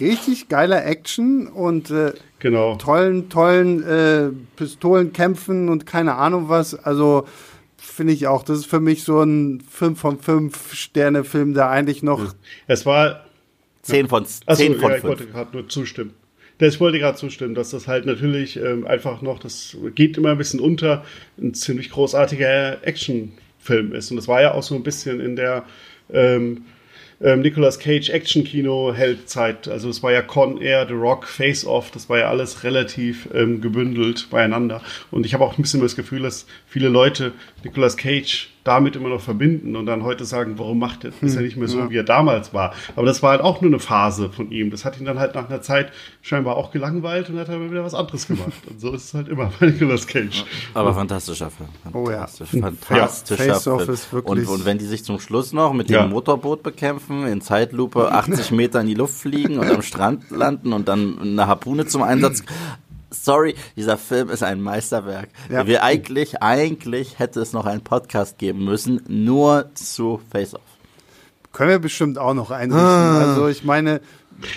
richtig 0.00 0.48
geiler 0.48 0.84
Action 0.84 1.46
und 1.46 1.90
äh, 1.90 2.14
genau. 2.38 2.76
tollen, 2.76 3.28
tollen 3.28 3.82
äh, 3.82 4.30
Pistolenkämpfen 4.56 5.68
und 5.68 5.86
keine 5.86 6.14
Ahnung 6.14 6.48
was. 6.48 6.74
Also 6.74 7.26
finde 8.00 8.14
ich 8.14 8.26
auch. 8.26 8.42
Das 8.44 8.60
ist 8.60 8.64
für 8.64 8.80
mich 8.80 9.04
so 9.04 9.20
ein 9.20 9.60
5 9.60 10.00
von 10.00 10.18
5 10.18 10.72
Sterne 10.72 11.22
Film, 11.22 11.52
der 11.52 11.68
eigentlich 11.68 12.02
noch. 12.02 12.34
Es 12.66 12.86
war 12.86 13.26
10 13.82 14.08
von, 14.08 14.24
10 14.24 14.48
Achso, 14.48 14.64
von 14.64 14.72
ja, 14.72 14.88
5. 14.88 14.96
Ich 14.96 15.04
wollte 15.04 15.26
gerade 15.26 15.52
nur 15.54 15.68
zustimmen. 15.68 16.14
Ich 16.58 16.80
wollte 16.80 16.98
gerade 16.98 17.18
zustimmen, 17.18 17.54
dass 17.54 17.72
das 17.72 17.88
halt 17.88 18.06
natürlich 18.06 18.56
ähm, 18.56 18.86
einfach 18.86 19.20
noch, 19.20 19.38
das 19.38 19.76
geht 19.94 20.16
immer 20.16 20.30
ein 20.30 20.38
bisschen 20.38 20.60
unter, 20.60 21.04
ein 21.38 21.52
ziemlich 21.52 21.90
großartiger 21.90 22.86
Actionfilm 22.86 23.92
ist. 23.92 24.10
Und 24.10 24.16
das 24.16 24.28
war 24.28 24.40
ja 24.40 24.54
auch 24.54 24.62
so 24.62 24.74
ein 24.76 24.82
bisschen 24.82 25.20
in 25.20 25.36
der 25.36 25.64
ähm, 26.10 26.64
ähm, 27.22 27.40
Nicolas 27.40 27.78
Cage 27.78 28.08
Action-Kino 28.08 28.94
hält 28.94 29.28
Zeit. 29.28 29.68
Also 29.68 29.90
es 29.90 30.02
war 30.02 30.10
ja 30.10 30.22
Con 30.22 30.60
Air, 30.60 30.86
The 30.88 30.94
Rock, 30.94 31.26
Face 31.26 31.66
Off, 31.66 31.90
das 31.90 32.08
war 32.08 32.18
ja 32.18 32.30
alles 32.30 32.64
relativ 32.64 33.28
ähm, 33.34 33.60
gebündelt 33.60 34.28
beieinander. 34.30 34.82
Und 35.10 35.26
ich 35.26 35.34
habe 35.34 35.44
auch 35.44 35.58
ein 35.58 35.62
bisschen 35.62 35.82
das 35.82 35.96
Gefühl, 35.96 36.22
dass 36.22 36.46
viele 36.66 36.88
Leute 36.88 37.32
Nicolas 37.64 37.96
Cage 37.96 38.50
damit 38.64 38.94
immer 38.94 39.08
noch 39.08 39.20
verbinden 39.22 39.74
und 39.74 39.86
dann 39.86 40.02
heute 40.02 40.24
sagen, 40.24 40.58
warum 40.58 40.78
macht 40.78 41.04
er, 41.04 41.12
ist 41.22 41.34
er 41.34 41.42
nicht 41.42 41.56
mehr 41.56 41.66
so, 41.66 41.78
ja. 41.78 41.90
wie 41.90 41.96
er 41.96 42.04
damals 42.04 42.52
war. 42.52 42.74
Aber 42.94 43.06
das 43.06 43.22
war 43.22 43.30
halt 43.30 43.40
auch 43.40 43.62
nur 43.62 43.70
eine 43.70 43.78
Phase 43.78 44.28
von 44.30 44.50
ihm. 44.50 44.70
Das 44.70 44.84
hat 44.84 45.00
ihn 45.00 45.06
dann 45.06 45.18
halt 45.18 45.34
nach 45.34 45.48
einer 45.48 45.62
Zeit 45.62 45.92
scheinbar 46.20 46.56
auch 46.56 46.70
gelangweilt 46.70 47.30
und 47.30 47.38
hat 47.38 47.48
dann 47.48 47.70
wieder 47.70 47.84
was 47.84 47.94
anderes 47.94 48.26
gemacht. 48.26 48.52
Und 48.68 48.80
so 48.80 48.92
ist 48.92 49.04
es 49.04 49.14
halt 49.14 49.28
immer 49.28 49.50
bei 49.58 49.66
Nicolas 49.66 50.06
Cage. 50.06 50.44
Aber 50.74 50.92
fantastischer 50.92 51.50
Film. 51.50 51.70
Fantastisch, 51.90 52.48
oh 52.52 52.56
ja. 52.56 52.72
Fantastischer 52.80 53.46
ja, 53.46 53.58
Film. 53.58 54.24
Und, 54.24 54.46
und, 54.46 54.64
wenn 54.66 54.78
die 54.78 54.84
sich 54.84 55.04
zum 55.04 55.18
Schluss 55.20 55.52
noch 55.52 55.72
mit 55.72 55.88
dem 55.88 55.94
ja. 55.94 56.06
Motorboot 56.06 56.62
bekämpfen, 56.62 57.26
in 57.26 57.40
Zeitlupe 57.40 58.12
80 58.12 58.50
Meter 58.50 58.82
in 58.82 58.88
die 58.88 58.94
Luft 58.94 59.14
fliegen 59.14 59.58
und 59.58 59.70
am 59.70 59.82
Strand 59.82 60.30
landen 60.30 60.74
und 60.74 60.86
dann 60.88 61.18
eine 61.18 61.46
Harpune 61.46 61.86
zum 61.86 62.02
Einsatz 62.02 62.44
sorry, 63.10 63.54
dieser 63.76 63.98
Film 63.98 64.30
ist 64.30 64.42
ein 64.42 64.60
Meisterwerk. 64.60 65.28
Ja. 65.48 65.66
Wir 65.66 65.82
eigentlich, 65.82 66.42
eigentlich 66.42 67.18
hätte 67.18 67.40
es 67.40 67.52
noch 67.52 67.66
einen 67.66 67.82
Podcast 67.82 68.38
geben 68.38 68.64
müssen, 68.64 69.02
nur 69.08 69.70
zu 69.74 70.20
Face 70.30 70.54
Off. 70.54 70.60
Können 71.52 71.70
wir 71.70 71.78
bestimmt 71.80 72.18
auch 72.18 72.34
noch 72.34 72.50
einrichten. 72.50 72.86
Ah. 72.86 73.20
Also 73.20 73.48
ich 73.48 73.64
meine, 73.64 74.00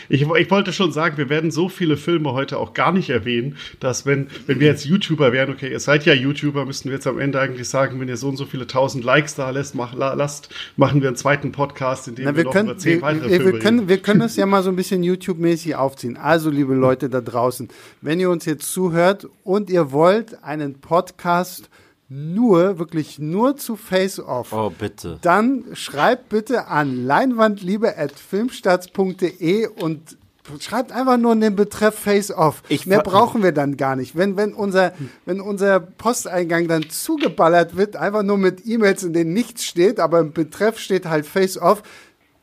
ich, 0.09 0.21
ich, 0.21 0.51
wollte 0.51 0.73
schon 0.73 0.91
sagen, 0.91 1.17
wir 1.17 1.29
werden 1.29 1.51
so 1.51 1.69
viele 1.69 1.97
Filme 1.97 2.34
heute 2.34 2.57
auch 2.57 2.73
gar 2.73 2.91
nicht 2.91 3.09
erwähnen, 3.09 3.57
dass 3.79 4.05
wenn, 4.05 4.27
wenn 4.47 4.59
wir 4.59 4.67
jetzt 4.67 4.86
YouTuber 4.86 5.31
wären, 5.31 5.51
okay, 5.51 5.71
ihr 5.71 5.79
seid 5.79 6.05
ja 6.05 6.13
YouTuber, 6.13 6.65
müssten 6.65 6.89
wir 6.89 6.95
jetzt 6.95 7.07
am 7.07 7.19
Ende 7.19 7.39
eigentlich 7.39 7.67
sagen, 7.67 7.99
wenn 7.99 8.07
ihr 8.07 8.17
so 8.17 8.29
und 8.29 8.38
so 8.38 8.45
viele 8.45 8.67
tausend 8.67 9.03
Likes 9.03 9.36
da 9.36 9.49
lässt, 9.49 9.75
mach, 9.75 9.93
lasst, 9.93 10.49
machen 10.77 11.01
wir 11.01 11.09
einen 11.09 11.17
zweiten 11.17 11.51
Podcast, 11.51 12.07
in 12.07 12.15
dem 12.15 12.25
Na, 12.25 12.36
wir, 12.36 12.45
wir 12.45 12.51
können, 12.51 12.67
noch 12.67 12.73
über 12.73 12.79
zehn 12.79 12.95
wir, 12.97 13.01
weitere 13.01 13.29
wir, 13.29 13.38
Filme 13.38 13.53
wir 13.53 13.59
können, 13.59 13.89
wir 13.89 13.97
können 13.97 14.21
es 14.21 14.36
ja 14.36 14.45
mal 14.45 14.63
so 14.63 14.69
ein 14.69 14.75
bisschen 14.75 15.03
YouTube-mäßig 15.03 15.75
aufziehen. 15.75 16.17
Also, 16.17 16.49
liebe 16.49 16.73
Leute 16.73 17.09
da 17.09 17.21
draußen, 17.21 17.69
wenn 18.01 18.19
ihr 18.19 18.29
uns 18.29 18.45
jetzt 18.45 18.71
zuhört 18.71 19.27
und 19.43 19.69
ihr 19.69 19.91
wollt 19.91 20.43
einen 20.43 20.75
Podcast 20.75 21.69
nur, 22.14 22.78
wirklich 22.78 23.18
nur 23.18 23.57
zu 23.57 23.76
Face 23.76 24.20
Off. 24.20 24.53
Oh, 24.53 24.70
bitte. 24.70 25.18
Dann 25.22 25.64
schreibt 25.74 26.30
bitte 26.30 26.68
an 26.68 27.07
leinwandliebe.filmstarts.de 27.07 29.68
und 29.68 30.18
schreibt 30.59 30.91
einfach 30.91 31.18
nur 31.18 31.34
in 31.34 31.41
den 31.41 31.55
Betreff 31.55 31.95
Face 31.95 32.30
Off. 32.30 32.61
Ich 32.70 32.86
Mehr 32.86 33.01
brauchen 33.01 33.41
wir 33.41 33.51
dann 33.51 33.78
gar 33.78 33.95
nicht. 33.95 34.16
Wenn, 34.16 34.38
wenn, 34.38 34.53
unser, 34.53 34.93
wenn 35.26 35.41
unser 35.41 35.80
Posteingang 35.80 36.68
dann 36.68 36.88
zugeballert 36.89 37.76
wird, 37.76 37.95
einfach 37.95 38.22
nur 38.22 38.38
mit 38.38 38.68
E-Mails, 38.68 39.01
in 39.03 39.14
denen 39.14 39.34
nichts 39.34 39.66
steht, 39.66 39.99
aber 39.99 40.20
im 40.20 40.34
Betreff 40.34 40.78
steht 40.78 41.07
halt 41.07 41.26
Face 41.26 41.57
Off, 41.57 41.82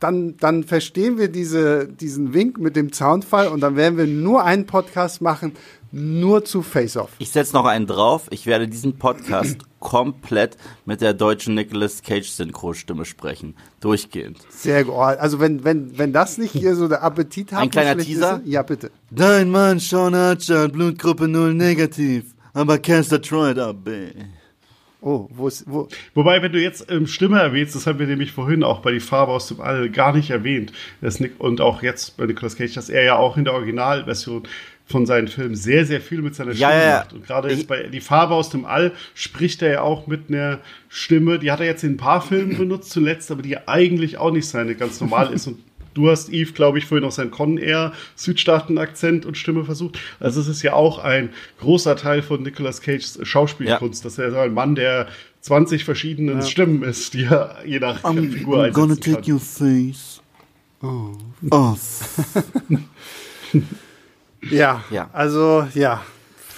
dann, 0.01 0.37
dann 0.39 0.65
verstehen 0.65 1.19
wir 1.19 1.29
diese, 1.29 1.87
diesen 1.87 2.35
Wink 2.35 2.59
mit 2.59 2.75
dem 2.75 2.93
Zaunfall 2.93 3.49
und 3.49 3.61
dann 3.61 3.77
werden 3.77 3.97
wir 3.99 4.07
nur 4.07 4.43
einen 4.45 4.67
Podcast 4.67 5.21
machen 5.21 5.53
nur 5.93 6.45
zu 6.45 6.63
Face 6.63 6.97
Off. 6.97 7.11
Ich 7.19 7.31
setze 7.31 7.55
noch 7.55 7.65
einen 7.65 7.87
drauf. 7.87 8.27
Ich 8.31 8.47
werde 8.47 8.69
diesen 8.69 8.97
Podcast 8.97 9.59
komplett 9.81 10.57
mit 10.85 11.01
der 11.01 11.15
deutschen 11.15 11.55
Nicolas 11.55 12.03
Cage 12.03 12.29
Synchro-Stimme 12.29 13.05
sprechen. 13.05 13.57
Durchgehend. 13.81 14.39
Sehr 14.51 14.85
gut. 14.85 14.95
Also 14.95 15.41
wenn, 15.41 15.65
wenn, 15.65 15.99
wenn 15.99 16.13
das 16.13 16.39
nicht 16.39 16.53
hier 16.53 16.77
so 16.77 16.87
der 16.87 17.03
Appetit 17.03 17.53
hat. 17.53 17.61
Ein 17.61 17.71
kleiner 17.71 18.03
Teaser? 18.03 18.41
Ist, 18.45 18.47
ja, 18.47 18.63
bitte. 18.63 18.91
Dein 19.11 19.51
Mann 19.51 19.79
Sean 19.79 20.15
Archer, 20.15 20.69
Blutgruppe 20.69 21.27
0 21.27 21.55
negativ. 21.55 22.35
Aber 22.53 22.79
Cancer 22.79 23.21
tried 23.21 23.59
up, 23.59 23.85
Oh, 25.03 25.29
wo 25.31 25.49
ist, 25.49 25.65
wo? 25.67 25.89
Wobei, 26.15 26.43
wenn 26.43 26.53
du 26.53 26.61
jetzt 26.61 26.91
ähm, 26.91 27.07
Stimme 27.07 27.41
erwähnst, 27.41 27.75
das 27.75 27.87
haben 27.87 27.99
wir 27.99 28.07
nämlich 28.07 28.33
vorhin 28.33 28.63
auch 28.63 28.81
bei 28.81 28.93
Die 28.93 29.01
Farbe 29.01 29.33
aus 29.33 29.49
dem 29.49 29.61
All 29.61 29.89
gar 29.89 30.15
nicht 30.15 30.31
erwähnt. 30.31 30.73
Das 31.01 31.21
Nick, 31.21 31.41
und 31.41 31.61
auch 31.61 31.83
jetzt 31.83 32.19
bei 32.19 32.27
Nicolas 32.27 32.57
Cage, 32.57 32.75
dass 32.75 32.91
er 32.91 33.03
ja 33.03 33.17
auch 33.17 33.37
in 33.39 33.45
der 33.45 33.55
Originalversion 33.55 34.43
von 34.91 35.07
seinen 35.07 35.29
Filmen 35.29 35.55
sehr, 35.55 35.87
sehr 35.87 36.01
viel 36.01 36.21
mit 36.21 36.35
seiner 36.35 36.53
Stimme 36.53 36.73
ja, 36.73 36.83
ja. 36.83 36.99
macht. 36.99 37.13
Und 37.13 37.27
gerade 37.27 37.49
jetzt 37.49 37.69
bei 37.69 37.85
Die 37.85 38.01
Farbe 38.01 38.35
aus 38.35 38.51
dem 38.51 38.65
All 38.65 38.93
spricht 39.15 39.63
er 39.63 39.71
ja 39.71 39.81
auch 39.83 40.07
mit 40.07 40.29
einer 40.29 40.59
Stimme, 40.89 41.39
die 41.39 41.51
hat 41.51 41.61
er 41.61 41.67
jetzt 41.67 41.85
in 41.85 41.93
ein 41.93 41.97
paar 41.97 42.21
Filmen 42.21 42.59
benutzt 42.59 42.91
zuletzt, 42.91 43.31
aber 43.31 43.43
die 43.43 43.57
eigentlich 43.69 44.19
auch 44.19 44.33
nicht 44.33 44.49
seine 44.49 44.75
ganz 44.75 45.01
normal 45.01 45.33
ist. 45.33 45.47
Und 45.47 45.61
du 45.95 46.11
hast 46.11 46.29
Eve, 46.31 46.53
glaube 46.53 46.79
ich, 46.79 46.87
vorhin 46.87 47.07
auch 47.07 47.13
seinen 47.13 47.31
Con 47.31 47.59
Air 47.59 47.93
Südstaaten-Akzent 48.17 49.27
und 49.27 49.37
Stimme 49.37 49.65
versucht. 49.65 49.99
Also 50.19 50.41
es 50.41 50.49
ist 50.49 50.63
ja 50.63 50.73
auch 50.75 50.99
ein 50.99 51.31
großer 51.61 51.97
Teil 51.97 52.23
von 52.23 52.43
Nicolas 52.43 52.81
Cages 52.81 53.19
Schauspielkunst, 53.23 54.03
ja. 54.03 54.09
dass 54.09 54.19
er 54.19 54.31
so 54.31 54.39
ein 54.39 54.55
Mann, 54.55 54.75
der 54.75 55.09
20 55.41 55.85
verschiedenen 55.85 56.41
ja. 56.41 56.47
Stimmen 56.47 56.83
ist, 56.83 57.15
die 57.15 57.25
er 57.25 57.57
je 57.65 57.81
nach 57.81 58.03
I'm, 58.05 58.31
Figur 58.31 58.65
I'm 58.65 58.73
gonna 58.73 58.97
take 58.97 59.23
kann. 59.23 59.33
your 59.33 59.41
face 59.41 60.21
off. 60.81 61.17
off. 61.51 62.25
Ja, 64.51 64.85
ja, 64.91 65.11
also 65.13 65.67
ja, 65.75 66.03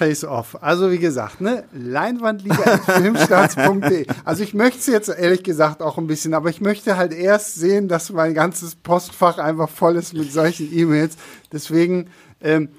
Face 0.03 0.25
Off. 0.25 0.61
Also 0.61 0.91
wie 0.91 0.99
gesagt, 0.99 1.41
ne, 1.41 1.63
Leinwandliga.filmstarts.de. 1.73 4.07
Also 4.25 4.43
ich 4.43 4.53
möchte 4.53 4.81
es 4.81 4.89
jetzt 4.89 5.09
ehrlich 5.09 5.45
gesagt 5.45 5.81
auch 5.81 5.97
ein 5.97 6.09
bisschen, 6.09 6.35
aber 6.35 6.51
ich 6.51 6.61
möchte 6.61 6.97
halt 6.97 7.13
erst 7.13 7.55
sehen, 7.55 7.87
dass 7.87 8.11
mein 8.11 8.35
ganzes 8.35 8.75
Postfach 8.75 9.39
einfach 9.39 9.69
voll 9.69 9.95
ist 9.95 10.13
mit 10.13 10.33
solchen 10.33 10.77
E-Mails. 10.77 11.15
Deswegen, 11.53 12.09
ähm, 12.41 12.71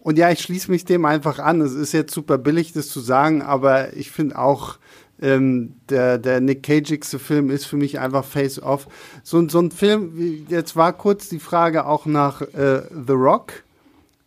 und 0.00 0.16
ja, 0.16 0.30
ich 0.30 0.38
schließe 0.38 0.70
mich 0.70 0.84
dem 0.84 1.06
einfach 1.06 1.40
an. 1.40 1.60
Es 1.60 1.72
ist 1.72 1.90
jetzt 1.90 2.14
super 2.14 2.38
billig, 2.38 2.72
das 2.72 2.88
zu 2.88 3.00
sagen, 3.00 3.42
aber 3.42 3.96
ich 3.96 4.12
finde 4.12 4.38
auch, 4.38 4.78
ähm, 5.20 5.74
der, 5.88 6.18
der 6.18 6.40
Nick 6.40 6.62
Cageigste 6.62 7.18
Film 7.18 7.50
ist 7.50 7.64
für 7.64 7.78
mich 7.78 7.98
einfach 7.98 8.24
Face 8.24 8.62
Off. 8.62 8.86
So, 9.24 9.48
so 9.48 9.58
ein 9.58 9.72
Film, 9.72 10.46
jetzt 10.48 10.76
war 10.76 10.92
kurz 10.92 11.28
die 11.28 11.40
Frage 11.40 11.86
auch 11.86 12.06
nach 12.06 12.42
äh, 12.42 12.82
The 13.06 13.14
Rock 13.14 13.64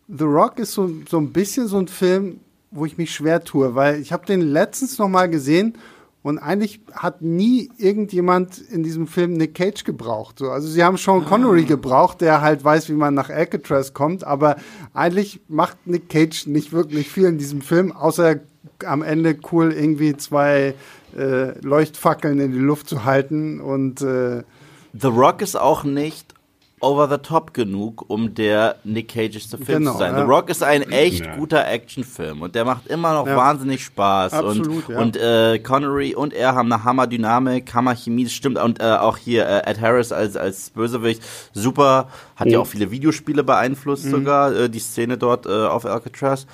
The 0.08 0.24
Rock 0.24 0.58
ist 0.58 0.72
so, 0.72 0.90
so 1.08 1.18
ein 1.18 1.32
bisschen 1.32 1.66
so 1.66 1.78
ein 1.78 1.88
Film, 1.88 2.40
wo 2.70 2.84
ich 2.84 2.98
mich 2.98 3.14
schwer 3.14 3.42
tue, 3.42 3.74
weil 3.74 4.00
ich 4.00 4.12
habe 4.12 4.26
den 4.26 4.40
letztens 4.40 4.98
noch 4.98 5.08
mal 5.08 5.28
gesehen 5.28 5.78
und 6.22 6.38
eigentlich 6.38 6.80
hat 6.92 7.22
nie 7.22 7.70
irgendjemand 7.76 8.58
in 8.58 8.82
diesem 8.82 9.06
Film 9.06 9.34
Nick 9.34 9.54
Cage 9.54 9.84
gebraucht. 9.84 10.38
So, 10.38 10.50
also 10.50 10.68
sie 10.68 10.82
haben 10.82 10.96
Sean 10.96 11.24
Connery 11.24 11.62
ah. 11.64 11.68
gebraucht, 11.68 12.20
der 12.20 12.40
halt 12.40 12.64
weiß, 12.64 12.88
wie 12.88 12.94
man 12.94 13.14
nach 13.14 13.30
Alcatraz 13.30 13.92
kommt, 13.92 14.24
aber 14.24 14.56
eigentlich 14.92 15.40
macht 15.48 15.86
Nick 15.86 16.08
Cage 16.08 16.46
nicht 16.46 16.72
wirklich 16.72 17.10
viel 17.10 17.26
in 17.26 17.38
diesem 17.38 17.60
Film, 17.60 17.92
außer 17.92 18.40
am 18.84 19.02
Ende 19.02 19.36
cool 19.52 19.72
irgendwie 19.72 20.16
zwei 20.16 20.74
äh, 21.16 21.58
Leuchtfackeln 21.60 22.40
in 22.40 22.52
die 22.52 22.58
Luft 22.58 22.88
zu 22.88 23.04
halten 23.04 23.60
und 23.60 24.02
äh, 24.02 24.42
The 24.98 25.08
Rock 25.08 25.42
ist 25.42 25.56
auch 25.56 25.84
nicht 25.84 26.33
over 26.84 27.08
the 27.08 27.18
top 27.18 27.54
genug, 27.54 28.04
um 28.08 28.34
der 28.34 28.76
Nick 28.84 29.12
Cage'ste 29.12 29.56
Film 29.56 29.78
genau, 29.80 29.92
zu 29.92 29.98
sein. 29.98 30.14
Ja. 30.14 30.20
The 30.20 30.30
Rock 30.30 30.50
ist 30.50 30.62
ein 30.62 30.82
echt 30.90 31.24
ja. 31.24 31.36
guter 31.36 31.66
Actionfilm 31.66 32.42
und 32.42 32.54
der 32.54 32.64
macht 32.64 32.86
immer 32.86 33.14
noch 33.14 33.26
ja. 33.26 33.36
wahnsinnig 33.36 33.84
Spaß. 33.84 34.34
Absolut, 34.34 34.88
und 34.88 34.96
und 34.96 35.16
äh, 35.16 35.58
Connery 35.60 36.14
und 36.14 36.32
er 36.32 36.54
haben 36.54 36.70
eine 36.72 36.84
Hammer-Dynamik, 36.84 37.72
Hammer-Chemie, 37.72 38.28
stimmt. 38.28 38.58
Und 38.58 38.80
äh, 38.80 38.84
auch 38.84 39.16
hier 39.16 39.46
äh, 39.46 39.70
Ed 39.70 39.80
Harris 39.80 40.12
als, 40.12 40.36
als 40.36 40.70
Bösewicht, 40.70 41.22
super. 41.52 42.08
Hat 42.36 42.46
mhm. 42.46 42.52
ja 42.52 42.58
auch 42.60 42.66
viele 42.66 42.90
Videospiele 42.90 43.44
beeinflusst 43.44 44.06
mhm. 44.06 44.10
sogar, 44.10 44.54
äh, 44.54 44.70
die 44.70 44.80
Szene 44.80 45.16
dort 45.16 45.46
äh, 45.46 45.66
auf 45.66 45.86
Alcatraz. 45.86 46.46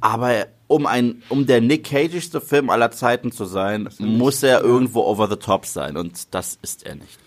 Aber 0.00 0.46
um 0.66 0.86
ein, 0.86 1.22
um 1.28 1.46
der 1.46 1.60
Nick 1.60 1.86
Cage'ste 1.86 2.40
Film 2.40 2.68
aller 2.68 2.90
Zeiten 2.90 3.32
zu 3.32 3.44
sein, 3.44 3.88
muss 3.98 4.42
er 4.42 4.60
irgendwo 4.60 5.02
over 5.02 5.28
the 5.28 5.36
top 5.36 5.66
sein 5.66 5.96
und 5.96 6.34
das 6.34 6.58
ist 6.60 6.84
er 6.84 6.96
nicht. 6.96 7.18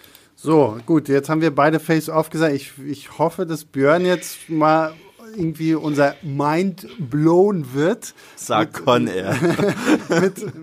So, 0.47 0.77
gut, 0.85 1.09
jetzt 1.09 1.27
haben 1.27 1.41
wir 1.41 1.53
beide 1.53 1.77
Face-Off 1.77 2.29
gesagt. 2.29 2.55
Ich, 2.55 2.71
ich 2.87 3.17
hoffe, 3.19 3.45
dass 3.45 3.65
Björn 3.65 4.05
jetzt 4.05 4.49
mal 4.49 4.93
irgendwie 5.35 5.73
unser 5.75 6.15
Mind 6.21 6.87
blown 6.99 7.73
wird. 7.73 8.13
Sag 8.37 8.71
Con 8.71 9.07
er. 9.07 9.33
mit, 10.09 10.37
mit, 10.37 10.53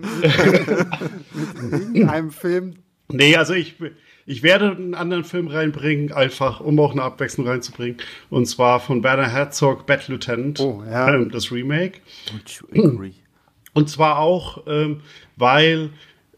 mit 1.61 1.71
irgendeinem 1.71 2.31
Film. 2.31 2.77
Nee, 3.09 3.35
also 3.35 3.53
ich, 3.53 3.75
ich 4.25 4.41
werde 4.41 4.71
einen 4.71 4.95
anderen 4.95 5.23
Film 5.23 5.49
reinbringen, 5.49 6.11
einfach 6.11 6.61
um 6.61 6.79
auch 6.79 6.93
eine 6.93 7.03
Abwechslung 7.03 7.47
reinzubringen. 7.47 7.97
Und 8.31 8.47
zwar 8.47 8.79
von 8.79 9.03
Werner 9.03 9.29
Herzog, 9.29 9.85
Bad 9.85 10.07
Lieutenant, 10.07 10.61
oh, 10.61 10.83
ja. 10.89 11.13
ähm, 11.13 11.29
das 11.29 11.51
Remake. 11.51 11.99
Und 13.75 13.87
zwar 13.87 14.17
auch, 14.17 14.63
ähm, 14.65 15.01
weil 15.35 15.91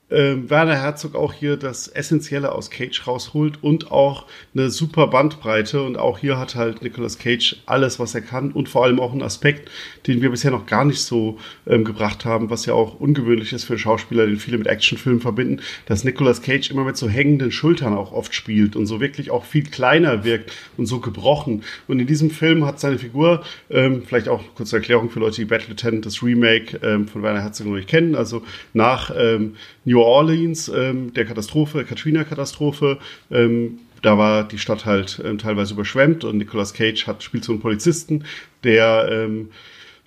ähm, 0.10 0.50
Werner 0.50 0.76
Herzog 0.76 1.16
auch 1.16 1.34
hier 1.34 1.58
das 1.58 1.90
Essentielle 1.90 2.54
aus 2.54 2.70
Cage 2.70 3.06
rausholt 3.06 3.62
und 3.62 3.92
auch 3.92 4.26
eine 4.54 4.70
super 4.70 5.08
Bandbreite. 5.08 5.82
Und 5.82 5.98
auch 5.98 6.18
hier 6.20 6.38
hat 6.38 6.56
halt 6.56 6.82
Nicolas 6.82 7.20
Cage 7.20 7.58
alles, 7.66 8.00
was 8.00 8.16
er 8.16 8.22
kann 8.22 8.52
und 8.52 8.70
vor 8.70 8.86
allem 8.86 9.00
auch 9.00 9.12
einen 9.12 9.22
Aspekt, 9.22 9.70
den 10.08 10.22
wir 10.22 10.32
bisher 10.32 10.52
noch 10.52 10.66
gar 10.66 10.86
nicht 10.86 11.02
so 11.02 11.38
ähm, 11.68 11.84
gebracht 11.84 12.24
haben, 12.24 12.50
was 12.50 12.66
ja 12.66 12.74
auch 12.74 13.00
ungewöhnlich 13.00 13.52
ist 13.52 13.66
für 13.66 13.78
Schauspieler, 13.78 14.26
den 14.26 14.38
viele 14.38 14.58
mit 14.58 14.68
Actionfilmen 14.68 15.22
verbinden, 15.22 15.62
dass 15.88 16.06
Nicolas 16.06 16.42
Cage 16.42 16.72
immer 16.72 16.86
mit 16.86 16.96
so 16.96 17.10
hängenden 17.10 17.52
Schultern 17.52 17.94
auch 17.94 18.14
oft 18.14 18.34
spielt 18.34 18.78
und 18.78 18.86
so 18.86 19.02
wirklich 19.02 19.30
auch 19.30 19.44
viel 19.44 19.64
kleiner 19.64 20.24
wirkt 20.24 20.54
und 20.78 20.86
so 20.86 21.00
gebrochen. 21.00 21.64
Und 21.88 22.00
in 22.00 22.08
diesem 22.08 22.32
Film 22.32 22.66
hat 22.66 22.80
seine 22.80 22.98
Figur, 22.98 23.44
ähm, 23.70 24.04
vielleicht 24.06 24.30
auch 24.30 24.42
kurze 24.56 24.78
Erklärung 24.78 25.10
für 25.10 25.20
Leute, 25.20 25.38
die 25.38 25.46
Battle 25.46 25.68
Lieutenant, 25.70 26.06
das 26.06 26.24
Remake 26.24 26.80
ähm, 26.82 27.08
von 27.10 27.24
Werner 27.24 27.42
Herzog 27.42 27.68
noch 27.68 27.76
nicht 27.76 27.90
kennen, 27.90 28.16
also 28.16 28.44
nach 28.74 29.12
ähm, 29.18 29.56
New 29.98 30.04
Orleans, 30.04 30.70
ähm, 30.70 31.12
der 31.14 31.26
Katastrophe, 31.26 31.84
Katrina-Katastrophe, 31.84 33.00
ähm, 33.32 33.80
da 34.04 34.16
war 34.18 34.48
die 34.48 34.60
Stadt 34.60 34.86
halt 34.86 35.20
ähm, 35.26 35.40
teilweise 35.40 35.74
überschwemmt 35.74 36.24
und 36.24 36.38
Nicolas 36.38 36.76
Cage 36.76 37.08
hat 37.08 37.24
spielt 37.24 37.44
so 37.44 37.52
einen 37.52 37.62
Polizisten, 37.62 38.26
der 38.64 39.10
ähm, 39.12 39.50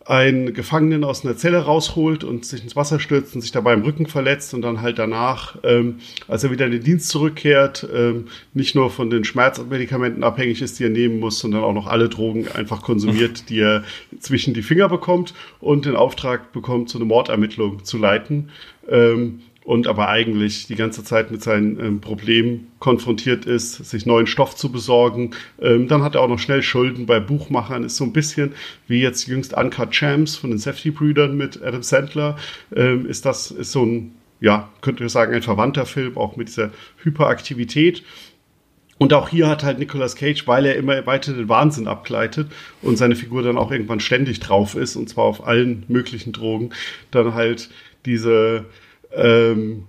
einen 0.06 0.54
Gefangenen 0.54 1.02
aus 1.02 1.24
einer 1.24 1.36
Zelle 1.36 1.58
rausholt 1.58 2.22
und 2.24 2.44
sich 2.44 2.62
ins 2.62 2.76
Wasser 2.76 3.00
stürzt 3.00 3.34
und 3.34 3.40
sich 3.40 3.50
dabei 3.50 3.74
im 3.74 3.82
Rücken 3.82 4.06
verletzt 4.06 4.54
und 4.54 4.62
dann 4.62 4.80
halt 4.80 4.98
danach, 4.98 5.58
ähm, 5.64 5.96
als 6.28 6.44
er 6.44 6.52
wieder 6.52 6.66
in 6.66 6.72
den 6.72 6.84
Dienst 6.84 7.08
zurückkehrt, 7.08 7.86
ähm, 7.92 8.26
nicht 8.54 8.76
nur 8.76 8.90
von 8.90 9.10
den 9.10 9.24
Schmerzmedikamenten 9.24 10.22
abhängig 10.22 10.62
ist, 10.62 10.78
die 10.78 10.84
er 10.84 10.90
nehmen 10.90 11.18
muss, 11.18 11.40
sondern 11.40 11.62
auch 11.62 11.74
noch 11.74 11.86
alle 11.86 12.08
Drogen 12.08 12.48
einfach 12.48 12.82
konsumiert, 12.82 13.50
die 13.50 13.60
er 13.60 13.84
zwischen 14.20 14.54
die 14.54 14.62
Finger 14.62 14.88
bekommt 14.88 15.34
und 15.60 15.84
den 15.84 15.96
Auftrag 15.96 16.52
bekommt, 16.52 16.90
so 16.90 16.98
eine 16.98 17.04
Mordermittlung 17.04 17.84
zu 17.84 17.98
leiten. 17.98 18.50
Ähm, 18.88 19.40
und 19.70 19.86
aber 19.86 20.08
eigentlich 20.08 20.66
die 20.66 20.74
ganze 20.74 21.04
Zeit 21.04 21.30
mit 21.30 21.44
seinen 21.44 21.78
ähm, 21.78 22.00
Problemen 22.00 22.72
konfrontiert 22.80 23.46
ist, 23.46 23.74
sich 23.88 24.04
neuen 24.04 24.26
Stoff 24.26 24.56
zu 24.56 24.72
besorgen. 24.72 25.30
Ähm, 25.60 25.86
dann 25.86 26.02
hat 26.02 26.16
er 26.16 26.22
auch 26.22 26.28
noch 26.28 26.40
schnell 26.40 26.60
Schulden 26.60 27.06
bei 27.06 27.20
Buchmachern, 27.20 27.84
ist 27.84 27.94
so 27.94 28.02
ein 28.02 28.12
bisschen 28.12 28.50
wie 28.88 29.00
jetzt 29.00 29.28
jüngst 29.28 29.56
Uncut 29.56 29.92
Champs 29.92 30.34
von 30.34 30.50
den 30.50 30.58
Safety-Brüdern 30.58 31.36
mit 31.36 31.62
Adam 31.62 31.84
Sandler. 31.84 32.36
Ähm, 32.74 33.06
ist 33.06 33.24
das 33.24 33.52
ist 33.52 33.70
so 33.70 33.86
ein, 33.86 34.16
ja, 34.40 34.68
könnte 34.80 35.04
ich 35.04 35.12
sagen, 35.12 35.32
ein 35.34 35.42
verwandter 35.42 35.86
Film, 35.86 36.18
auch 36.18 36.34
mit 36.34 36.48
dieser 36.48 36.72
Hyperaktivität. 37.04 38.02
Und 38.98 39.12
auch 39.12 39.28
hier 39.28 39.46
hat 39.46 39.62
halt 39.62 39.78
Nicolas 39.78 40.16
Cage, 40.16 40.48
weil 40.48 40.66
er 40.66 40.74
immer 40.74 41.06
weiter 41.06 41.32
den 41.32 41.48
Wahnsinn 41.48 41.86
abgleitet 41.86 42.50
und 42.82 42.96
seine 42.96 43.14
Figur 43.14 43.44
dann 43.44 43.56
auch 43.56 43.70
irgendwann 43.70 44.00
ständig 44.00 44.40
drauf 44.40 44.74
ist, 44.74 44.96
und 44.96 45.08
zwar 45.08 45.26
auf 45.26 45.46
allen 45.46 45.84
möglichen 45.86 46.32
Drogen, 46.32 46.70
dann 47.12 47.34
halt 47.34 47.70
diese 48.04 48.64
ähm, 49.14 49.84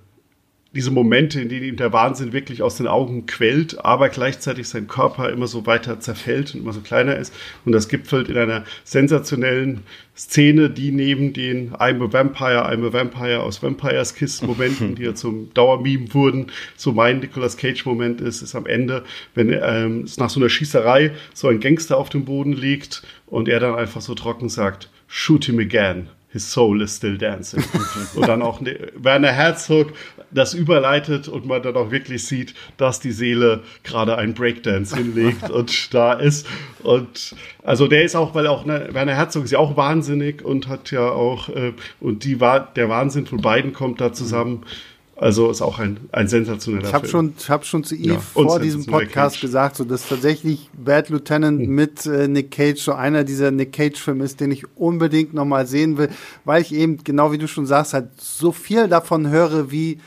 diese 0.73 0.91
Momente, 0.91 1.41
in 1.41 1.49
denen 1.49 1.65
ihm 1.65 1.76
der 1.76 1.91
Wahnsinn 1.91 2.31
wirklich 2.31 2.61
aus 2.61 2.77
den 2.77 2.88
Augen 2.88 3.26
quält, 3.26 3.84
aber 3.84 4.07
gleichzeitig 4.07 4.69
sein 4.69 4.88
Körper 4.88 5.30
immer 5.30 5.48
so 5.48 5.65
weiter 5.65 5.99
zerfällt 5.99 6.53
und 6.53 6.61
immer 6.61 6.72
so 6.72 6.80
kleiner 6.80 7.18
ist. 7.18 7.34
Und 7.65 7.73
das 7.73 7.89
gipfelt 7.89 8.30
in 8.30 8.38
einer 8.38 8.64
sensationellen 8.85 9.81
Szene, 10.15 10.69
die 10.69 10.91
neben 10.91 11.34
den 11.34 11.73
I'm 11.73 12.02
a 12.02 12.11
Vampire, 12.11 12.69
I'm 12.72 12.88
a 12.88 12.93
Vampire 12.93 13.41
aus 13.41 13.61
Vampires 13.61 14.15
Kiss 14.15 14.41
Momenten, 14.41 14.95
die 14.95 15.03
ja 15.03 15.14
zum 15.14 15.53
Dauermeme 15.53 16.14
wurden, 16.14 16.48
so 16.77 16.93
mein 16.93 17.19
Nicolas 17.19 17.57
Cage 17.57 17.85
Moment 17.85 18.22
ist, 18.22 18.41
ist 18.41 18.56
am 18.56 18.65
Ende, 18.65 19.03
wenn 19.35 19.49
ähm, 19.52 20.03
es 20.03 20.18
nach 20.18 20.30
so 20.30 20.39
einer 20.39 20.49
Schießerei 20.49 21.11
so 21.34 21.49
ein 21.49 21.60
Gangster 21.60 21.98
auf 21.98 22.10
dem 22.10 22.23
Boden 22.23 22.53
liegt 22.53 23.03
und 23.26 23.49
er 23.49 23.60
dann 23.60 23.76
einfach 23.76 24.02
so 24.02 24.15
trocken 24.15 24.48
sagt, 24.48 24.89
shoot 25.07 25.45
him 25.45 25.60
again 25.60 26.07
his 26.32 26.49
soul 26.49 26.82
is 26.82 26.95
still 26.95 27.18
dancing. 27.18 27.64
und 28.16 28.28
dann 28.28 28.41
auch 28.41 28.62
ne, 28.62 28.91
Werner 28.95 29.32
Herzog 29.32 29.94
das 30.32 30.53
überleitet 30.53 31.28
und 31.28 31.45
man 31.45 31.62
dann 31.62 31.76
auch 31.76 31.91
wirklich 31.91 32.26
sieht, 32.26 32.53
dass 32.78 32.99
die 32.99 33.12
Seele 33.12 33.64
gerade 33.84 34.18
einen 34.18 34.34
Breakdance 34.34 34.95
hinlegt 34.95 35.49
und 35.49 35.94
da 35.94 36.14
ist. 36.14 36.48
Und 36.84 37.36
also 37.64 37.88
der 37.88 38.03
ist 38.03 38.16
auch, 38.16 38.34
weil 38.34 38.48
auch 38.48 38.66
ne, 38.66 38.90
Werner 38.91 39.16
Herzog 39.16 39.44
ist 39.44 39.52
ja 39.52 39.60
auch 39.60 39.76
wahnsinnig 39.76 40.44
und 40.44 40.68
hat 40.68 40.91
ja 40.91 41.10
auch, 41.10 41.49
äh, 41.49 41.74
und 41.99 42.24
die 42.24 42.40
war, 42.40 42.72
der 42.74 42.88
Wahnsinn 42.88 43.26
von 43.26 43.41
beiden 43.41 43.74
kommt 43.74 43.99
da 43.99 44.14
zusammen. 44.14 44.62
Mhm 44.62 44.90
also 45.22 45.52
ist 45.52 45.61
auch 45.61 45.77
ein, 45.77 45.99
ein 46.11 46.27
sensationeller 46.27 46.88
ich 46.88 46.93
hab 46.93 47.02
Film. 47.02 47.11
Schon, 47.11 47.34
ich 47.38 47.49
habe 47.52 47.64
schon 47.64 47.84
zu 47.84 47.95
Eve 47.95 48.14
ja, 48.14 48.19
vor 48.19 48.60
diesem 48.60 48.88
Podcast 48.88 49.35
Cage. 49.35 49.41
gesagt, 49.41 49.76
so 49.76 49.84
dass 49.84 50.10
tatsächlich 50.10 50.72
Bad 50.73 51.10
Lieutenant 51.10 51.61
hm. 51.61 51.69
mit 51.69 52.07
äh, 52.07 52.27
Nick 52.27 52.49
Cage 52.49 52.81
so 52.81 52.93
einer 52.93 53.23
dieser 53.23 53.52
Nick 53.52 53.72
Cage-Filme 53.72 54.23
ist, 54.23 54.39
den 54.39 54.49
ich 54.49 54.65
unbedingt 54.76 55.35
nochmal 55.35 55.68
sehen 55.68 55.99
will, 55.99 56.10
weil 56.43 56.64
ich 56.64 56.73
eben, 56.73 57.03
genau 57.03 57.31
wie 57.31 57.38
du 57.38 57.48
schon 57.48 57.68
sagst, 57.68 57.93
halt 57.93 58.19
so 58.19 58.52
viel 58.52 58.88
davon 58.88 59.30
höre, 59.30 59.69
wie 59.69 59.99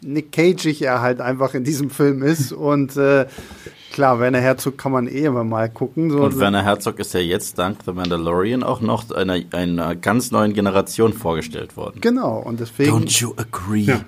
Nick 0.00 0.32
Cage 0.32 0.80
er 0.80 1.00
halt 1.00 1.20
einfach 1.20 1.54
in 1.54 1.62
diesem 1.62 1.88
Film 1.88 2.24
ist. 2.24 2.52
Und 2.52 2.96
äh, 2.96 3.26
klar, 3.92 4.18
Werner 4.18 4.40
Herzog 4.40 4.76
kann 4.78 4.90
man 4.90 5.06
eh 5.06 5.26
immer 5.26 5.44
mal 5.44 5.70
gucken. 5.70 6.10
So. 6.10 6.24
Und 6.24 6.40
Werner 6.40 6.64
Herzog 6.64 6.98
ist 6.98 7.14
ja 7.14 7.20
jetzt 7.20 7.56
dank 7.60 7.78
The 7.86 7.92
Mandalorian 7.92 8.64
auch 8.64 8.80
noch 8.80 9.12
einer, 9.12 9.38
einer 9.52 9.94
ganz 9.94 10.32
neuen 10.32 10.54
Generation 10.54 11.12
vorgestellt 11.12 11.76
worden. 11.76 12.00
Genau, 12.00 12.40
und 12.40 12.58
deswegen. 12.58 12.90
Don't 12.90 13.20
you 13.20 13.32
agree? 13.36 13.82
Ja. 13.82 14.00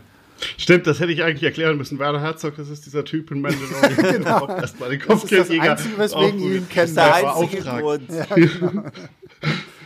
Stimmt, 0.57 0.87
das 0.87 1.01
hätte 1.01 1.13
ich 1.13 1.23
eigentlich 1.23 1.43
erklären 1.43 1.77
müssen. 1.77 1.99
Werner 1.99 2.21
Herzog, 2.21 2.57
das 2.57 2.69
ist 2.69 2.87
dieser 2.87 3.05
Typ 3.05 3.31
in 3.31 3.41
Mandalorian. 3.41 3.97
genau. 4.13 4.49
Erstmal 4.49 4.91
den 4.91 5.01
Kopfgeldjäger. 5.01 5.65
Das 5.75 5.85
ist 5.85 5.99
das 5.99 6.15
Einzige, 6.15 6.39
weswegen 6.39 6.57
ihn 6.57 6.69
kenne. 6.69 6.93
Der 6.93 7.15
einzige 7.15 7.63
Grund. 7.63 8.11
Ja, 8.11 8.25
genau. 8.35 8.85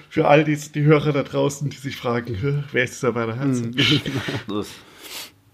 Für 0.09 0.29
all 0.29 0.45
die, 0.45 0.57
die 0.57 0.83
Hörer 0.83 1.13
da 1.13 1.23
draußen, 1.23 1.71
die 1.71 1.77
sich 1.77 1.97
fragen, 1.97 2.65
wer 2.71 2.85
ist 2.85 2.95
dieser 2.95 3.15
Werner 3.15 3.37
Herzog? 3.37 3.75
Hm. 3.75 4.65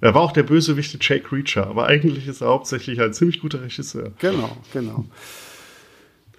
er 0.01 0.15
war 0.15 0.23
auch 0.23 0.33
der 0.33 0.43
Bösewicht 0.43 0.97
Jake 1.01 1.31
Reacher, 1.31 1.69
aber 1.69 1.87
eigentlich 1.87 2.27
ist 2.27 2.41
er 2.41 2.49
hauptsächlich 2.49 3.01
ein 3.01 3.13
ziemlich 3.13 3.41
guter 3.41 3.63
Regisseur. 3.63 4.11
Genau, 4.19 4.57
genau. 4.73 5.05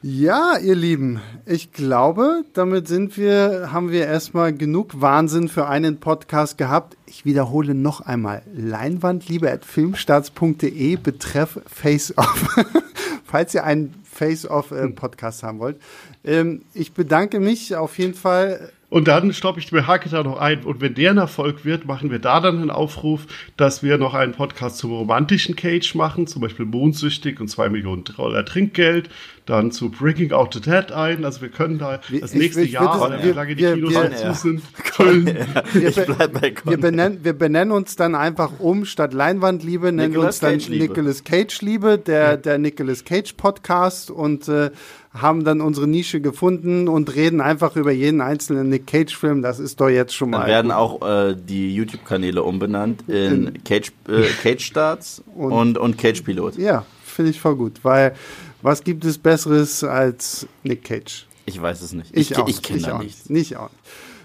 Ja, 0.01 0.57
ihr 0.57 0.75
Lieben, 0.75 1.19
ich 1.45 1.73
glaube, 1.73 2.45
damit 2.53 2.87
sind 2.87 3.17
wir, 3.17 3.73
haben 3.73 3.91
wir 3.91 4.05
erstmal 4.05 4.53
genug 4.53 5.01
Wahnsinn 5.01 5.49
für 5.49 5.67
einen 5.67 5.99
Podcast 5.99 6.57
gehabt. 6.57 6.95
Ich 7.05 7.25
wiederhole 7.25 7.75
noch 7.75 7.99
einmal, 7.99 8.41
Leinwandliebe 8.55 9.51
at 9.51 9.65
filmstarts.de 9.65 10.95
betreff 10.95 11.59
Face-Off. 11.67 12.47
Falls 13.25 13.53
ihr 13.53 13.65
einen 13.65 13.93
Face-Off-Podcast 14.05 15.43
äh, 15.43 15.47
haben 15.47 15.59
wollt. 15.59 15.81
Ähm, 16.23 16.61
ich 16.73 16.93
bedanke 16.93 17.41
mich 17.41 17.75
auf 17.75 17.97
jeden 17.97 18.13
Fall 18.13 18.71
und 18.89 19.07
dann 19.07 19.31
stoppe 19.33 19.59
ich 19.59 19.71
mir 19.71 19.85
Hake 19.85 20.09
da 20.09 20.23
noch 20.23 20.39
ein. 20.39 20.63
Und 20.63 20.81
wenn 20.81 20.95
der 20.95 21.11
ein 21.11 21.17
Erfolg 21.17 21.63
wird, 21.63 21.85
machen 21.85 22.09
wir 22.09 22.19
da 22.19 22.39
dann 22.39 22.57
einen 22.59 22.71
Aufruf, 22.71 23.27
dass 23.55 23.83
wir 23.83 23.97
noch 23.97 24.15
einen 24.15 24.33
Podcast 24.33 24.77
zum 24.79 24.91
romantischen 24.91 25.55
Cage 25.55 25.93
machen, 25.95 26.25
zum 26.25 26.41
Beispiel 26.41 26.65
Mondsüchtig 26.65 27.39
und 27.39 27.49
zwei 27.49 27.69
Millionen 27.69 28.03
Dollar 28.03 28.45
Trinkgeld, 28.45 29.09
dann 29.45 29.71
zu 29.71 29.89
Breaking 29.89 30.31
Out 30.31 30.53
the 30.55 30.61
Dead 30.61 30.91
ein. 30.91 31.23
Also 31.23 31.41
wir 31.41 31.49
können 31.49 31.77
da 31.77 31.97
das 31.97 32.33
nächste 32.33 32.61
ich, 32.61 32.67
ich 32.67 32.73
Jahr, 32.73 33.09
das, 33.09 33.23
solange 33.23 33.55
die 33.55 33.63
Kinos 33.63 33.93
wir, 33.93 34.15
zu 34.15 34.33
sind, 34.33 34.61
Köln. 34.95 35.25
Wir, 35.73 35.91
be 35.91 36.53
wir, 36.63 36.77
benennen, 36.77 37.19
wir 37.23 37.33
benennen 37.33 37.71
uns 37.71 37.95
dann 37.95 38.15
einfach 38.15 38.53
um, 38.59 38.85
statt 38.85 39.13
Leinwandliebe 39.13 39.91
nennen 39.91 40.13
wir 40.13 40.21
uns 40.21 40.39
dann 40.39 40.57
Nicolas 40.57 41.23
Cage 41.23 41.61
Liebe, 41.61 41.97
der, 41.97 42.21
ja. 42.21 42.37
der 42.37 42.57
Nicolas 42.57 43.05
Cage 43.05 43.33
Podcast 43.33 44.11
und 44.11 44.47
äh, 44.47 44.71
haben 45.13 45.43
dann 45.43 45.61
unsere 45.61 45.87
Nische 45.87 46.21
gefunden 46.21 46.87
und 46.87 47.15
reden 47.15 47.41
einfach 47.41 47.75
über 47.75 47.91
jeden 47.91 48.21
einzelnen 48.21 48.69
Nick 48.69 48.85
Cage-Film. 48.85 49.41
Das 49.41 49.59
ist 49.59 49.81
doch 49.81 49.89
jetzt 49.89 50.13
schon 50.13 50.29
mal. 50.29 50.39
Dann 50.39 50.47
werden 50.47 50.71
auch 50.71 51.01
äh, 51.01 51.35
die 51.35 51.73
YouTube-Kanäle 51.73 52.43
umbenannt 52.43 53.03
in, 53.07 53.47
in 53.47 53.63
Cage, 53.63 53.91
äh, 54.07 54.23
Cage 54.43 54.63
Starts 54.63 55.23
und, 55.35 55.51
und, 55.51 55.77
und 55.77 55.97
Cage 55.97 56.21
Pilot. 56.21 56.57
Ja, 56.57 56.85
finde 57.03 57.31
ich 57.31 57.39
voll 57.39 57.55
gut, 57.55 57.79
weil 57.83 58.13
was 58.61 58.83
gibt 58.83 59.03
es 59.05 59.17
Besseres 59.17 59.83
als 59.83 60.47
Nick 60.63 60.83
Cage? 60.83 61.25
Ich 61.45 61.59
weiß 61.59 61.81
es 61.81 61.93
nicht. 61.93 62.15
Ich, 62.15 62.31
ich, 62.31 62.37
ich 62.47 62.61
kenne 62.61 62.81
da 62.81 62.99
nichts. 62.99 63.29
Nicht 63.29 63.57
auch. 63.57 63.71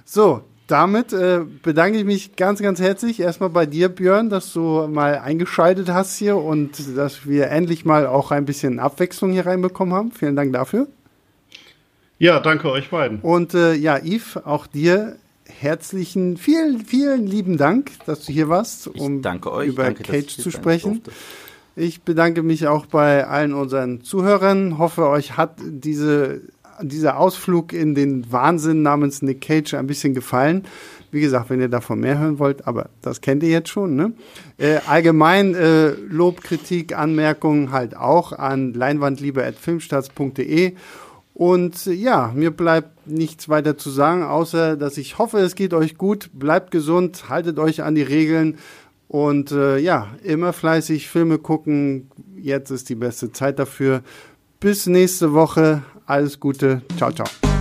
So, 0.04 0.42
damit 0.66 1.12
äh, 1.12 1.40
bedanke 1.62 1.98
ich 1.98 2.04
mich 2.04 2.36
ganz, 2.36 2.62
ganz 2.62 2.80
herzlich 2.80 3.20
erstmal 3.20 3.50
bei 3.50 3.66
dir, 3.66 3.88
Björn, 3.88 4.30
dass 4.30 4.52
du 4.52 4.88
mal 4.88 5.18
eingeschaltet 5.18 5.90
hast 5.90 6.16
hier 6.16 6.36
und 6.36 6.96
dass 6.96 7.26
wir 7.26 7.50
endlich 7.50 7.84
mal 7.84 8.06
auch 8.06 8.30
ein 8.30 8.46
bisschen 8.46 8.78
Abwechslung 8.78 9.32
hier 9.32 9.46
reinbekommen 9.46 9.94
haben. 9.94 10.10
Vielen 10.10 10.36
Dank 10.36 10.52
dafür. 10.52 10.88
Ja, 12.18 12.40
danke 12.40 12.70
euch 12.70 12.90
beiden. 12.90 13.20
Und 13.20 13.54
äh, 13.54 13.74
ja, 13.74 13.98
Yves, 13.98 14.38
auch 14.44 14.66
dir 14.66 15.16
herzlichen, 15.46 16.36
vielen, 16.38 16.80
vielen 16.84 17.26
lieben 17.26 17.58
Dank, 17.58 17.90
dass 18.06 18.24
du 18.24 18.32
hier 18.32 18.48
warst, 18.48 18.88
um 18.88 19.22
euch, 19.24 19.68
über 19.68 19.84
danke, 19.84 20.02
Cage 20.02 20.38
zu 20.38 20.50
sprechen. 20.50 21.02
Ich 21.76 22.02
bedanke 22.02 22.42
mich 22.42 22.66
auch 22.66 22.86
bei 22.86 23.26
allen 23.26 23.52
unseren 23.52 24.02
Zuhörern. 24.02 24.78
Hoffe, 24.78 25.08
euch 25.08 25.36
hat 25.36 25.56
diese 25.60 26.42
dieser 26.88 27.18
Ausflug 27.18 27.72
in 27.72 27.94
den 27.94 28.30
Wahnsinn 28.32 28.82
namens 28.82 29.22
Nick 29.22 29.40
Cage 29.40 29.74
ein 29.74 29.86
bisschen 29.86 30.14
gefallen. 30.14 30.64
Wie 31.10 31.20
gesagt, 31.20 31.50
wenn 31.50 31.60
ihr 31.60 31.68
davon 31.68 32.00
mehr 32.00 32.18
hören 32.18 32.40
wollt, 32.40 32.66
aber 32.66 32.90
das 33.00 33.20
kennt 33.20 33.44
ihr 33.44 33.50
jetzt 33.50 33.68
schon. 33.68 33.94
Ne? 33.94 34.12
Äh, 34.58 34.80
allgemein 34.86 35.54
äh, 35.54 35.90
Lob, 35.90 36.40
Kritik, 36.40 36.98
Anmerkungen 36.98 37.70
halt 37.70 37.96
auch 37.96 38.32
an 38.32 38.74
leinwandliebe.filmstarts.de. 38.74 40.74
Und 41.34 41.86
äh, 41.86 41.92
ja, 41.92 42.32
mir 42.34 42.50
bleibt 42.50 43.06
nichts 43.06 43.48
weiter 43.48 43.76
zu 43.76 43.90
sagen, 43.90 44.22
außer 44.22 44.76
dass 44.76 44.96
ich 44.96 45.18
hoffe, 45.18 45.38
es 45.38 45.54
geht 45.54 45.74
euch 45.74 45.98
gut. 45.98 46.30
Bleibt 46.32 46.70
gesund, 46.70 47.28
haltet 47.28 47.58
euch 47.58 47.82
an 47.82 47.94
die 47.94 48.02
Regeln. 48.02 48.58
Und 49.08 49.52
äh, 49.52 49.78
ja, 49.78 50.08
immer 50.22 50.52
fleißig 50.52 51.08
Filme 51.08 51.38
gucken. 51.38 52.10
Jetzt 52.36 52.70
ist 52.70 52.88
die 52.88 52.94
beste 52.94 53.30
Zeit 53.30 53.58
dafür. 53.58 54.02
Bis 54.58 54.86
nächste 54.86 55.32
Woche. 55.32 55.82
Alles 56.06 56.38
Gute. 56.38 56.82
Ciao, 56.96 57.10
ciao. 57.10 57.53